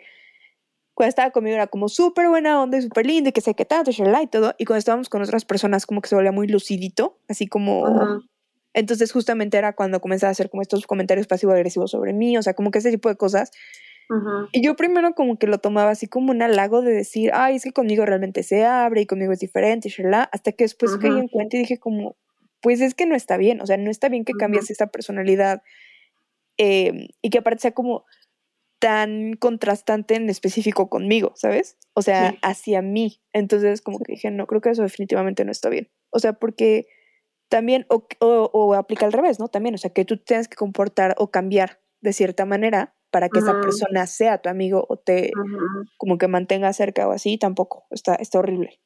cuando 0.94 1.10
estaba 1.10 1.32
conmigo 1.32 1.56
era 1.56 1.68
como 1.68 1.90
súper 1.90 2.30
buena 2.30 2.62
onda 2.62 2.78
y 2.78 2.84
súper 2.84 3.06
lindo 3.06 3.30
y 3.30 3.34
que 3.34 3.42
sé 3.42 3.56
qué 3.56 3.66
tanto, 3.66 3.92
y 3.92 4.28
todo, 4.28 4.54
y 4.58 4.66
cuando 4.66 4.80
estábamos 4.80 5.10
con 5.10 5.22
otras 5.22 5.46
personas 5.46 5.86
como 5.86 6.02
que 6.02 6.10
se 6.10 6.16
volvía 6.16 6.32
muy 6.32 6.48
lucidito, 6.48 7.18
así 7.28 7.48
como... 7.48 8.22
Entonces 8.76 9.12
justamente 9.12 9.58
era 9.58 9.74
cuando 9.74 10.02
comenzaba 10.02 10.30
a 10.30 10.32
hacer 10.32 10.50
como 10.50 10.64
estos 10.64 10.88
comentarios 10.88 11.28
pasivo-agresivos 11.28 11.92
sobre 11.92 12.12
mí, 12.12 12.38
o 12.38 12.42
sea, 12.42 12.56
como 12.56 12.72
que 12.72 12.80
ese 12.80 12.90
tipo 12.90 13.08
de 13.08 13.16
cosas. 13.16 13.52
Y 14.52 14.64
yo 14.64 14.76
primero 14.76 15.14
como 15.16 15.38
que 15.38 15.48
lo 15.48 15.58
tomaba 15.58 15.92
así 15.92 16.08
como 16.08 16.32
un 16.32 16.42
halago 16.42 16.82
de 16.82 16.94
decir, 16.94 17.32
ay, 17.34 17.56
es 17.56 17.64
que 17.64 17.72
conmigo 17.72 18.06
realmente 18.06 18.44
se 18.44 18.64
abre 18.66 19.02
y 19.02 19.06
conmigo 19.06 19.32
es 19.32 19.40
diferente, 19.40 19.90
y 19.90 19.94
hasta 20.32 20.52
que 20.52 20.66
después 20.66 20.98
caí 20.98 21.18
en 21.18 21.28
cuenta 21.28 21.56
y 21.58 21.62
dije 21.62 21.80
como, 21.80 22.16
pues 22.62 22.82
es 22.82 22.94
que 22.96 23.06
no 23.06 23.16
está 23.16 23.38
bien, 23.38 23.62
o 23.62 23.66
sea, 23.66 23.78
no 23.78 23.90
está 23.90 24.10
bien 24.10 24.26
que 24.26 24.34
cambies 24.34 24.70
esa 24.72 24.88
personalidad 24.88 25.62
eh, 26.58 27.08
y 27.22 27.30
que 27.30 27.40
aparte 27.40 27.62
sea 27.62 27.72
como 27.72 28.06
tan 28.80 29.34
contrastante 29.38 30.16
en 30.16 30.30
específico 30.30 30.90
conmigo, 30.90 31.32
¿sabes? 31.36 31.78
O 31.94 32.02
sea, 32.02 32.32
Sí. 32.32 32.38
hacia 32.42 32.82
mí. 32.82 33.22
Entonces 33.32 33.82
como 33.82 34.00
que 34.00 34.12
dije, 34.14 34.30
no, 34.30 34.46
creo 34.46 34.60
que 34.60 34.70
eso 34.72 34.84
definitivamente 34.84 35.46
no 35.46 35.52
está 35.52 35.70
bien. 35.70 35.90
O 36.10 36.20
sea, 36.20 36.34
porque 36.34 36.88
también, 37.50 37.86
o, 37.90 38.06
o, 38.20 38.50
o 38.52 38.74
aplica 38.74 39.06
al 39.06 39.14
revés, 39.14 39.40
¿no? 39.40 39.48
También, 39.48 39.76
o 39.76 39.78
sea, 39.78 39.92
que 39.92 40.04
tú 40.06 40.18
tienes 40.18 40.48
que 40.50 40.58
comportar 40.58 41.16
o 41.18 41.32
cambiar 41.32 41.80
de 42.02 42.12
cierta 42.12 42.46
manera 42.46 42.94
para 43.14 43.30
que 43.30 43.38
esa 43.38 43.62
persona 43.62 44.08
sea 44.08 44.40
tu 44.40 44.50
amigo 44.50 44.88
o 44.90 44.98
te 44.98 45.32
como 45.98 46.18
que 46.18 46.28
mantenga 46.28 46.74
cerca 46.74 47.08
o 47.08 47.12
así, 47.12 47.38
tampoco, 47.38 47.86
está, 47.92 48.16
está 48.16 48.40
horrible. 48.40 48.80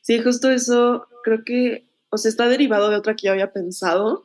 Sí, 0.00 0.18
justo 0.22 0.50
eso 0.50 1.06
creo 1.22 1.44
que, 1.44 1.86
o 2.08 2.16
sea, 2.16 2.30
está 2.30 2.48
derivado 2.48 2.88
de 2.88 2.96
otra 2.96 3.16
que 3.16 3.26
yo 3.26 3.32
había 3.32 3.52
pensado, 3.52 4.24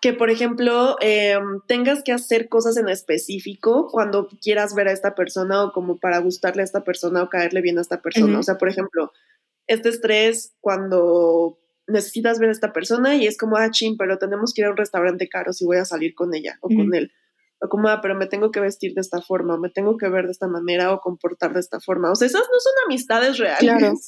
que 0.00 0.12
por 0.12 0.30
ejemplo 0.30 0.96
em, 1.00 1.60
tengas 1.66 2.04
que 2.04 2.12
hacer 2.12 2.48
cosas 2.48 2.76
en 2.76 2.88
específico 2.88 3.88
cuando 3.90 4.28
quieras 4.40 4.72
ver 4.76 4.86
a 4.86 4.92
esta 4.92 5.16
persona 5.16 5.64
o 5.64 5.72
como 5.72 5.96
para 5.98 6.18
gustarle 6.18 6.62
a 6.62 6.64
esta 6.64 6.84
persona 6.84 7.24
o 7.24 7.28
caerle 7.28 7.60
bien 7.60 7.78
a 7.78 7.80
esta 7.80 8.00
persona. 8.00 8.38
O 8.38 8.44
sea, 8.44 8.56
por 8.56 8.68
ejemplo, 8.68 9.12
este 9.66 9.88
estrés 9.88 10.54
cuando 10.60 11.58
necesitas 11.88 12.38
ver 12.38 12.50
a 12.50 12.52
esta 12.52 12.72
persona 12.72 13.16
y 13.16 13.26
es 13.26 13.36
como, 13.36 13.56
ah, 13.56 13.68
chin, 13.72 13.96
pero 13.96 14.18
tenemos 14.18 14.54
que 14.54 14.60
ir 14.60 14.66
a 14.68 14.70
un 14.70 14.76
restaurante 14.76 15.28
caro 15.28 15.52
si 15.52 15.64
voy 15.64 15.78
a 15.78 15.84
salir 15.84 16.14
con 16.14 16.32
ella 16.36 16.56
o 16.60 16.68
con 16.68 16.94
él. 16.94 17.10
O 17.60 17.68
como, 17.68 17.88
ah, 17.88 18.00
pero 18.00 18.14
me 18.14 18.26
tengo 18.26 18.50
que 18.50 18.60
vestir 18.60 18.94
de 18.94 19.00
esta 19.00 19.20
forma, 19.20 19.58
me 19.58 19.70
tengo 19.70 19.96
que 19.96 20.08
ver 20.08 20.26
de 20.26 20.32
esta 20.32 20.46
manera 20.46 20.92
o 20.92 21.00
comportar 21.00 21.54
de 21.54 21.60
esta 21.60 21.80
forma. 21.80 22.10
O 22.10 22.14
sea, 22.14 22.26
esas 22.26 22.42
no 22.42 22.60
son 22.60 22.72
amistades 22.86 23.38
reales. 23.38 23.60
Claro. 23.60 23.94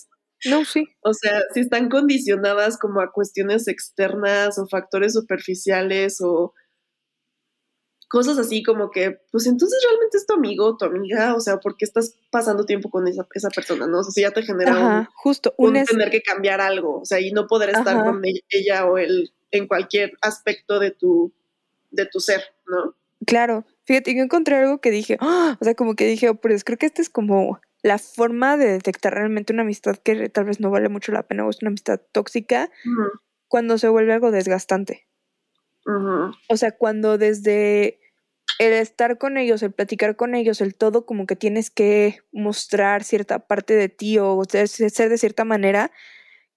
No, 0.47 0.65
sí. 0.65 0.87
O 1.03 1.13
sea, 1.13 1.43
si 1.53 1.61
están 1.61 1.91
condicionadas 1.91 2.79
como 2.79 3.03
a 3.03 3.13
cuestiones 3.13 3.69
externas 3.69 4.59
o 4.59 4.67
factores 4.67 5.13
superficiales 5.13 6.23
o 6.23 6.55
cosas 8.11 8.39
así 8.39 8.65
como 8.65 8.91
que, 8.91 9.21
pues 9.31 9.47
entonces 9.47 9.81
realmente 9.89 10.17
es 10.17 10.27
tu 10.27 10.35
amigo 10.35 10.67
o 10.67 10.77
tu 10.77 10.85
amiga, 10.85 11.35
o 11.37 11.41
sea, 11.41 11.59
¿por 11.59 11.77
qué 11.77 11.85
estás 11.85 12.17
pasando 12.33 12.65
tiempo 12.65 12.91
con 12.91 13.07
esa, 13.07 13.25
esa 13.35 13.51
persona, 13.51 13.87
no? 13.87 14.01
O 14.01 14.03
sea, 14.03 14.11
si 14.11 14.23
ya 14.23 14.33
te 14.33 14.43
genera 14.43 14.73
un, 14.73 14.79
Ajá, 14.79 15.11
justo, 15.15 15.55
un 15.59 15.71
un 15.71 15.77
es, 15.77 15.89
tener 15.89 16.11
que 16.11 16.21
cambiar 16.21 16.61
algo, 16.61 17.01
o 17.01 17.05
sea, 17.05 17.21
y 17.21 17.31
no 17.31 17.47
poder 17.47 17.71
estar 17.71 17.97
Ajá. 17.97 18.05
con 18.05 18.25
ella, 18.25 18.41
ella 18.49 18.87
o 18.87 18.99
él 18.99 19.33
en 19.53 19.69
cualquier 19.69 20.13
aspecto 20.23 20.81
de 20.81 20.91
tu, 20.91 21.33
de 21.91 22.07
tu 22.07 22.19
ser, 22.19 22.43
¿no? 22.67 22.97
Claro. 23.27 23.65
Fíjate, 23.85 24.15
yo 24.15 24.23
encontré 24.23 24.57
algo 24.57 24.81
que 24.81 24.91
dije, 24.91 25.17
¡ah! 25.21 25.57
o 25.61 25.65
sea, 25.65 25.75
como 25.75 25.95
que 25.95 26.07
dije, 26.07 26.29
oh, 26.29 26.35
pues 26.37 26.65
creo 26.65 26.79
que 26.79 26.87
esta 26.87 27.03
es 27.03 27.11
como 27.11 27.61
la 27.83 27.99
forma 27.99 28.57
de 28.57 28.67
detectar 28.67 29.15
realmente 29.15 29.53
una 29.53 29.63
amistad 29.63 29.97
que 29.97 30.29
tal 30.29 30.45
vez 30.45 30.61
no 30.61 30.71
vale 30.71 30.89
mucho 30.89 31.13
la 31.13 31.27
pena 31.27 31.47
o 31.47 31.51
es 31.51 31.63
una 31.63 31.69
amistad 31.69 32.01
tóxica 32.13 32.71
cuando 33.49 33.79
se 33.79 33.89
vuelve 33.89 34.13
algo 34.13 34.31
desgastante. 34.31 35.07
O 36.49 36.57
sea, 36.57 36.73
cuando 36.73 37.19
desde 37.19 37.99
el 38.59 38.75
estar 38.75 39.17
con 39.19 39.39
ellos, 39.39 39.63
el 39.63 39.73
platicar 39.73 40.17
con 40.17 40.35
ellos, 40.35 40.61
el 40.61 40.75
todo, 40.75 41.07
como 41.07 41.27
que 41.27 41.37
tienes 41.37 41.71
que 41.71 42.21
mostrar 42.33 43.03
cierta 43.03 43.47
parte 43.47 43.75
de 43.75 43.89
ti 43.89 44.19
o 44.19 44.43
ser, 44.49 44.69
ser 44.69 45.09
de 45.09 45.19
cierta 45.19 45.45
manera 45.45 45.91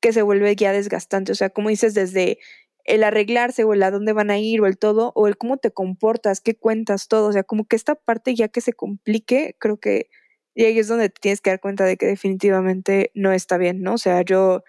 que 0.02 0.12
se 0.12 0.21
vuelve 0.21 0.56
ya 0.56 0.73
desgastante. 0.73 1.32
O 1.32 1.36
sea, 1.36 1.49
como 1.49 1.69
dices, 1.69 1.93
desde 1.93 2.39
el 2.86 3.04
arreglarse 3.04 3.63
o 3.63 3.74
el 3.74 3.84
a 3.84 3.91
dónde 3.91 4.13
van 4.13 4.32
a 4.32 4.38
ir 4.39 4.62
o 4.62 4.67
el 4.67 4.78
todo, 4.78 5.12
o 5.15 5.28
el 5.28 5.38
cómo 5.38 5.58
te 5.58 5.72
comportas, 5.72 6.41
qué 6.41 6.56
cuentas, 6.56 7.08
todo. 7.08 7.28
O 7.30 7.34
sea, 7.34 7.43
como 7.43 7.65
que 7.65 7.76
esta 7.78 7.96
parte 7.96 8.36
ya 8.36 8.48
que 8.50 8.62
se 8.62 8.74
complique, 8.74 9.56
creo 9.60 9.80
que 9.80 10.10
y 10.56 10.65
ahí 10.65 10.78
es 10.80 10.88
donde 10.88 11.10
te 11.10 11.19
tienes 11.19 11.41
que 11.41 11.50
dar 11.50 11.60
cuenta 11.60 11.84
de 11.86 11.98
que 11.98 12.05
definitivamente 12.05 13.12
no 13.16 13.32
está 13.32 13.58
bien, 13.58 13.82
¿no? 13.82 13.95
O 13.95 13.97
sea, 13.97 14.22
yo 14.22 14.64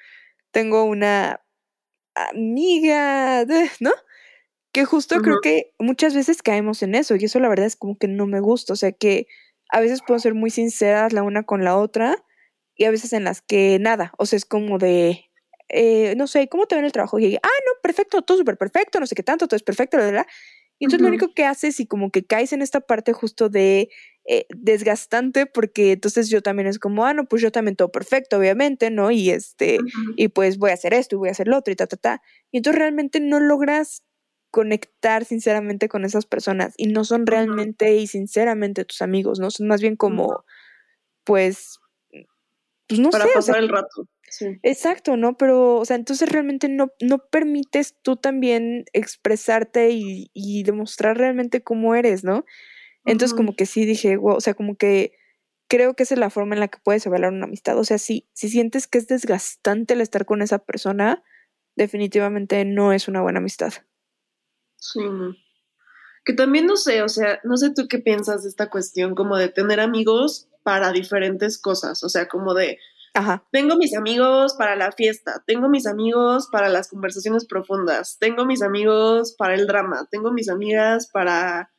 tengo 0.53 0.84
una 0.84 1.43
amiga, 2.14 3.45
de- 3.45 3.70
¿no? 3.80 3.93
Que 4.72 4.84
justo 4.84 5.16
creo 5.22 5.41
que 5.43 5.72
muchas 5.78 6.14
veces 6.14 6.43
caemos 6.43 6.82
en 6.82 6.95
eso 6.97 7.16
y 7.16 7.24
eso 7.24 7.41
la 7.41 7.49
verdad 7.49 7.66
es 7.66 7.76
como 7.76 7.97
que 7.99 8.09
no 8.09 8.26
me 8.26 8.41
gusta, 8.41 8.72
o 8.74 8.76
sea 8.76 8.93
que 8.93 9.26
a 9.70 9.80
veces 9.80 10.01
puedo 10.07 10.20
ser 10.20 10.34
muy 10.34 10.51
sinceras 10.51 11.12
la 11.12 11.22
una 11.22 11.45
con 11.45 11.64
la 11.64 11.76
otra 11.76 12.16
y 12.76 12.84
a 12.84 12.91
veces 12.91 13.12
en 13.12 13.24
las 13.24 13.41
que 13.43 13.78
nada, 13.80 14.12
o 14.18 14.26
sea, 14.26 14.36
es 14.36 14.45
como 14.45 14.78
de, 14.78 15.26
eh, 15.69 16.15
no 16.17 16.27
sé, 16.27 16.49
¿cómo 16.49 16.67
te 16.67 16.75
va 16.75 16.81
en 16.81 16.87
el 16.87 16.93
trabajo? 16.93 17.19
Y 17.19 17.27
ella, 17.27 17.41
ah, 17.43 17.49
no, 17.67 17.81
perfecto, 17.83 18.23
todo 18.23 18.39
súper 18.39 18.57
perfecto, 18.57 19.01
no 19.01 19.07
sé 19.07 19.15
qué 19.15 19.23
tanto, 19.23 19.47
todo 19.49 19.57
es 19.57 19.62
perfecto, 19.62 19.97
la, 19.99 20.07
la, 20.07 20.12
la. 20.12 20.27
Y 20.79 20.87
entonces 20.87 21.03
lo 21.03 21.09
único 21.09 21.33
que 21.35 21.45
haces 21.45 21.79
y 21.79 21.87
como 21.87 22.11
que 22.11 22.25
caes 22.25 22.53
en 22.53 22.61
esta 22.61 22.81
parte 22.81 23.12
justo 23.12 23.49
de 23.49 23.91
eh, 24.27 24.47
desgastante 24.49 25.47
porque 25.47 25.93
entonces 25.93 26.29
yo 26.29 26.43
también 26.43 26.67
es 26.67 26.79
como, 26.79 27.07
ah, 27.07 27.15
no, 27.15 27.27
pues 27.27 27.43
yo 27.43 27.53
también 27.53 27.77
todo 27.77 27.93
perfecto, 27.93 28.39
obviamente, 28.39 28.91
¿no? 28.91 29.11
Y 29.11 29.31
este, 29.31 29.79
y 30.17 30.29
pues 30.29 30.59
voy 30.59 30.71
a 30.71 30.75
hacer 30.75 30.93
esto 30.93 31.15
y 31.15 31.19
voy 31.19 31.29
a 31.29 31.33
hacer 31.33 31.47
lo 31.47 31.59
otro 31.59 31.73
y 31.73 31.77
ta, 31.77 31.87
ta, 31.87 31.97
ta. 31.97 32.23
Y 32.51 32.57
entonces 32.57 32.79
realmente 32.79 33.21
no 33.21 33.39
logras 33.39 34.03
conectar 34.51 35.25
sinceramente 35.25 35.89
con 35.89 36.05
esas 36.05 36.27
personas 36.27 36.75
y 36.77 36.87
no 36.87 37.05
son 37.05 37.27
realmente 37.27 37.97
y 37.97 38.07
sinceramente 38.07 38.85
tus 38.85 39.03
amigos, 39.03 39.39
¿no? 39.39 39.51
Son 39.51 39.67
más 39.69 39.81
bien 39.81 39.97
como, 39.97 40.45
pues, 41.25 41.79
pues 42.89 43.01
no 43.01 43.11
Para 43.11 43.25
sé, 43.25 43.31
o 43.31 43.35
pasar 43.35 43.55
sea, 43.57 43.62
el 43.62 43.69
rato. 43.69 44.09
Sí. 44.37 44.59
exacto, 44.62 45.16
¿no? 45.16 45.37
Pero, 45.37 45.76
o 45.76 45.85
sea, 45.85 45.97
entonces 45.97 46.28
realmente 46.28 46.68
no, 46.68 46.89
no 47.01 47.18
permites 47.18 47.95
tú 48.03 48.16
también 48.16 48.85
expresarte 48.93 49.91
y, 49.91 50.30
y 50.32 50.64
demostrar 50.64 51.16
realmente 51.16 51.62
cómo 51.62 51.95
eres, 51.95 52.24
¿no? 52.24 52.45
Entonces 53.05 53.37
como 53.37 53.55
que 53.55 53.66
sí 53.66 53.85
dije, 53.85 54.16
wow, 54.16 54.37
o 54.37 54.41
sea, 54.41 54.55
como 54.55 54.76
que 54.76 55.12
creo 55.68 55.95
que 55.95 56.05
esa 56.05 56.14
es 56.14 56.20
la 56.20 56.30
forma 56.30 56.55
en 56.55 56.61
la 56.61 56.68
que 56.68 56.78
puedes 56.82 57.05
evaluar 57.07 57.32
una 57.32 57.45
amistad. 57.45 57.78
O 57.78 57.85
sea, 57.85 57.99
si, 57.99 58.28
si 58.32 58.49
sientes 58.49 58.87
que 58.87 58.99
es 58.99 59.07
desgastante 59.07 59.95
el 59.95 60.01
estar 60.01 60.24
con 60.24 60.43
esa 60.43 60.59
persona, 60.59 61.22
definitivamente 61.76 62.64
no 62.64 62.93
es 62.93 63.09
una 63.09 63.22
buena 63.22 63.39
amistad. 63.39 63.72
Sí, 64.76 65.01
no. 65.01 65.35
Que 66.24 66.32
también 66.32 66.66
no 66.66 66.76
sé, 66.76 67.03
o 67.03 67.09
sea, 67.09 67.41
no 67.45 67.57
sé 67.57 67.70
tú 67.74 67.87
qué 67.89 67.99
piensas 67.99 68.43
de 68.43 68.49
esta 68.49 68.70
cuestión 68.70 69.14
como 69.14 69.37
de 69.37 69.49
tener 69.49 69.80
amigos 69.80 70.49
para 70.62 70.93
diferentes 70.93 71.59
cosas, 71.59 72.03
o 72.03 72.09
sea, 72.09 72.28
como 72.28 72.55
de, 72.55 72.78
Ajá. 73.15 73.47
tengo 73.53 73.77
mis 73.77 73.97
amigos 73.97 74.55
para 74.59 74.75
la 74.75 74.91
fiesta, 74.91 75.43
tengo 75.47 75.69
mis 75.69 75.87
amigos 75.87 76.49
para 76.51 76.69
las 76.69 76.89
conversaciones 76.89 77.47
profundas, 77.47 78.19
tengo 78.19 78.45
mis 78.45 78.61
amigos 78.61 79.35
para 79.39 79.55
el 79.55 79.67
drama, 79.67 80.09
tengo 80.11 80.33
mis 80.33 80.49
amigas 80.49 81.09
para 81.12 81.71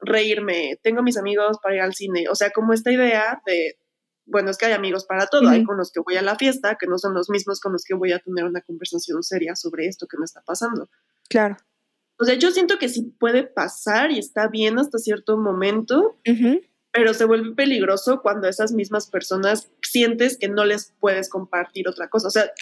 reírme, 0.00 0.80
tengo 0.82 1.02
mis 1.02 1.18
amigos 1.18 1.58
para 1.62 1.76
ir 1.76 1.82
al 1.82 1.94
cine, 1.94 2.24
o 2.30 2.34
sea, 2.34 2.50
como 2.50 2.72
esta 2.72 2.90
idea 2.90 3.42
de, 3.46 3.76
bueno, 4.24 4.50
es 4.50 4.56
que 4.56 4.66
hay 4.66 4.72
amigos 4.72 5.04
para 5.04 5.26
todo, 5.26 5.48
hay 5.48 5.62
con 5.62 5.76
los 5.76 5.92
que 5.92 6.00
voy 6.00 6.16
a 6.16 6.22
la 6.22 6.36
fiesta, 6.36 6.76
que 6.80 6.86
no 6.86 6.98
son 6.98 7.14
los 7.14 7.28
mismos 7.28 7.60
con 7.60 7.72
los 7.72 7.84
que 7.84 7.94
voy 7.94 8.12
a 8.12 8.18
tener 8.18 8.44
una 8.44 8.62
conversación 8.62 9.22
seria 9.22 9.54
sobre 9.56 9.86
esto 9.86 10.06
que 10.06 10.16
me 10.18 10.24
está 10.24 10.42
pasando. 10.42 10.88
Claro. 11.28 11.56
O 12.18 12.24
sea, 12.24 12.34
yo 12.34 12.50
siento 12.50 12.78
que 12.78 12.88
sí 12.88 13.14
puede 13.18 13.42
pasar 13.42 14.10
y 14.10 14.18
está 14.18 14.48
bien 14.48 14.78
hasta 14.78 14.98
cierto 14.98 15.36
momento, 15.36 16.18
Ujú. 16.26 16.60
Pero 16.92 17.14
se 17.14 17.24
vuelve 17.24 17.54
peligroso 17.54 18.20
cuando 18.22 18.48
esas 18.48 18.72
mismas 18.72 19.06
personas 19.06 19.70
sientes 19.82 20.36
que 20.38 20.48
no 20.48 20.64
les 20.64 20.92
puedes 21.00 21.28
compartir 21.28 21.88
otra 21.88 22.08
cosa. 22.08 22.28
O 22.28 22.30
sea, 22.30 22.52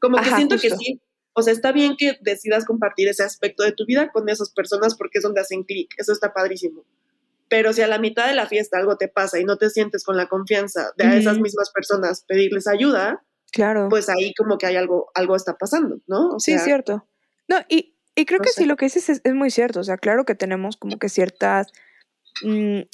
como 0.00 0.18
que 0.18 0.30
siento 0.30 0.56
que 0.58 0.70
sí. 0.70 1.00
O 1.32 1.42
sea, 1.42 1.52
está 1.52 1.70
bien 1.70 1.94
que 1.96 2.18
decidas 2.20 2.64
compartir 2.64 3.06
ese 3.08 3.22
aspecto 3.22 3.62
de 3.62 3.72
tu 3.72 3.86
vida 3.86 4.10
con 4.10 4.28
esas 4.28 4.50
personas 4.50 4.96
porque 4.96 5.18
es 5.18 5.22
donde 5.22 5.40
hacen 5.40 5.62
clic. 5.62 5.94
Eso 5.96 6.12
está 6.12 6.32
padrísimo. 6.32 6.84
Pero 7.48 7.72
si 7.72 7.80
a 7.80 7.86
la 7.86 7.98
mitad 8.00 8.26
de 8.26 8.34
la 8.34 8.46
fiesta 8.46 8.76
algo 8.78 8.96
te 8.96 9.06
pasa 9.08 9.38
y 9.38 9.44
no 9.44 9.56
te 9.56 9.70
sientes 9.70 10.02
con 10.04 10.16
la 10.16 10.26
confianza 10.26 10.90
de 10.96 11.04
a 11.04 11.16
esas 11.16 11.38
mismas 11.38 11.70
personas 11.70 12.24
pedirles 12.26 12.66
ayuda, 12.66 13.22
Claro. 13.52 13.88
pues 13.88 14.08
ahí 14.08 14.34
como 14.34 14.58
que 14.58 14.66
hay 14.66 14.76
algo, 14.76 15.10
algo 15.14 15.36
está 15.36 15.56
pasando, 15.56 16.00
¿no? 16.06 16.30
O 16.34 16.40
sí, 16.40 16.52
es 16.52 16.58
sea, 16.58 16.64
cierto. 16.66 17.06
No, 17.46 17.56
y, 17.68 17.94
y 18.14 18.26
creo 18.26 18.38
no 18.38 18.44
que 18.44 18.50
sí, 18.50 18.66
lo 18.66 18.76
que 18.76 18.86
dices 18.86 19.08
es, 19.08 19.20
es 19.24 19.34
muy 19.34 19.50
cierto. 19.50 19.80
O 19.80 19.84
sea, 19.84 19.96
claro 19.96 20.24
que 20.24 20.34
tenemos 20.34 20.76
como 20.76 20.98
que 20.98 21.08
ciertas, 21.08 21.68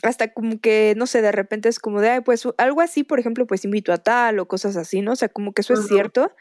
hasta 0.03 0.33
como 0.33 0.61
que, 0.61 0.95
no 0.97 1.07
sé, 1.07 1.23
de 1.23 1.33
repente 1.33 1.69
es 1.69 1.79
como 1.79 2.01
de, 2.01 2.11
ay, 2.11 2.21
pues 2.21 2.47
algo 2.59 2.81
así, 2.81 3.05
por 3.05 3.19
ejemplo, 3.19 3.47
pues 3.47 3.65
invito 3.65 3.93
a 3.93 3.99
tal 3.99 4.39
o 4.39 4.49
cosas 4.49 4.77
así, 4.77 5.01
¿no? 5.01 5.13
O 5.13 5.17
sea, 5.17 5.29
como 5.29 5.53
que 5.53 5.63
eso 5.63 5.75
es 5.75 5.87
cierto. 5.87 6.35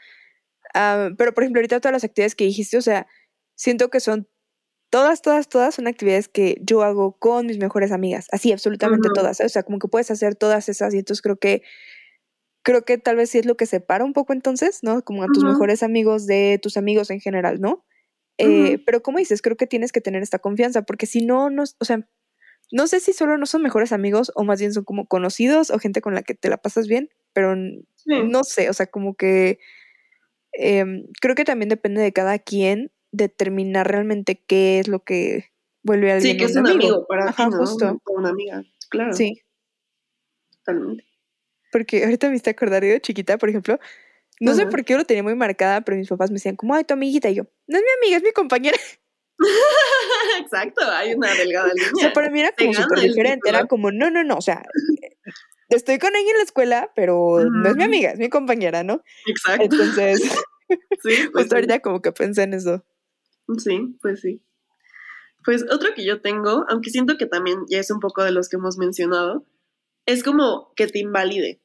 Ah, 0.74 1.10
pero, 1.16 1.34
por 1.34 1.44
ejemplo, 1.44 1.60
ahorita 1.60 1.80
todas 1.80 1.92
las 1.92 2.04
actividades 2.04 2.34
que 2.34 2.44
dijiste, 2.44 2.76
o 2.76 2.82
sea, 2.82 3.06
siento 3.54 3.90
que 3.90 4.00
son 4.00 4.28
todas, 4.90 5.22
todas, 5.22 5.48
todas 5.48 5.74
son 5.74 5.86
actividades 5.86 6.28
que 6.28 6.58
yo 6.62 6.82
hago 6.82 7.18
con 7.18 7.46
mis 7.46 7.58
mejores 7.58 7.92
amigas. 7.92 8.26
Así, 8.30 8.52
absolutamente 8.52 9.08
todas. 9.12 9.40
¿eh? 9.40 9.44
O 9.46 9.48
sea, 9.48 9.62
como 9.62 9.78
que 9.78 9.88
puedes 9.88 10.10
hacer 10.10 10.34
todas 10.36 10.68
esas 10.68 10.94
y 10.94 10.98
entonces 10.98 11.22
creo 11.22 11.36
que 11.36 11.62
creo 12.64 12.84
que 12.84 12.96
tal 12.98 13.16
vez 13.16 13.30
sí 13.30 13.38
es 13.38 13.46
lo 13.46 13.56
que 13.56 13.66
separa 13.66 14.04
un 14.04 14.14
poco 14.14 14.32
entonces, 14.32 14.80
¿no? 14.82 15.02
Como 15.02 15.22
a 15.22 15.26
tus 15.26 15.44
mejores 15.44 15.82
amigos 15.82 16.26
de 16.26 16.58
tus 16.62 16.76
amigos 16.76 17.10
en 17.10 17.20
general, 17.20 17.60
¿no? 17.60 17.84
Eh, 18.38 18.82
pero 18.84 19.02
como 19.02 19.18
dices, 19.18 19.42
creo 19.42 19.56
que 19.56 19.66
tienes 19.66 19.92
que 19.92 20.00
tener 20.00 20.22
esta 20.22 20.38
confianza, 20.38 20.82
porque 20.82 21.06
si 21.06 21.24
no, 21.24 21.50
no, 21.50 21.64
o 21.78 21.84
sea, 21.84 22.08
no 22.74 22.88
sé 22.88 22.98
si 22.98 23.12
solo 23.12 23.38
no 23.38 23.46
son 23.46 23.62
mejores 23.62 23.92
amigos 23.92 24.32
o 24.34 24.42
más 24.42 24.58
bien 24.58 24.72
son 24.74 24.82
como 24.82 25.06
conocidos 25.06 25.70
o 25.70 25.78
gente 25.78 26.00
con 26.00 26.12
la 26.12 26.22
que 26.24 26.34
te 26.34 26.48
la 26.48 26.56
pasas 26.56 26.88
bien, 26.88 27.08
pero 27.32 27.54
Sí. 27.94 28.10
no 28.28 28.42
sé, 28.42 28.68
o 28.68 28.72
sea, 28.72 28.86
como 28.86 29.14
que 29.14 29.60
em, 30.52 31.06
creo 31.20 31.34
que 31.36 31.44
también 31.44 31.68
depende 31.68 32.00
de 32.02 32.12
cada 32.12 32.38
quien 32.40 32.90
determinar 33.12 33.88
realmente 33.88 34.42
qué 34.44 34.80
es 34.80 34.88
lo 34.88 35.04
que 35.04 35.52
vuelve 35.84 36.10
a 36.10 36.20
Sí, 36.20 36.30
alguien 36.30 36.38
que 36.38 36.44
es 36.52 36.56
un 36.56 36.66
amigo. 36.66 36.84
amigo 36.84 37.06
para 37.06 37.28
Ajá, 37.28 37.44
ti, 37.44 37.50
¿no? 37.50 37.58
justo. 37.58 38.02
Una 38.06 38.30
amiga. 38.30 38.64
Claro, 38.90 39.12
Sí, 39.14 39.40
totalmente. 40.64 41.04
porque 41.70 42.04
ahorita 42.04 42.28
me 42.28 42.36
hice 42.36 42.50
acordar 42.50 42.82
yo 42.84 42.90
de 42.90 43.00
chiquita, 43.00 43.38
por 43.38 43.48
ejemplo, 43.50 43.78
no 44.40 44.54
sé 44.54 44.66
por 44.66 44.84
qué 44.84 44.94
yo 44.94 44.98
lo 44.98 45.04
tenía 45.04 45.22
muy 45.22 45.34
marcada, 45.36 45.80
pero 45.82 45.96
mis 45.96 46.08
papás 46.08 46.30
me 46.30 46.34
decían 46.34 46.56
como, 46.56 46.74
ay, 46.74 46.84
tu 46.84 46.94
amiguita, 46.94 47.30
y 47.30 47.36
yo, 47.36 47.44
no 47.68 47.76
es 47.78 47.82
mi 47.84 47.90
amiga, 48.06 48.16
es 48.18 48.22
mi 48.24 48.32
compañera. 48.32 48.76
Exacto, 50.40 50.82
hay 50.90 51.14
una 51.14 51.34
delgada 51.34 51.70
O 51.72 51.76
sea, 51.76 51.90
línea. 51.92 52.12
para 52.12 52.30
mí 52.30 52.40
era 52.40 52.52
como 52.56 52.72
súper 52.72 53.00
diferente, 53.00 53.48
era 53.48 53.66
como, 53.66 53.90
no, 53.90 54.10
no, 54.10 54.24
no, 54.24 54.36
o 54.36 54.42
sea, 54.42 54.62
estoy 55.68 55.98
con 55.98 56.14
ella 56.14 56.30
en 56.30 56.36
la 56.36 56.42
escuela, 56.44 56.92
pero 56.94 57.40
no 57.50 57.68
es 57.68 57.76
mi 57.76 57.84
amiga, 57.84 58.10
es 58.10 58.18
mi 58.18 58.28
compañera, 58.28 58.82
¿no? 58.84 59.02
Exacto. 59.26 59.64
Entonces, 59.64 60.22
Sí, 60.68 60.76
pues 61.02 61.30
justo 61.34 61.56
ahorita 61.56 61.80
como 61.80 62.00
que 62.00 62.12
pensé 62.12 62.42
en 62.42 62.54
eso. 62.54 62.84
sí. 63.58 63.96
pues 64.00 64.20
sí. 64.20 64.42
Pues 65.44 65.64
otro 65.70 65.90
que 65.94 66.04
yo 66.06 66.22
tengo, 66.22 66.64
aunque 66.70 66.88
siento 66.88 67.18
que 67.18 67.26
también 67.26 67.58
ya 67.68 67.78
es 67.78 67.90
un 67.90 68.00
poco 68.00 68.24
de 68.24 68.30
los 68.32 68.48
que 68.48 68.56
hemos 68.56 68.78
mencionado, 68.78 69.44
es 70.06 70.22
como 70.24 70.72
que 70.74 70.86
te 70.86 71.00
invalide. 71.00 71.60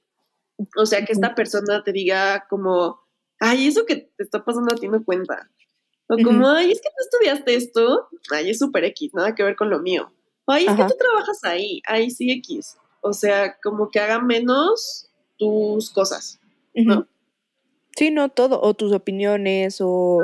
O 0.75 0.85
sea, 0.85 1.05
que 1.05 1.13
esta 1.13 1.33
persona 1.33 1.81
te 1.85 1.93
diga 1.93 2.45
como, 2.49 2.99
ay, 3.39 3.67
eso 3.67 3.85
que 3.85 4.11
te 4.17 4.23
está 4.23 4.43
pasando 4.43 4.73
a 4.73 4.75
ti 4.75 4.89
no 4.89 5.01
cuenta. 5.05 5.49
O 6.11 6.17
como, 6.23 6.47
ay, 6.49 6.71
es 6.71 6.81
que 6.81 6.89
tú 6.89 7.03
estudiaste 7.03 7.53
esto, 7.53 8.09
ay, 8.31 8.49
es 8.49 8.57
súper 8.57 8.83
X, 8.85 9.13
nada 9.13 9.35
que 9.35 9.43
ver 9.43 9.55
con 9.55 9.69
lo 9.69 9.79
mío. 9.79 10.11
Ay, 10.47 10.63
es 10.63 10.69
Ajá. 10.69 10.87
que 10.87 10.93
tú 10.93 10.97
trabajas 10.97 11.43
ahí, 11.43 11.81
ay, 11.85 12.09
sí 12.09 12.31
X. 12.31 12.77
O 13.01 13.13
sea, 13.13 13.57
como 13.61 13.91
que 13.91 13.99
haga 13.99 14.19
menos 14.19 15.09
tus 15.37 15.91
cosas. 15.91 16.39
¿no? 16.73 17.07
Sí, 17.95 18.11
no, 18.11 18.29
todo, 18.29 18.61
o 18.61 18.73
tus 18.73 18.91
opiniones, 18.91 19.77
o 19.81 20.21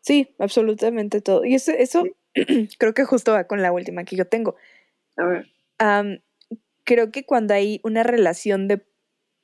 sí, 0.00 0.34
absolutamente 0.38 1.20
todo. 1.20 1.44
Y 1.44 1.54
eso, 1.54 1.72
eso 1.72 2.04
creo 2.78 2.94
que 2.94 3.04
justo 3.04 3.32
va 3.32 3.44
con 3.44 3.62
la 3.62 3.72
última 3.72 4.04
que 4.04 4.16
yo 4.16 4.26
tengo. 4.26 4.56
A 5.16 5.24
ver. 5.24 5.46
Am, 5.78 6.20
creo 6.84 7.10
que 7.10 7.24
cuando 7.24 7.54
hay 7.54 7.80
una 7.82 8.02
relación 8.02 8.68
de 8.68 8.84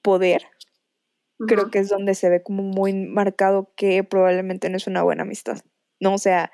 poder, 0.02 0.42
creo 1.46 1.70
que 1.70 1.78
es 1.78 1.88
donde 1.88 2.14
se 2.14 2.28
ve 2.28 2.42
como 2.42 2.62
muy 2.62 2.92
marcado 2.92 3.72
que 3.76 4.04
probablemente 4.04 4.68
no 4.68 4.76
es 4.76 4.86
una 4.86 5.02
buena 5.02 5.22
amistad, 5.22 5.58
¿no? 6.00 6.14
O 6.14 6.18
sea, 6.18 6.52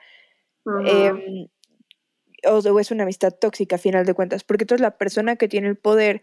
o, 0.64 2.58
o 2.58 2.80
es 2.80 2.90
una 2.90 3.02
amistad 3.04 3.32
tóxica 3.32 3.76
a 3.76 3.78
final 3.78 4.06
de 4.06 4.14
cuentas, 4.14 4.44
porque 4.44 4.64
entonces 4.64 4.82
la 4.82 4.96
persona 4.96 5.36
que 5.36 5.48
tiene 5.48 5.68
el 5.68 5.76
poder 5.76 6.22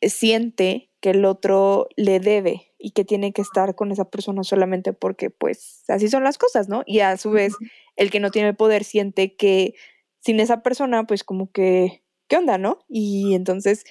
eh, 0.00 0.10
siente 0.10 0.90
que 1.00 1.10
el 1.10 1.24
otro 1.24 1.88
le 1.96 2.20
debe 2.20 2.72
y 2.78 2.90
que 2.90 3.04
tiene 3.04 3.32
que 3.32 3.42
estar 3.42 3.74
con 3.74 3.92
esa 3.92 4.10
persona 4.10 4.42
solamente 4.42 4.92
porque 4.92 5.30
pues 5.30 5.84
así 5.88 6.08
son 6.08 6.24
las 6.24 6.38
cosas, 6.38 6.68
¿no? 6.68 6.82
Y 6.86 7.00
a 7.00 7.16
su 7.16 7.30
vez 7.30 7.54
el 7.96 8.10
que 8.10 8.20
no 8.20 8.30
tiene 8.30 8.48
el 8.48 8.56
poder 8.56 8.84
siente 8.84 9.36
que 9.36 9.74
sin 10.20 10.40
esa 10.40 10.62
persona 10.62 11.04
pues 11.04 11.24
como 11.24 11.50
que, 11.52 12.02
¿qué 12.28 12.36
onda, 12.36 12.58
no? 12.58 12.84
Y 12.88 13.34
entonces 13.34 13.84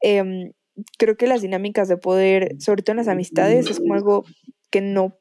em, 0.00 0.52
creo 0.98 1.16
que 1.16 1.26
las 1.26 1.42
dinámicas 1.42 1.88
de 1.88 1.96
poder, 1.96 2.56
sobre 2.60 2.82
todo 2.82 2.92
en 2.92 2.98
las 2.98 3.08
amistades, 3.08 3.70
es 3.70 3.80
como 3.80 3.94
algo 3.94 4.24
que 4.70 4.80
no 4.80 5.18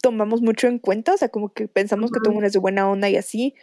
tomamos 0.00 0.42
mucho 0.42 0.68
en 0.68 0.78
cuenta, 0.78 1.14
o 1.14 1.16
sea, 1.16 1.28
como 1.28 1.52
que 1.52 1.68
pensamos 1.68 2.10
que 2.10 2.20
todo 2.20 2.32
mundo 2.32 2.46
es 2.46 2.52
de 2.52 2.58
buena 2.58 2.88
onda 2.88 3.08
y 3.08 3.16
así, 3.16 3.54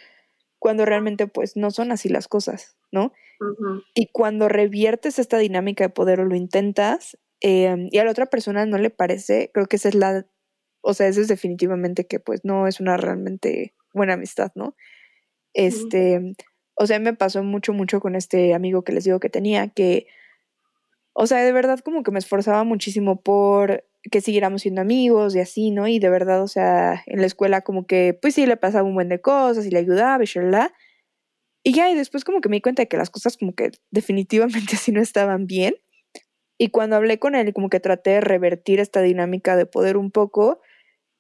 cuando 0.60 0.86
realmente 0.86 1.28
pues 1.28 1.56
no 1.56 1.72
son 1.72 1.92
así 1.92 2.10
las 2.10 2.28
cosas, 2.28 2.78
¿no? 2.92 3.14
Ujú. 3.40 3.82
Y 3.94 4.08
cuando 4.08 4.50
reviertes 4.50 5.20
esta 5.20 5.38
dinámica 5.38 5.86
de 5.86 5.90
poder 5.90 6.20
o 6.20 6.26
lo 6.26 6.36
intentas 6.36 7.18
em, 7.42 7.88
y 7.92 8.00
a 8.00 8.06
la 8.06 8.12
otra 8.12 8.26
persona 8.26 8.66
no 8.66 8.78
le 8.78 8.90
parece, 8.90 9.52
creo 9.54 9.68
que 9.68 9.76
esa 9.78 9.90
es 9.90 9.96
la, 9.96 10.26
o 10.82 10.94
sea, 10.94 11.08
eso 11.08 11.22
es 11.22 11.28
definitivamente 11.28 12.08
que 12.08 12.20
pues 12.20 12.42
no 12.44 12.68
es 12.68 12.80
una 12.80 12.98
realmente 12.98 13.74
buena 13.94 14.14
amistad, 14.14 14.52
¿no? 14.56 14.76
Este, 15.54 16.36
o 16.76 16.86
sea, 16.86 17.00
me 17.00 17.14
pasó 17.14 17.44
mucho, 17.44 17.72
mucho 17.74 18.02
con 18.02 18.16
este 18.16 18.54
amigo 18.54 18.84
que 18.84 18.92
les 18.92 19.06
digo 19.06 19.20
que 19.20 19.30
tenía, 19.30 19.70
que, 19.70 20.08
o 21.18 21.28
sea, 21.28 21.44
de 21.44 21.54
verdad 21.54 21.80
como 21.80 22.04
que 22.04 22.12
me 22.12 22.20
esforzaba 22.20 22.66
muchísimo 22.66 23.22
por 23.22 23.86
que 24.12 24.20
siguiéramos 24.20 24.62
siendo 24.62 24.82
amigos 24.82 25.34
y 25.36 25.40
así, 25.40 25.72
¿no? 25.72 25.88
Y 25.88 25.98
de 25.98 26.10
verdad, 26.10 26.44
o 26.44 26.48
sea, 26.48 27.04
en 27.06 27.22
la 27.22 27.26
escuela 27.26 27.62
como 27.62 27.88
que, 27.88 28.18
pues 28.22 28.36
sí, 28.36 28.46
le 28.46 28.58
pasaba 28.58 28.88
un 28.88 28.96
buen 28.96 29.08
de 29.08 29.22
cosas 29.22 29.66
y 29.66 29.72
le 29.72 29.80
ayudaba 29.80 30.22
y. 30.24 30.28
Y 31.64 31.74
ya, 31.74 31.90
y 31.90 31.96
después 31.96 32.26
como 32.26 32.42
que 32.42 32.50
me 32.50 32.58
di 32.58 32.62
cuenta 32.62 32.84
de 32.84 32.88
que 32.90 32.98
las 32.98 33.10
cosas 33.10 33.38
como 33.38 33.56
que 33.56 33.72
definitivamente 33.92 34.76
así 34.76 34.92
no 34.92 35.02
estaban 35.02 35.48
bien. 35.48 35.76
Y 36.58 36.70
cuando 36.70 36.98
hablé 36.98 37.18
con 37.18 37.34
él, 37.34 37.54
como 37.54 37.70
que 37.70 37.80
traté 37.80 38.12
de 38.12 38.22
revertir 38.22 38.82
esta 38.82 39.02
dinámica 39.02 39.56
de 39.56 39.66
poder 39.66 39.96
un 39.98 40.12
poco, 40.12 40.60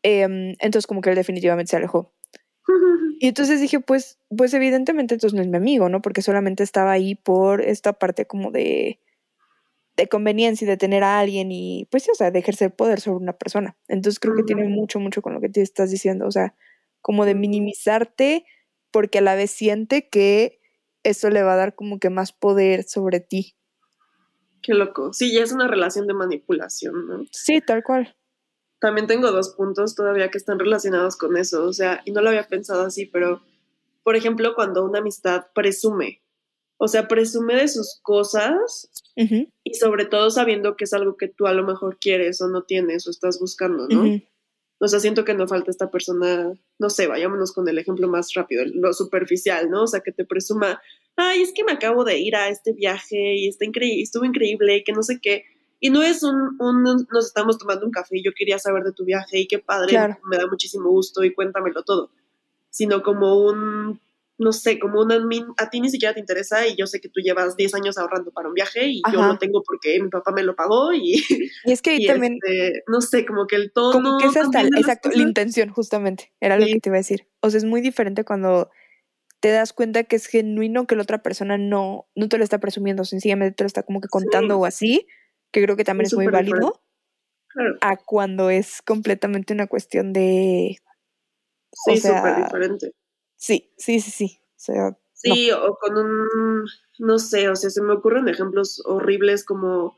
em, 0.03 0.55
entonces 0.59 0.87
como 0.87 1.01
que 1.01 1.09
él 1.09 1.15
definitivamente 1.15 1.71
se 1.71 1.77
alejó. 1.77 2.13
Y 3.21 3.27
entonces 3.29 3.61
dije, 3.61 3.79
pues, 3.79 4.19
pues 4.35 4.53
evidentemente 4.53 5.15
entonces 5.15 5.33
no 5.33 5.41
es 5.41 5.47
mi 5.47 5.55
amigo, 5.55 5.87
¿no? 5.87 6.01
Porque 6.01 6.21
solamente 6.21 6.63
estaba 6.63 6.91
ahí 6.91 7.15
por 7.15 7.61
esta 7.61 7.93
parte 7.93 8.25
como 8.27 8.51
de, 8.51 8.99
de 9.97 10.07
conveniencia 10.07 10.65
y 10.65 10.67
de 10.67 10.77
tener 10.77 11.03
a 11.03 11.19
alguien 11.19 11.51
y, 11.51 11.87
pues 11.89 12.03
sí, 12.03 12.11
o 12.11 12.15
sea, 12.15 12.31
de 12.31 12.39
ejercer 12.39 12.75
poder 12.75 12.99
sobre 12.99 13.23
una 13.23 13.33
persona. 13.33 13.77
Entonces 13.87 14.19
creo 14.19 14.35
que 14.35 14.43
tiene 14.43 14.67
mucho, 14.67 14.99
mucho 14.99 15.21
con 15.21 15.33
lo 15.33 15.41
que 15.41 15.49
te 15.49 15.61
estás 15.61 15.89
diciendo, 15.89 16.27
o 16.27 16.31
sea, 16.31 16.55
como 17.01 17.25
de 17.25 17.35
minimizarte 17.35 18.45
porque 18.91 19.19
a 19.19 19.21
la 19.21 19.35
vez 19.35 19.51
siente 19.51 20.09
que 20.09 20.59
eso 21.03 21.29
le 21.29 21.43
va 21.43 21.53
a 21.53 21.57
dar 21.57 21.75
como 21.75 21.99
que 21.99 22.09
más 22.09 22.33
poder 22.33 22.83
sobre 22.83 23.19
ti. 23.19 23.55
Qué 24.61 24.73
loco. 24.73 25.13
Sí, 25.13 25.31
ya 25.31 25.43
es 25.43 25.51
una 25.51 25.67
relación 25.67 26.07
de 26.07 26.15
manipulación, 26.15 27.07
¿no? 27.07 27.23
Sí, 27.31 27.61
tal 27.61 27.83
cual. 27.83 28.15
También 28.79 29.05
tengo 29.05 29.31
dos 29.31 29.53
puntos 29.55 29.95
todavía 29.95 30.29
que 30.29 30.37
están 30.37 30.59
relacionados 30.59 31.15
con 31.15 31.37
eso, 31.37 31.65
o 31.65 31.73
sea, 31.73 32.01
y 32.05 32.11
no 32.11 32.21
lo 32.21 32.29
había 32.29 32.47
pensado 32.47 32.83
así, 32.85 33.05
pero, 33.05 33.43
por 34.03 34.15
ejemplo, 34.15 34.55
cuando 34.55 34.83
una 34.83 34.99
amistad 34.99 35.45
presume, 35.53 36.23
o 36.77 36.87
sea, 36.87 37.07
presume 37.07 37.55
de 37.55 37.67
sus 37.67 37.99
cosas 38.01 38.89
Ujú, 39.15 39.47
y 39.63 39.73
sobre 39.75 40.05
todo 40.05 40.29
sabiendo 40.29 40.75
que 40.75 40.83
es 40.83 40.93
algo 40.93 41.15
que 41.17 41.27
tú 41.29 41.47
a 41.47 41.53
lo 41.53 41.63
mejor 41.65 41.97
quieres 41.99 42.41
o 42.41 42.47
no 42.47 42.63
tienes 42.63 43.07
o 43.07 43.11
estás 43.11 43.39
buscando, 43.39 43.87
¿no? 43.87 44.21
O 44.79 44.87
sea, 44.89 44.99
siento 44.99 45.23
que 45.23 45.33
no 45.33 45.47
falta 45.47 45.71
esta 45.71 45.89
persona, 45.89 46.51
no 46.79 46.89
sé, 46.89 47.07
vayámonos 47.07 47.53
con 47.53 47.67
el 47.69 47.77
ejemplo 47.77 48.09
más 48.09 48.33
rápido, 48.33 48.63
lo 48.65 48.91
superficial, 48.93 49.69
¿no? 49.69 49.83
O 49.83 49.87
sea, 49.87 50.01
que 50.01 50.11
te 50.11 50.25
presuma, 50.25 50.81
ay, 51.15 51.41
es 51.41 51.53
que 51.53 51.63
me 51.63 51.71
acabo 51.71 52.03
de 52.03 52.19
ir 52.19 52.35
a 52.35 52.49
este 52.49 52.73
viaje 52.73 53.35
y 53.35 53.47
está 53.47 53.63
increíble, 53.63 54.01
estuvo 54.03 54.25
increíble 54.25 54.75
y 54.75 54.83
que 54.83 54.91
no 54.91 55.01
sé 55.01 55.19
qué. 55.21 55.45
Y 55.79 55.91
no 55.91 56.03
es 56.03 56.23
un, 56.23 56.57
un, 56.59 56.83
nos 56.83 57.25
estamos 57.25 57.57
tomando 57.57 57.85
un 57.85 57.91
café 57.91 58.17
y 58.17 58.23
yo 58.23 58.31
quería 58.35 58.59
saber 58.59 58.83
de 58.83 58.91
tu 58.91 59.05
viaje 59.05 59.39
y 59.39 59.47
qué 59.47 59.59
padre, 59.59 59.89
Claro. 59.91 60.17
me 60.29 60.35
da 60.37 60.45
muchísimo 60.47 60.89
gusto 60.89 61.23
y 61.23 61.33
cuéntamelo 61.33 61.83
todo. 61.83 62.11
Sino 62.69 63.01
como 63.01 63.45
un, 63.45 64.01
no 64.37 64.51
sé, 64.51 64.79
como 64.79 65.01
un 65.01 65.11
admin, 65.11 65.45
a 65.57 65.69
ti 65.69 65.79
ni 65.79 65.89
siquiera 65.89 66.13
te 66.13 66.19
interesa 66.19 66.67
y 66.67 66.75
yo 66.75 66.87
sé 66.87 66.99
que 66.99 67.09
tú 67.09 67.21
llevas 67.21 67.55
10 67.55 67.73
años 67.75 67.97
ahorrando 67.97 68.31
para 68.31 68.49
un 68.49 68.53
viaje 68.53 68.87
y 68.87 69.01
yo 69.11 69.21
no 69.21 69.37
tengo 69.37 69.63
porque 69.63 70.01
mi 70.01 70.09
papá 70.09 70.31
me 70.31 70.43
lo 70.43 70.55
pagó 70.55 70.93
y, 70.93 71.23
Y 71.63 71.71
es 71.71 71.81
que 71.81 71.91
ahí 71.91 72.05
también, 72.07 72.39
este, 72.43 72.83
no 72.87 73.01
sé, 73.01 73.25
como 73.25 73.47
que 73.47 73.55
el 73.55 73.71
tono. 73.71 73.91
como 73.91 74.17
que 74.17 74.25
es 74.25 74.35
hasta, 74.35 74.61
exacto, 74.61 75.09
la 75.13 75.21
intención, 75.21 75.69
justamente, 75.69 76.33
era 76.41 76.57
lo 76.57 76.65
que 76.65 76.79
te 76.79 76.89
iba 76.89 76.97
a 76.97 76.99
decir. 76.99 77.27
O 77.41 77.49
sea, 77.49 77.59
es 77.59 77.65
muy 77.65 77.81
diferente 77.81 78.25
cuando 78.25 78.69
te 79.39 79.51
das 79.51 79.73
cuenta 79.73 80.03
que 80.03 80.17
es 80.17 80.27
genuino 80.27 80.87
que 80.87 80.95
la 80.95 81.03
otra 81.03 81.21
persona 81.21 81.57
no, 81.57 82.07
no 82.15 82.27
te 82.27 82.37
lo 82.37 82.43
está 82.43 82.59
presumiendo, 82.59 83.05
sencillamente 83.05 83.55
te 83.55 83.63
lo 83.63 83.67
está 83.67 83.83
como 83.83 84.01
que 84.01 84.07
contando 84.09 84.59
o 84.59 84.65
así, 84.65 85.07
que 85.51 85.63
creo 85.63 85.77
que 85.77 85.85
también 85.85 86.07
Es 86.07 86.13
es 86.13 86.17
muy 86.17 86.27
válido. 86.27 86.81
Claro, 87.47 87.77
a 87.79 87.95
cuando 87.95 88.49
es 88.49 88.81
completamente 88.81 89.53
una 89.53 89.67
cuestión 89.67 90.11
de, 90.11 90.77
sí, 91.71 91.91
o 91.91 91.95
sea, 91.95 92.17
súper 92.17 92.43
diferente. 92.43 92.91
Sí, 93.35 93.71
sí, 93.77 93.99
sí, 93.99 94.11
sí. 94.11 94.39
O 94.41 94.53
sea, 94.57 94.97
Sí, 95.15 95.49
o 95.51 95.77
con 95.79 95.97
un, 95.97 96.65
no 96.99 97.17
sé, 97.19 97.49
o 97.49 97.55
sea, 97.55 97.69
se 97.69 97.81
me 97.81 97.93
ocurren 97.93 98.27
ejemplos 98.27 98.81
horribles 98.85 99.45
como 99.45 99.95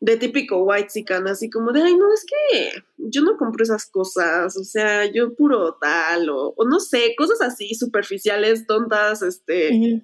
de 0.00 0.16
típico 0.16 0.64
white 0.64 0.88
chican, 0.88 1.28
así 1.28 1.48
como 1.48 1.70
de, 1.70 1.82
ay, 1.82 1.94
no, 1.96 2.12
es 2.12 2.24
que 2.26 2.82
yo 2.96 3.22
no 3.22 3.36
compro 3.36 3.62
esas 3.62 3.86
cosas, 3.86 4.56
o 4.56 4.64
sea, 4.64 5.04
yo 5.04 5.34
puro 5.36 5.76
tal, 5.80 6.28
o, 6.30 6.54
o 6.56 6.64
no 6.64 6.80
sé, 6.80 7.14
cosas 7.16 7.40
así 7.40 7.74
superficiales, 7.74 8.66
tontas, 8.66 9.22
este, 9.22 10.02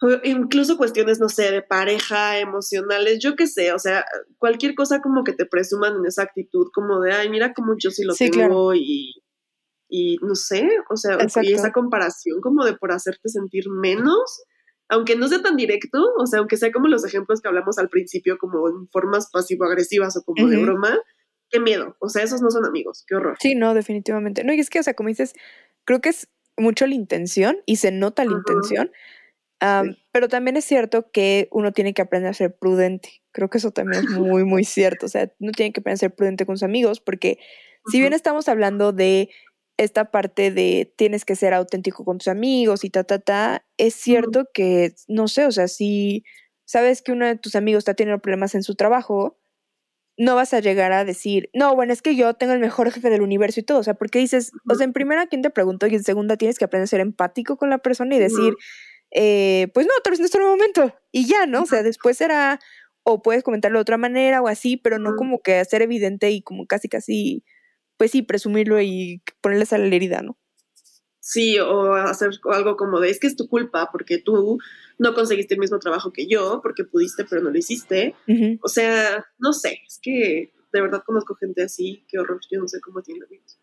o 0.00 0.08
incluso 0.22 0.78
cuestiones, 0.78 1.20
no 1.20 1.28
sé, 1.28 1.50
de 1.50 1.60
pareja, 1.60 2.38
emocionales, 2.38 3.18
yo 3.20 3.36
qué 3.36 3.46
sé, 3.46 3.72
o 3.72 3.78
sea, 3.78 4.06
cualquier 4.38 4.74
cosa 4.74 5.02
como 5.02 5.22
que 5.24 5.32
te 5.34 5.44
presuman 5.44 5.96
en 5.96 6.06
esa 6.06 6.22
actitud, 6.22 6.68
como 6.72 7.00
de, 7.00 7.12
ay, 7.12 7.28
mira 7.28 7.52
cómo 7.52 7.74
yo 7.78 7.90
sí 7.90 8.04
lo 8.04 8.14
Sí, 8.14 8.30
tengo 8.30 8.70
claro. 8.70 8.74
y, 8.74 9.22
y 9.88 10.18
no 10.22 10.34
sé, 10.34 10.68
o 10.90 10.96
sea, 10.96 11.18
y 11.42 11.52
esa 11.52 11.72
comparación 11.72 12.40
como 12.40 12.64
de 12.64 12.74
por 12.74 12.92
hacerte 12.92 13.28
sentir 13.28 13.70
menos, 13.70 14.42
aunque 14.88 15.16
no 15.16 15.28
sea 15.28 15.42
tan 15.42 15.56
directo, 15.56 16.04
o 16.18 16.26
sea, 16.26 16.40
aunque 16.40 16.56
sea 16.56 16.70
como 16.72 16.88
los 16.88 17.04
ejemplos 17.04 17.40
que 17.40 17.48
hablamos 17.48 17.78
al 17.78 17.88
principio, 17.88 18.38
como 18.38 18.68
en 18.68 18.88
formas 18.88 19.30
pasivo-agresivas 19.32 20.16
o 20.16 20.22
como 20.22 20.46
de 20.48 20.56
Ujú. 20.56 20.66
broma, 20.66 20.98
qué 21.50 21.60
miedo, 21.60 21.96
o 22.00 22.08
sea, 22.08 22.22
esos 22.22 22.42
no 22.42 22.50
son 22.50 22.66
amigos, 22.66 23.04
qué 23.06 23.14
horror. 23.14 23.36
Sí, 23.40 23.54
no, 23.54 23.72
definitivamente. 23.74 24.44
No, 24.44 24.52
y 24.52 24.60
es 24.60 24.68
que, 24.70 24.80
o 24.80 24.82
sea, 24.82 24.94
como 24.94 25.08
dices, 25.08 25.32
creo 25.84 26.00
que 26.00 26.10
es 26.10 26.28
mucho 26.58 26.86
la 26.86 26.94
intención 26.94 27.58
y 27.66 27.76
se 27.76 27.90
nota 27.92 28.24
la 28.24 28.32
intención, 28.32 28.90
Sí. 29.60 29.96
pero 30.12 30.28
también 30.28 30.56
es 30.56 30.64
cierto 30.64 31.10
que 31.10 31.48
uno 31.50 31.72
tiene 31.72 31.92
que 31.94 32.02
aprender 32.02 32.30
a 32.30 32.34
ser 32.34 32.56
prudente. 32.56 33.22
Creo 33.32 33.50
que 33.50 33.58
eso 33.58 33.70
también 33.72 34.04
es 34.04 34.10
muy, 34.10 34.44
muy 34.44 34.62
cierto. 34.64 35.06
O 35.06 35.08
sea, 35.08 35.32
uno 35.40 35.50
tiene 35.52 35.72
que 35.72 35.80
aprender 35.80 35.94
a 35.96 35.98
ser 35.98 36.14
prudente 36.14 36.46
con 36.46 36.56
sus 36.56 36.62
amigos 36.62 37.00
porque 37.00 37.38
si 37.90 38.00
bien 38.00 38.12
estamos 38.12 38.48
hablando 38.48 38.92
de 38.92 39.30
esta 39.78 40.10
parte 40.10 40.50
de 40.50 40.92
tienes 40.96 41.24
que 41.24 41.36
ser 41.36 41.54
auténtico 41.54 42.04
con 42.04 42.18
tus 42.18 42.28
amigos 42.28 42.84
y 42.84 42.90
ta, 42.90 43.04
ta, 43.04 43.18
ta, 43.20 43.64
es 43.78 43.94
cierto 43.94 44.46
que, 44.52 44.94
no 45.06 45.28
sé, 45.28 45.46
o 45.46 45.52
sea, 45.52 45.68
si 45.68 46.24
sabes 46.66 47.00
que 47.00 47.12
uno 47.12 47.24
de 47.26 47.36
tus 47.36 47.56
amigos 47.56 47.78
está 47.82 47.94
teniendo 47.94 48.20
problemas 48.20 48.54
en 48.54 48.62
su 48.62 48.74
trabajo, 48.74 49.38
no 50.18 50.34
vas 50.34 50.52
a 50.52 50.60
llegar 50.60 50.92
a 50.92 51.04
decir, 51.04 51.48
no, 51.54 51.74
bueno, 51.76 51.92
es 51.92 52.02
que 52.02 52.16
yo 52.16 52.34
tengo 52.34 52.52
el 52.52 52.58
mejor 52.58 52.90
jefe 52.90 53.08
del 53.08 53.22
universo 53.22 53.60
y 53.60 53.62
todo, 53.62 53.78
o 53.78 53.82
sea, 53.84 53.94
porque 53.94 54.18
dices, 54.18 54.50
o 54.68 54.74
sea, 54.74 54.84
en 54.84 54.92
primera, 54.92 55.28
¿quién 55.28 55.42
te 55.42 55.50
preguntó? 55.50 55.86
Y 55.86 55.94
en 55.94 56.02
segunda, 56.02 56.36
tienes 56.36 56.58
que 56.58 56.64
aprender 56.64 56.84
a 56.84 56.88
ser 56.88 57.00
empático 57.00 57.56
con 57.56 57.70
la 57.70 57.78
persona 57.78 58.16
y 58.16 58.18
decir, 58.18 58.54
eh, 59.12 59.68
pues 59.72 59.86
no, 59.86 59.92
tal 60.02 60.10
vez 60.10 60.20
no 60.20 60.26
en 60.26 60.42
el 60.42 60.48
momento. 60.48 60.94
Y 61.12 61.26
ya, 61.26 61.46
¿no? 61.46 61.62
O 61.62 61.66
sea, 61.66 61.84
después 61.84 62.16
será, 62.18 62.58
o 63.04 63.22
puedes 63.22 63.44
comentarlo 63.44 63.78
de 63.78 63.82
otra 63.82 63.96
manera 63.96 64.42
o 64.42 64.48
así, 64.48 64.76
pero 64.76 64.98
no 64.98 65.14
como 65.16 65.40
que 65.40 65.60
hacer 65.60 65.82
evidente 65.82 66.30
y 66.30 66.42
como 66.42 66.66
casi, 66.66 66.88
casi, 66.88 67.44
pues 67.98 68.12
sí, 68.12 68.22
presumirlo 68.22 68.80
y 68.80 69.22
ponerles 69.42 69.74
a 69.74 69.78
la 69.78 69.94
herida, 69.94 70.22
¿no? 70.22 70.38
Sí, 71.20 71.58
o 71.58 71.92
hacer 71.92 72.30
algo 72.50 72.76
como 72.78 73.00
de, 73.00 73.10
es 73.10 73.20
que 73.20 73.26
es 73.26 73.36
tu 73.36 73.48
culpa 73.48 73.90
porque 73.92 74.16
tú 74.16 74.58
no 74.98 75.12
conseguiste 75.12 75.54
el 75.54 75.60
mismo 75.60 75.78
trabajo 75.78 76.10
que 76.10 76.26
yo, 76.26 76.60
porque 76.62 76.84
pudiste 76.84 77.26
pero 77.26 77.42
no 77.42 77.50
lo 77.50 77.58
hiciste. 77.58 78.14
O 78.62 78.68
sea, 78.68 79.26
no 79.38 79.52
sé, 79.52 79.80
es 79.86 79.98
que 80.00 80.54
de 80.72 80.80
verdad 80.80 81.02
conozco 81.04 81.34
gente 81.34 81.62
así, 81.62 82.06
qué 82.08 82.18
horror, 82.18 82.40
yo 82.50 82.60
no 82.60 82.68
sé 82.68 82.80
cómo 82.80 83.02
tiene 83.02 83.26
amigos. 83.26 83.58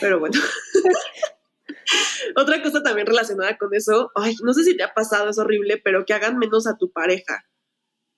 Pero 0.00 0.18
bueno. 0.18 0.40
Otra 2.36 2.62
cosa 2.62 2.82
también 2.82 3.06
relacionada 3.06 3.56
con 3.58 3.72
eso, 3.74 4.10
ay, 4.16 4.34
no 4.42 4.52
sé 4.52 4.64
si 4.64 4.76
te 4.76 4.82
ha 4.82 4.92
pasado, 4.92 5.30
es 5.30 5.38
horrible, 5.38 5.80
pero 5.84 6.04
que 6.04 6.14
hagan 6.14 6.38
menos 6.38 6.66
a 6.66 6.76
tu 6.76 6.90
pareja 6.90 7.44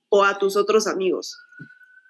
o 0.09 0.25
a 0.25 0.39
tus 0.39 0.57
otros 0.57 0.87
amigos. 0.87 1.39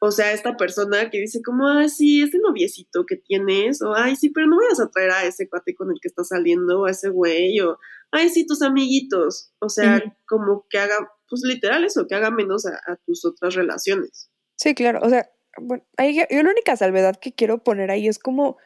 O 0.00 0.10
sea, 0.10 0.32
esta 0.32 0.56
persona 0.56 1.10
que 1.10 1.20
dice 1.20 1.40
como, 1.44 1.66
ay, 1.68 1.88
sí, 1.88 2.22
ese 2.22 2.38
noviecito 2.38 3.04
que 3.06 3.16
tienes, 3.16 3.80
o 3.82 3.94
ay, 3.94 4.16
sí, 4.16 4.30
pero 4.30 4.46
no 4.46 4.58
vayas 4.58 4.80
a 4.80 4.90
traer 4.90 5.10
a 5.10 5.24
ese 5.24 5.48
cuate 5.48 5.74
con 5.74 5.90
el 5.90 5.98
que 6.00 6.08
estás 6.08 6.28
saliendo, 6.28 6.80
o 6.80 6.86
a 6.86 6.90
ese 6.90 7.08
güey, 7.08 7.60
o 7.60 7.78
ay, 8.10 8.28
sí, 8.28 8.46
tus 8.46 8.62
amiguitos. 8.62 9.52
O 9.58 9.68
sea, 9.68 10.02
como 10.26 10.66
que 10.68 10.78
haga, 10.78 10.96
pues 11.28 11.42
literal 11.44 11.84
eso, 11.84 12.06
que 12.06 12.14
haga 12.14 12.30
menos 12.30 12.66
a, 12.66 12.74
a 12.86 12.96
tus 13.06 13.24
otras 13.24 13.54
relaciones. 13.54 14.30
Sí, 14.56 14.74
claro. 14.74 15.00
O 15.02 15.08
sea, 15.08 15.30
bueno, 15.58 15.84
ahí 15.96 16.14
yo 16.14 16.42
la 16.42 16.50
única 16.50 16.76
salvedad 16.76 17.16
que 17.16 17.32
quiero 17.32 17.64
poner 17.64 17.90
ahí 17.90 18.08
es 18.08 18.18
como, 18.18 18.58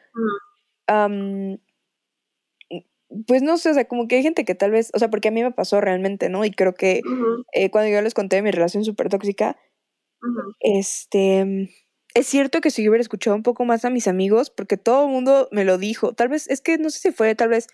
Mm, 1.09 1.55
pues 3.27 3.41
no 3.41 3.57
sé, 3.57 3.71
o 3.71 3.73
sea, 3.73 3.85
como 3.85 4.07
que 4.07 4.15
hay 4.15 4.23
gente 4.23 4.45
que 4.45 4.55
tal 4.55 4.71
vez, 4.71 4.89
o 4.93 4.99
sea, 4.99 5.09
porque 5.09 5.27
a 5.27 5.31
mí 5.31 5.43
me 5.43 5.51
pasó 5.51 5.81
realmente, 5.81 6.29
¿no? 6.29 6.45
Y 6.45 6.51
creo 6.51 6.73
que 6.73 7.01
eh, 7.53 7.69
cuando 7.69 7.91
yo 7.91 8.01
les 8.01 8.13
conté 8.13 8.37
de 8.37 8.41
mi 8.41 8.51
relación 8.51 8.85
súper 8.85 9.09
tóxica, 9.09 9.57
este, 10.59 11.69
es 12.13 12.27
cierto 12.27 12.61
que 12.61 12.71
si 12.71 12.83
yo 12.83 12.91
hubiera 12.91 13.01
escuchado 13.01 13.35
un 13.35 13.43
poco 13.43 13.65
más 13.65 13.85
a 13.85 13.89
mis 13.89 14.07
amigos, 14.07 14.49
porque 14.49 14.77
todo 14.77 15.05
el 15.05 15.11
mundo 15.11 15.47
me 15.51 15.65
lo 15.65 15.77
dijo, 15.77 16.13
tal 16.13 16.29
vez, 16.29 16.49
es 16.49 16.61
que 16.61 16.77
no 16.77 16.89
sé 16.89 16.99
si 16.99 17.11
fue 17.11 17.35
tal 17.35 17.49
vez 17.49 17.67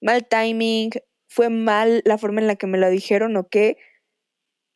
mal 0.00 0.26
timing, 0.26 0.90
fue 1.28 1.48
mal 1.48 2.02
la 2.04 2.18
forma 2.18 2.40
en 2.40 2.46
la 2.46 2.56
que 2.56 2.66
me 2.66 2.78
lo 2.78 2.90
dijeron 2.90 3.36
o 3.36 3.48
qué, 3.48 3.78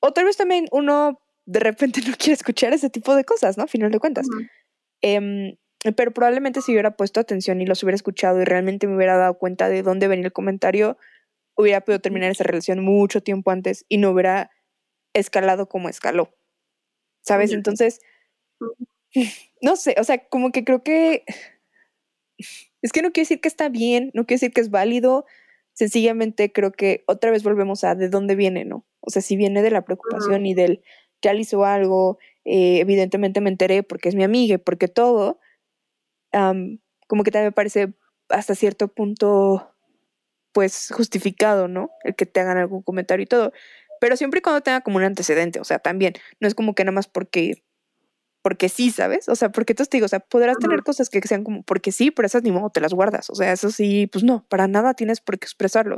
o 0.00 0.12
tal 0.12 0.24
vez 0.24 0.36
también 0.36 0.66
uno 0.72 1.20
de 1.46 1.60
repente 1.60 2.00
no 2.06 2.14
quiere 2.16 2.34
escuchar 2.34 2.72
ese 2.72 2.90
tipo 2.90 3.14
de 3.14 3.24
cosas, 3.24 3.56
¿no? 3.56 3.64
A 3.64 3.68
final 3.68 3.90
de 3.90 4.00
cuentas. 4.00 4.26
Em, 5.02 5.56
pero 5.96 6.12
probablemente 6.12 6.62
si 6.62 6.72
hubiera 6.72 6.96
puesto 6.96 7.20
atención 7.20 7.60
y 7.60 7.66
los 7.66 7.82
hubiera 7.82 7.96
escuchado 7.96 8.40
y 8.40 8.44
realmente 8.44 8.86
me 8.86 8.96
hubiera 8.96 9.16
dado 9.16 9.38
cuenta 9.38 9.68
de 9.68 9.82
dónde 9.82 10.08
venía 10.08 10.26
el 10.26 10.32
comentario, 10.32 10.98
hubiera 11.56 11.80
podido 11.80 12.00
terminar 12.00 12.30
esa 12.30 12.44
relación 12.44 12.80
mucho 12.80 13.22
tiempo 13.22 13.50
antes 13.50 13.84
y 13.88 13.98
no 13.98 14.10
hubiera 14.10 14.50
escalado 15.14 15.68
como 15.68 15.88
escaló. 15.88 16.35
¿Sabes? 17.26 17.52
Entonces, 17.52 18.00
no 19.60 19.76
sé, 19.76 19.96
o 19.98 20.04
sea, 20.04 20.18
como 20.28 20.52
que 20.52 20.64
creo 20.64 20.82
que 20.82 21.24
es 22.82 22.92
que 22.92 23.02
no 23.02 23.10
quiere 23.10 23.24
decir 23.24 23.40
que 23.40 23.48
está 23.48 23.68
bien, 23.68 24.10
no 24.14 24.26
quiere 24.26 24.36
decir 24.36 24.52
que 24.52 24.60
es 24.60 24.70
válido, 24.70 25.26
sencillamente 25.72 26.52
creo 26.52 26.72
que 26.72 27.04
otra 27.06 27.30
vez 27.30 27.42
volvemos 27.42 27.82
a 27.84 27.94
de 27.94 28.08
dónde 28.08 28.36
viene, 28.36 28.64
¿no? 28.64 28.86
O 29.00 29.10
sea, 29.10 29.22
si 29.22 29.36
viene 29.36 29.62
de 29.62 29.70
la 29.70 29.84
preocupación 29.84 30.46
y 30.46 30.54
del 30.54 30.82
ya 31.22 31.32
le 31.32 31.40
hizo 31.40 31.64
algo, 31.64 32.18
eh, 32.44 32.78
evidentemente 32.80 33.40
me 33.40 33.50
enteré 33.50 33.82
porque 33.82 34.08
es 34.08 34.14
mi 34.14 34.22
amiga 34.22 34.54
y 34.54 34.58
porque 34.58 34.88
todo, 34.88 35.40
am, 36.32 36.80
como 37.08 37.24
que 37.24 37.30
también 37.30 37.48
me 37.48 37.52
parece 37.52 37.94
hasta 38.28 38.54
cierto 38.54 38.88
punto, 38.88 39.74
pues 40.52 40.90
justificado, 40.94 41.68
¿no? 41.68 41.90
El 42.04 42.14
que 42.14 42.26
te 42.26 42.40
hagan 42.40 42.58
algún 42.58 42.82
comentario 42.82 43.24
y 43.24 43.26
todo. 43.26 43.52
Pero 44.00 44.16
siempre 44.16 44.38
y 44.38 44.42
cuando 44.42 44.60
tenga 44.60 44.80
como 44.80 44.96
un 44.96 45.04
antecedente, 45.04 45.60
o 45.60 45.64
sea, 45.64 45.78
también, 45.78 46.14
no 46.40 46.48
es 46.48 46.54
como 46.54 46.74
que 46.74 46.84
nada 46.84 46.92
más 46.92 47.08
porque, 47.08 47.64
porque 48.42 48.68
sí, 48.68 48.90
¿sabes? 48.90 49.28
O 49.28 49.36
sea, 49.36 49.50
porque 49.50 49.74
te 49.74 49.84
digo, 49.90 50.06
o 50.06 50.08
sea, 50.08 50.20
podrás 50.20 50.58
tener 50.58 50.82
cosas 50.82 51.10
que 51.10 51.20
sean 51.22 51.44
como 51.44 51.62
porque 51.62 51.92
sí, 51.92 52.10
pero 52.10 52.26
esas 52.26 52.42
ni 52.42 52.52
modo 52.52 52.70
te 52.70 52.80
las 52.80 52.92
guardas. 52.92 53.30
O 53.30 53.34
sea, 53.34 53.52
eso 53.52 53.70
sí, 53.70 54.06
pues 54.06 54.24
no, 54.24 54.46
para 54.48 54.68
nada 54.68 54.94
tienes 54.94 55.20
por 55.20 55.38
qué 55.38 55.46
expresarlo. 55.46 55.96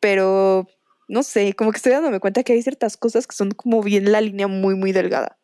Pero, 0.00 0.68
no 1.08 1.22
sé, 1.22 1.54
como 1.54 1.72
que 1.72 1.78
estoy 1.78 1.92
dándome 1.92 2.20
cuenta 2.20 2.44
que 2.44 2.52
hay 2.52 2.62
ciertas 2.62 2.96
cosas 2.96 3.26
que 3.26 3.34
son 3.34 3.50
como 3.50 3.82
bien 3.82 4.12
la 4.12 4.20
línea 4.20 4.46
muy, 4.46 4.74
muy 4.74 4.92
delgada. 4.92 5.38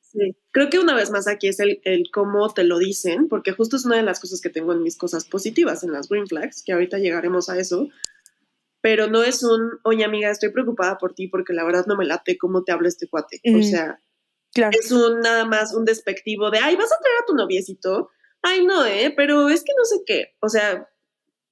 Sí. 0.00 0.36
Creo 0.50 0.70
que 0.70 0.80
una 0.80 0.94
vez 0.94 1.10
más 1.10 1.28
aquí 1.28 1.46
es 1.46 1.60
el, 1.60 1.80
el 1.84 2.10
cómo 2.12 2.52
te 2.52 2.64
lo 2.64 2.78
dicen, 2.78 3.28
porque 3.28 3.52
justo 3.52 3.76
es 3.76 3.84
una 3.84 3.96
de 3.96 4.02
las 4.02 4.18
cosas 4.18 4.40
que 4.40 4.50
tengo 4.50 4.72
en 4.72 4.82
mis 4.82 4.96
cosas 4.96 5.24
positivas, 5.24 5.84
en 5.84 5.92
las 5.92 6.08
green 6.08 6.26
flags, 6.26 6.64
que 6.64 6.72
ahorita 6.72 6.98
llegaremos 6.98 7.48
a 7.48 7.58
eso. 7.58 7.88
Pero 8.80 9.08
no 9.08 9.22
es 9.22 9.42
un, 9.42 9.70
oye 9.84 10.04
amiga, 10.04 10.30
estoy 10.30 10.50
preocupada 10.52 10.96
por 10.98 11.14
ti 11.14 11.28
porque 11.28 11.52
la 11.52 11.64
verdad 11.64 11.84
no 11.86 11.96
me 11.96 12.06
late 12.06 12.38
cómo 12.38 12.64
te 12.64 12.72
habla 12.72 12.88
este 12.88 13.08
cuate. 13.08 13.40
O 13.58 13.62
sea, 13.62 14.02
Claro. 14.52 14.76
es 14.78 14.90
un 14.90 15.20
nada 15.20 15.44
más 15.44 15.74
un 15.74 15.84
despectivo 15.84 16.50
de, 16.50 16.58
ay, 16.58 16.74
vas 16.76 16.86
a 16.92 16.98
traer 17.00 17.16
a 17.22 17.26
tu 17.26 17.34
noviecito. 17.34 18.10
Ay, 18.42 18.64
no, 18.66 18.84
¿eh? 18.84 19.12
Pero 19.16 19.48
es 19.48 19.62
que 19.62 19.72
no 19.78 19.84
sé 19.84 19.96
qué. 20.04 20.34
O 20.40 20.48
sea, 20.48 20.88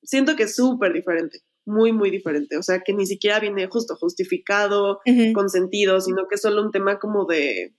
siento 0.02 0.34
que 0.36 0.44
es 0.44 0.56
súper 0.56 0.92
diferente, 0.92 1.42
muy, 1.64 1.92
muy 1.92 2.10
diferente. 2.10 2.56
O 2.56 2.62
sea, 2.62 2.80
que 2.80 2.94
ni 2.94 3.06
siquiera 3.06 3.38
viene 3.40 3.68
justo 3.68 3.94
justificado, 3.94 5.00
Ujú. 5.06 5.32
con 5.34 5.48
sentido, 5.48 6.00
sino 6.00 6.26
que 6.28 6.34
es 6.36 6.40
solo 6.42 6.62
un 6.62 6.72
tema 6.72 6.98
como 6.98 7.24
de 7.26 7.76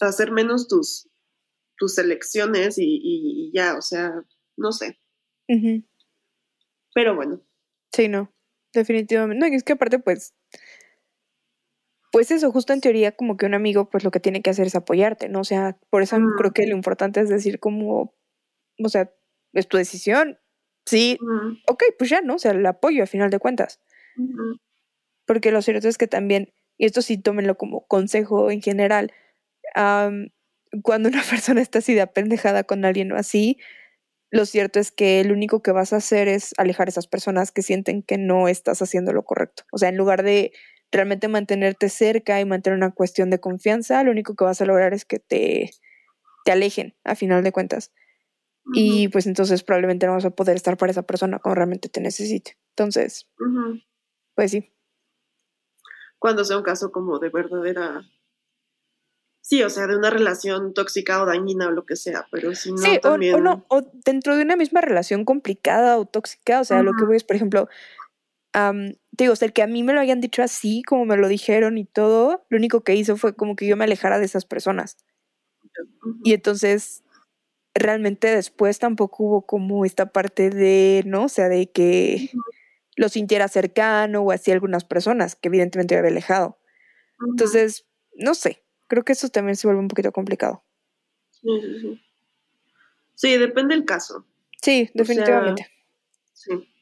hacer 0.00 0.32
menos 0.32 0.68
tus, 0.68 1.08
tus 1.76 1.96
elecciones 1.98 2.78
y, 2.78 2.84
y- 2.84 3.48
y 3.48 3.52
ya, 3.54 3.76
o 3.78 3.80
sea, 3.82 4.12
no 4.56 4.72
sé. 4.72 4.98
Pero 6.94 7.14
bueno, 7.14 7.40
Sí, 7.92 8.08
no, 8.08 8.32
definitivamente. 8.72 9.40
No, 9.40 9.52
y 9.52 9.56
es 9.56 9.64
que 9.64 9.74
aparte, 9.74 9.98
pues, 9.98 10.34
pues 12.10 12.30
eso, 12.30 12.50
justo 12.52 12.72
en 12.72 12.80
teoría, 12.80 13.12
como 13.12 13.36
que 13.36 13.46
un 13.46 13.54
amigo, 13.54 13.90
pues 13.90 14.02
lo 14.04 14.10
que 14.10 14.20
tiene 14.20 14.40
que 14.42 14.50
hacer 14.50 14.66
es 14.66 14.74
apoyarte, 14.74 15.28
¿no? 15.28 15.40
O 15.40 15.44
sea, 15.44 15.78
por 15.90 16.02
eso 16.02 16.18
Mm. 16.18 16.36
creo 16.38 16.52
que 16.52 16.66
lo 16.66 16.74
importante 16.74 17.20
es 17.20 17.28
decir 17.28 17.60
como, 17.60 18.14
o 18.82 18.88
sea, 18.88 19.12
es 19.52 19.68
tu 19.68 19.76
decisión. 19.76 20.38
Sí, 20.86 21.18
mm, 21.20 21.58
ok, 21.68 21.82
pues 21.98 22.10
ya, 22.10 22.22
¿no? 22.22 22.36
O 22.36 22.38
sea, 22.38 22.52
el 22.52 22.64
apoyo 22.66 23.02
a 23.02 23.06
final 23.06 23.30
de 23.30 23.38
cuentas. 23.38 23.80
mm, 24.16 24.54
Porque 25.26 25.52
lo 25.52 25.62
cierto 25.62 25.88
es 25.88 25.98
que 25.98 26.06
también, 26.08 26.52
y 26.78 26.86
esto 26.86 27.02
sí 27.02 27.18
tómenlo 27.18 27.56
como 27.58 27.86
consejo 27.86 28.50
en 28.50 28.62
general, 28.62 29.12
cuando 30.82 31.08
una 31.08 31.22
persona 31.42 31.60
está 31.60 31.78
así 31.80 31.94
de 31.94 32.02
apendejada 32.02 32.64
con 32.64 32.84
alguien 32.84 33.12
o 33.12 33.16
así, 33.16 33.58
lo 34.30 34.44
cierto 34.46 34.78
es 34.78 34.90
que 34.90 35.24
lo 35.24 35.32
único 35.32 35.62
que 35.62 35.72
vas 35.72 35.92
a 35.92 35.96
hacer 35.96 36.28
es 36.28 36.54
alejar 36.58 36.88
a 36.88 36.90
esas 36.90 37.06
personas 37.06 37.50
que 37.50 37.62
sienten 37.62 38.02
que 38.02 38.18
no 38.18 38.48
estás 38.48 38.82
haciendo 38.82 39.12
lo 39.12 39.24
correcto. 39.24 39.64
O 39.72 39.78
sea, 39.78 39.88
en 39.88 39.96
lugar 39.96 40.22
de 40.22 40.52
realmente 40.92 41.28
mantenerte 41.28 41.88
cerca 41.88 42.40
y 42.40 42.44
mantener 42.44 42.76
una 42.76 42.92
cuestión 42.92 43.30
de 43.30 43.40
confianza, 43.40 44.02
lo 44.04 44.10
único 44.10 44.34
que 44.34 44.44
vas 44.44 44.60
a 44.60 44.66
lograr 44.66 44.92
es 44.92 45.04
que 45.04 45.18
te, 45.18 45.70
te 46.44 46.52
alejen 46.52 46.94
a 47.04 47.14
final 47.14 47.42
de 47.42 47.52
cuentas. 47.52 47.92
Y 48.74 49.08
pues 49.08 49.26
entonces 49.26 49.62
probablemente 49.62 50.06
no 50.06 50.12
vas 50.12 50.26
a 50.26 50.30
poder 50.30 50.56
estar 50.56 50.76
para 50.76 50.92
esa 50.92 51.02
persona 51.02 51.38
cuando 51.38 51.54
realmente 51.54 51.88
te 51.88 52.02
necesite. 52.02 52.58
Entonces, 52.76 53.26
pues 54.34 54.50
sí. 54.50 54.74
Cuando 56.18 56.44
sea 56.44 56.58
un 56.58 56.64
caso 56.64 56.92
como 56.92 57.18
de 57.18 57.30
verdadera... 57.30 58.02
Sí, 59.48 59.62
o 59.62 59.70
sea, 59.70 59.86
de 59.86 59.96
una 59.96 60.10
relación 60.10 60.74
tóxica 60.74 61.22
o 61.22 61.24
dañina 61.24 61.68
o 61.68 61.70
lo 61.70 61.86
que 61.86 61.96
sea, 61.96 62.26
pero 62.30 62.54
si 62.54 62.70
no 62.70 62.76
Sí, 62.76 62.98
o- 62.98 63.00
también... 63.00 63.34
o, 63.34 63.40
no, 63.40 63.64
o 63.68 63.80
dentro 64.04 64.36
de 64.36 64.42
una 64.42 64.56
misma 64.56 64.82
relación 64.82 65.24
complicada 65.24 65.96
o 65.96 66.04
tóxica, 66.04 66.60
o 66.60 66.64
sea, 66.64 66.82
lo 66.82 66.92
que 66.94 67.06
voy 67.06 67.16
es, 67.16 67.24
por 67.24 67.34
ejemplo, 67.36 67.66
am, 68.52 68.92
te 69.16 69.24
digo, 69.24 69.32
o 69.32 69.36
sea, 69.36 69.46
el 69.46 69.54
que 69.54 69.62
a 69.62 69.66
mí 69.66 69.82
me 69.82 69.94
lo 69.94 70.00
hayan 70.00 70.20
dicho 70.20 70.42
así, 70.42 70.82
como 70.82 71.06
me 71.06 71.16
lo 71.16 71.28
dijeron 71.28 71.78
y 71.78 71.86
todo, 71.86 72.44
lo 72.50 72.58
único 72.58 72.82
que 72.82 72.94
hizo 72.94 73.16
fue 73.16 73.34
como 73.34 73.56
que 73.56 73.66
yo 73.66 73.74
me 73.74 73.84
alejara 73.84 74.18
de 74.18 74.26
esas 74.26 74.44
personas. 74.44 74.98
Y 76.24 76.34
entonces, 76.34 77.02
realmente 77.74 78.28
después 78.28 78.78
tampoco 78.78 79.24
hubo 79.24 79.46
como 79.46 79.86
esta 79.86 80.12
parte 80.12 80.50
de, 80.50 81.04
¿no? 81.06 81.24
O 81.24 81.28
sea, 81.30 81.48
de 81.48 81.70
que 81.70 82.32
lo 82.96 83.08
sintiera 83.08 83.48
cercano 83.48 84.20
o 84.20 84.30
así 84.30 84.52
algunas 84.52 84.84
personas, 84.84 85.36
que 85.36 85.48
evidentemente 85.48 85.94
me 85.94 86.00
había 86.00 86.10
alejado. 86.10 86.58
Entonces, 87.30 87.86
no 88.14 88.34
sé, 88.34 88.62
creo 88.88 89.04
que 89.04 89.12
eso 89.12 89.28
también 89.28 89.56
se 89.56 89.66
vuelve 89.66 89.80
un 89.80 89.88
poquito 89.88 90.10
complicado. 90.12 90.64
Sí, 91.30 91.48
sí, 91.60 91.80
sí. 91.80 92.02
Sí, 93.14 93.36
depende 93.36 93.74
del 93.74 93.84
caso. 93.84 94.26
Sí, 94.60 94.90
definitivamente. 94.94 95.70
Sí. 96.32 96.72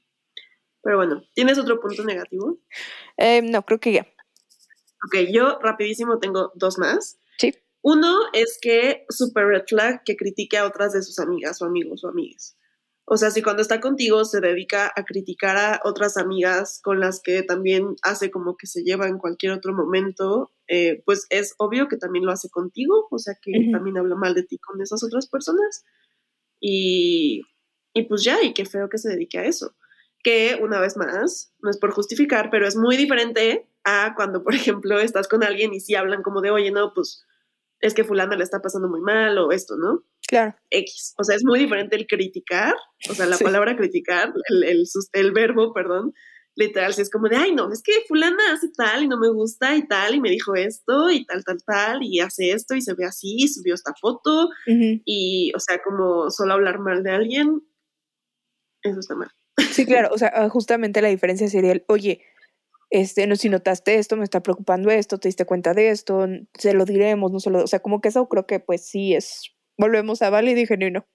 Pero 0.83 0.97
bueno, 0.97 1.25
¿tienes 1.35 1.59
otro 1.59 1.81
punto 1.81 2.05
negativo? 2.05 2.59
Eh, 3.17 3.43
no, 3.43 3.65
creo 3.65 3.81
que 3.81 3.93
ya. 3.93 4.07
Ok, 5.05 5.29
yo 5.33 5.59
rapidísimo 5.61 6.19
tengo 6.19 6.53
dos 6.55 6.79
más. 6.79 7.19
Sí. 7.39 7.55
Uno 7.83 8.19
es 8.33 8.59
que 8.61 9.05
super 9.09 9.47
red 9.47 9.65
flag 9.67 10.03
que 10.05 10.17
critique 10.17 10.57
a 10.57 10.67
otras 10.67 10.93
de 10.93 11.03
sus 11.03 11.19
amigas 11.19 11.61
o 11.61 11.67
amigos 11.67 12.05
o 12.05 12.09
amigas. 12.09 12.56
O 13.09 13.17
sea, 13.17 13.31
si 13.31 13.41
cuando 13.41 13.63
está 13.63 13.81
contigo 13.81 14.25
se 14.25 14.41
dedica 14.41 14.93
a 14.95 15.05
criticar 15.05 15.57
a 15.57 15.81
otras 15.85 16.17
amigas 16.17 16.81
con 16.83 16.99
las 16.99 17.21
que 17.23 17.45
también 17.45 17.95
hace 18.03 18.33
como 18.33 18.57
que 18.57 18.67
se 18.67 18.83
lleva 18.83 19.07
en 19.07 19.19
cualquier 19.19 19.53
otro 19.53 19.73
momento, 19.73 20.53
eh, 20.67 21.03
pues 21.07 21.27
es 21.31 21.55
obvio 21.59 21.87
que 21.87 21.99
también 21.99 22.27
lo 22.27 22.33
hace 22.33 22.51
contigo, 22.51 23.07
o 23.09 23.19
sea 23.19 23.35
que 23.41 23.53
también 23.71 23.97
habla 23.97 24.17
mal 24.17 24.35
de 24.35 24.43
ti 24.43 24.59
con 24.59 24.83
esas 24.83 25.05
otras 25.05 25.29
personas. 25.29 25.85
Y, 26.61 27.43
y 27.95 28.03
pues 28.09 28.25
ya, 28.25 28.43
y 28.43 28.53
qué 28.53 28.65
feo 28.65 28.89
que 28.89 28.99
se 28.99 29.11
dedique 29.11 29.39
a 29.39 29.45
eso. 29.45 29.77
Que 30.25 30.59
una 30.61 30.81
vez 30.81 30.97
más, 30.97 31.55
no 31.61 31.71
es 31.71 31.79
por 31.79 31.93
justificar, 31.93 32.51
pero 32.51 32.67
es 32.67 32.75
muy 32.75 32.97
diferente 32.97 33.69
a 33.85 34.15
cuando, 34.17 34.43
por 34.43 34.55
ejemplo, 34.57 34.99
estás 34.99 35.29
con 35.29 35.45
alguien 35.45 35.73
y 35.73 35.79
sí 35.79 35.95
hablan 35.95 36.25
como 36.25 36.41
de, 36.41 36.51
oye, 36.51 36.73
no, 36.73 36.93
pues 36.93 37.25
es 37.81 37.95
que 37.95 38.05
fulana 38.05 38.37
le 38.37 38.45
está 38.45 38.61
pasando 38.61 38.89
muy 38.89 39.01
mal 39.01 39.37
o 39.39 39.53
esto, 39.53 39.77
¿no? 39.77 40.05
Claro. 40.29 40.55
X. 40.70 41.14
O 41.18 41.24
sea, 41.24 41.37
es 41.37 41.45
muy 41.45 41.59
diferente 41.59 41.97
el 41.97 42.07
criticar, 42.07 42.74
o 43.11 43.14
sea, 43.14 43.27
la 43.27 43.37
Sí. 43.37 43.45
palabra 43.45 43.77
criticar, 43.77 44.33
el, 44.51 44.64
el, 44.64 44.85
el 45.12 45.33
verbo, 45.33 45.72
perdón, 45.72 46.12
literal, 46.57 46.95
si 46.95 47.03
es 47.03 47.11
como 47.11 47.29
de, 47.29 47.37
ay, 47.37 47.55
no, 47.55 47.70
es 47.70 47.83
que 47.83 47.93
fulana 48.09 48.55
hace 48.55 48.68
tal 48.74 49.03
y 49.05 49.09
no 49.09 49.18
me 49.18 49.29
gusta 49.31 49.77
y 49.77 49.87
tal, 49.87 50.14
y 50.14 50.20
me 50.20 50.31
dijo 50.31 50.55
esto 50.55 51.11
y 51.11 51.27
tal, 51.27 51.45
tal, 51.45 51.59
tal, 51.64 52.03
y 52.03 52.20
hace 52.20 52.51
esto 52.53 52.74
y 52.74 52.81
se 52.81 52.95
ve 52.95 53.05
así, 53.05 53.37
y 53.41 53.49
subió 53.49 53.74
esta 53.74 53.93
foto, 54.01 54.49
y, 54.66 55.53
o 55.55 55.61
sea, 55.61 55.81
como 55.85 56.31
solo 56.31 56.55
hablar 56.55 56.79
mal 56.79 57.03
de 57.03 57.11
alguien, 57.11 57.61
eso 58.83 59.01
está 59.01 59.14
mal. 59.14 59.31
Sí, 59.70 59.85
claro. 59.85 60.09
O 60.12 60.18
sea, 60.18 60.33
ah, 60.35 60.49
justamente 60.49 61.03
la 61.03 61.09
diferencia 61.09 61.49
sería 61.49 61.72
el, 61.72 61.85
oye, 61.89 62.22
este, 63.01 63.26
no, 63.26 63.36
si 63.36 63.49
notaste 63.49 63.97
esto, 63.97 64.16
me 64.16 64.24
está 64.24 64.42
preocupando 64.42 64.90
esto, 64.90 65.18
te 65.18 65.28
diste 65.28 65.44
cuenta 65.44 65.74
de 65.74 65.90
esto, 65.90 66.26
se 66.55 66.72
lo 66.72 66.84
diremos, 66.84 67.30
no 67.30 67.40
solo, 67.40 67.62
o 67.62 67.66
sea, 67.66 67.80
como 67.80 68.01
que 68.01 68.09
eso 68.09 68.26
creo 68.28 68.47
que 68.47 68.59
pues 68.59 68.86
sí 68.88 69.14
es, 69.14 69.55
volvemos 69.76 70.22
a 70.22 70.30
válido 70.30 70.61
y 70.61 70.66
genuino. 70.66 71.07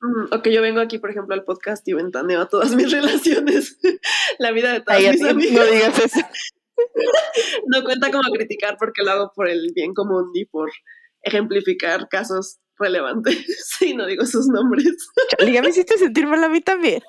Mm, 0.00 0.34
ok, 0.34 0.48
yo 0.48 0.62
vengo 0.62 0.80
aquí, 0.80 0.98
por 0.98 1.10
ejemplo, 1.10 1.34
al 1.34 1.44
podcast 1.44 1.86
y 1.88 1.92
ventaneo 1.92 2.40
a 2.40 2.48
todas 2.48 2.72
mis 2.76 2.92
relaciones, 2.92 3.78
la 4.38 4.52
vida 4.52 4.72
de 4.72 4.80
todas 4.80 5.00
Ay, 5.00 5.10
mis 5.10 5.24
amigas. 5.24 5.52
no 5.54 5.72
digas 5.72 5.98
eso. 5.98 6.20
no 7.66 7.82
cuenta 7.82 8.12
como 8.12 8.30
criticar 8.32 8.76
porque 8.78 9.02
lo 9.02 9.10
hago 9.10 9.32
por 9.34 9.48
el 9.48 9.72
bien 9.74 9.94
común 9.94 10.30
y 10.34 10.44
por 10.44 10.70
ejemplificar 11.22 12.08
casos 12.08 12.58
relevantes. 12.78 13.44
Sí, 13.78 13.94
no 13.94 14.06
digo 14.06 14.24
sus 14.24 14.46
nombres, 14.46 14.94
Chale, 15.30 15.52
ya 15.52 15.62
me 15.62 15.70
hiciste 15.70 15.98
sentir 15.98 16.26
mal 16.28 16.42
a 16.44 16.48
mí 16.48 16.60
también. 16.60 17.02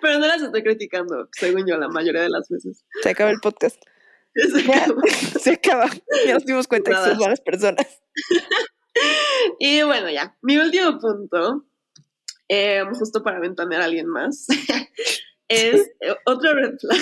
Pero 0.00 0.18
no 0.18 0.26
las 0.26 0.42
estoy 0.42 0.62
criticando, 0.62 1.28
según 1.32 1.66
yo, 1.66 1.76
la 1.76 1.88
mayoría 1.88 2.22
de 2.22 2.30
las 2.30 2.48
veces. 2.48 2.84
Se 3.02 3.10
acaba 3.10 3.30
el 3.30 3.40
podcast. 3.40 3.80
Se 4.34 4.62
Ya, 4.62 4.84
acabó. 4.84 5.00
se 5.40 5.50
acaba. 5.52 5.90
Ya 6.26 6.34
nos 6.34 6.46
dimos 6.46 6.68
cuenta 6.68 6.90
que 6.90 6.96
somos 6.96 7.18
malas 7.18 7.40
personas. 7.40 7.86
Y 9.58 9.82
bueno, 9.82 10.10
ya, 10.10 10.36
mi 10.42 10.58
último 10.58 10.98
punto, 10.98 11.64
eh, 12.48 12.82
justo 12.92 13.22
para 13.22 13.40
ventanear 13.40 13.82
a 13.82 13.84
alguien 13.84 14.06
más, 14.08 14.46
es 15.48 15.90
eh, 16.00 16.14
otro 16.26 16.54
red 16.54 16.76
flag. 16.78 16.98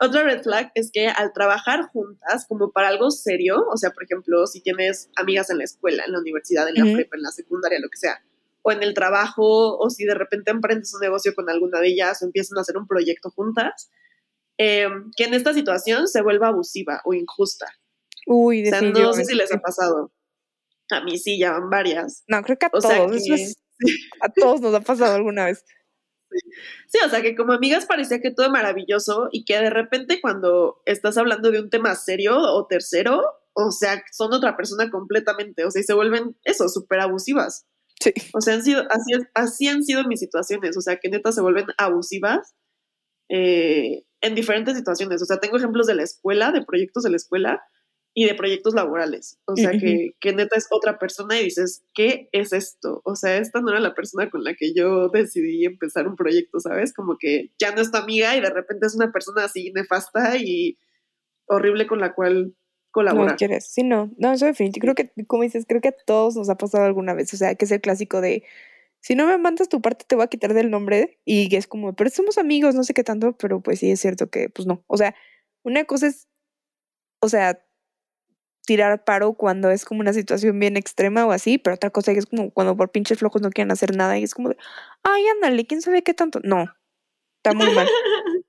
Otra 0.00 0.24
red 0.24 0.42
flag 0.42 0.72
es 0.74 0.90
que 0.92 1.06
al 1.08 1.32
trabajar 1.32 1.88
juntas, 1.92 2.44
como 2.48 2.72
para 2.72 2.88
algo 2.88 3.10
serio, 3.10 3.64
o 3.72 3.76
sea, 3.76 3.90
por 3.90 4.02
ejemplo, 4.04 4.46
si 4.46 4.60
tienes 4.60 5.10
amigas 5.16 5.48
en 5.50 5.58
la 5.58 5.64
escuela, 5.64 6.04
en 6.04 6.12
la 6.12 6.18
universidad, 6.18 6.68
en 6.68 6.74
la 6.74 6.92
prepa, 6.92 7.16
en 7.16 7.22
la 7.22 7.30
secundaria, 7.30 7.78
lo 7.80 7.88
que 7.88 7.98
sea, 7.98 8.22
o 8.62 8.72
en 8.72 8.82
el 8.82 8.94
trabajo, 8.94 9.76
o 9.78 9.90
si 9.90 10.04
de 10.04 10.14
repente 10.14 10.50
emprendes 10.50 10.94
un 10.94 11.00
negocio 11.00 11.34
con 11.34 11.50
alguna 11.50 11.80
de 11.80 11.88
ellas 11.88 12.22
o 12.22 12.26
empiezan 12.26 12.58
a 12.58 12.60
hacer 12.62 12.76
un 12.76 12.86
proyecto 12.86 13.30
juntas, 13.30 13.90
eh, 14.58 14.88
que 15.16 15.24
en 15.24 15.34
esta 15.34 15.52
situación 15.54 16.06
se 16.08 16.22
vuelva 16.22 16.48
abusiva 16.48 17.00
o 17.04 17.14
injusta. 17.14 17.66
Uy, 18.26 18.62
O 18.66 18.70
sea, 18.70 18.80
no 18.82 19.12
sé 19.14 19.24
si 19.24 19.34
les 19.34 19.52
ha 19.52 19.58
pasado. 19.58 20.12
A 20.90 21.02
mí 21.02 21.18
sí, 21.18 21.38
ya 21.38 21.52
van 21.52 21.70
varias. 21.70 22.22
No, 22.28 22.42
creo 22.42 22.56
que 22.58 22.66
a 22.66 22.70
O 22.72 22.80
todos. 22.80 23.22
que- 23.24 23.34
es- 23.34 23.56
a 24.20 24.28
todos 24.28 24.60
nos 24.60 24.74
ha 24.74 24.80
pasado 24.80 25.14
alguna 25.14 25.46
vez. 25.46 25.64
Sí, 26.88 26.98
o 27.04 27.08
sea, 27.10 27.20
que 27.20 27.34
como 27.36 27.52
amigas 27.52 27.84
parecía 27.86 28.20
que 28.20 28.30
todo 28.30 28.50
maravilloso 28.50 29.28
y 29.32 29.44
que 29.44 29.54
de 29.58 29.70
repente 29.70 30.20
cuando 30.20 30.80
estás 30.86 31.18
hablando 31.18 31.50
de 31.50 31.60
un 31.60 31.68
tema 31.68 31.94
serio 31.94 32.38
o 32.38 32.66
tercero, 32.66 33.22
o 33.54 33.70
sea, 33.70 34.02
son 34.12 34.32
otra 34.32 34.56
persona 34.56 34.90
completamente, 34.90 35.64
o 35.64 35.70
sea, 35.70 35.80
y 35.80 35.84
se 35.84 35.92
vuelven 35.94 36.36
eso, 36.44 36.68
súper 36.68 37.00
abusivas. 37.00 37.66
Sí. 38.02 38.12
O 38.34 38.40
sea, 38.40 38.54
han 38.54 38.62
sido, 38.62 38.82
así, 38.90 39.12
así 39.34 39.68
han 39.68 39.84
sido 39.84 40.04
mis 40.04 40.20
situaciones, 40.20 40.76
o 40.76 40.80
sea, 40.80 40.96
que 40.96 41.08
neta 41.08 41.30
se 41.30 41.40
vuelven 41.40 41.66
abusivas 41.78 42.54
eh, 43.28 44.04
en 44.20 44.34
diferentes 44.34 44.76
situaciones. 44.76 45.22
O 45.22 45.24
sea, 45.24 45.38
tengo 45.38 45.56
ejemplos 45.56 45.86
de 45.86 45.94
la 45.94 46.02
escuela, 46.02 46.52
de 46.52 46.64
proyectos 46.64 47.02
de 47.02 47.10
la 47.10 47.16
escuela 47.16 47.62
y 48.14 48.26
de 48.26 48.34
proyectos 48.34 48.74
laborales. 48.74 49.38
O 49.46 49.56
sea, 49.56 49.70
que, 49.70 50.10
que 50.20 50.32
neta 50.32 50.56
es 50.56 50.66
otra 50.70 50.98
persona 50.98 51.40
y 51.40 51.44
dices, 51.44 51.82
¿qué 51.94 52.28
es 52.32 52.52
esto? 52.52 53.00
O 53.04 53.16
sea, 53.16 53.38
esta 53.38 53.60
no 53.60 53.70
era 53.70 53.80
la 53.80 53.94
persona 53.94 54.28
con 54.28 54.44
la 54.44 54.54
que 54.54 54.74
yo 54.74 55.08
decidí 55.08 55.64
empezar 55.64 56.06
un 56.06 56.16
proyecto, 56.16 56.60
¿sabes? 56.60 56.92
Como 56.92 57.16
que 57.18 57.52
ya 57.58 57.74
no 57.74 57.80
es 57.80 57.90
tu 57.90 57.96
amiga 57.96 58.36
y 58.36 58.40
de 58.40 58.50
repente 58.50 58.86
es 58.86 58.94
una 58.94 59.12
persona 59.12 59.44
así 59.44 59.72
nefasta 59.72 60.36
y 60.36 60.76
horrible 61.46 61.86
con 61.86 62.00
la 62.00 62.14
cual 62.14 62.54
No 63.00 63.00
colaborar. 63.00 63.36
quieres. 63.36 63.66
Sí, 63.66 63.82
no. 63.82 64.10
No, 64.18 64.32
eso 64.32 64.46
definitivamente. 64.46 65.02
Creo 65.02 65.12
que, 65.14 65.26
como 65.26 65.42
dices, 65.42 65.64
creo 65.66 65.80
que 65.80 65.88
a 65.88 65.92
todos 65.92 66.36
nos 66.36 66.48
ha 66.50 66.56
pasado 66.56 66.84
alguna 66.84 67.14
vez. 67.14 67.32
O 67.34 67.36
sea, 67.36 67.54
que 67.54 67.64
es 67.64 67.70
el 67.72 67.80
clásico 67.80 68.20
de 68.20 68.44
si 69.00 69.16
no 69.16 69.26
me 69.26 69.36
mandas 69.36 69.68
tu 69.68 69.82
parte 69.82 70.04
te 70.06 70.14
voy 70.14 70.24
a 70.24 70.28
quitar 70.28 70.54
del 70.54 70.70
nombre 70.70 71.18
y 71.24 71.54
es 71.56 71.66
como, 71.66 71.92
pero 71.94 72.08
somos 72.10 72.38
amigos, 72.38 72.74
no 72.76 72.84
sé 72.84 72.94
qué 72.94 73.02
tanto, 73.02 73.36
pero 73.36 73.60
pues 73.60 73.80
sí 73.80 73.90
es 73.90 74.00
cierto 74.00 74.30
que 74.30 74.48
pues 74.48 74.66
no. 74.66 74.84
O 74.86 74.96
sea, 74.96 75.14
una 75.64 75.84
cosa 75.84 76.06
es, 76.06 76.28
o 77.20 77.28
sea, 77.28 77.64
tirar 78.64 79.04
paro 79.04 79.34
cuando 79.34 79.70
es 79.70 79.84
como 79.84 80.00
una 80.00 80.12
situación 80.12 80.58
bien 80.60 80.76
extrema 80.76 81.26
o 81.26 81.32
así, 81.32 81.58
pero 81.58 81.74
otra 81.74 81.90
cosa 81.90 82.12
es 82.12 82.26
como 82.26 82.52
cuando 82.52 82.76
por 82.76 82.92
pinches 82.92 83.18
flojos 83.18 83.42
no 83.42 83.50
quieren 83.50 83.72
hacer 83.72 83.96
nada 83.96 84.18
y 84.18 84.22
es 84.22 84.34
como 84.34 84.50
de, 84.50 84.56
ay, 85.02 85.26
ándale, 85.34 85.66
quién 85.66 85.82
sabe 85.82 86.02
qué 86.02 86.14
tanto. 86.14 86.40
No, 86.44 86.66
está 87.38 87.54
muy 87.54 87.74
mal. 87.74 87.88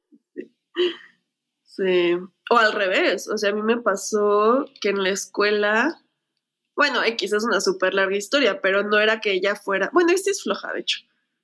Sí. 1.76 2.16
O 2.50 2.58
al 2.58 2.74
revés, 2.74 3.30
o 3.30 3.38
sea, 3.38 3.52
a 3.52 3.54
mí 3.54 3.62
me 3.62 3.78
pasó 3.78 4.66
que 4.82 4.90
en 4.90 5.02
la 5.02 5.10
escuela, 5.10 6.02
bueno, 6.76 7.04
X 7.04 7.34
es 7.34 7.44
una 7.44 7.62
súper 7.62 7.94
larga 7.94 8.18
historia, 8.18 8.62
pero 8.62 8.84
no 8.84 9.00
era 9.00 9.22
que 9.22 9.32
ella 9.32 9.56
fuera, 9.56 9.90
bueno, 9.94 10.12
esta 10.12 10.32
es 10.32 10.44
floja, 10.44 10.74
de 10.74 10.82
hecho, 10.82 11.00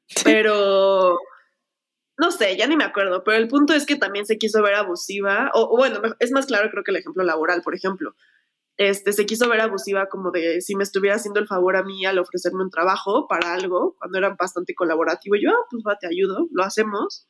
pero 0.23 1.17
no 2.17 2.31
sé, 2.31 2.57
ya 2.57 2.67
ni 2.67 2.75
me 2.75 2.83
acuerdo, 2.83 3.23
pero 3.23 3.37
el 3.37 3.47
punto 3.47 3.73
es 3.73 3.85
que 3.85 3.95
también 3.95 4.25
se 4.25 4.37
quiso 4.37 4.61
ver 4.61 4.75
abusiva, 4.75 5.51
o, 5.53 5.73
o 5.73 5.77
bueno, 5.77 6.01
es 6.19 6.31
más 6.31 6.47
claro 6.47 6.69
creo 6.69 6.83
que 6.83 6.91
el 6.91 6.97
ejemplo 6.97 7.23
laboral, 7.23 7.61
por 7.61 7.75
ejemplo, 7.75 8.13
este, 8.79 9.11
se 9.11 9.25
quiso 9.25 9.49
ver 9.49 9.59
abusiva 9.59 10.07
como 10.07 10.31
de 10.31 10.61
si 10.61 10.73
me 10.77 10.83
estuviera 10.83 11.17
haciendo 11.17 11.41
el 11.41 11.47
favor 11.47 11.75
a 11.75 11.83
mí 11.83 12.05
al 12.05 12.17
ofrecerme 12.17 12.63
un 12.63 12.69
trabajo 12.69 13.27
para 13.27 13.53
algo, 13.53 13.97
cuando 13.99 14.17
era 14.17 14.35
bastante 14.39 14.73
colaborativo, 14.73 15.35
yo, 15.35 15.51
ah, 15.51 15.65
pues 15.69 15.83
va, 15.85 15.97
te 15.97 16.07
ayudo, 16.07 16.47
lo 16.51 16.63
hacemos, 16.63 17.27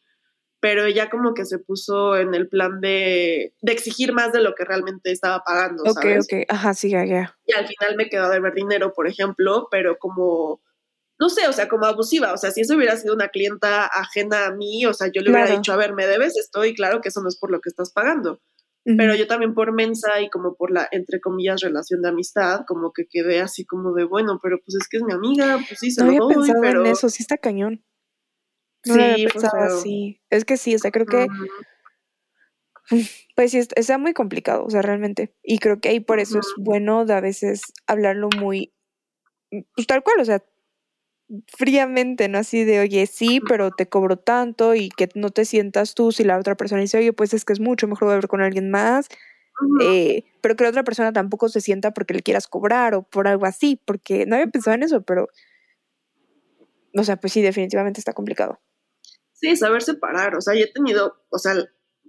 pero 0.60 0.86
ella 0.86 1.10
como 1.10 1.34
que 1.34 1.45
se 1.45 1.60
puso 1.60 2.18
en 2.18 2.34
el 2.36 2.47
plan 2.49 2.82
de, 2.82 3.53
de 3.62 3.72
exigir 3.72 4.14
más 4.14 4.32
de 4.34 4.41
lo 4.41 4.55
que 4.55 4.66
realmente 4.66 5.12
estaba 5.12 5.43
pagando, 5.45 5.84
Ok, 5.84 6.01
¿sabes? 6.01 6.26
ok, 6.26 6.45
ajá, 6.49 6.74
sí, 6.74 6.89
ya, 6.89 7.05
ya. 7.05 7.38
Y 7.45 7.53
al 7.53 7.68
final 7.68 7.95
me 7.95 8.10
quedó 8.10 8.30
de 8.30 8.39
ver 8.39 8.53
dinero, 8.53 8.93
por 8.93 9.07
ejemplo, 9.07 9.68
pero 9.72 9.97
como, 9.97 10.62
no 11.20 11.30
sé, 11.30 11.47
o 11.47 11.53
sea, 11.53 11.68
como 11.70 11.86
abusiva, 11.86 12.34
o 12.34 12.38
sea, 12.38 12.51
si 12.51 12.62
eso 12.62 12.76
hubiera 12.76 12.97
sido 12.97 13.14
una 13.14 13.30
clienta 13.30 13.86
ajena 13.86 14.47
a 14.47 14.51
mí, 14.51 14.86
o 14.86 14.93
sea, 14.93 15.07
yo 15.07 15.22
le 15.22 15.30
hubiera 15.32 15.45
Claro. 15.45 15.60
dicho, 15.60 15.74
a 15.74 15.78
ver, 15.78 15.93
me 15.93 16.07
debes 16.07 16.38
esto 16.38 16.66
y 16.66 16.74
claro 16.76 17.01
que 17.01 17.10
eso 17.10 17.22
no 17.22 17.30
es 17.30 17.38
por 17.39 17.51
lo 17.51 17.62
que 17.62 17.70
estás 17.70 17.91
pagando 17.91 18.39
pero 18.97 19.14
yo 19.14 19.28
también 19.28 19.53
por 19.53 19.72
mensa 19.72 20.20
y 20.22 20.30
como 20.30 20.55
por 20.55 20.72
la, 20.72 20.88
entre 20.91 21.20
comillas, 21.20 21.62
relación 21.62 22.01
de 22.01 22.10
amistad, 22.10 22.62
como 22.68 22.91
que 22.91 23.05
quedé 23.07 23.39
así 23.39 23.64
como 23.64 23.93
de, 23.93 24.03
bueno, 24.03 24.39
pero 24.41 24.57
pues 24.66 24.76
es 24.82 24.88
que 24.89 24.97
es 24.97 25.03
mi 25.03 25.14
amiga, 25.14 25.60
pues 25.68 25.80
sí, 25.80 25.91
se 25.91 26.01
no 26.01 26.07
lo 26.07 26.12
había 26.12 26.20
doy, 26.22 26.34
pensado 26.47 26.62
pero... 26.62 26.86
en 26.86 26.91
eso, 26.91 27.10
sí 27.10 27.22
está 27.22 27.38
cañón. 27.38 27.84
No 28.89 28.95
lo 28.95 29.03
sí, 29.03 29.11
había 29.11 29.29
pues, 29.29 29.43
pensado 29.43 29.63
así. 29.79 30.21
Es 30.29 30.45
que 30.45 30.57
sí, 30.57 30.75
o 30.75 30.79
sea, 30.79 30.91
creo 30.91 31.05
que, 31.05 31.27
pues 33.35 33.51
sí, 33.51 33.59
es- 33.59 33.69
está 33.75 33.97
muy 33.97 34.13
complicado, 34.13 34.65
o 34.65 34.69
sea, 34.69 34.81
realmente. 34.81 35.33
Y 35.43 35.59
creo 35.59 35.79
que 35.79 35.89
ahí 35.89 35.99
por 35.99 36.19
eso 36.19 36.39
es 36.39 36.47
bueno 36.57 37.05
de 37.05 37.13
a 37.13 37.21
veces 37.21 37.61
hablarlo 37.87 38.29
muy, 38.37 38.73
pues 39.75 39.87
tal 39.87 40.03
cual, 40.03 40.19
o 40.19 40.25
sea, 40.25 40.43
fríamente, 41.55 42.27
¿no? 42.27 42.39
Así 42.39 42.63
de, 42.63 42.79
oye, 42.79 43.05
sí, 43.05 43.39
pero 43.47 43.69
te 43.71 43.87
cobro 43.87 44.17
tanto 44.17 44.73
y 44.75 44.89
que 44.89 45.09
no 45.15 45.29
te 45.29 45.45
sientas 45.45 45.93
tú 45.93 46.11
si 46.11 46.23
la 46.23 46.37
otra 46.39 46.55
persona 46.55 46.81
dice, 46.81 46.97
oye, 46.97 47.13
pues 47.13 47.33
es 47.33 47.45
que 47.45 47.53
es 47.53 47.59
mucho, 47.59 47.87
mejor 47.87 48.07
ver 48.09 48.27
con 48.27 48.41
alguien 48.41 48.71
más. 48.71 49.07
Eh, 49.81 50.23
pero 50.41 50.55
que 50.55 50.63
la 50.63 50.69
otra 50.69 50.83
persona 50.83 51.11
tampoco 51.13 51.49
se 51.49 51.61
sienta 51.61 51.91
porque 51.91 52.13
le 52.13 52.21
quieras 52.21 52.47
cobrar 52.47 52.95
o 52.95 53.03
por 53.03 53.27
algo 53.27 53.45
así, 53.45 53.79
porque 53.85 54.25
no 54.25 54.35
había 54.35 54.47
pensado 54.47 54.75
en 54.75 54.83
eso, 54.83 55.01
pero, 55.03 55.27
o 56.95 57.03
sea, 57.03 57.17
pues 57.17 57.33
sí, 57.33 57.41
definitivamente 57.41 57.99
está 57.99 58.13
complicado. 58.13 58.59
Sí, 59.39 59.55
saber 59.55 59.81
separar, 59.81 60.35
o 60.35 60.41
sea, 60.41 60.53
yo 60.55 60.65
he 60.65 60.71
tenido, 60.71 61.15
o 61.29 61.37
sea, 61.37 61.55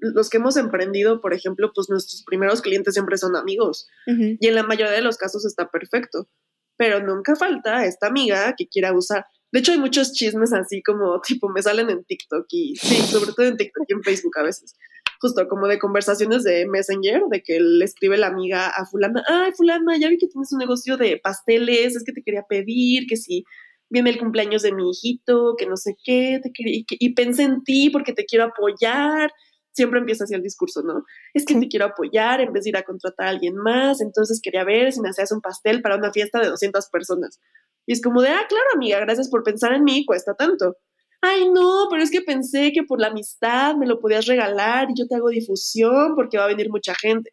los 0.01 0.31
que 0.31 0.39
hemos 0.39 0.57
emprendido, 0.57 1.21
por 1.21 1.35
ejemplo, 1.35 1.73
pues 1.75 1.89
nuestros 1.91 2.25
primeros 2.25 2.63
clientes 2.63 2.95
siempre 2.95 3.19
son 3.19 3.37
amigos 3.37 3.87
y 4.07 4.47
en 4.47 4.55
la 4.55 4.63
mayoría 4.63 4.93
de 4.93 5.03
los 5.03 5.17
casos 5.17 5.45
está 5.45 5.71
perfecto, 5.71 6.29
pero 6.77 7.01
nunca 7.01 7.37
falta 7.37 7.85
esta 7.85 8.07
amiga 8.07 8.55
que 8.57 8.67
quiera 8.67 8.97
usar. 8.97 9.27
De 9.53 9.61
hecho, 9.61 9.73
hay 9.73 9.79
muchos 9.79 10.13
chismes 10.13 10.53
así 10.53 10.83
como, 10.83 11.21
tipo, 11.27 11.49
me 11.49 11.63
salen 11.63 11.91
en 11.91 12.05
TikTok 12.05 12.47
y, 12.49 12.77
sí, 12.77 12.97
sobre 13.03 13.33
todo 13.33 13.47
en 13.47 13.57
TikTok 13.57 13.85
y 13.89 13.93
en 13.93 14.03
Facebook 14.03 14.39
a 14.39 14.43
veces, 14.43 14.75
justo 15.21 15.47
como 15.49 15.67
de 15.67 15.79
conversaciones 15.79 16.45
de 16.45 16.67
Messenger, 16.67 17.23
de 17.31 17.43
que 17.43 17.61
le 17.61 17.85
escribe 17.85 18.17
la 18.17 18.29
amiga 18.29 18.69
a 18.69 18.87
fulana, 18.87 19.23
ay, 19.29 19.53
fulana, 19.57 19.99
ya 19.99 20.09
vi 20.09 20.19
que 20.19 20.29
tienes 20.29 20.53
un 20.53 20.59
negocio 20.59 20.97
de 20.97 21.21
pasteles, 21.23 21.97
es 21.97 22.05
que 22.05 22.13
te 22.13 22.23
quería 22.23 22.45
pedir, 22.49 23.07
que 23.07 23.17
si 23.17 23.45
viene 23.91 24.11
el 24.11 24.19
cumpleaños 24.19 24.63
de 24.63 24.73
mi 24.73 24.89
hijito, 24.91 25.55
que 25.59 25.67
no 25.67 25.77
sé 25.77 25.97
qué, 26.05 26.41
te 26.43 26.51
y, 26.57 26.87
y 26.89 27.15
pensé 27.15 27.43
en 27.43 27.63
ti 27.65 27.91
porque 27.91 28.13
te 28.15 28.25
quiero 28.25 28.45
apoyar. 28.47 29.31
Siempre 29.73 30.01
empieza 30.01 30.25
así 30.25 30.35
el 30.35 30.43
discurso, 30.43 30.83
¿no? 30.83 31.05
Es 31.35 31.45
que 31.45 31.55
Sí. 31.55 31.61
te 31.61 31.69
quiero 31.69 31.87
apoyar 31.87 32.41
en 32.41 32.53
vez 32.53 32.65
de 32.65 32.71
ir 32.71 32.77
a 32.77 32.83
contratar 32.83 33.27
a 33.27 33.31
alguien 33.31 33.55
más, 33.57 34.01
entonces 34.01 34.41
quería 34.43 34.65
ver 34.65 34.93
si 34.93 35.01
me 35.01 35.11
hacías 35.11 35.31
un 35.31 35.41
pastel 35.41 35.81
para 35.83 35.97
una 35.97 36.13
fiesta 36.13 36.41
de 36.41 36.49
200 36.49 36.89
personas. 36.91 37.39
Y 37.87 37.93
es 37.93 38.03
como 38.03 38.21
de, 38.23 38.29
ah, 38.31 38.47
claro, 38.49 38.65
amiga, 38.75 38.99
gracias 39.01 39.29
por 39.31 39.43
pensar 39.45 39.73
en 39.73 39.85
mí, 39.85 40.05
cuesta 40.05 40.35
tanto. 40.35 40.77
Ay, 41.23 41.49
no, 41.51 41.87
pero 41.91 42.03
es 42.03 42.11
que 42.11 42.21
pensé 42.23 42.73
que 42.73 42.83
por 42.83 43.01
la 43.01 43.09
amistad 43.09 43.77
me 43.77 43.87
lo 43.87 44.01
podías 44.01 44.27
regalar 44.27 44.89
y 44.91 44.95
yo 44.99 45.07
te 45.07 45.15
hago 45.17 45.29
difusión 45.29 46.15
porque 46.17 46.39
va 46.39 46.45
a 46.45 46.49
venir 46.49 46.69
mucha 46.71 46.95
gente. 46.95 47.33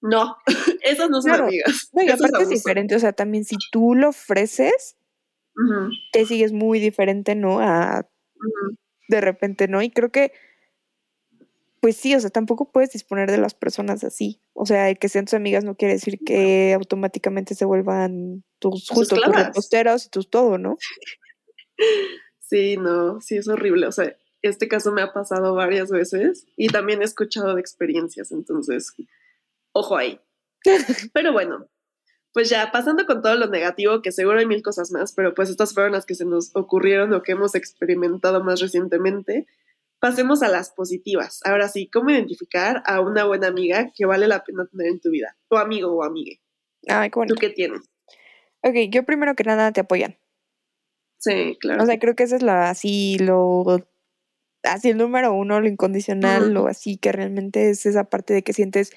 No, 0.00 0.36
esas 0.82 1.10
no 1.10 1.20
son 1.20 1.30
Claro. 1.32 1.44
amigas. 1.46 1.88
No, 1.92 2.02
y 2.02 2.06
es 2.06 2.14
aparte 2.14 2.42
es 2.44 2.48
diferente, 2.50 2.94
o 2.94 2.98
sea, 3.00 3.12
también 3.12 3.44
si 3.44 3.56
tú 3.72 3.94
lo 3.94 4.10
ofreces, 4.10 4.96
Ujú, 5.56 5.90
te 6.12 6.26
sigues 6.26 6.52
muy 6.52 6.80
diferente, 6.80 7.34
¿no? 7.34 7.60
A 7.60 8.08
de 9.08 9.20
repente, 9.20 9.68
¿no? 9.68 9.82
Y 9.82 9.90
creo 9.90 10.10
que, 10.10 10.32
pues 11.80 11.96
sí, 11.96 12.14
o 12.14 12.20
sea, 12.20 12.30
tampoco 12.30 12.72
puedes 12.72 12.90
disponer 12.90 13.30
de 13.30 13.38
las 13.38 13.54
personas 13.54 14.02
así. 14.02 14.40
O 14.52 14.66
sea, 14.66 14.90
el 14.90 14.98
que 14.98 15.08
sean 15.08 15.26
tus 15.26 15.34
amigas 15.34 15.64
no 15.64 15.76
quiere 15.76 15.94
decir 15.94 16.18
que 16.24 16.72
automáticamente 16.74 17.54
se 17.54 17.64
vuelvan 17.64 18.44
tus, 18.58 18.86
Tus 18.86 18.96
justo 18.96 19.16
tus 19.16 19.34
reposteros 19.34 20.06
y 20.06 20.10
tus 20.10 20.28
todo, 20.28 20.58
¿no? 20.58 20.76
Sí, 22.40 22.76
no, 22.76 23.20
sí 23.20 23.36
es 23.36 23.48
horrible. 23.48 23.86
O 23.86 23.92
sea, 23.92 24.16
este 24.42 24.68
caso 24.68 24.92
me 24.92 25.02
ha 25.02 25.12
pasado 25.12 25.54
varias 25.54 25.90
veces 25.90 26.46
y 26.56 26.68
también 26.68 27.02
he 27.02 27.04
escuchado 27.04 27.54
de 27.54 27.60
experiencias, 27.60 28.32
entonces, 28.32 28.92
ojo 29.72 29.96
ahí. 29.96 30.20
Pero 31.12 31.32
bueno, 31.32 31.68
pues 32.36 32.50
ya 32.50 32.70
pasando 32.70 33.06
con 33.06 33.22
todo 33.22 33.34
lo 33.36 33.46
negativo, 33.46 34.02
que 34.02 34.12
seguro 34.12 34.38
hay 34.38 34.44
mil 34.44 34.60
cosas 34.60 34.92
más, 34.92 35.14
pero 35.14 35.32
pues 35.32 35.48
estas 35.48 35.72
fueron 35.72 35.92
las 35.92 36.04
que 36.04 36.14
se 36.14 36.26
nos 36.26 36.54
ocurrieron 36.54 37.14
o 37.14 37.22
que 37.22 37.32
hemos 37.32 37.54
experimentado 37.54 38.44
más 38.44 38.60
recientemente. 38.60 39.46
Pasemos 40.00 40.42
a 40.42 40.48
las 40.48 40.70
positivas. 40.70 41.40
Ahora 41.46 41.70
sí, 41.70 41.88
¿cómo 41.90 42.10
identificar 42.10 42.82
a 42.84 43.00
una 43.00 43.24
buena 43.24 43.46
amiga 43.46 43.90
que 43.96 44.04
vale 44.04 44.28
la 44.28 44.44
pena 44.44 44.66
tener 44.66 44.88
en 44.88 45.00
tu 45.00 45.08
vida? 45.08 45.38
O 45.48 45.56
amigo 45.56 45.90
o 45.90 46.04
amigue. 46.04 46.42
Ay, 46.86 47.08
qué 47.08 47.12
¿Tú 47.12 47.20
bonito. 47.20 47.40
qué 47.40 47.48
tienes? 47.48 47.88
Ok, 48.62 48.74
yo 48.90 49.04
primero 49.04 49.34
que 49.34 49.44
nada 49.44 49.72
te 49.72 49.80
apoyan. 49.80 50.18
Sí, 51.18 51.56
claro. 51.58 51.84
O 51.84 51.86
sea, 51.86 51.98
creo 51.98 52.16
que 52.16 52.24
esa 52.24 52.36
es 52.36 52.42
la, 52.42 52.68
así, 52.68 53.16
lo, 53.18 53.64
así 54.62 54.90
el 54.90 54.98
número 54.98 55.32
uno, 55.32 55.58
lo 55.58 55.68
incondicional, 55.68 56.52
lo 56.52 56.66
así 56.66 56.98
que 56.98 57.12
realmente 57.12 57.70
es 57.70 57.86
esa 57.86 58.04
parte 58.04 58.34
de 58.34 58.42
que 58.42 58.52
sientes 58.52 58.92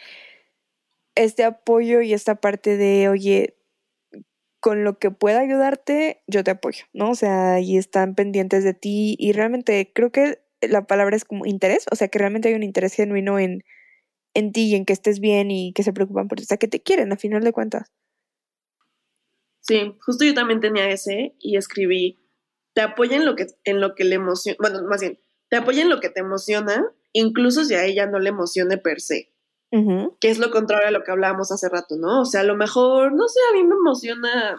este 1.20 1.44
apoyo 1.44 2.02
y 2.02 2.14
esta 2.14 2.36
parte 2.36 2.78
de, 2.78 3.10
oye, 3.10 3.58
con 4.62 4.84
lo 4.84 5.00
que 5.00 5.12
pueda 5.12 5.42
ayudarte, 5.42 6.22
yo 6.28 6.44
te 6.44 6.52
apoyo, 6.52 6.86
¿no? 6.94 7.12
O 7.12 7.16
sea, 7.16 7.60
y 7.60 7.78
están 7.78 8.16
pendientes 8.16 8.64
de 8.64 8.74
ti 8.74 9.16
y 9.20 9.34
realmente 9.34 9.92
creo 9.94 10.12
que 10.12 10.42
la 10.62 10.88
palabra 10.88 11.16
es 11.18 11.26
como 11.26 11.46
interés, 11.46 11.86
o 11.92 11.96
sea, 11.96 12.08
que 12.08 12.20
realmente 12.20 12.48
hay 12.48 12.56
un 12.56 12.64
interés 12.64 12.94
genuino 12.94 13.38
en, 13.38 13.64
en 14.34 14.52
ti 14.54 14.68
y 14.68 14.76
en 14.76 14.86
que 14.86 14.94
estés 14.94 15.20
bien 15.20 15.52
y 15.52 15.74
que 15.74 15.84
se 15.84 15.92
preocupan 15.94 16.30
por 16.30 16.38
ti, 16.38 16.44
o 16.44 16.48
sea, 16.48 16.58
que 16.58 16.68
te 16.70 16.82
quieren 16.82 17.12
a 17.12 17.18
final 17.18 17.44
de 17.44 17.52
cuentas. 17.52 17.92
Sí, 19.60 19.96
justo 20.02 20.24
yo 20.24 20.34
también 20.34 20.62
tenía 20.62 20.90
ese 20.90 21.36
y 21.40 21.58
escribí, 21.58 22.18
te 22.74 22.82
apoya 22.82 23.18
en 23.18 23.26
lo 23.26 23.36
que, 23.36 23.48
en 23.66 23.82
lo 23.82 23.94
que 23.94 24.06
le 24.06 24.16
emociona, 24.16 24.58
bueno, 24.60 24.84
más 24.88 25.02
bien, 25.02 25.20
te 25.50 25.58
apoya 25.58 25.82
en 25.82 25.90
lo 25.90 26.00
que 26.00 26.10
te 26.10 26.22
emociona, 26.22 26.86
incluso 27.12 27.66
si 27.66 27.76
a 27.76 27.84
ella 27.84 28.06
no 28.06 28.20
le 28.20 28.30
emocione 28.30 28.78
per 28.78 29.02
se, 29.02 29.34
Que 30.20 30.30
es 30.30 30.40
lo 30.40 30.52
contrario 30.52 30.88
a 30.88 30.92
lo 30.92 31.04
que 31.04 31.12
hablábamos 31.12 31.52
hace 31.52 31.70
rato, 31.70 31.96
¿no? 31.98 32.22
O 32.22 32.26
sea, 32.26 32.42
a 32.42 32.46
lo 32.46 32.56
mejor, 32.56 33.14
no 33.14 33.28
sé, 33.28 33.40
a 33.50 33.54
mí 33.54 33.64
me 33.64 33.76
emociona 33.76 34.58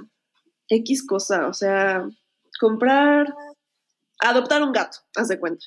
X 0.68 1.06
cosa, 1.06 1.48
o 1.48 1.52
sea, 1.52 2.08
comprar, 2.60 3.34
adoptar 4.20 4.62
un 4.62 4.72
gato, 4.72 4.98
haz 5.16 5.28
de 5.28 5.40
cuenta, 5.40 5.64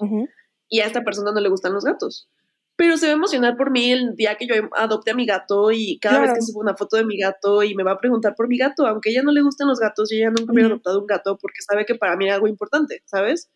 y 0.69 0.79
a 0.79 0.85
esta 0.85 1.03
persona 1.03 1.31
no 1.31 1.41
le 1.41 1.49
gustan 1.49 1.73
los 1.73 1.83
gatos. 1.83 2.29
Pero 2.75 2.97
se 2.97 3.05
va 3.05 3.11
a 3.11 3.15
emocionar 3.15 3.55
por 3.55 3.69
mí 3.69 3.91
el 3.91 4.15
día 4.15 4.35
que 4.35 4.47
yo 4.47 4.55
adopte 4.75 5.11
a 5.11 5.13
mi 5.13 5.27
gato 5.27 5.71
y 5.71 5.99
cada 5.99 6.19
vez 6.21 6.31
que 6.33 6.41
subo 6.41 6.59
una 6.61 6.75
foto 6.75 6.97
de 6.97 7.05
mi 7.05 7.19
gato 7.19 7.61
y 7.61 7.75
me 7.75 7.83
va 7.83 7.91
a 7.91 7.99
preguntar 7.99 8.33
por 8.35 8.47
mi 8.47 8.57
gato, 8.57 8.87
aunque 8.87 9.09
a 9.09 9.11
ella 9.11 9.21
no 9.23 9.31
le 9.31 9.43
gusten 9.43 9.67
los 9.67 9.79
gatos 9.79 10.11
y 10.11 10.17
ella 10.17 10.31
nunca 10.31 10.53
hubiera 10.53 10.67
Ujú. 10.69 10.73
adoptado 10.75 10.99
un 11.01 11.05
gato 11.05 11.37
porque 11.39 11.61
sabe 11.61 11.85
que 11.85 11.93
para 11.95 12.15
mí 12.17 12.25
era 12.25 12.35
algo 12.35 12.47
importante, 12.47 13.03
¿sabes? 13.05 13.51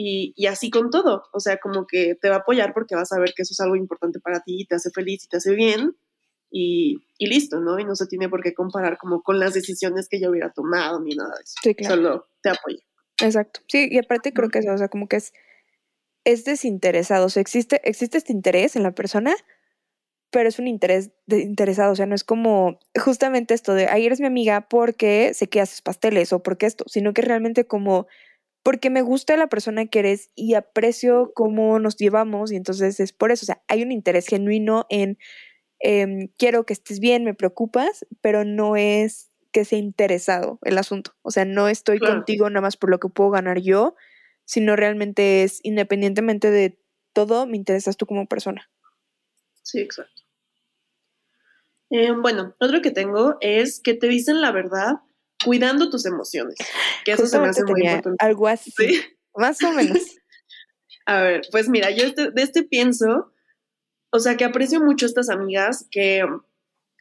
Y, 0.00 0.32
y 0.36 0.46
así 0.46 0.70
con 0.70 0.90
todo, 0.90 1.24
o 1.32 1.40
sea, 1.40 1.56
como 1.58 1.84
que 1.84 2.14
te 2.14 2.28
va 2.28 2.36
a 2.36 2.38
apoyar 2.38 2.72
porque 2.72 2.94
vas 2.94 3.10
a 3.10 3.18
ver 3.18 3.32
que 3.34 3.42
eso 3.42 3.52
es 3.52 3.58
algo 3.58 3.74
importante 3.74 4.20
para 4.20 4.38
ti 4.44 4.60
y 4.60 4.64
te 4.64 4.76
hace 4.76 4.90
feliz 4.90 5.24
y 5.24 5.28
te 5.28 5.38
hace 5.38 5.56
bien 5.56 5.96
y, 6.52 6.98
y 7.18 7.26
listo, 7.26 7.58
¿no? 7.58 7.80
Y 7.80 7.84
no 7.84 7.96
se 7.96 8.06
tiene 8.06 8.28
por 8.28 8.40
qué 8.40 8.54
comparar 8.54 8.96
como 8.96 9.22
con 9.24 9.40
las 9.40 9.54
decisiones 9.54 10.08
que 10.08 10.20
yo 10.20 10.30
hubiera 10.30 10.52
tomado 10.52 11.00
ni 11.00 11.16
nada 11.16 11.30
de 11.34 11.42
eso, 11.42 11.54
Sí, 11.64 11.74
claro. 11.74 11.94
solo 11.96 12.28
te 12.42 12.50
apoya. 12.50 12.78
Exacto. 13.20 13.58
Sí, 13.66 13.88
y 13.90 13.98
aparte 13.98 14.32
creo 14.32 14.50
que 14.50 14.60
eso, 14.60 14.72
o 14.72 14.78
sea, 14.78 14.86
como 14.86 15.08
que 15.08 15.16
es, 15.16 15.32
es 16.24 16.44
desinteresado. 16.44 17.26
O 17.26 17.28
sea, 17.28 17.40
existe, 17.40 17.80
existe 17.82 18.18
este 18.18 18.32
interés 18.32 18.76
en 18.76 18.84
la 18.84 18.92
persona, 18.94 19.34
pero 20.30 20.48
es 20.48 20.60
un 20.60 20.68
interés 20.68 21.10
de- 21.26 21.40
interesado, 21.40 21.90
o 21.90 21.96
sea, 21.96 22.06
no 22.06 22.14
es 22.14 22.22
como 22.22 22.78
justamente 23.02 23.52
esto 23.52 23.74
de, 23.74 23.88
ay, 23.88 24.06
eres 24.06 24.20
mi 24.20 24.26
amiga 24.26 24.68
porque 24.68 25.34
sé 25.34 25.48
que 25.48 25.60
haces 25.60 25.82
pasteles 25.82 26.32
o 26.32 26.40
porque 26.40 26.66
esto, 26.66 26.84
sino 26.86 27.12
que 27.12 27.22
realmente 27.22 27.66
como 27.66 28.06
porque 28.62 28.90
me 28.90 29.02
gusta 29.02 29.36
la 29.36 29.48
persona 29.48 29.86
que 29.86 30.00
eres 30.00 30.30
y 30.34 30.54
aprecio 30.54 31.32
cómo 31.34 31.78
nos 31.78 31.96
llevamos 31.96 32.52
y 32.52 32.56
entonces 32.56 33.00
es 33.00 33.12
por 33.12 33.32
eso, 33.32 33.44
o 33.44 33.46
sea, 33.46 33.62
hay 33.68 33.82
un 33.82 33.92
interés 33.92 34.26
genuino 34.26 34.86
en 34.90 35.18
em, 35.80 36.28
quiero 36.38 36.66
que 36.66 36.72
estés 36.74 37.00
bien, 37.00 37.24
me 37.24 37.34
preocupas, 37.34 38.06
pero 38.20 38.44
no 38.44 38.76
es 38.76 39.30
que 39.52 39.64
sea 39.64 39.78
interesado 39.78 40.58
el 40.62 40.78
asunto, 40.78 41.12
o 41.22 41.30
sea, 41.30 41.44
no 41.44 41.68
estoy 41.68 41.98
Claro. 42.00 42.16
contigo 42.16 42.50
nada 42.50 42.62
más 42.62 42.76
por 42.76 42.90
lo 42.90 42.98
que 43.00 43.08
puedo 43.08 43.30
ganar 43.30 43.60
yo, 43.60 43.94
sino 44.44 44.76
realmente 44.76 45.44
es 45.44 45.60
independientemente 45.62 46.50
de 46.50 46.78
todo, 47.12 47.46
me 47.46 47.56
interesas 47.56 47.96
tú 47.96 48.06
como 48.06 48.26
persona. 48.26 48.70
Sí, 49.62 49.80
exacto. 49.80 50.22
Eh, 51.90 52.12
bueno, 52.12 52.54
otro 52.60 52.82
que 52.82 52.90
tengo 52.90 53.36
es 53.40 53.80
que 53.80 53.94
te 53.94 54.08
dicen 54.08 54.40
la 54.42 54.52
verdad 54.52 54.96
cuidando 55.44 55.90
tus 55.90 56.04
emociones. 56.06 56.56
Que 57.04 57.12
eso 57.12 57.26
se 57.26 57.38
me 57.38 57.48
hace 57.48 57.64
muy 57.64 57.82
importante. 57.82 58.24
algo 58.24 58.48
así, 58.48 58.70
Sí. 58.76 59.00
más 59.34 59.62
o 59.62 59.72
menos. 59.72 59.98
A 61.06 61.22
ver, 61.22 61.42
pues 61.50 61.68
mira, 61.68 61.90
yo 61.90 62.04
este- 62.04 62.30
de 62.30 62.42
este 62.42 62.62
pienso, 62.64 63.32
o 64.10 64.18
sea, 64.18 64.36
que 64.36 64.44
aprecio 64.44 64.80
mucho 64.80 65.06
estas 65.06 65.30
amigas 65.30 65.86
que 65.90 66.22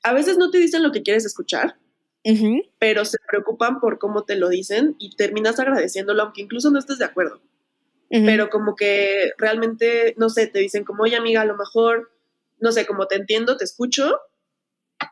a 0.04 0.14
veces 0.14 0.38
no 0.38 0.50
te 0.50 0.60
dicen 0.60 0.82
lo 0.84 0.92
que 0.94 1.04
quieres 1.04 1.26
escuchar, 1.26 1.78
pero 2.80 3.04
se 3.06 3.18
preocupan 3.30 3.80
por 3.80 4.00
cómo 4.00 4.24
te 4.26 4.36
lo 4.36 4.48
dicen 4.50 4.96
y 5.00 5.16
terminas 5.16 5.60
agradeciéndolo, 5.60 6.24
aunque 6.24 6.42
incluso 6.42 6.70
no 6.72 6.80
estés 6.80 7.00
de 7.00 7.06
acuerdo. 7.06 7.42
Pero 8.10 8.50
como 8.50 8.76
que 8.78 9.32
realmente, 9.38 10.14
no 10.18 10.30
sé, 10.30 10.48
te 10.48 10.60
dicen 10.60 10.86
como, 10.86 11.04
oye 11.04 11.18
amiga, 11.18 11.42
a 11.42 11.46
lo 11.46 11.58
mejor, 11.58 12.12
no 12.60 12.72
sé, 12.72 12.86
como 12.86 13.08
te 13.08 13.16
entiendo, 13.16 13.58
te 13.58 13.66
escucho, 13.66 14.20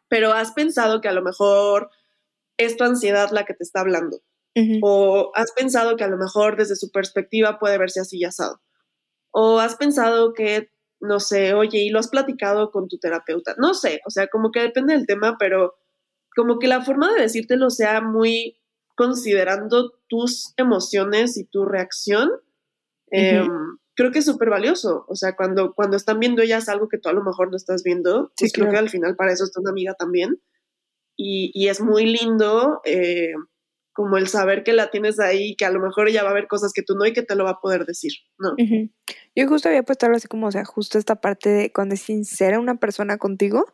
pero 0.07 0.31
has 0.33 0.51
pensado 0.53 1.01
que 1.01 1.09
a 1.09 1.13
lo 1.13 1.21
mejor 1.21 1.89
es 2.57 2.77
tu 2.77 2.83
ansiedad 2.83 3.29
la 3.31 3.45
que 3.45 3.53
te 3.53 3.63
está 3.63 3.81
hablando. 3.81 4.19
O 4.81 5.33
has 5.35 5.51
pensado 5.51 5.97
que 5.97 6.05
a 6.05 6.07
lo 6.07 6.17
mejor 6.17 6.55
desde 6.55 6.77
su 6.77 6.89
perspectiva 6.89 7.59
puede 7.59 7.77
verse 7.77 7.99
así 7.99 8.19
y 8.19 8.23
asado. 8.23 8.61
O 9.31 9.59
has 9.59 9.75
pensado 9.75 10.33
que, 10.33 10.69
no 11.01 11.19
sé, 11.19 11.53
oye, 11.53 11.79
y 11.79 11.89
lo 11.89 11.99
has 11.99 12.07
platicado 12.07 12.71
con 12.71 12.87
tu 12.87 12.97
terapeuta. 12.97 13.55
No 13.57 13.73
sé, 13.73 13.99
o 14.07 14.09
sea, 14.09 14.27
como 14.27 14.51
que 14.51 14.61
depende 14.61 14.93
del 14.93 15.07
tema, 15.07 15.35
pero 15.37 15.73
como 16.35 16.57
que 16.57 16.67
la 16.67 16.81
forma 16.81 17.13
de 17.13 17.21
decírtelo 17.21 17.69
sea 17.69 17.99
muy 17.99 18.57
considerando 18.95 19.93
tus 20.07 20.53
emociones 20.55 21.37
y 21.37 21.45
tu 21.45 21.65
reacción, 21.65 22.31
em, 23.11 23.49
creo 23.93 24.11
que 24.11 24.19
es 24.19 24.25
súper 24.25 24.49
valioso. 24.49 25.05
O 25.09 25.15
sea, 25.15 25.35
cuando, 25.35 25.73
cuando 25.73 25.97
están 25.97 26.19
viendo 26.19 26.41
ellas 26.41 26.69
algo 26.69 26.87
que 26.87 26.97
tú 26.97 27.09
a 27.09 27.13
lo 27.13 27.23
mejor 27.23 27.49
no 27.49 27.57
estás 27.57 27.83
viendo, 27.83 28.31
Sí, 28.37 28.45
pues 28.45 28.53
creo 28.53 28.71
que 28.71 28.77
al 28.77 28.89
final 28.89 29.17
para 29.17 29.33
eso 29.33 29.43
está 29.43 29.59
una 29.59 29.71
amiga 29.71 29.95
también. 29.95 30.41
Y, 31.17 31.51
y 31.53 31.69
es 31.69 31.81
muy 31.81 32.05
lindo 32.05 32.81
eh, 32.85 33.33
como 33.95 34.17
el 34.17 34.27
saber 34.27 34.63
que 34.63 34.73
la 34.73 34.91
tienes 34.91 35.19
ahí, 35.19 35.55
que 35.55 35.63
a 35.63 35.71
lo 35.71 35.79
mejor 35.79 36.09
ella 36.09 36.23
va 36.23 36.31
a 36.31 36.33
ver 36.33 36.47
cosas 36.47 36.73
que 36.73 36.83
tú 36.83 36.95
no 36.95 37.05
y 37.05 37.13
que 37.13 37.23
te 37.23 37.35
lo 37.35 37.45
va 37.45 37.51
a 37.51 37.61
poder 37.61 37.85
decir, 37.85 38.11
¿no? 38.37 38.53
Yo 39.35 39.47
justo 39.47 39.69
había 39.69 39.83
puesto 39.83 40.05
algo 40.05 40.17
así 40.17 40.27
como, 40.27 40.47
o 40.47 40.51
sea, 40.51 40.65
justo 40.65 40.97
esta 40.97 41.21
parte 41.21 41.49
de 41.49 41.71
cuando 41.71 41.95
es 41.95 42.01
sincera 42.01 42.59
una 42.59 42.75
persona 42.75 43.17
contigo. 43.17 43.65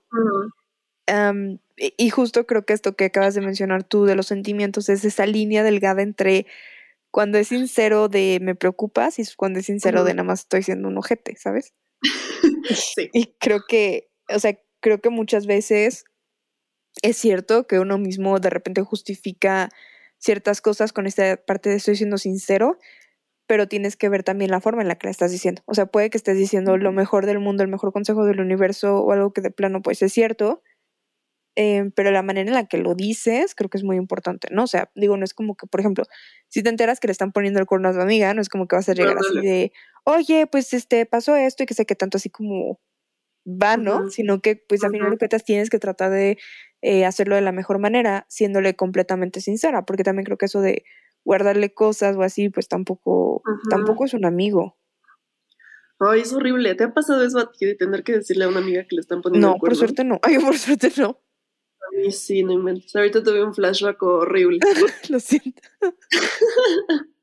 Am, 1.07 1.57
y 1.75 1.93
y 1.97 2.09
justo 2.11 2.45
creo 2.45 2.63
que 2.63 2.73
esto 2.73 2.95
que 2.95 3.05
acabas 3.05 3.33
de 3.33 3.41
mencionar 3.41 3.83
tú 3.83 4.05
de 4.05 4.15
los 4.15 4.27
sentimientos 4.27 4.89
es 4.89 5.03
esa 5.03 5.25
línea 5.25 5.63
delgada 5.63 6.03
entre 6.03 6.45
cuando 7.09 7.39
es 7.39 7.47
sincero 7.47 8.07
de 8.07 8.37
me 8.41 8.53
preocupas 8.53 9.17
y 9.17 9.23
cuando 9.35 9.59
es 9.59 9.65
sincero 9.65 10.03
de 10.03 10.13
nada 10.13 10.23
más 10.23 10.41
estoy 10.41 10.61
siendo 10.61 10.87
un 10.87 10.97
ojete, 10.97 11.35
¿sabes? 11.35 11.73
Sí. 12.95 13.09
Y 13.11 13.33
creo 13.39 13.61
que, 13.67 14.11
o 14.33 14.39
sea, 14.39 14.57
creo 14.81 15.01
que 15.01 15.09
muchas 15.09 15.47
veces 15.47 16.05
es 17.01 17.17
cierto 17.17 17.67
que 17.67 17.79
uno 17.79 17.97
mismo 17.97 18.39
de 18.39 18.49
repente 18.49 18.81
justifica 18.81 19.69
ciertas 20.17 20.61
cosas 20.61 20.93
con 20.93 21.07
esta 21.07 21.37
parte 21.37 21.69
de 21.69 21.77
estoy 21.77 21.95
siendo 21.95 22.17
sincero, 22.17 22.77
pero 23.47 23.67
tienes 23.67 23.97
que 23.97 24.09
ver 24.09 24.23
también 24.23 24.51
la 24.51 24.61
forma 24.61 24.81
en 24.81 24.87
la 24.87 24.95
que 24.95 25.07
la 25.07 25.11
estás 25.11 25.31
diciendo. 25.31 25.61
O 25.65 25.73
sea, 25.73 25.87
puede 25.87 26.09
que 26.09 26.17
estés 26.17 26.37
diciendo 26.37 26.77
lo 26.77 26.91
mejor 26.91 27.25
del 27.25 27.39
mundo, 27.39 27.63
el 27.63 27.69
mejor 27.69 27.91
consejo 27.91 28.25
del 28.25 28.39
universo 28.39 28.97
o 28.97 29.11
algo 29.11 29.33
que 29.33 29.41
de 29.41 29.51
plano 29.51 29.81
pues 29.81 30.01
es 30.01 30.13
cierto, 30.13 30.61
eh, 31.57 31.91
pero 31.95 32.11
la 32.11 32.21
manera 32.23 32.47
en 32.49 32.53
la 32.53 32.67
que 32.67 32.77
lo 32.77 32.95
dices 32.95 33.55
creo 33.55 33.69
que 33.69 33.77
es 33.77 33.83
muy 33.83 33.97
importante, 33.97 34.47
¿no? 34.51 34.63
O 34.63 34.67
sea, 34.67 34.89
digo, 34.95 35.17
no 35.17 35.25
es 35.25 35.33
como 35.33 35.55
que, 35.55 35.67
por 35.67 35.81
ejemplo, 35.81 36.05
si 36.47 36.63
te 36.63 36.69
enteras 36.69 36.99
que 36.99 37.07
le 37.07 37.11
están 37.11 37.33
poniendo 37.33 37.59
el 37.59 37.65
cuerno 37.65 37.89
a 37.89 37.93
tu 37.93 37.99
amiga, 37.99 38.33
no 38.33 38.41
es 38.41 38.47
como 38.47 38.67
que 38.67 38.77
vas 38.77 38.87
a 38.87 38.93
llegar 38.93 39.17
así 39.17 39.45
de, 39.45 39.73
oye, 40.05 40.47
pues 40.47 40.73
este, 40.73 41.05
pasó 41.05 41.35
esto 41.35 41.63
y 41.63 41.65
que 41.65 41.73
sé 41.73 41.85
que 41.85 41.95
tanto 41.95 42.17
así 42.17 42.29
como 42.29 42.79
va, 43.45 43.77
¿no? 43.77 44.09
Sino 44.09 44.41
que 44.41 44.55
pues 44.55 44.83
a 44.83 44.89
final 44.89 45.11
de 45.11 45.17
cuentas 45.17 45.43
tienes 45.43 45.69
que 45.69 45.79
tratar 45.79 46.11
de 46.11 46.37
eh, 46.81 47.05
hacerlo 47.05 47.35
de 47.35 47.41
la 47.41 47.51
mejor 47.51 47.79
manera, 47.79 48.25
siéndole 48.29 48.75
completamente 48.75 49.41
sincera, 49.41 49.85
porque 49.85 50.03
también 50.03 50.25
creo 50.25 50.37
que 50.37 50.45
eso 50.45 50.61
de 50.61 50.83
guardarle 51.23 51.73
cosas 51.73 52.15
o 52.15 52.23
así, 52.23 52.49
pues 52.49 52.67
tampoco, 52.67 53.43
tampoco 53.69 54.05
es 54.05 54.13
un 54.13 54.25
amigo. 54.25 54.77
Ay, 55.99 56.21
es 56.21 56.33
horrible. 56.33 56.73
¿Te 56.73 56.85
ha 56.85 56.93
pasado 56.93 57.23
eso 57.23 57.37
a 57.37 57.51
ti 57.51 57.65
de 57.65 57.75
tener 57.75 58.03
que 58.03 58.13
decirle 58.13 58.45
a 58.45 58.49
una 58.49 58.59
amiga 58.59 58.83
que 58.83 58.95
le 58.95 59.01
están 59.01 59.21
poniendo 59.21 59.49
No, 59.49 59.53
el 59.55 59.59
por 59.59 59.75
suerte 59.75 60.03
no. 60.03 60.19
Ay, 60.23 60.39
por 60.39 60.57
suerte 60.57 60.91
no. 60.97 61.09
A 61.09 61.95
mí 61.95 62.11
sí, 62.11 62.43
no 62.43 62.53
inventes. 62.53 62.95
Ahorita 62.95 63.21
tuve 63.21 63.43
un 63.43 63.53
flashback 63.53 64.01
horrible. 64.01 64.59
Lo 65.09 65.19
siento. 65.19 65.61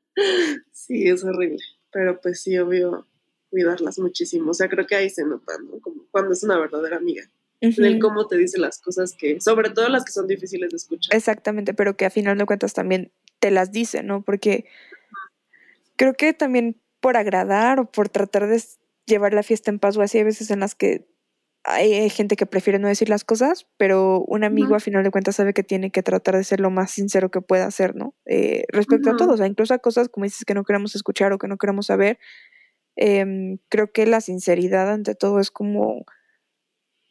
Sí, 0.73 1.07
es 1.07 1.23
horrible. 1.23 1.59
Pero 1.91 2.19
pues 2.19 2.41
sí, 2.41 2.57
obvio, 2.57 3.07
cuidarlas 3.49 3.99
muchísimo. 3.99 4.51
O 4.51 4.53
sea, 4.53 4.69
creo 4.69 4.85
que 4.85 4.95
ahí 4.95 5.09
se 5.09 5.25
nota, 5.25 5.53
¿no? 5.63 5.79
Como 5.79 6.05
cuando 6.11 6.33
es 6.33 6.43
una 6.43 6.57
verdadera 6.59 6.97
amiga. 6.97 7.23
En 7.61 7.83
el 7.83 7.99
cómo 7.99 8.25
te 8.27 8.37
dice 8.37 8.57
las 8.57 8.79
cosas 8.79 9.13
que, 9.17 9.41
sobre 9.41 9.69
todo 9.69 9.89
las 9.89 10.05
que 10.05 10.13
son 10.13 10.27
difíciles 10.27 10.69
de 10.69 10.77
escuchar. 10.77 11.15
Exactamente, 11.15 11.73
pero 11.73 11.97
que 11.97 12.05
a 12.05 12.09
final 12.09 12.37
de 12.37 12.45
cuentas 12.45 12.73
también 12.73 13.11
te 13.39 13.51
las 13.51 13.73
dice, 13.73 14.01
¿no? 14.01 14.21
Porque 14.21 14.65
creo 15.97 16.13
que 16.13 16.33
también 16.33 16.81
por 17.01 17.17
agradar 17.17 17.79
o 17.79 17.91
por 17.91 18.07
tratar 18.07 18.47
de 18.47 18.63
llevar 19.05 19.33
la 19.33 19.43
fiesta 19.43 19.71
en 19.71 19.79
paz 19.79 19.97
o 19.97 20.01
así, 20.01 20.19
hay 20.19 20.23
veces 20.23 20.51
en 20.51 20.61
las 20.61 20.75
que 20.75 21.05
hay, 21.63 22.09
gente 22.09 22.35
que 22.35 22.45
prefiere 22.45 22.79
no 22.79 22.87
decir 22.87 23.09
las 23.09 23.23
cosas, 23.23 23.67
pero 23.77 24.23
un 24.27 24.43
amigo 24.43 24.75
a 24.75 24.79
final 24.79 25.03
de 25.03 25.11
cuentas 25.11 25.35
sabe 25.35 25.53
que 25.53 25.63
tiene 25.63 25.91
que 25.91 26.01
tratar 26.01 26.37
de 26.37 26.43
ser 26.43 26.59
lo 26.59 26.71
más 26.71 26.91
sincero 26.91 27.29
que 27.29 27.41
pueda 27.41 27.69
ser, 27.69 27.95
¿no? 27.95 28.15
Eh, 28.25 28.63
respecto 28.69 29.11
a 29.11 29.17
todo, 29.17 29.33
o 29.33 29.37
sea, 29.37 29.45
incluso 29.45 29.73
a 29.73 29.79
cosas 29.79 30.09
como 30.09 30.23
dices 30.23 30.45
que 30.45 30.53
no 30.53 30.63
queremos 30.63 30.95
escuchar 30.95 31.33
o 31.33 31.37
que 31.37 31.47
no 31.47 31.57
queremos 31.57 31.87
saber, 31.87 32.17
em, 33.01 33.59
creo 33.69 33.93
que 33.93 34.05
la 34.05 34.19
sinceridad 34.19 34.91
ante 34.91 35.15
todo 35.15 35.39
es 35.39 35.51
como, 35.51 36.05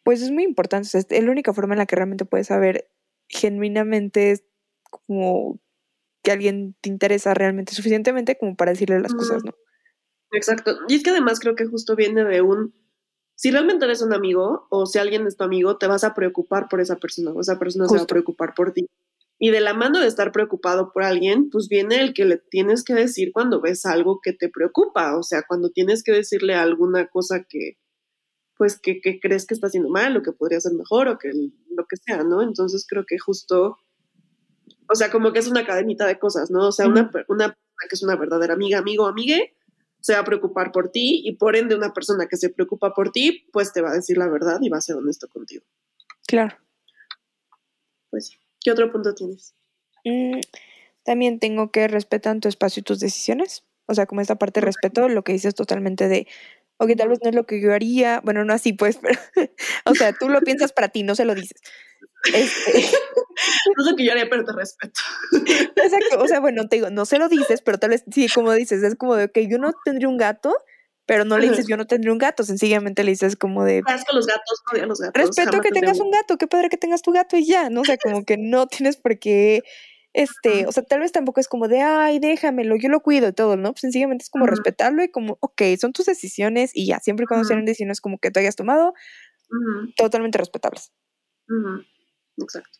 pues 0.04 0.20
es 0.20 0.30
muy 0.30 0.44
importante, 0.44 0.86
o 0.86 0.90
sea, 0.90 1.00
es 1.00 1.24
la 1.24 1.30
única 1.30 1.54
forma 1.54 1.74
en 1.74 1.78
la 1.78 1.86
que 1.86 1.96
realmente 1.96 2.26
puedes 2.26 2.48
saber 2.48 2.90
genuinamente 3.26 4.32
es 4.32 4.44
como 4.90 5.58
que 6.22 6.30
alguien 6.30 6.76
te 6.82 6.90
interesa 6.90 7.32
realmente 7.32 7.74
suficientemente 7.74 8.36
como 8.36 8.54
para 8.54 8.72
decirle 8.72 9.00
las 9.00 9.14
cosas, 9.14 9.42
¿no? 9.44 9.52
Exacto. 10.32 10.76
Y 10.88 10.96
es 10.96 11.02
que 11.02 11.10
además 11.10 11.40
creo 11.40 11.54
que 11.54 11.64
justo 11.64 11.96
viene 11.96 12.22
de 12.24 12.42
un, 12.42 12.74
si 13.34 13.50
realmente 13.50 13.86
eres 13.86 14.02
un 14.02 14.12
amigo 14.12 14.66
o 14.68 14.84
si 14.84 14.98
alguien 14.98 15.26
es 15.26 15.36
tu 15.36 15.44
amigo, 15.44 15.78
te 15.78 15.86
vas 15.86 16.04
a 16.04 16.12
preocupar 16.12 16.68
por 16.68 16.82
esa 16.82 16.96
persona 16.96 17.30
o 17.30 17.40
esa 17.40 17.58
persona 17.58 17.88
se 17.88 17.96
va 17.96 18.02
a 18.02 18.06
preocupar 18.06 18.52
por 18.54 18.72
ti. 18.72 18.88
Y 19.38 19.50
de 19.50 19.60
la 19.60 19.72
mano 19.72 20.00
de 20.00 20.08
estar 20.08 20.32
preocupado 20.32 20.92
por 20.92 21.04
alguien, 21.04 21.48
pues 21.50 21.68
viene 21.68 22.00
el 22.00 22.12
que 22.12 22.24
le 22.24 22.38
tienes 22.38 22.82
que 22.82 22.94
decir 22.94 23.30
cuando 23.32 23.60
ves 23.60 23.86
algo 23.86 24.20
que 24.20 24.32
te 24.32 24.48
preocupa, 24.48 25.16
o 25.16 25.22
sea, 25.22 25.42
cuando 25.46 25.70
tienes 25.70 26.02
que 26.02 26.12
decirle 26.12 26.54
alguna 26.54 27.06
cosa 27.06 27.44
que, 27.48 27.78
pues, 28.56 28.80
que, 28.80 29.00
que 29.00 29.20
crees 29.20 29.46
que 29.46 29.54
está 29.54 29.68
haciendo 29.68 29.90
mal 29.90 30.16
o 30.16 30.22
que 30.22 30.32
podría 30.32 30.60
ser 30.60 30.72
mejor 30.72 31.06
o 31.06 31.18
que 31.18 31.30
lo 31.30 31.86
que 31.86 31.96
sea, 31.96 32.24
¿no? 32.24 32.42
Entonces 32.42 32.84
creo 32.88 33.04
que 33.06 33.18
justo, 33.18 33.78
o 34.88 34.94
sea, 34.96 35.10
como 35.12 35.32
que 35.32 35.38
es 35.38 35.46
una 35.46 35.64
cadenita 35.64 36.06
de 36.06 36.18
cosas, 36.18 36.50
¿no? 36.50 36.66
O 36.66 36.72
sea, 36.72 36.88
una, 36.88 37.08
una 37.28 37.54
persona 37.54 37.88
que 37.88 37.94
es 37.94 38.02
una 38.02 38.16
verdadera 38.16 38.54
amiga, 38.54 38.78
amigo, 38.78 39.06
amigue, 39.06 39.54
se 40.00 40.14
va 40.14 40.20
a 40.20 40.24
preocupar 40.24 40.72
por 40.72 40.90
ti 40.90 41.22
y 41.24 41.36
por 41.36 41.54
ende 41.54 41.76
una 41.76 41.92
persona 41.92 42.26
que 42.26 42.36
se 42.36 42.50
preocupa 42.50 42.92
por 42.92 43.12
ti, 43.12 43.46
pues 43.52 43.72
te 43.72 43.82
va 43.82 43.90
a 43.90 43.94
decir 43.94 44.18
la 44.18 44.28
verdad 44.28 44.58
y 44.60 44.68
va 44.68 44.78
a 44.78 44.82
ser 44.82 44.96
honesto 44.96 45.28
contigo. 45.28 45.64
Claro. 46.26 46.56
Pues 48.10 48.26
sí. 48.26 48.38
¿Qué 48.68 48.72
otro 48.72 48.92
punto 48.92 49.14
tienes? 49.14 49.54
Mm, 50.04 50.40
también 51.02 51.40
tengo 51.40 51.70
que 51.70 51.88
respetar 51.88 52.38
tu 52.38 52.48
espacio 52.48 52.80
y 52.80 52.84
tus 52.84 53.00
decisiones. 53.00 53.64
O 53.86 53.94
sea, 53.94 54.04
como 54.04 54.20
esta 54.20 54.36
parte 54.36 54.60
de 54.60 54.66
respeto, 54.66 55.08
lo 55.08 55.24
que 55.24 55.32
dices 55.32 55.54
totalmente 55.54 56.06
de, 56.06 56.26
ok, 56.76 56.90
tal 56.94 57.08
vez 57.08 57.20
no 57.22 57.30
es 57.30 57.34
lo 57.34 57.46
que 57.46 57.62
yo 57.62 57.72
haría, 57.72 58.20
bueno, 58.22 58.44
no 58.44 58.52
así 58.52 58.74
pues, 58.74 58.98
pero, 59.02 59.18
o 59.86 59.94
sea, 59.94 60.12
tú 60.12 60.28
lo 60.28 60.42
piensas 60.42 60.74
para 60.74 60.88
ti, 60.88 61.02
no 61.02 61.14
se 61.14 61.24
lo 61.24 61.34
dices. 61.34 61.62
Este, 62.34 62.72
No 63.74 63.84
es 63.84 63.90
lo 63.90 63.96
que 63.96 64.04
yo 64.04 64.12
haría, 64.12 64.28
pero 64.28 64.44
te 64.44 64.52
respeto. 64.52 65.00
exacto, 65.76 66.20
o 66.20 66.28
sea, 66.28 66.40
bueno, 66.40 66.68
te 66.68 66.76
digo, 66.76 66.90
no 66.90 67.06
se 67.06 67.18
lo 67.18 67.30
dices, 67.30 67.62
pero 67.62 67.78
tal 67.78 67.88
vez, 67.88 68.04
sí, 68.12 68.28
como 68.28 68.52
dices, 68.52 68.82
es 68.82 68.96
como 68.96 69.16
de, 69.16 69.24
ok, 69.24 69.38
yo 69.48 69.56
no 69.56 69.72
tendría 69.82 70.10
un 70.10 70.18
gato, 70.18 70.54
pero 71.08 71.24
no 71.24 71.38
le 71.38 71.48
dices 71.48 71.66
yo 71.66 71.78
no 71.78 71.86
tendría 71.86 72.12
un 72.12 72.18
gato, 72.18 72.44
sencillamente 72.44 73.02
le 73.02 73.12
dices 73.12 73.34
como 73.34 73.64
de, 73.64 73.82
Asco 73.86 74.14
los 74.14 74.26
gatos, 74.26 74.62
odio 74.70 74.84
los 74.84 75.00
gatos. 75.00 75.14
respeto 75.14 75.62
que 75.62 75.70
tengas 75.70 76.00
un 76.00 76.10
gato, 76.10 76.36
qué 76.36 76.46
padre 76.46 76.68
que 76.68 76.76
tengas 76.76 77.00
tu 77.00 77.12
gato 77.12 77.38
y 77.38 77.46
ya, 77.46 77.70
¿no? 77.70 77.80
O 77.80 77.84
sea, 77.86 77.96
como 77.96 78.26
que 78.26 78.36
no 78.36 78.66
tienes 78.66 78.98
por 78.98 79.18
qué, 79.18 79.62
este, 80.12 80.66
o 80.66 80.72
sea, 80.72 80.82
tal 80.82 81.00
vez 81.00 81.10
tampoco 81.10 81.40
es 81.40 81.48
como 81.48 81.66
de, 81.66 81.80
ay, 81.80 82.18
déjamelo, 82.18 82.76
yo 82.76 82.90
lo 82.90 83.00
cuido 83.00 83.28
y 83.28 83.32
todo, 83.32 83.56
¿no? 83.56 83.72
Pues 83.72 83.80
sencillamente 83.80 84.24
es 84.24 84.28
como 84.28 84.44
respetarlo 84.44 85.02
y 85.02 85.10
como, 85.10 85.38
ok, 85.40 85.62
son 85.80 85.94
tus 85.94 86.04
decisiones 86.04 86.72
y 86.74 86.86
ya, 86.86 87.00
siempre 87.00 87.24
y 87.24 87.26
cuando 87.26 87.46
sean 87.46 87.64
decisiones 87.64 88.02
como 88.02 88.18
que 88.18 88.30
tú 88.30 88.40
hayas 88.40 88.56
tomado, 88.56 88.92
totalmente 89.96 90.36
respetables. 90.36 90.92
Exacto. 92.36 92.78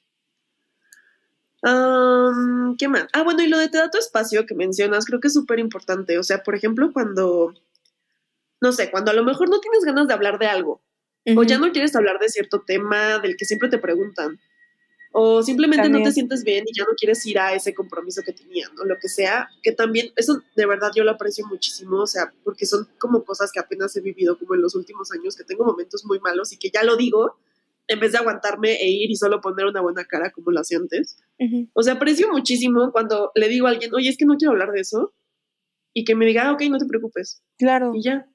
¿qué 2.79 2.89
más? 2.89 3.07
Ah, 3.14 3.22
bueno, 3.22 3.43
y 3.43 3.49
lo 3.49 3.57
de 3.57 3.70
te 3.70 3.79
da 3.79 3.91
tu 3.91 3.97
espacio 3.97 4.45
que 4.45 4.55
mencionas, 4.55 5.07
creo 5.07 5.18
que 5.18 5.29
es 5.29 5.35
súper 5.35 5.59
importante. 5.59 6.18
O 6.18 6.22
sea, 6.22 6.43
por 6.43 6.55
ejemplo, 6.55 6.93
cuando, 6.93 7.55
no 8.61 8.73
sé, 8.73 8.91
cuando 8.91 9.11
a 9.11 9.15
lo 9.15 9.25
mejor 9.25 9.49
no 9.49 9.61
tienes 9.61 9.85
ganas 9.85 10.09
de 10.09 10.15
hablar 10.15 10.39
de 10.39 10.47
algo, 10.47 10.83
o 11.37 11.43
ya 11.43 11.59
no 11.59 11.71
quieres 11.73 11.95
hablar 11.95 12.19
de 12.19 12.31
cierto 12.31 12.63
tema 12.67 13.19
del 13.19 13.37
que 13.37 13.45
siempre 13.45 13.69
te 13.69 13.77
preguntan, 13.79 14.41
o 15.13 15.43
simplemente 15.43 15.89
no 15.91 16.03
te 16.03 16.13
sientes 16.13 16.43
bien 16.43 16.65
y 16.67 16.77
ya 16.79 16.85
no 16.85 16.95
quieres 16.97 17.25
ir 17.27 17.39
a 17.39 17.53
ese 17.55 17.75
compromiso 17.75 18.23
que 18.25 18.33
tenían, 18.33 18.71
o 18.81 18.85
lo 18.85 18.99
que 18.99 19.09
sea, 19.09 19.49
que 19.63 19.73
también, 19.73 20.11
eso 20.17 20.43
de 20.57 20.67
verdad 20.67 20.91
yo 20.95 21.05
lo 21.05 21.11
aprecio 21.11 21.47
muchísimo, 21.47 21.99
o 21.99 22.07
sea, 22.07 22.33
porque 22.45 22.65
son 22.67 22.89
como 22.99 23.25
cosas 23.25 23.53
que 23.53 23.61
apenas 23.61 23.95
he 23.97 24.01
vivido 24.01 24.39
como 24.39 24.55
en 24.55 24.63
los 24.63 24.75
últimos 24.75 25.11
años, 25.13 25.37
que 25.37 25.45
tengo 25.45 25.65
momentos 25.65 26.05
muy 26.05 26.19
malos 26.21 26.53
y 26.53 26.59
que 26.59 26.71
ya 26.73 26.83
lo 26.83 26.97
digo, 26.97 27.37
en 27.89 28.01
vez 28.01 28.13
de 28.13 28.19
aguantarme 28.19 28.75
e 28.75 28.91
ir 28.91 29.11
y 29.11 29.17
solo 29.17 29.41
poner 29.41 29.67
una 29.67 29.81
buena 29.81 30.05
cara 30.05 30.31
como 30.31 30.51
lo 30.51 30.61
hacía 30.61 30.77
antes. 30.79 31.17
O 31.73 31.83
sea, 31.83 31.95
aprecio 31.95 32.31
muchísimo 32.31 32.93
cuando 32.93 33.33
le 33.35 33.49
digo 33.49 33.67
a 33.67 33.71
alguien, 33.71 33.95
oye, 33.95 34.11
es 34.11 34.17
que 34.19 34.27
no 34.27 34.37
quiero 34.37 34.53
hablar 34.53 34.73
de 34.73 34.81
eso, 34.81 35.15
y 35.95 36.05
que 36.05 36.15
me 36.15 36.27
diga, 36.27 36.49
ah, 36.49 36.53
ok, 36.53 36.63
no 36.71 36.79
te 36.79 36.87
preocupes, 36.87 37.43
Claro. 37.59 37.93
y 37.95 38.03
ya. 38.03 38.29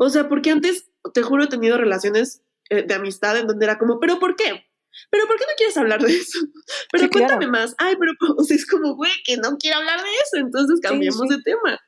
O 0.00 0.10
sea, 0.10 0.28
porque 0.28 0.50
antes, 0.50 0.90
te 1.14 1.22
juro, 1.22 1.44
he 1.44 1.48
tenido 1.48 1.78
relaciones 1.78 2.42
eh, 2.68 2.82
de 2.82 2.94
amistad 2.94 3.38
en 3.38 3.46
donde 3.46 3.64
era 3.64 3.78
como, 3.78 3.98
¿pero 3.98 4.18
por 4.18 4.36
qué? 4.36 4.64
¿Pero 5.10 5.26
por 5.26 5.36
qué 5.36 5.44
no 5.44 5.52
quieres 5.56 5.76
hablar 5.76 6.02
de 6.02 6.12
eso? 6.12 6.38
Pero 6.92 7.04
Sí, 7.04 7.10
claro. 7.10 7.26
cuéntame 7.26 7.46
más. 7.46 7.74
Ay, 7.78 7.94
pero, 7.98 8.12
o 8.36 8.42
sea, 8.44 8.56
es 8.56 8.66
como, 8.66 8.96
güey, 8.96 9.12
que 9.24 9.36
no 9.36 9.56
quiero 9.56 9.78
hablar 9.78 10.00
de 10.00 10.10
eso, 10.10 10.44
entonces 10.44 10.80
cambiemos 10.80 11.26
sí. 11.28 11.36
de 11.36 11.42
tema. 11.42 11.78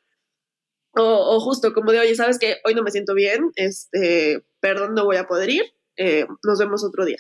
O, 0.95 1.37
o 1.37 1.41
justo 1.41 1.73
como 1.73 1.91
de, 1.91 2.01
oye, 2.01 2.15
¿sabes 2.15 2.39
qué? 2.39 2.59
Hoy 2.65 2.75
no 2.75 2.83
me 2.83 2.91
siento 2.91 3.15
bien, 3.15 3.51
este, 3.57 4.45
perdón, 4.61 4.95
no 4.95 5.05
voy 5.05 5.17
a 5.17 5.27
poder 5.27 5.51
ir, 5.51 5.65
eh, 5.97 6.27
nos 6.45 6.59
vemos 6.59 6.85
otro 6.85 7.05
día. 7.05 7.17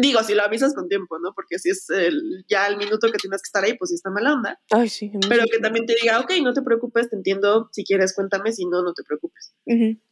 Digo, 0.00 0.22
si 0.22 0.34
lo 0.34 0.42
avisas 0.42 0.74
con 0.74 0.88
tiempo, 0.88 1.18
¿no? 1.20 1.32
Porque 1.34 1.58
si 1.58 1.70
es 1.70 1.88
el- 1.90 2.44
ya 2.48 2.66
el 2.66 2.76
minuto 2.76 3.10
que 3.12 3.18
tienes 3.18 3.40
que 3.40 3.46
estar 3.48 3.62
ahí, 3.64 3.74
pues 3.78 3.90
sí 3.90 3.94
está 3.94 4.10
mala 4.10 4.32
onda. 4.32 4.60
Ay, 4.70 4.88
sí. 4.88 5.10
Pero 5.28 5.42
sí. 5.44 5.48
que 5.52 5.58
también 5.58 5.86
te 5.86 5.94
diga, 6.00 6.18
ok, 6.20 6.32
no 6.42 6.52
te 6.52 6.62
preocupes, 6.62 7.08
te 7.08 7.16
entiendo, 7.16 7.68
si 7.72 7.84
quieres 7.84 8.14
cuéntame, 8.14 8.52
si 8.52 8.66
no, 8.66 8.82
no 8.82 8.92
te 8.94 9.02
preocupes 9.04 9.54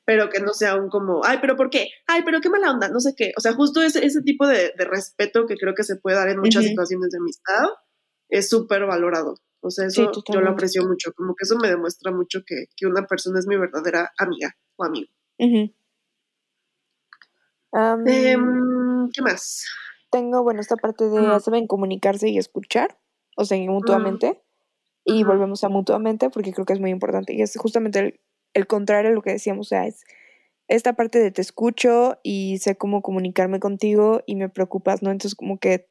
pero 0.06 0.28
que 0.28 0.40
no 0.40 0.52
sea 0.52 0.76
un 0.76 0.88
como, 0.88 1.24
ay, 1.24 1.38
pero 1.40 1.56
¿por 1.56 1.70
qué? 1.70 1.88
Ay, 2.06 2.22
pero 2.24 2.40
qué 2.40 2.50
mala 2.50 2.70
onda, 2.70 2.88
no 2.88 3.00
sé 3.00 3.14
qué. 3.16 3.32
O 3.36 3.40
sea, 3.40 3.52
justo 3.54 3.80
ese, 3.82 4.04
ese 4.04 4.20
tipo 4.22 4.46
de, 4.46 4.72
de 4.76 4.84
respeto 4.84 5.46
que 5.46 5.56
creo 5.56 5.74
que 5.74 5.82
se 5.84 5.96
puede 5.96 6.16
dar 6.16 6.28
en 6.28 6.38
muchas 6.40 6.62
situaciones 6.70 7.10
de 7.10 7.18
amistad 7.18 7.64
es 8.28 8.48
súper 8.50 8.84
valorado. 8.86 9.36
O 9.60 9.70
sea, 9.70 9.88
Sí, 9.88 10.02
eso 10.02 10.22
yo 10.30 10.40
lo 10.40 10.50
aprecio 10.50 10.86
mucho, 10.86 11.12
como 11.14 11.34
que 11.34 11.44
eso 11.44 11.56
me 11.56 11.68
demuestra 11.68 12.12
mucho 12.12 12.40
que, 12.46 12.66
que 12.76 12.86
una 12.86 13.06
persona 13.06 13.38
es 13.38 13.46
mi 13.46 13.56
verdadera 13.56 14.12
amiga 14.18 14.54
o 14.76 14.84
amigo. 14.84 15.10
¿Qué 19.12 19.22
más? 19.22 19.64
tengo, 20.14 20.44
bueno, 20.44 20.60
esta 20.60 20.76
parte 20.76 21.08
de 21.08 21.28
Ujú. 21.28 21.40
saben 21.40 21.66
comunicarse 21.66 22.28
y 22.28 22.38
escuchar, 22.38 22.96
o 23.36 23.44
sea, 23.44 23.58
mutuamente. 23.68 24.40
Y 25.04 25.24
volvemos 25.24 25.64
a 25.64 25.68
mutuamente 25.68 26.30
porque 26.30 26.52
creo 26.52 26.64
que 26.64 26.72
es 26.72 26.80
muy 26.80 26.90
importante. 26.90 27.34
Y 27.34 27.42
es 27.42 27.56
justamente 27.56 27.98
el, 27.98 28.20
el 28.54 28.68
contrario 28.68 29.10
a 29.10 29.12
lo 29.12 29.22
que 29.22 29.32
decíamos, 29.32 29.66
o 29.66 29.70
sea, 29.70 29.86
es 29.86 30.04
esta 30.68 30.92
parte 30.92 31.18
de 31.18 31.32
te 31.32 31.42
escucho 31.42 32.20
y 32.22 32.58
sé 32.58 32.76
cómo 32.76 33.02
comunicarme 33.02 33.58
contigo 33.58 34.22
y 34.24 34.36
me 34.36 34.48
preocupas, 34.48 35.02
¿no? 35.02 35.10
Entonces 35.10 35.34
como 35.34 35.58
que 35.58 35.90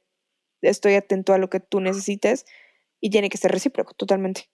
estoy 0.61 0.95
atento 0.95 1.33
a 1.33 1.37
lo 1.37 1.49
que 1.49 1.59
tú 1.59 1.81
necesites 1.81 2.45
y 3.01 3.09
tiene 3.09 3.29
que 3.29 3.37
ser 3.37 3.51
recíproco, 3.51 3.93
totalmente. 3.93 4.49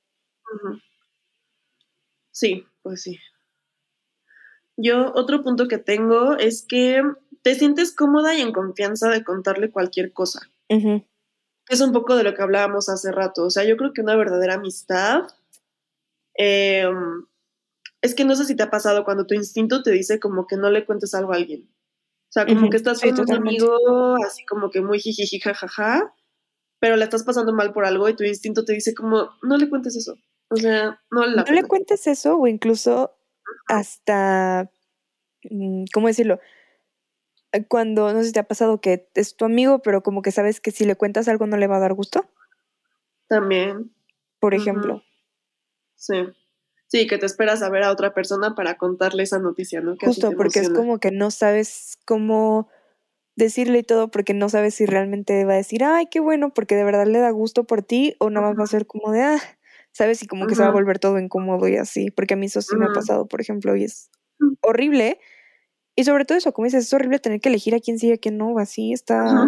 Sí, 2.31 2.65
pues 2.81 3.03
sí. 3.03 3.19
Yo, 4.75 5.11
otro 5.13 5.43
punto 5.43 5.67
que 5.67 5.77
tengo 5.77 6.35
es 6.37 6.65
que 6.67 7.03
te 7.41 7.55
sientes 7.55 7.95
cómoda 7.95 8.35
y 8.35 8.41
en 8.41 8.51
confianza 8.51 9.09
de 9.09 9.23
contarle 9.23 9.71
cualquier 9.71 10.11
cosa. 10.13 10.41
Es 11.69 11.81
un 11.81 11.91
poco 11.91 12.15
de 12.15 12.23
lo 12.23 12.33
que 12.33 12.41
hablábamos 12.41 12.89
hace 12.89 13.11
rato. 13.11 13.45
O 13.45 13.49
sea, 13.49 13.63
yo 13.63 13.77
creo 13.77 13.93
que 13.93 14.01
una 14.01 14.15
verdadera 14.15 14.55
amistad 14.55 15.23
eh, 16.37 16.89
es 18.01 18.15
que 18.15 18.25
no 18.25 18.35
sé 18.35 18.45
si 18.45 18.55
te 18.55 18.63
ha 18.63 18.69
pasado 18.69 19.03
cuando 19.03 19.25
tu 19.25 19.33
instinto 19.33 19.83
te 19.83 19.91
dice 19.91 20.19
como 20.19 20.47
que 20.47 20.55
no 20.55 20.69
le 20.69 20.85
cuentes 20.85 21.13
algo 21.13 21.33
a 21.33 21.35
alguien. 21.35 21.69
O 22.29 22.31
sea, 22.31 22.45
como 22.45 22.69
que 22.69 22.77
estás 22.77 22.99
sí, 22.99 23.09
con 23.09 23.21
un 23.21 23.33
amigo 23.33 24.15
así 24.25 24.45
como 24.45 24.69
que 24.69 24.81
muy 24.81 24.99
jijiji 24.99 25.39
jajaja, 25.39 26.13
pero 26.79 26.95
le 26.95 27.03
estás 27.03 27.23
pasando 27.23 27.53
mal 27.53 27.73
por 27.73 27.85
algo 27.85 28.07
y 28.07 28.15
tu 28.15 28.23
instinto 28.23 28.65
te 28.65 28.73
dice 28.73 28.93
como 28.93 29.31
no 29.41 29.57
le 29.57 29.67
cuentes 29.67 29.95
eso. 29.95 30.15
O 30.49 30.55
sea, 30.55 31.01
no 31.11 31.25
la 31.25 31.43
No 31.43 31.53
le 31.53 31.63
cuentes 31.63 32.05
eso 32.07 32.37
o 32.37 32.47
incluso 32.47 33.15
hasta, 33.67 34.69
mm, 35.49 35.85
¿cómo 35.91 36.07
decirlo? 36.07 36.39
Eh, 37.51 37.65
Cuando, 37.67 38.13
no 38.13 38.19
sé 38.19 38.27
si 38.27 38.33
te 38.33 38.39
ha 38.39 38.47
pasado 38.47 38.81
que 38.81 39.07
es 39.15 39.35
tu 39.35 39.45
amigo, 39.45 39.79
pero 39.79 40.03
como 40.03 40.21
que 40.21 40.31
sabes 40.31 40.61
que 40.61 40.71
si 40.71 40.85
le 40.85 40.95
cuentas 40.95 41.27
algo 41.27 41.47
no 41.47 41.57
le 41.57 41.67
va 41.67 41.77
a 41.77 41.79
dar 41.81 41.93
gusto, 41.93 42.29
También, 43.27 43.91
por 44.39 44.53
ejemplo. 44.53 45.03
sí. 45.95 46.15
Sí, 46.91 47.05
que 47.05 47.19
te 47.19 47.27
esperas 47.27 47.61
a 47.61 47.69
ver 47.69 47.83
a 47.83 47.91
otra 47.91 48.15
persona 48.15 48.55
para 48.55 48.75
contarle 48.75 49.21
esa 49.21 49.37
noticia, 49.37 49.79
¿no? 49.79 49.95
Que 49.95 50.07
Justo 50.07 50.31
porque 50.35 50.59
es 50.59 50.71
como 50.71 50.99
que 50.99 51.11
no 51.11 51.29
sabes 51.29 51.99
cómo 52.03 52.67
decirle 53.35 53.79
y 53.79 53.83
todo, 53.83 54.09
porque 54.09 54.33
no 54.33 54.49
sabes 54.49 54.73
si 54.73 54.87
realmente 54.87 55.45
va 55.45 55.53
a 55.53 55.57
decir, 55.57 55.83
ay, 55.83 56.07
qué 56.07 56.19
bueno, 56.19 56.51
porque 56.51 56.75
de 56.75 56.83
verdad 56.83 57.05
le 57.05 57.19
da 57.19 57.29
gusto 57.29 57.63
por 57.65 57.83
ti, 57.83 58.15
o 58.19 58.31
nada 58.31 58.49
más 58.49 58.59
va 58.59 58.63
a 58.63 58.67
ser 58.67 58.87
como 58.87 59.11
de, 59.11 59.21
ah, 59.21 59.39
¿sabes? 59.91 60.23
Y 60.23 60.27
como 60.27 60.47
que 60.47 60.55
se 60.55 60.63
va 60.63 60.69
a 60.69 60.71
volver 60.71 60.97
todo 60.97 61.19
incómodo 61.19 61.67
y 61.67 61.77
así, 61.77 62.09
porque 62.09 62.33
a 62.33 62.37
mí 62.37 62.47
eso 62.47 62.61
sí 62.61 62.75
me 62.75 62.85
ha 62.85 62.89
pasado, 62.91 63.27
por 63.27 63.39
ejemplo, 63.39 63.75
y 63.75 63.83
es 63.83 64.09
horrible. 64.61 65.19
Y 65.95 66.03
sobre 66.05 66.25
todo 66.25 66.37
eso, 66.37 66.53
como 66.53 66.65
dices, 66.65 66.85
es 66.85 66.93
horrible 66.93 67.19
tener 67.19 67.41
que 67.41 67.49
elegir 67.49 67.75
a 67.75 67.79
quién 67.79 67.99
sí 67.99 68.07
y 68.07 68.11
a 68.13 68.17
quién 68.17 68.37
no, 68.37 68.57
así 68.59 68.93
está. 68.93 69.47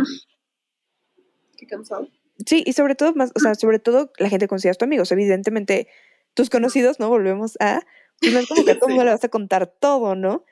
Qué 1.58 1.66
cansado. 1.68 2.08
Sí, 2.46 2.64
y 2.66 2.74
sobre 2.74 2.96
todo, 2.96 3.14
más, 3.14 3.32
o 3.36 3.40
sea, 3.40 3.56
sobre 3.56 3.80
todo 3.80 4.12
la 4.18 4.30
gente 4.30 4.48
considera 4.48 4.74
tus 4.76 4.86
amigos. 4.86 5.12
Evidentemente, 5.12 5.88
tus 6.34 6.50
conocidos, 6.50 7.00
¿no? 7.00 7.10
Volvemos 7.10 7.56
a. 7.60 7.82
Pues 8.20 8.34
no 8.34 8.40
es 8.40 8.48
como 8.48 8.66
que 8.66 8.72
a 8.72 8.76
todo 8.80 8.86
Sí. 8.88 8.92
mundo 8.94 9.06
le 9.06 9.12
vas 9.12 9.24
a 9.24 9.30
contar 9.30 9.68
todo, 9.68 10.16
¿no? 10.16 10.44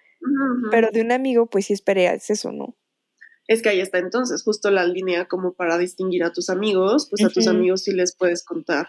Pero 0.71 0.89
de 0.91 1.01
un 1.01 1.11
amigo, 1.11 1.45
pues 1.47 1.65
sí 1.67 1.73
esperas 1.73 2.29
eso, 2.29 2.51
¿no? 2.51 2.75
Es 3.47 3.61
que 3.63 3.69
ahí 3.69 3.79
está 3.79 3.97
entonces 3.97 4.43
justo 4.43 4.69
la 4.69 4.85
línea 4.85 5.25
como 5.25 5.53
para 5.53 5.77
distinguir 5.79 6.23
a 6.23 6.31
tus 6.31 6.49
amigos, 6.49 7.07
pues 7.09 7.23
a 7.23 7.29
tus 7.29 7.47
amigos 7.47 7.83
sí 7.83 7.91
les 7.93 8.15
puedes 8.15 8.43
contar 8.43 8.87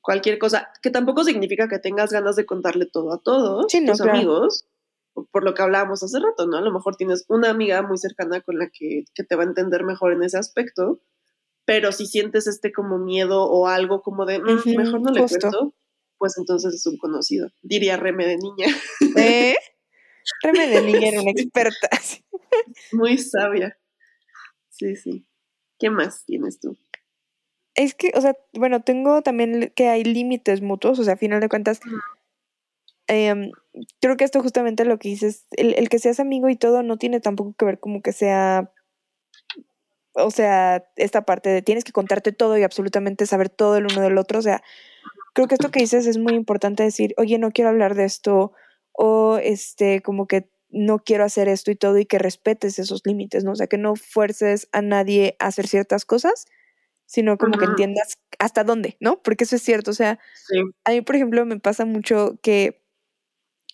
cualquier 0.00 0.38
cosa, 0.38 0.68
que 0.82 0.90
tampoco 0.90 1.24
significa 1.24 1.66
que 1.66 1.78
tengas 1.80 2.12
ganas 2.12 2.36
de 2.36 2.44
contarle 2.46 2.86
todo 2.86 3.12
a 3.12 3.18
todos 3.22 3.66
Sí, 3.72 3.80
no, 3.80 3.92
tus 3.92 4.02
claro. 4.02 4.18
amigos, 4.18 4.66
por 5.30 5.44
lo 5.44 5.54
que 5.54 5.62
hablábamos 5.62 6.02
hace 6.02 6.18
rato, 6.18 6.46
¿no? 6.46 6.56
A 6.56 6.60
lo 6.60 6.72
mejor 6.72 6.96
tienes 6.96 7.24
una 7.28 7.50
amiga 7.50 7.82
muy 7.82 7.98
cercana 7.98 8.40
con 8.40 8.58
la 8.58 8.68
que, 8.70 9.04
que 9.14 9.24
te 9.24 9.36
va 9.36 9.42
a 9.44 9.46
entender 9.46 9.84
mejor 9.84 10.12
en 10.12 10.22
ese 10.22 10.38
aspecto, 10.38 11.00
pero 11.64 11.92
si 11.92 12.06
sientes 12.06 12.46
este 12.46 12.72
como 12.72 12.98
miedo 12.98 13.44
o 13.44 13.68
algo 13.68 14.02
como 14.02 14.26
de, 14.26 14.38
"Mm, 14.40 14.76
mejor 14.76 15.00
no 15.02 15.12
le 15.12 15.20
justo. 15.22 15.38
cuento, 15.40 15.74
pues 16.18 16.34
entonces 16.38 16.74
es 16.74 16.86
un 16.86 16.98
conocido, 16.98 17.48
diría 17.62 17.96
Reme 17.96 18.26
de 18.26 18.36
niña, 18.36 18.66
¿Eh? 19.16 19.54
Reme 20.42 20.66
de 20.68 20.82
niña 20.82 21.08
era 21.08 21.20
una 21.20 21.30
experta. 21.30 21.88
muy 22.92 23.18
sabia. 23.18 23.76
Sí, 24.70 24.96
sí. 24.96 25.26
¿Qué 25.78 25.90
más 25.90 26.24
tienes 26.24 26.58
tú? 26.60 26.76
Es 27.76 27.94
que, 27.94 28.12
o 28.14 28.20
sea, 28.20 28.36
bueno, 28.52 28.82
tengo 28.82 29.22
también 29.22 29.72
que 29.74 29.88
hay 29.88 30.04
límites 30.04 30.62
mutuos, 30.62 30.98
o 30.98 31.04
sea, 31.04 31.14
a 31.14 31.16
final 31.16 31.40
de 31.40 31.48
cuentas. 31.48 31.80
Em, 33.08 33.50
creo 34.00 34.16
que 34.16 34.24
esto 34.24 34.40
justamente 34.42 34.84
lo 34.84 34.98
que 34.98 35.08
dices, 35.10 35.46
el, 35.52 35.74
el 35.74 35.88
que 35.88 35.98
seas 35.98 36.20
amigo 36.20 36.48
y 36.48 36.56
todo 36.56 36.82
no 36.82 36.96
tiene 36.98 37.20
tampoco 37.20 37.54
que 37.58 37.64
ver 37.66 37.80
como 37.80 38.02
que 38.02 38.12
sea, 38.12 38.72
o 40.14 40.30
sea, 40.30 40.84
esta 40.96 41.22
parte 41.24 41.50
de 41.50 41.62
tienes 41.62 41.84
que 41.84 41.92
contarte 41.92 42.32
todo 42.32 42.56
y 42.58 42.62
absolutamente 42.62 43.26
saber 43.26 43.48
todo 43.48 43.76
el 43.76 43.86
uno 43.86 44.00
del 44.02 44.18
otro, 44.18 44.38
o 44.38 44.42
sea, 44.42 44.62
creo 45.34 45.48
que 45.48 45.54
esto 45.56 45.70
que 45.70 45.80
dices 45.80 46.06
es 46.06 46.18
muy 46.18 46.34
importante 46.34 46.82
decir, 46.84 47.14
oye, 47.18 47.38
no 47.38 47.52
quiero 47.52 47.70
hablar 47.70 47.94
de 47.96 48.04
esto, 48.06 48.52
o 48.92 49.38
este, 49.42 50.02
como 50.02 50.26
que 50.28 50.50
no 50.70 51.00
quiero 51.00 51.24
hacer 51.24 51.48
esto 51.48 51.70
y 51.72 51.76
todo, 51.76 51.98
y 51.98 52.06
que 52.06 52.18
respetes 52.18 52.78
esos 52.80 53.02
límites, 53.06 53.44
¿no? 53.44 53.52
O 53.52 53.56
sea, 53.56 53.68
que 53.68 53.78
no 53.78 53.96
fuerces 53.96 54.68
a 54.72 54.82
nadie 54.82 55.36
a 55.40 55.48
hacer 55.48 55.68
ciertas 55.68 56.04
cosas, 56.06 56.46
sino 57.06 57.38
como 57.38 57.58
que 57.58 57.66
entiendas 57.66 58.18
hasta 58.38 58.64
dónde, 58.64 58.96
¿no? 59.00 59.22
Porque 59.22 59.44
eso 59.44 59.56
es 59.56 59.62
cierto, 59.62 59.90
o 59.92 59.94
sea, 59.94 60.18
Sí. 60.48 60.60
a 60.84 60.90
mí, 60.92 61.02
por 61.02 61.16
ejemplo, 61.16 61.44
me 61.46 61.60
pasa 61.60 61.84
mucho 61.86 62.38
que, 62.42 62.83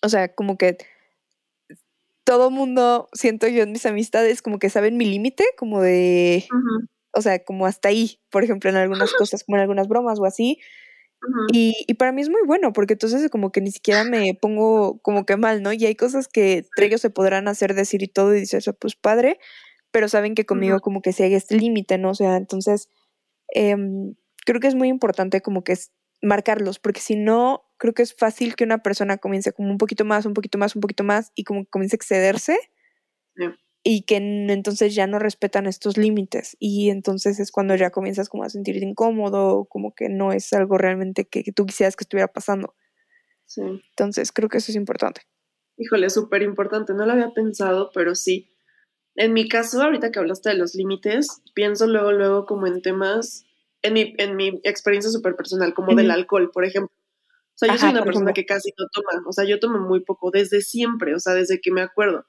o 0.01 0.09
sea, 0.09 0.33
como 0.33 0.57
que 0.57 0.77
todo 2.23 2.51
mundo, 2.51 3.09
siento 3.13 3.47
yo 3.47 3.63
en 3.63 3.71
mis 3.71 3.85
amistades, 3.85 4.41
como 4.41 4.59
que 4.59 4.69
saben 4.69 4.97
mi 4.97 5.05
límite, 5.05 5.43
como 5.57 5.81
de, 5.81 6.45
o 7.13 7.21
sea, 7.21 7.43
como 7.43 7.65
hasta 7.65 7.89
ahí, 7.89 8.19
por 8.29 8.43
ejemplo, 8.43 8.69
en 8.69 8.77
algunas 8.77 9.11
cosas, 9.13 9.43
como 9.43 9.57
en 9.57 9.61
algunas 9.61 9.87
bromas 9.87 10.19
o 10.19 10.25
así. 10.25 10.59
Y, 11.51 11.75
y 11.87 11.93
para 11.95 12.11
mí 12.11 12.21
es 12.21 12.29
muy 12.29 12.41
bueno, 12.47 12.73
porque 12.73 12.93
entonces 12.93 13.29
como 13.29 13.51
que 13.51 13.61
ni 13.61 13.71
siquiera 13.71 14.03
me 14.03 14.33
pongo 14.39 14.99
como 15.01 15.25
que 15.25 15.37
mal, 15.37 15.61
¿no? 15.61 15.71
Y 15.71 15.85
hay 15.85 15.95
cosas 15.95 16.27
que 16.27 16.59
entre 16.59 16.87
ellos 16.87 17.01
se 17.01 17.11
podrán 17.11 17.47
hacer, 17.47 17.75
decir 17.75 18.01
y 18.01 18.07
todo, 18.07 18.35
y 18.35 18.39
dices, 18.39 18.67
"Ah, 18.67 18.73
pues 18.73 18.95
padre, 18.95 19.37
pero 19.91 20.07
saben 20.09 20.33
que 20.35 20.45
conmigo 20.45 20.79
como 20.79 21.01
que 21.01 21.13
sí 21.13 21.23
hay 21.23 21.35
este 21.35 21.55
límite, 21.57 21.97
¿no? 21.97 22.11
O 22.11 22.15
sea, 22.15 22.37
entonces 22.37 22.89
em, 23.53 24.15
creo 24.45 24.59
que 24.59 24.67
es 24.67 24.75
muy 24.75 24.87
importante 24.89 25.41
como 25.41 25.63
que 25.63 25.73
es 25.73 25.91
marcarlos, 26.21 26.79
porque 26.79 27.01
si 27.01 27.15
no, 27.15 27.63
creo 27.81 27.95
que 27.95 28.03
es 28.03 28.13
fácil 28.13 28.55
que 28.55 28.63
una 28.63 28.83
persona 28.83 29.17
comience 29.17 29.53
como 29.53 29.71
un 29.71 29.79
poquito 29.79 30.05
más, 30.05 30.27
un 30.27 30.35
poquito 30.35 30.59
más, 30.59 30.75
un 30.75 30.81
poquito 30.81 31.03
más, 31.03 31.31
y 31.33 31.43
como 31.43 31.63
que 31.63 31.69
comience 31.71 31.95
a 31.95 31.97
excederse. 31.97 32.57
Sí. 33.35 33.45
y 33.83 34.03
que 34.03 34.17
entonces 34.17 34.93
ya 34.93 35.07
no 35.07 35.17
respetan 35.17 35.65
estos 35.65 35.97
límites 35.97 36.57
y 36.59 36.89
entonces 36.89 37.39
es 37.39 37.49
cuando 37.49 37.75
ya 37.75 37.89
comienzas 37.89 38.29
como 38.29 38.43
a 38.43 38.49
sentirte 38.49 38.85
incómodo, 38.85 39.65
como 39.65 39.95
que 39.95 40.09
no 40.09 40.33
es 40.33 40.51
algo 40.53 40.77
realmente 40.77 41.25
que, 41.25 41.43
que 41.43 41.51
tú 41.53 41.65
quisieras 41.65 41.95
que 41.95 42.03
estuviera 42.03 42.27
pasando. 42.27 42.75
Sí. 43.45 43.61
Entonces 43.63 44.31
creo 44.31 44.49
que 44.49 44.59
eso 44.59 44.71
es 44.71 44.75
importante. 44.75 45.21
Híjole, 45.77 46.09
súper 46.09 46.43
importante. 46.43 46.93
No 46.93 47.05
lo 47.05 47.13
había 47.13 47.31
pensado, 47.31 47.89
pero 47.93 48.13
sí. 48.13 48.53
En 49.15 49.33
mi 49.33 49.47
caso, 49.47 49.81
ahorita 49.81 50.11
que 50.11 50.19
hablaste 50.19 50.49
de 50.49 50.55
los 50.55 50.75
límites, 50.75 51.41
pienso 51.55 51.87
luego, 51.87 52.11
luego 52.11 52.45
como 52.45 52.67
en 52.67 52.81
temas, 52.81 53.45
en 53.81 53.93
mi, 53.93 54.13
en 54.19 54.35
mi 54.35 54.61
experiencia 54.63 55.09
súper 55.09 55.35
personal, 55.35 55.73
como 55.73 55.95
del 55.95 56.11
alcohol, 56.11 56.51
por 56.53 56.65
ejemplo. 56.65 56.95
Sea, 57.61 57.67
yo 57.67 57.75
Ajá, 57.75 57.81
soy 57.81 57.91
una 57.91 58.03
persona 58.03 58.33
que 58.33 58.47
casi 58.47 58.73
no 58.75 58.87
toma, 58.91 59.23
o 59.27 59.31
sea, 59.31 59.43
yo 59.43 59.59
tomo 59.59 59.77
muy 59.77 59.99
poco 59.99 60.31
desde 60.31 60.61
siempre, 60.61 61.13
o 61.13 61.19
sea, 61.19 61.35
desde 61.35 61.61
que 61.61 61.71
me 61.71 61.81
acuerdo. 61.81 62.25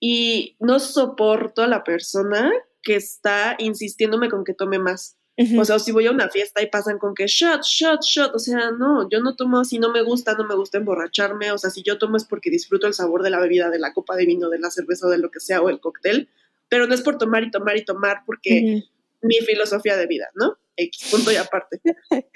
Y 0.00 0.56
no 0.58 0.80
soporto 0.80 1.62
a 1.62 1.66
la 1.66 1.84
persona 1.84 2.50
que 2.82 2.96
está 2.96 3.56
insistiéndome 3.58 4.30
con 4.30 4.44
que 4.44 4.54
tome 4.54 4.78
más. 4.78 5.18
Ujú. 5.36 5.60
O 5.60 5.64
sea, 5.66 5.76
o 5.76 5.78
si 5.78 5.92
voy 5.92 6.06
a 6.06 6.12
una 6.12 6.30
fiesta 6.30 6.62
y 6.62 6.66
pasan 6.66 6.98
con 6.98 7.14
que 7.14 7.26
shot, 7.26 7.62
shot, 7.62 8.00
shot, 8.02 8.34
o 8.34 8.38
sea, 8.38 8.70
no, 8.70 9.06
yo 9.10 9.20
no 9.20 9.36
tomo 9.36 9.66
si 9.66 9.78
no 9.78 9.92
me 9.92 10.00
gusta, 10.00 10.32
no 10.32 10.46
me 10.46 10.54
gusta 10.54 10.78
emborracharme, 10.78 11.52
o 11.52 11.58
sea, 11.58 11.68
si 11.68 11.82
yo 11.82 11.98
tomo 11.98 12.16
es 12.16 12.24
porque 12.24 12.48
disfruto 12.48 12.86
el 12.86 12.94
sabor 12.94 13.22
de 13.22 13.28
la 13.28 13.40
bebida, 13.40 13.68
de 13.68 13.78
la 13.78 13.92
copa 13.92 14.16
de 14.16 14.24
vino, 14.24 14.48
de 14.48 14.60
la 14.60 14.70
cerveza, 14.70 15.08
de 15.08 15.18
lo 15.18 15.30
que 15.30 15.40
sea, 15.40 15.60
o 15.60 15.68
el 15.68 15.78
cóctel, 15.78 16.30
pero 16.70 16.86
no 16.86 16.94
es 16.94 17.02
por 17.02 17.18
tomar 17.18 17.42
y 17.42 17.50
tomar 17.50 17.76
y 17.76 17.84
tomar 17.84 18.22
porque 18.24 18.78
Ujú. 18.78 19.28
mi 19.28 19.34
filosofía 19.40 19.98
de 19.98 20.06
vida, 20.06 20.30
¿no? 20.36 20.56
X 20.74 21.10
punto 21.10 21.30
y 21.32 21.36
aparte. 21.36 21.82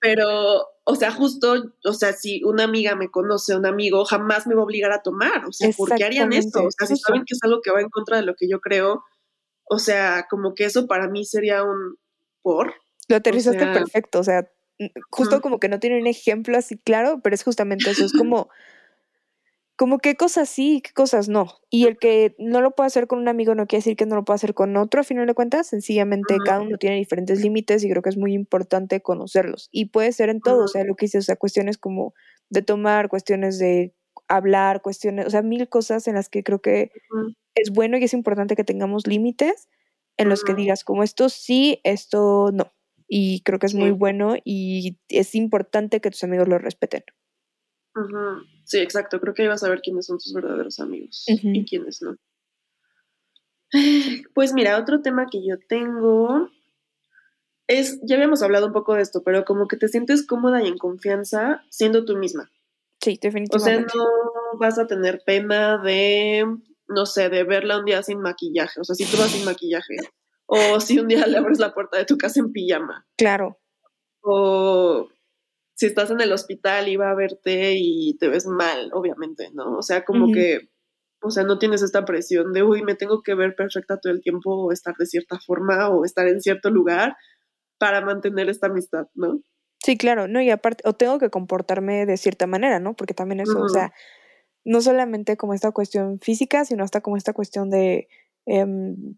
Pero, 0.00 0.66
o 0.84 0.94
sea, 0.94 1.10
justo, 1.10 1.72
o 1.84 1.92
sea, 1.92 2.12
si 2.12 2.42
una 2.44 2.64
amiga 2.64 2.94
me 2.94 3.10
conoce, 3.10 3.56
un 3.56 3.66
amigo, 3.66 4.04
jamás 4.04 4.46
me 4.46 4.54
va 4.54 4.60
a 4.60 4.64
obligar 4.64 4.92
a 4.92 5.02
tomar. 5.02 5.44
O 5.46 5.52
sea, 5.52 5.70
¿por 5.76 5.94
qué 5.94 6.04
harían 6.04 6.32
esto? 6.32 6.64
O 6.64 6.70
sea, 6.70 6.86
si 6.86 6.96
saben 6.96 7.24
que 7.26 7.34
es 7.34 7.40
algo 7.42 7.60
que 7.62 7.72
va 7.72 7.80
en 7.80 7.90
contra 7.90 8.16
de 8.16 8.22
lo 8.22 8.34
que 8.34 8.48
yo 8.48 8.60
creo, 8.60 9.02
o 9.64 9.78
sea, 9.78 10.26
como 10.30 10.54
que 10.54 10.64
eso 10.64 10.86
para 10.86 11.08
mí 11.08 11.24
sería 11.24 11.62
un 11.64 11.96
por. 12.42 12.74
Lo 13.08 13.16
aterrizaste 13.16 13.58
sea- 13.58 13.72
perfecto, 13.72 14.20
o 14.20 14.24
sea, 14.24 14.48
justo 15.10 15.40
como 15.40 15.58
que 15.58 15.68
no 15.68 15.80
tiene 15.80 16.00
un 16.00 16.06
ejemplo 16.06 16.56
así 16.56 16.78
claro, 16.78 17.20
pero 17.22 17.34
es 17.34 17.42
justamente 17.42 17.90
eso, 17.90 18.04
es 18.04 18.12
como, 18.12 18.48
como 19.78 19.98
qué 19.98 20.16
cosas 20.16 20.48
sí 20.48 20.78
y 20.78 20.80
qué 20.80 20.92
cosas 20.92 21.28
no. 21.28 21.54
Y 21.70 21.86
el 21.86 21.98
que 21.98 22.34
no 22.36 22.60
lo 22.60 22.72
puede 22.72 22.88
hacer 22.88 23.06
con 23.06 23.20
un 23.20 23.28
amigo 23.28 23.54
no 23.54 23.68
quiere 23.68 23.78
decir 23.78 23.96
que 23.96 24.06
no 24.06 24.16
lo 24.16 24.24
pueda 24.24 24.34
hacer 24.34 24.52
con 24.52 24.76
otro, 24.76 25.02
a 25.02 25.04
final 25.04 25.28
de 25.28 25.34
cuentas, 25.34 25.68
sencillamente 25.68 26.36
cada 26.44 26.62
uno 26.62 26.78
tiene 26.78 26.96
diferentes 26.96 27.40
límites 27.40 27.84
y 27.84 27.88
creo 27.88 28.02
que 28.02 28.08
es 28.10 28.16
muy 28.16 28.34
importante 28.34 29.00
conocerlos. 29.00 29.68
Y 29.70 29.86
puede 29.86 30.10
ser 30.10 30.30
en 30.30 30.40
todo, 30.40 30.64
o 30.64 30.68
sea, 30.68 30.82
lo 30.82 30.96
que 30.96 31.04
hice, 31.06 31.18
o 31.18 31.22
sea, 31.22 31.36
cuestiones 31.36 31.78
como 31.78 32.12
de 32.50 32.62
tomar, 32.62 33.08
cuestiones 33.08 33.60
de 33.60 33.94
hablar, 34.26 34.82
cuestiones, 34.82 35.26
o 35.26 35.30
sea, 35.30 35.42
mil 35.42 35.68
cosas 35.68 36.08
en 36.08 36.16
las 36.16 36.28
que 36.28 36.42
creo 36.42 36.60
que 36.60 36.90
es 37.54 37.70
bueno 37.70 37.98
y 37.98 38.02
es 38.02 38.14
importante 38.14 38.56
que 38.56 38.64
tengamos 38.64 39.06
límites 39.06 39.68
en 40.16 40.28
los 40.28 40.42
que 40.42 40.54
digas 40.54 40.82
como 40.82 41.04
esto 41.04 41.28
sí, 41.28 41.80
esto 41.84 42.50
no. 42.52 42.72
Y 43.06 43.42
creo 43.42 43.60
que 43.60 43.66
es 43.66 43.74
muy 43.74 43.92
bueno 43.92 44.34
y 44.44 44.98
es 45.08 45.36
importante 45.36 46.00
que 46.00 46.10
tus 46.10 46.24
amigos 46.24 46.48
lo 46.48 46.58
respeten. 46.58 47.04
Sí, 48.68 48.78
exacto. 48.78 49.18
Creo 49.18 49.32
que 49.32 49.42
ahí 49.42 49.48
vas 49.48 49.64
a 49.64 49.70
ver 49.70 49.80
quiénes 49.80 50.06
son 50.06 50.18
tus 50.18 50.32
verdaderos 50.34 50.78
amigos 50.78 51.24
y 51.26 51.64
quiénes 51.64 52.02
no. 52.02 52.16
Pues 54.34 54.52
mira, 54.52 54.78
otro 54.78 55.00
tema 55.00 55.26
que 55.30 55.46
yo 55.46 55.56
tengo 55.68 56.48
es, 57.66 57.98
ya 58.02 58.16
habíamos 58.16 58.42
hablado 58.42 58.66
un 58.66 58.72
poco 58.74 58.94
de 58.94 59.02
esto, 59.02 59.22
pero 59.24 59.44
como 59.46 59.68
que 59.68 59.76
te 59.78 59.88
sientes 59.88 60.26
cómoda 60.26 60.62
y 60.62 60.68
en 60.68 60.76
confianza 60.76 61.62
siendo 61.70 62.04
tú 62.04 62.16
misma. 62.16 62.50
Sí, 63.00 63.12
O 63.12 63.20
sea, 63.20 63.30
definitivamente. 63.30 63.92
no 63.96 64.58
vas 64.58 64.78
a 64.78 64.86
tener 64.86 65.22
pena 65.24 65.78
de, 65.78 66.44
no 66.88 67.06
sé, 67.06 67.30
de 67.30 67.44
verla 67.44 67.78
un 67.78 67.86
día 67.86 68.02
sin 68.02 68.20
maquillaje. 68.20 68.80
O 68.80 68.84
sea, 68.84 68.94
si 68.94 69.04
tú 69.04 69.16
vas 69.16 69.30
sin 69.30 69.46
maquillaje. 69.46 69.96
O 70.46 70.80
si 70.80 70.98
un 70.98 71.08
día 71.08 71.26
le 71.26 71.38
abres 71.38 71.58
la 71.58 71.72
puerta 71.72 71.96
de 71.96 72.04
tu 72.04 72.18
casa 72.18 72.40
en 72.40 72.52
pijama. 72.52 73.06
Claro. 73.16 73.58
O 74.22 75.08
si 75.78 75.86
estás 75.86 76.10
en 76.10 76.20
el 76.20 76.32
hospital 76.32 76.88
y 76.88 76.96
va 76.96 77.10
a 77.10 77.14
verte 77.14 77.74
y 77.76 78.16
te 78.18 78.26
ves 78.26 78.46
mal, 78.46 78.90
obviamente, 78.92 79.50
¿no? 79.54 79.76
O 79.76 79.82
sea, 79.82 80.04
como 80.04 80.32
que, 80.32 80.70
o 81.22 81.30
sea, 81.30 81.44
no 81.44 81.60
tienes 81.60 81.82
esta 81.82 82.04
presión 82.04 82.52
de, 82.52 82.64
uy, 82.64 82.82
me 82.82 82.96
tengo 82.96 83.22
que 83.22 83.36
ver 83.36 83.54
perfecta 83.54 84.00
todo 84.00 84.12
el 84.12 84.20
tiempo 84.20 84.56
o 84.56 84.72
estar 84.72 84.96
de 84.96 85.06
cierta 85.06 85.38
forma 85.38 85.88
o 85.88 86.04
estar 86.04 86.26
en 86.26 86.40
cierto 86.40 86.70
lugar 86.70 87.16
para 87.78 88.00
mantener 88.00 88.48
esta 88.48 88.66
amistad, 88.66 89.06
¿no? 89.14 89.40
Sí, 89.78 89.96
claro, 89.96 90.26
no, 90.26 90.42
y 90.42 90.50
aparte, 90.50 90.82
o 90.84 90.94
tengo 90.94 91.20
que 91.20 91.30
comportarme 91.30 92.06
de 92.06 92.16
cierta 92.16 92.48
manera, 92.48 92.80
¿no? 92.80 92.96
Porque 92.96 93.14
también 93.14 93.38
eso, 93.38 93.60
o 93.60 93.68
sea, 93.68 93.92
no 94.64 94.80
solamente 94.80 95.36
como 95.36 95.54
esta 95.54 95.70
cuestión 95.70 96.18
física, 96.18 96.64
sino 96.64 96.82
hasta 96.82 97.02
como 97.02 97.16
esta 97.16 97.32
cuestión 97.32 97.70
de, 97.70 98.08
em, 98.46 99.14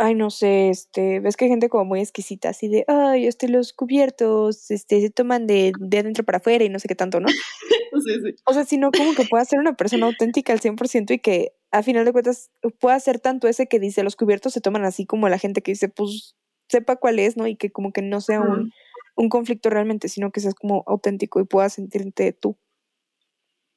ay, 0.00 0.14
no 0.14 0.30
sé, 0.30 0.70
este, 0.70 1.20
ves 1.20 1.36
que 1.36 1.44
hay 1.44 1.50
gente 1.50 1.68
como 1.68 1.84
muy 1.84 2.00
exquisita, 2.00 2.48
así 2.48 2.68
de, 2.68 2.84
ay, 2.88 3.26
este, 3.26 3.48
los 3.48 3.74
cubiertos, 3.74 4.70
este, 4.70 5.00
se 5.00 5.10
toman 5.10 5.46
de, 5.46 5.72
de 5.78 5.98
adentro 5.98 6.24
para 6.24 6.38
afuera 6.38 6.64
y 6.64 6.70
no 6.70 6.78
sé 6.78 6.88
qué 6.88 6.94
tanto, 6.94 7.20
¿no? 7.20 7.28
Sí, 7.92 8.14
sí. 8.24 8.34
O 8.46 8.54
sea, 8.54 8.64
sino 8.64 8.92
como 8.92 9.14
que 9.14 9.24
pueda 9.24 9.44
ser 9.44 9.58
una 9.58 9.74
persona 9.74 10.06
auténtica 10.06 10.52
al 10.52 10.60
100% 10.60 11.10
y 11.10 11.18
que 11.18 11.52
a 11.70 11.82
final 11.82 12.04
de 12.04 12.12
cuentas 12.12 12.50
pueda 12.78 12.98
ser 12.98 13.18
tanto 13.18 13.46
ese 13.46 13.66
que 13.66 13.80
dice 13.80 14.04
los 14.04 14.16
cubiertos 14.16 14.54
se 14.54 14.60
toman 14.60 14.84
así 14.84 15.04
como 15.04 15.28
la 15.28 15.38
gente 15.38 15.60
que 15.60 15.72
dice, 15.72 15.88
pues 15.88 16.34
sepa 16.68 16.96
cuál 16.96 17.18
es, 17.18 17.36
¿no? 17.36 17.46
Y 17.46 17.56
que 17.56 17.70
como 17.70 17.92
que 17.92 18.00
no 18.00 18.20
sea 18.20 18.40
un, 18.40 18.72
un 19.16 19.28
conflicto 19.28 19.68
realmente, 19.70 20.08
sino 20.08 20.30
que 20.30 20.40
seas 20.40 20.54
como 20.54 20.84
auténtico 20.86 21.40
y 21.40 21.44
puedas 21.44 21.74
sentirte 21.74 22.32
tú. 22.32 22.56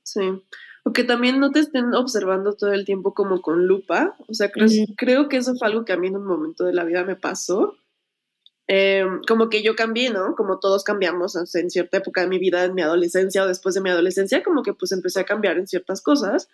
Sí. 0.04 0.22
O 0.84 0.92
que 0.92 1.04
también 1.04 1.40
no 1.40 1.52
te 1.52 1.60
estén 1.60 1.94
observando 1.94 2.54
todo 2.54 2.74
el 2.74 2.86
tiempo 2.86 3.14
como 3.14 3.42
con 3.42 3.66
lupa. 3.68 4.16
O 4.28 4.34
sea, 4.34 4.52
creo, 4.52 5.30
que 5.30 5.38
eso 5.38 5.56
fue 5.56 5.68
algo 5.68 5.86
que 5.86 5.94
a 5.94 5.98
mí 5.98 6.08
en 6.08 6.18
un 6.18 6.26
momento 6.26 6.66
de 6.66 6.74
la 6.74 6.84
vida 6.84 7.06
me 7.06 7.16
pasó. 7.16 7.78
Eh, 8.68 9.06
como 9.28 9.50
que 9.50 9.64
yo 9.64 9.76
cambié, 9.76 10.10
¿no? 10.10 10.36
Como 10.36 10.60
todos 10.60 10.84
cambiamos 10.84 11.36
o 11.36 11.46
sea, 11.46 11.62
en 11.62 11.70
cierta 11.70 11.98
época 11.98 12.22
de 12.22 12.28
mi 12.28 12.40
vida, 12.40 12.64
en 12.64 12.74
mi 12.74 12.82
adolescencia 12.82 13.44
o 13.44 13.48
después 13.48 13.76
de 13.76 13.82
mi 13.82 13.90
adolescencia, 13.90 14.44
como 14.44 14.64
que 14.64 14.74
pues 14.74 14.92
empecé 14.92 15.20
a 15.22 15.26
cambiar 15.26 15.58
en 15.58 15.68
ciertas 15.68 16.02
cosas. 16.02 16.50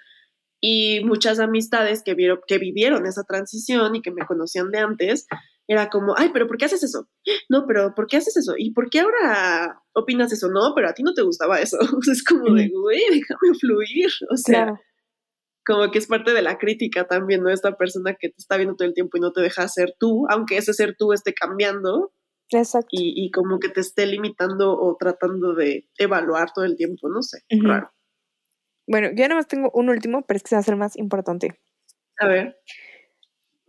Y 0.61 1.03
muchas 1.05 1.39
amistades 1.39 2.03
que, 2.03 2.13
vieron, 2.13 2.39
que 2.45 2.57
vivieron 2.57 3.05
esa 3.05 3.23
transición 3.23 3.95
y 3.95 4.01
que 4.01 4.11
me 4.11 4.25
conocían 4.25 4.71
de 4.71 4.79
antes, 4.79 5.27
era 5.69 5.87
como, 5.89 6.15
ay, 6.17 6.31
pero 6.33 6.47
¿por 6.47 6.57
qué 6.57 6.65
haces 6.65 6.81
eso? 6.83 7.07
No, 7.47 7.65
pero 7.67 7.93
¿por 7.95 8.07
qué 8.07 8.17
haces 8.17 8.35
eso? 8.35 8.55
¿Y 8.57 8.73
por 8.73 8.89
qué 8.89 9.01
ahora 9.01 9.79
opinas 9.93 10.33
eso? 10.33 10.49
No, 10.49 10.73
pero 10.75 10.89
a 10.89 10.93
ti 10.93 11.03
no 11.03 11.13
te 11.13 11.21
gustaba 11.21 11.61
eso. 11.61 11.77
O 11.99 12.01
sea, 12.01 12.13
es 12.13 12.23
como 12.23 12.55
de, 12.55 12.69
güey, 12.69 13.01
déjame 13.11 13.57
fluir. 13.59 14.09
O 14.31 14.35
sea, 14.35 14.63
Claro. 14.63 14.79
como 15.65 15.91
que 15.91 15.99
es 15.99 16.07
parte 16.07 16.33
de 16.33 16.41
la 16.41 16.57
crítica 16.57 17.05
también, 17.07 17.43
¿no? 17.43 17.49
Esta 17.51 17.77
persona 17.77 18.15
que 18.19 18.29
te 18.29 18.35
está 18.39 18.57
viendo 18.57 18.75
todo 18.75 18.87
el 18.87 18.95
tiempo 18.95 19.17
y 19.17 19.21
no 19.21 19.31
te 19.31 19.41
deja 19.41 19.67
ser 19.67 19.93
tú, 19.99 20.25
aunque 20.29 20.57
ese 20.57 20.73
ser 20.73 20.95
tú 20.97 21.13
esté 21.13 21.35
cambiando 21.35 22.11
Exacto. 22.49 22.87
y, 22.89 23.13
y 23.23 23.29
como 23.29 23.59
que 23.59 23.69
te 23.69 23.81
esté 23.81 24.07
limitando 24.07 24.71
o 24.75 24.97
tratando 24.99 25.53
de 25.53 25.87
evaluar 25.99 26.51
todo 26.51 26.65
el 26.65 26.75
tiempo, 26.75 27.09
no 27.09 27.21
sé, 27.21 27.41
Ujú. 27.51 27.67
raro. 27.67 27.91
Bueno, 28.87 29.09
yo 29.15 29.21
nada 29.27 29.35
más 29.35 29.47
tengo 29.47 29.69
un 29.75 29.89
último, 29.89 30.23
pero 30.25 30.37
es 30.37 30.41
que 30.41 30.49
se 30.49 30.55
va 30.55 30.57
a 30.57 30.61
hacer 30.61 30.75
más 30.75 30.97
importante. 30.97 31.59
A 32.19 32.27
ver, 32.27 32.57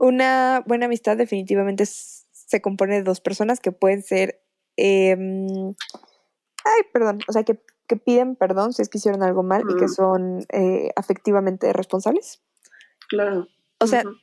Una 0.00 0.64
buena 0.66 0.86
amistad 0.86 1.18
definitivamente 1.18 1.84
se 1.84 2.62
compone 2.62 2.94
de 2.96 3.02
dos 3.02 3.20
personas 3.20 3.60
que 3.60 3.70
pueden 3.70 4.02
ser, 4.02 4.40
em, 4.78 5.74
ay, 6.64 6.82
perdón, 6.90 7.18
o 7.28 7.32
sea, 7.34 7.44
que, 7.44 7.60
que 7.86 7.96
piden 7.96 8.34
perdón 8.34 8.72
si 8.72 8.80
es 8.80 8.88
que 8.88 8.96
hicieron 8.96 9.22
algo 9.22 9.42
mal 9.42 9.62
y 9.68 9.76
que 9.76 9.88
son 9.88 10.46
eh, 10.54 10.90
afectivamente 10.96 11.70
responsables. 11.74 12.42
claro. 13.10 13.46
O 13.78 13.86
sea, 13.86 14.04
Ujú. 14.06 14.16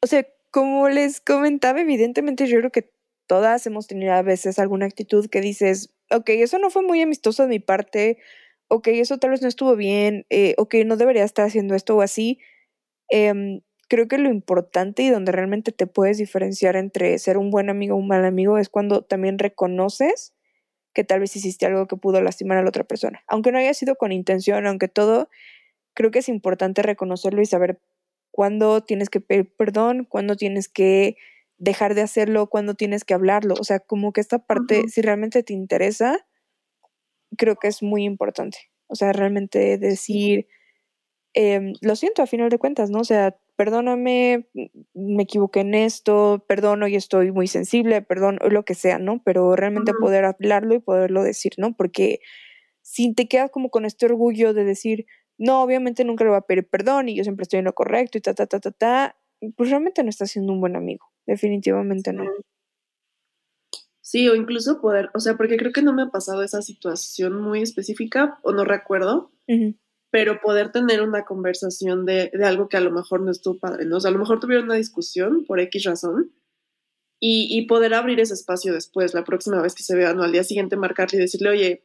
o 0.00 0.06
sea, 0.06 0.24
como 0.52 0.88
les 0.88 1.20
comentaba, 1.20 1.80
evidentemente 1.80 2.46
yo 2.46 2.58
creo 2.58 2.70
que 2.70 2.92
todas 3.26 3.66
hemos 3.66 3.88
tenido 3.88 4.12
a 4.12 4.22
veces 4.22 4.60
alguna 4.60 4.86
actitud 4.86 5.28
que 5.28 5.40
dices, 5.40 5.92
ok, 6.12 6.28
eso 6.28 6.60
no 6.60 6.70
fue 6.70 6.82
muy 6.82 7.02
amistoso 7.02 7.42
de 7.42 7.48
mi 7.48 7.58
parte, 7.58 8.18
ok, 8.68 8.86
eso 8.88 9.18
tal 9.18 9.30
vez 9.30 9.42
no 9.42 9.48
estuvo 9.48 9.74
bien, 9.74 10.24
eh, 10.30 10.54
ok, 10.56 10.76
no 10.86 10.96
debería 10.96 11.24
estar 11.24 11.46
haciendo 11.46 11.74
esto 11.74 11.96
o 11.96 12.00
así. 12.00 12.38
Em, 13.08 13.60
creo 13.88 14.08
que 14.08 14.18
lo 14.18 14.30
importante 14.30 15.02
y 15.02 15.10
donde 15.10 15.32
realmente 15.32 15.72
te 15.72 15.86
puedes 15.86 16.18
diferenciar 16.18 16.76
entre 16.76 17.18
ser 17.18 17.38
un 17.38 17.50
buen 17.50 17.70
amigo 17.70 17.94
o 17.94 17.98
un 17.98 18.08
mal 18.08 18.24
amigo 18.24 18.58
es 18.58 18.68
cuando 18.68 19.02
también 19.02 19.38
reconoces 19.38 20.34
que 20.94 21.04
tal 21.04 21.20
vez 21.20 21.34
hiciste 21.36 21.66
algo 21.66 21.86
que 21.86 21.96
pudo 21.96 22.22
lastimar 22.22 22.58
a 22.58 22.62
la 22.62 22.68
otra 22.68 22.84
persona. 22.84 23.22
Aunque 23.26 23.52
no 23.52 23.58
haya 23.58 23.74
sido 23.74 23.96
con 23.96 24.12
intención, 24.12 24.66
aunque 24.66 24.88
todo, 24.88 25.28
creo 25.94 26.10
que 26.10 26.20
es 26.20 26.28
importante 26.28 26.82
reconocerlo 26.82 27.42
y 27.42 27.46
saber 27.46 27.80
cuándo 28.30 28.82
tienes 28.82 29.10
que 29.10 29.20
pedir 29.20 29.54
perdón, 29.56 30.04
cuándo 30.04 30.36
tienes 30.36 30.68
que 30.68 31.16
dejar 31.58 31.94
de 31.94 32.02
hacerlo, 32.02 32.48
cuándo 32.48 32.74
tienes 32.74 33.04
que 33.04 33.14
hablarlo. 33.14 33.54
O 33.58 33.64
sea, 33.64 33.80
como 33.80 34.12
que 34.12 34.20
esta 34.20 34.38
parte, 34.38 34.88
si 34.88 35.02
realmente 35.02 35.42
te 35.42 35.52
interesa, 35.52 36.26
creo 37.36 37.56
que 37.56 37.68
es 37.68 37.82
muy 37.82 38.04
importante. 38.04 38.58
O 38.86 38.94
sea, 38.94 39.12
realmente 39.12 39.78
decir, 39.78 40.46
em, 41.34 41.74
lo 41.80 41.96
siento 41.96 42.22
a 42.22 42.26
final 42.26 42.50
de 42.50 42.58
cuentas, 42.58 42.90
¿no? 42.90 43.00
O 43.00 43.04
sea, 43.04 43.36
perdóname, 43.56 44.48
me 44.94 45.22
equivoqué 45.22 45.60
en 45.60 45.74
esto, 45.74 46.44
perdono 46.48 46.88
y 46.88 46.96
estoy 46.96 47.32
muy 47.32 47.46
sensible, 47.46 48.02
perdón, 48.02 48.38
o 48.42 48.48
lo 48.48 48.64
que 48.64 48.74
sea, 48.74 48.98
¿no? 48.98 49.22
Pero 49.24 49.54
realmente 49.56 49.92
poder 49.94 50.24
hablarlo 50.24 50.74
y 50.74 50.80
poderlo 50.80 51.22
decir, 51.22 51.52
¿no? 51.56 51.76
Porque 51.76 52.20
si 52.82 53.14
te 53.14 53.28
quedas 53.28 53.50
como 53.50 53.70
con 53.70 53.84
este 53.84 54.06
orgullo 54.06 54.54
de 54.54 54.64
decir, 54.64 55.06
no, 55.38 55.62
obviamente 55.62 56.04
nunca 56.04 56.24
le 56.24 56.30
va 56.30 56.38
a 56.38 56.46
pedir 56.46 56.68
perdón 56.68 57.08
y 57.08 57.16
yo 57.16 57.24
siempre 57.24 57.44
estoy 57.44 57.58
en 57.60 57.64
lo 57.64 57.74
correcto 57.74 58.18
y 58.18 58.20
ta, 58.20 58.34
ta, 58.34 58.46
ta, 58.46 58.60
ta, 58.60 58.70
ta, 58.70 59.16
pues 59.56 59.70
realmente 59.70 60.02
no 60.02 60.10
está 60.10 60.26
siendo 60.26 60.52
un 60.52 60.60
buen 60.60 60.76
amigo. 60.76 61.06
Definitivamente 61.26 62.12
no. 62.12 62.24
Sí, 64.00 64.28
o 64.28 64.34
incluso 64.34 64.80
poder, 64.80 65.10
o 65.14 65.20
sea, 65.20 65.36
porque 65.36 65.56
creo 65.56 65.72
que 65.72 65.82
no 65.82 65.94
me 65.94 66.02
ha 66.02 66.10
pasado 66.10 66.42
esa 66.42 66.60
situación 66.60 67.40
muy 67.40 67.62
específica, 67.62 68.38
o 68.42 68.52
no 68.52 68.64
recuerdo. 68.64 69.32
Pero 70.14 70.40
poder 70.40 70.70
tener 70.70 71.02
una 71.02 71.24
conversación 71.24 72.06
de, 72.06 72.30
de 72.32 72.44
algo 72.44 72.68
que 72.68 72.76
a 72.76 72.80
lo 72.80 72.92
mejor 72.92 73.20
no 73.20 73.32
estuvo 73.32 73.58
padre, 73.58 73.84
¿no? 73.84 73.96
O 73.96 74.00
sea, 74.00 74.10
a 74.10 74.12
lo 74.12 74.20
mejor 74.20 74.38
tuvieron 74.38 74.66
una 74.66 74.76
discusión 74.76 75.44
por 75.44 75.58
X 75.58 75.82
razón 75.82 76.32
y, 77.18 77.48
y 77.50 77.66
poder 77.66 77.94
abrir 77.94 78.20
ese 78.20 78.34
espacio 78.34 78.72
después, 78.72 79.12
la 79.12 79.24
próxima 79.24 79.60
vez 79.60 79.74
que 79.74 79.82
se 79.82 79.96
vean 79.96 80.20
o 80.20 80.22
al 80.22 80.30
día 80.30 80.44
siguiente 80.44 80.76
marcarle 80.76 81.18
y 81.18 81.22
decirle, 81.22 81.48
oye, 81.50 81.84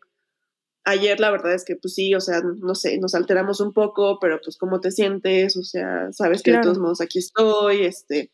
ayer 0.83 1.19
la 1.19 1.31
verdad 1.31 1.55
es 1.55 1.65
que 1.65 1.75
pues 1.75 1.95
sí, 1.95 2.13
o 2.13 2.21
sea, 2.21 2.43
no 2.43 2.75
sé, 2.75 2.99
nos 2.99 3.15
alteramos 3.15 3.61
un 3.61 3.73
poco, 3.73 4.19
pero 4.19 4.39
pues 4.43 4.59
cómo 4.59 4.79
te 4.79 4.91
sientes, 4.91 5.57
o 5.57 5.63
sea, 5.63 6.11
sabes 6.11 6.43
que 6.43 6.51
de 6.51 6.61
todos 6.61 6.77
modos 6.77 7.01
aquí 7.01 7.17
estoy, 7.17 7.81
este, 7.81 8.31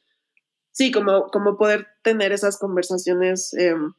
sí, 0.72 0.91
como, 0.91 1.27
como 1.27 1.57
poder 1.57 1.88
tener 2.03 2.34
esas 2.34 2.59
conversaciones, 2.59 3.53
em, 3.53 3.93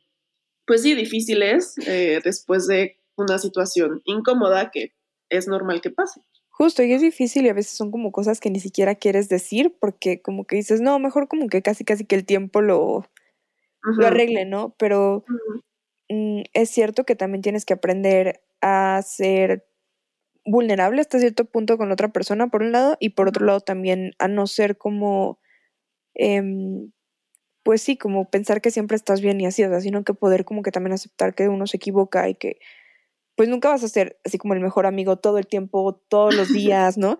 pues 0.66 0.82
sí, 0.82 0.94
difíciles 0.94 1.72
eh, 1.86 2.20
después 2.22 2.66
de 2.66 3.00
una 3.16 3.38
situación 3.38 4.02
incómoda 4.04 4.70
que 4.70 4.95
es 5.30 5.48
normal 5.48 5.80
que 5.80 5.90
pase. 5.90 6.20
Justo, 6.50 6.82
y 6.82 6.92
es 6.92 7.02
difícil 7.02 7.44
y 7.44 7.50
a 7.50 7.54
veces 7.54 7.76
son 7.76 7.90
como 7.90 8.12
cosas 8.12 8.40
que 8.40 8.50
ni 8.50 8.60
siquiera 8.60 8.94
quieres 8.94 9.28
decir 9.28 9.76
porque 9.78 10.22
como 10.22 10.46
que 10.46 10.56
dices, 10.56 10.80
no, 10.80 10.98
mejor 10.98 11.28
como 11.28 11.48
que 11.48 11.60
casi 11.60 11.84
casi 11.84 12.06
que 12.06 12.14
el 12.14 12.24
tiempo 12.24 12.62
lo, 12.62 13.04
lo 13.82 14.06
arregle, 14.06 14.46
¿no? 14.46 14.74
Pero 14.78 15.24
mm, 16.08 16.42
es 16.54 16.70
cierto 16.70 17.04
que 17.04 17.14
también 17.14 17.42
tienes 17.42 17.66
que 17.66 17.74
aprender 17.74 18.40
a 18.62 19.02
ser 19.02 19.66
vulnerable 20.46 21.00
hasta 21.00 21.18
cierto 21.18 21.44
punto 21.44 21.76
con 21.76 21.92
otra 21.92 22.08
persona, 22.08 22.48
por 22.48 22.62
un 22.62 22.72
lado, 22.72 22.96
y 23.00 23.10
por 23.10 23.28
otro 23.28 23.44
lado 23.44 23.60
también 23.60 24.12
a 24.18 24.28
no 24.28 24.46
ser 24.46 24.78
como, 24.78 25.40
em, 26.14 26.92
pues 27.64 27.82
sí, 27.82 27.98
como 27.98 28.30
pensar 28.30 28.60
que 28.62 28.70
siempre 28.70 28.96
estás 28.96 29.20
bien 29.20 29.40
y 29.40 29.46
así, 29.46 29.64
o 29.64 29.68
sea, 29.68 29.80
sino 29.80 30.04
que 30.04 30.14
poder 30.14 30.44
como 30.44 30.62
que 30.62 30.72
también 30.72 30.94
aceptar 30.94 31.34
que 31.34 31.48
uno 31.48 31.66
se 31.66 31.76
equivoca 31.78 32.28
y 32.28 32.36
que 32.36 32.58
pues 33.36 33.48
nunca 33.48 33.68
vas 33.68 33.84
a 33.84 33.88
ser 33.88 34.18
así 34.24 34.38
como 34.38 34.54
el 34.54 34.60
mejor 34.60 34.86
amigo 34.86 35.18
todo 35.18 35.38
el 35.38 35.46
tiempo, 35.46 36.02
todos 36.08 36.34
los 36.34 36.48
días, 36.74 36.98
¿no? 36.98 37.18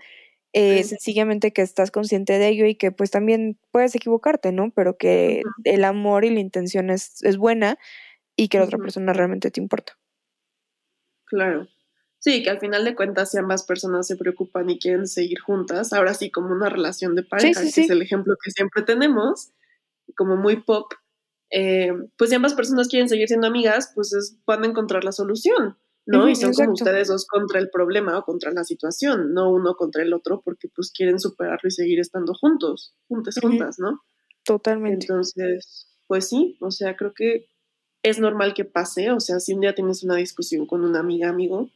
Eh, 0.53 0.83
Sí. 0.85 0.91
sencillamente 0.91 1.53
que 1.53 1.63
estás 1.63 1.91
consciente 1.91 2.39
de 2.39 2.49
ello 2.49 2.67
y 2.67 2.77
que 2.77 2.91
pues 2.93 3.11
también 3.11 3.59
puedes 3.73 3.95
equivocarte, 3.95 4.53
¿no? 4.53 4.71
Pero 4.75 4.97
que 4.97 5.43
el 5.65 5.85
amor 5.85 6.25
y 6.25 6.31
la 6.31 6.41
intención 6.41 6.91
es, 6.91 7.23
es 7.23 7.37
buena 7.37 7.79
y 8.37 8.49
que 8.49 8.59
la 8.59 8.65
otra 8.65 8.79
persona 8.79 9.13
realmente 9.13 9.51
te 9.51 9.61
importa. 9.61 9.99
Claro. 11.27 11.69
Sí, 12.19 12.43
que 12.43 12.51
al 12.51 12.59
final 12.59 12.85
de 12.85 12.95
cuentas, 12.97 13.31
si 13.31 13.39
ambas 13.39 13.65
personas 13.65 14.07
se 14.07 14.17
preocupan 14.17 14.69
y 14.71 14.79
quieren 14.79 15.07
seguir 15.07 15.39
juntas, 15.41 15.93
ahora 15.93 16.15
sí, 16.15 16.31
como 16.31 16.49
una 16.53 16.69
relación 16.69 17.15
de 17.15 17.23
pareja, 17.23 17.61
sí, 17.61 17.73
que 17.73 17.81
es 17.83 17.91
el 17.91 18.03
ejemplo 18.03 18.35
que 18.43 18.51
siempre 18.51 18.83
tenemos, 18.83 19.53
como 20.17 20.37
muy 20.37 20.57
pop, 20.63 20.93
eh, 21.51 21.93
pues 22.17 22.31
si 22.31 22.37
ambas 22.37 22.55
personas 22.55 22.89
quieren 22.89 23.09
seguir 23.09 23.29
siendo 23.29 23.47
amigas, 23.47 23.93
pues 23.95 24.13
es- 24.15 24.39
van 24.47 24.65
a 24.65 24.67
encontrar 24.67 25.05
la 25.05 25.13
solución, 25.13 25.77
¿no? 26.07 26.29
Y 26.29 26.37
son 26.37 26.53
como 26.53 26.73
ustedes 26.73 27.09
dos 27.09 27.27
contra 27.27 27.59
el 27.59 27.69
problema 27.69 28.19
o 28.19 28.25
contra 28.25 28.53
la 28.53 28.65
situación, 28.65 29.35
no 29.35 29.51
uno 29.51 29.75
contra 29.75 30.03
el 30.03 30.15
otro, 30.15 30.41
porque 30.45 30.69
pues 30.75 30.93
quieren 30.93 31.19
superarlo 31.19 31.67
y 31.67 31.73
seguir 31.73 32.01
estando 32.01 32.33
juntos, 32.35 32.95
juntas, 33.09 33.37
juntas, 33.41 33.77
¿no? 33.79 34.01
Totalmente. 34.45 35.07
Entonces, 35.07 35.89
pues 36.07 36.29
sí, 36.29 36.57
o 36.61 36.71
sea, 36.71 36.97
creo 36.97 37.13
que 37.13 37.49
es 38.03 38.21
normal 38.21 38.55
que 38.55 38.65
pase, 38.65 39.11
o 39.11 39.19
sea, 39.19 39.41
si 39.41 39.53
un 39.53 39.61
día 39.61 39.75
tienes 39.75 40.05
una 40.05 40.15
discusión 40.15 40.67
con 40.67 40.85
una 40.85 41.01
amiga, 41.01 41.29
amigo, 41.29 41.71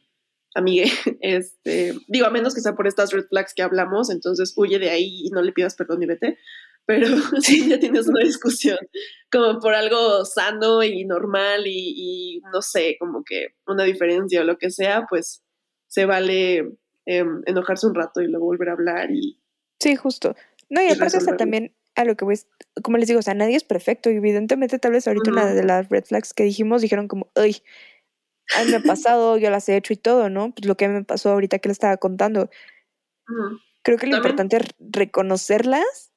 amigue, 0.55 0.85
este, 1.19 1.93
digo, 2.07 2.25
a 2.25 2.29
menos 2.29 2.55
que 2.55 2.61
sea 2.61 2.75
por 2.75 2.87
estas 2.87 3.11
red 3.11 3.25
flags 3.25 3.53
que 3.53 3.63
hablamos, 3.63 4.09
entonces 4.09 4.53
huye 4.55 4.79
de 4.79 4.89
ahí 4.89 5.23
y 5.25 5.29
no 5.31 5.41
le 5.41 5.51
pidas 5.51 5.75
perdón 5.75 6.03
y 6.03 6.05
vete, 6.05 6.37
pero 6.91 7.07
si 7.41 7.61
un 7.61 7.67
día 7.69 7.79
tienes 7.79 8.07
una 8.07 8.19
discusión 8.21 8.77
como 9.31 9.59
por 9.59 9.73
algo 9.73 10.25
sano 10.25 10.83
y 10.83 11.05
normal 11.05 11.65
y, 11.65 11.93
y, 11.95 12.41
no 12.51 12.61
sé, 12.61 12.97
como 12.99 13.23
que 13.23 13.55
una 13.65 13.83
diferencia 13.85 14.41
o 14.41 14.43
lo 14.43 14.57
que 14.57 14.69
sea, 14.71 15.05
pues 15.09 15.41
se 15.87 16.05
vale 16.05 16.77
em, 17.05 17.41
enojarse 17.45 17.87
un 17.87 17.95
rato 17.95 18.21
y 18.21 18.27
luego 18.27 18.45
volver 18.45 18.69
a 18.69 18.73
hablar 18.73 19.09
y 19.11 19.39
Sí, 19.79 19.95
justo. 19.95 20.35
No, 20.69 20.81
y 20.81 20.87
y 20.87 20.91
aparte 20.91 21.17
hasta 21.17 21.37
también 21.37 21.73
a 21.95 22.03
lo 22.05 22.15
que 22.15 22.25
voy, 22.25 22.35
como 22.83 22.97
les 22.97 23.07
digo, 23.07 23.19
o 23.19 23.23
sea, 23.23 23.33
nadie 23.33 23.55
es 23.55 23.63
perfecto 23.63 24.09
y 24.09 24.15
evidentemente 24.17 24.79
tal 24.79 24.91
vez 24.91 25.07
ahorita 25.07 25.31
una 25.31 25.53
de 25.53 25.63
las 25.63 25.89
red 25.89 26.03
flags 26.05 26.33
que 26.33 26.43
dijimos 26.43 26.81
dijeron 26.81 27.07
como, 27.07 27.31
ay, 27.35 27.57
a 28.57 28.63
mí 28.63 28.71
me 28.71 28.77
ha 28.77 28.81
pasado, 28.81 29.37
yo 29.37 29.49
las 29.49 29.67
he 29.69 29.77
hecho 29.77 29.93
y 29.93 29.97
todo, 29.97 30.29
¿no? 30.29 30.53
Pues 30.53 30.67
lo 30.67 30.75
que 30.75 30.87
me 30.89 31.03
pasó 31.03 31.31
ahorita 31.31 31.59
que 31.59 31.69
le 31.69 31.73
estaba 31.73 31.97
contando. 31.97 32.49
Creo 33.83 33.97
que 33.97 34.07
lo 34.07 34.17
También- 34.17 34.17
importante 34.17 34.57
es 34.57 34.63
reconocerlas 34.79 36.10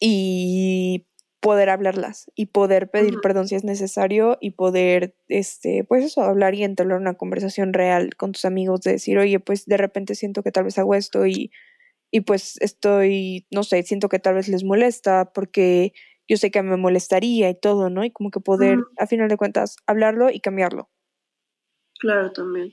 y 0.00 1.06
poder 1.42 1.70
hablarlas 1.70 2.30
y 2.36 2.46
poder 2.46 2.88
pedir 2.88 3.20
perdón 3.20 3.48
si 3.48 3.56
es 3.56 3.64
necesario 3.64 4.38
y 4.40 4.52
poder, 4.52 5.16
este, 5.28 5.82
pues 5.82 6.04
eso, 6.04 6.22
hablar 6.22 6.54
y 6.54 6.62
entablar 6.62 6.98
una 6.98 7.14
conversación 7.14 7.72
real 7.72 8.14
con 8.16 8.30
tus 8.30 8.44
amigos 8.44 8.82
de 8.82 8.92
decir, 8.92 9.18
oye, 9.18 9.40
pues 9.40 9.66
de 9.66 9.76
repente 9.76 10.14
siento 10.14 10.44
que 10.44 10.52
tal 10.52 10.64
vez 10.64 10.78
hago 10.78 10.94
esto 10.94 11.26
y, 11.26 11.50
y 12.12 12.20
pues 12.20 12.60
estoy, 12.60 13.46
no 13.50 13.64
sé, 13.64 13.82
siento 13.82 14.08
que 14.08 14.20
tal 14.20 14.34
vez 14.34 14.46
les 14.46 14.62
molesta 14.62 15.32
porque 15.32 15.92
yo 16.28 16.36
sé 16.36 16.52
que 16.52 16.62
me 16.62 16.76
molestaría 16.76 17.50
y 17.50 17.58
todo, 17.58 17.90
¿no? 17.90 18.04
Y 18.04 18.12
como 18.12 18.30
que 18.30 18.38
poder, 18.38 18.78
a 18.98 19.08
final 19.08 19.28
de 19.28 19.36
cuentas, 19.36 19.76
hablarlo 19.86 20.30
y 20.30 20.38
cambiarlo. 20.38 20.90
Claro, 21.98 22.32
también. 22.32 22.72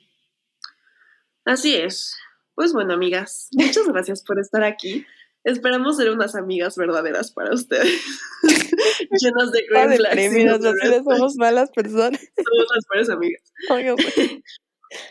Así 1.44 1.76
es. 1.76 2.16
Pues 2.54 2.72
bueno, 2.74 2.94
amigas, 2.94 3.50
muchas 3.54 3.88
gracias 3.92 4.24
por 4.24 4.40
estar 4.40 4.64
aquí. 4.64 5.06
Esperamos 5.44 5.98
ser 5.98 6.10
unas 6.12 6.36
amigas 6.36 6.76
verdaderas 6.76 7.32
para 7.32 7.54
ustedes. 7.54 8.02
Llenas 9.22 9.52
de 9.52 9.66
green 9.70 9.94
flags 9.94 11.04
somos 11.06 11.36
malas 11.38 11.72
personas. 11.72 12.20
Somos 12.36 12.68
las 12.76 12.86
mejores 12.90 13.10
amigas. 13.10 13.42
Pues, 13.68 13.96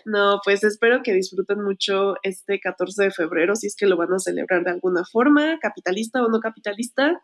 No, 0.04 0.40
pues 0.44 0.64
espero 0.64 1.02
que 1.04 1.12
disfruten 1.12 1.62
mucho 1.62 2.14
este 2.24 2.58
14 2.58 3.04
de 3.04 3.10
febrero, 3.12 3.54
si 3.54 3.68
es 3.68 3.76
que 3.76 3.86
lo 3.86 3.96
van 3.96 4.12
a 4.12 4.18
celebrar 4.18 4.64
de 4.64 4.72
alguna 4.72 5.04
forma, 5.04 5.58
capitalista 5.60 6.22
o 6.22 6.28
no 6.28 6.40
capitalista. 6.40 7.20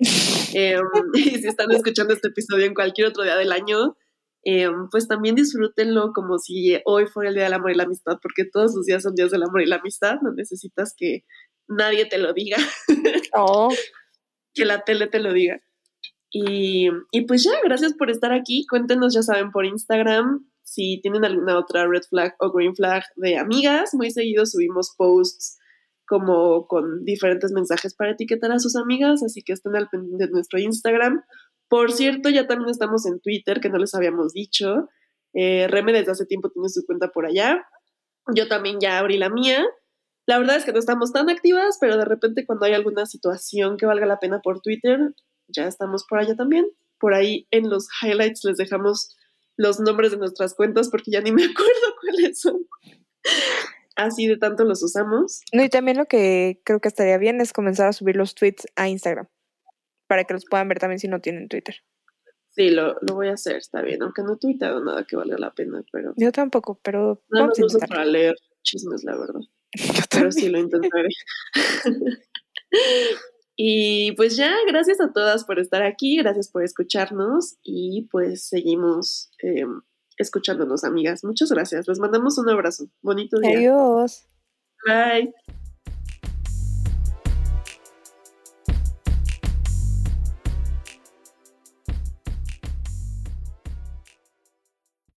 Eh, 0.55 0.79
y 1.15 1.31
si 1.31 1.49
están 1.49 1.73
escuchando 1.73 2.15
este 2.15 2.29
episodio 2.29 2.67
en 2.67 2.75
cualquier 2.75 3.09
otro 3.09 3.25
día 3.25 3.35
del 3.35 3.51
año, 3.51 3.97
eh, 4.45 4.69
pues 4.91 5.09
también 5.09 5.35
disfrútenlo 5.35 6.13
como 6.13 6.39
si 6.39 6.79
hoy 6.85 7.07
fuera 7.07 7.31
el 7.31 7.35
Día 7.35 7.45
del 7.45 7.55
Amor 7.55 7.73
y 7.73 7.75
la 7.75 7.85
Amistad, 7.85 8.19
porque 8.23 8.45
todos 8.45 8.75
los 8.77 8.87
días 8.87 9.03
son 9.03 9.15
días 9.15 9.31
del 9.31 9.43
amor 9.43 9.63
y 9.63 9.67
la 9.67 9.77
amistad, 9.77 10.17
no 10.23 10.33
necesitas 10.33 10.95
que 10.97 11.25
nadie 11.69 12.07
te 12.07 12.19
lo 12.19 12.33
diga, 12.33 12.59
oh, 13.35 13.73
que 14.55 14.65
la 14.65 14.85
tele 14.85 15.07
te 15.07 15.21
lo 15.21 15.33
diga. 15.33 15.61
Y, 16.31 16.89
y 17.13 17.21
pues 17.23 17.45
ya, 17.45 17.53
gracias 17.63 17.95
por 17.95 18.11
estar 18.11 18.33
aquí. 18.33 18.67
Cuéntenos, 18.69 19.15
ya 19.15 19.23
saben, 19.23 19.53
por 19.53 19.65
Instagram 19.65 20.45
si 20.65 20.99
tienen 21.03 21.25
alguna 21.25 21.59
otra 21.59 21.87
red 21.87 22.03
flag 22.09 22.35
o 22.41 22.51
green 22.51 22.75
flag 22.75 23.05
de 23.17 23.39
amigas. 23.39 23.95
Muy 23.95 24.11
seguido 24.11 24.45
subimos 24.47 24.95
posts 24.97 25.59
como 26.07 26.67
con 26.67 27.05
diferentes 27.05 27.53
mensajes 27.53 27.95
para 27.95 28.13
etiquetar 28.13 28.51
a 28.53 28.59
sus 28.59 28.77
amigas, 28.77 29.23
así 29.23 29.43
que 29.43 29.53
estén 29.53 29.77
al 29.77 29.89
pendiente 29.89 30.27
de 30.27 30.33
nuestro 30.33 30.59
Instagram. 30.59 31.23
Por 31.69 31.93
cierto, 31.93 32.29
ya 32.29 32.47
también 32.47 32.71
estamos 32.71 33.07
en 33.07 33.21
Twitter, 33.21 33.61
que 33.61 33.71
no 33.71 33.79
les 33.79 33.95
habíamos 33.95 34.33
dicho. 34.33 34.89
Eh, 35.33 35.67
Reme 35.69 35.93
desde 35.93 36.13
hace 36.13 36.27
tiempo 36.27 36.51
tiene 36.51 36.69
su 36.69 36.85
cuenta 36.85 37.09
por 37.09 37.27
allá. 37.27 37.67
Yo 38.35 38.49
también 38.49 38.81
ya 38.81 38.99
abrí 38.99 39.17
la 39.17 39.31
mía. 39.31 39.65
La 40.27 40.39
verdad 40.39 40.57
es 40.57 40.65
que 40.65 40.73
no 40.73 40.79
estamos 40.79 41.13
tan 41.13 41.29
activas, 41.29 41.79
pero 41.81 41.97
de 41.97 42.05
repente 42.05 42.47
cuando 42.47 42.65
hay 42.65 42.73
alguna 42.73 43.07
situación 43.07 43.77
que 43.77 43.87
valga 43.87 44.07
la 44.07 44.19
pena 44.19 44.41
por 44.41 44.61
Twitter, 44.61 45.15
ya 45.49 45.67
estamos 45.67 46.07
por 46.09 46.19
allá 46.19 46.35
también. 46.35 46.67
Por 46.99 47.15
ahí 47.15 47.47
en 47.51 47.69
los 47.69 47.89
highlights 48.03 48.45
les 48.45 48.57
dejamos 48.57 49.17
los 49.57 49.81
nombres 49.81 50.13
de 50.13 50.17
nuestras 50.17 50.55
cuentas 50.55 50.89
porque 50.89 51.11
ya 51.11 51.21
ni 51.21 51.33
me 51.33 51.45
acuerdo 51.45 51.97
cuáles 52.01 52.41
son. 52.41 52.67
Así 53.97 54.27
de 54.27 54.37
tanto 54.37 54.65
los 54.65 54.83
usamos. 54.83 55.41
No, 55.53 55.63
y 55.63 55.69
también 55.69 55.97
lo 55.97 56.07
que 56.07 56.61
creo 56.65 56.81
que 56.81 56.89
estaría 56.89 57.19
bien 57.19 57.41
es 57.41 57.53
comenzar 57.53 57.89
a 57.89 57.93
subir 57.93 58.17
los 58.17 58.35
tweets 58.35 58.67
a 58.77 58.89
Instagram 58.89 59.29
para 60.09 60.25
que 60.25 60.35
los 60.35 60.45
puedan 60.47 60.69
ver 60.69 60.79
también 60.79 60.99
si 60.99 61.09
no 61.09 61.21
tienen 61.21 61.49
Twitter. 61.49 61.77
Sí, 62.51 62.71
lo, 62.71 62.95
lo 63.01 63.15
voy 63.15 63.29
a 63.29 63.33
hacer, 63.33 63.57
está 63.57 63.83
bien, 63.83 64.03
aunque 64.03 64.23
no 64.23 64.35
he 64.35 64.39
tuiteado 64.39 64.83
nada 64.83 65.05
que 65.05 65.17
valga 65.17 65.37
la 65.39 65.53
pena, 65.53 65.83
pero 65.91 66.13
Yo 66.17 66.31
tampoco, 66.31 66.79
pero 66.83 67.21
nada 67.29 67.49
más 67.49 67.59
uso 67.59 67.79
para 67.81 68.05
leer 68.05 68.37
chismes, 68.63 69.03
la 69.03 69.17
verdad. 69.17 69.41
Yo 69.95 70.03
Pero 70.11 70.33
sí 70.33 70.49
lo 70.49 70.59
intentaré. 70.59 71.09
y 73.57 74.13
pues 74.13 74.37
ya, 74.37 74.53
gracias 74.67 75.01
a 75.01 75.13
todas 75.13 75.45
por 75.45 75.59
estar 75.59 75.83
aquí, 75.83 76.17
gracias 76.17 76.49
por 76.51 76.63
escucharnos 76.63 77.57
y 77.63 78.09
pues 78.11 78.49
seguimos 78.49 79.31
eh, 79.43 79.65
escuchándonos, 80.19 80.85
amigas. 80.85 81.25
Muchas 81.25 81.51
gracias. 81.51 81.89
Les 81.89 81.99
mandamos 81.99 82.39
un 82.39 82.49
abrazo. 82.49 82.89
Bonito 83.03 83.39
día. 83.39 83.59
Adiós. 83.59 84.27
Bye. 84.87 85.33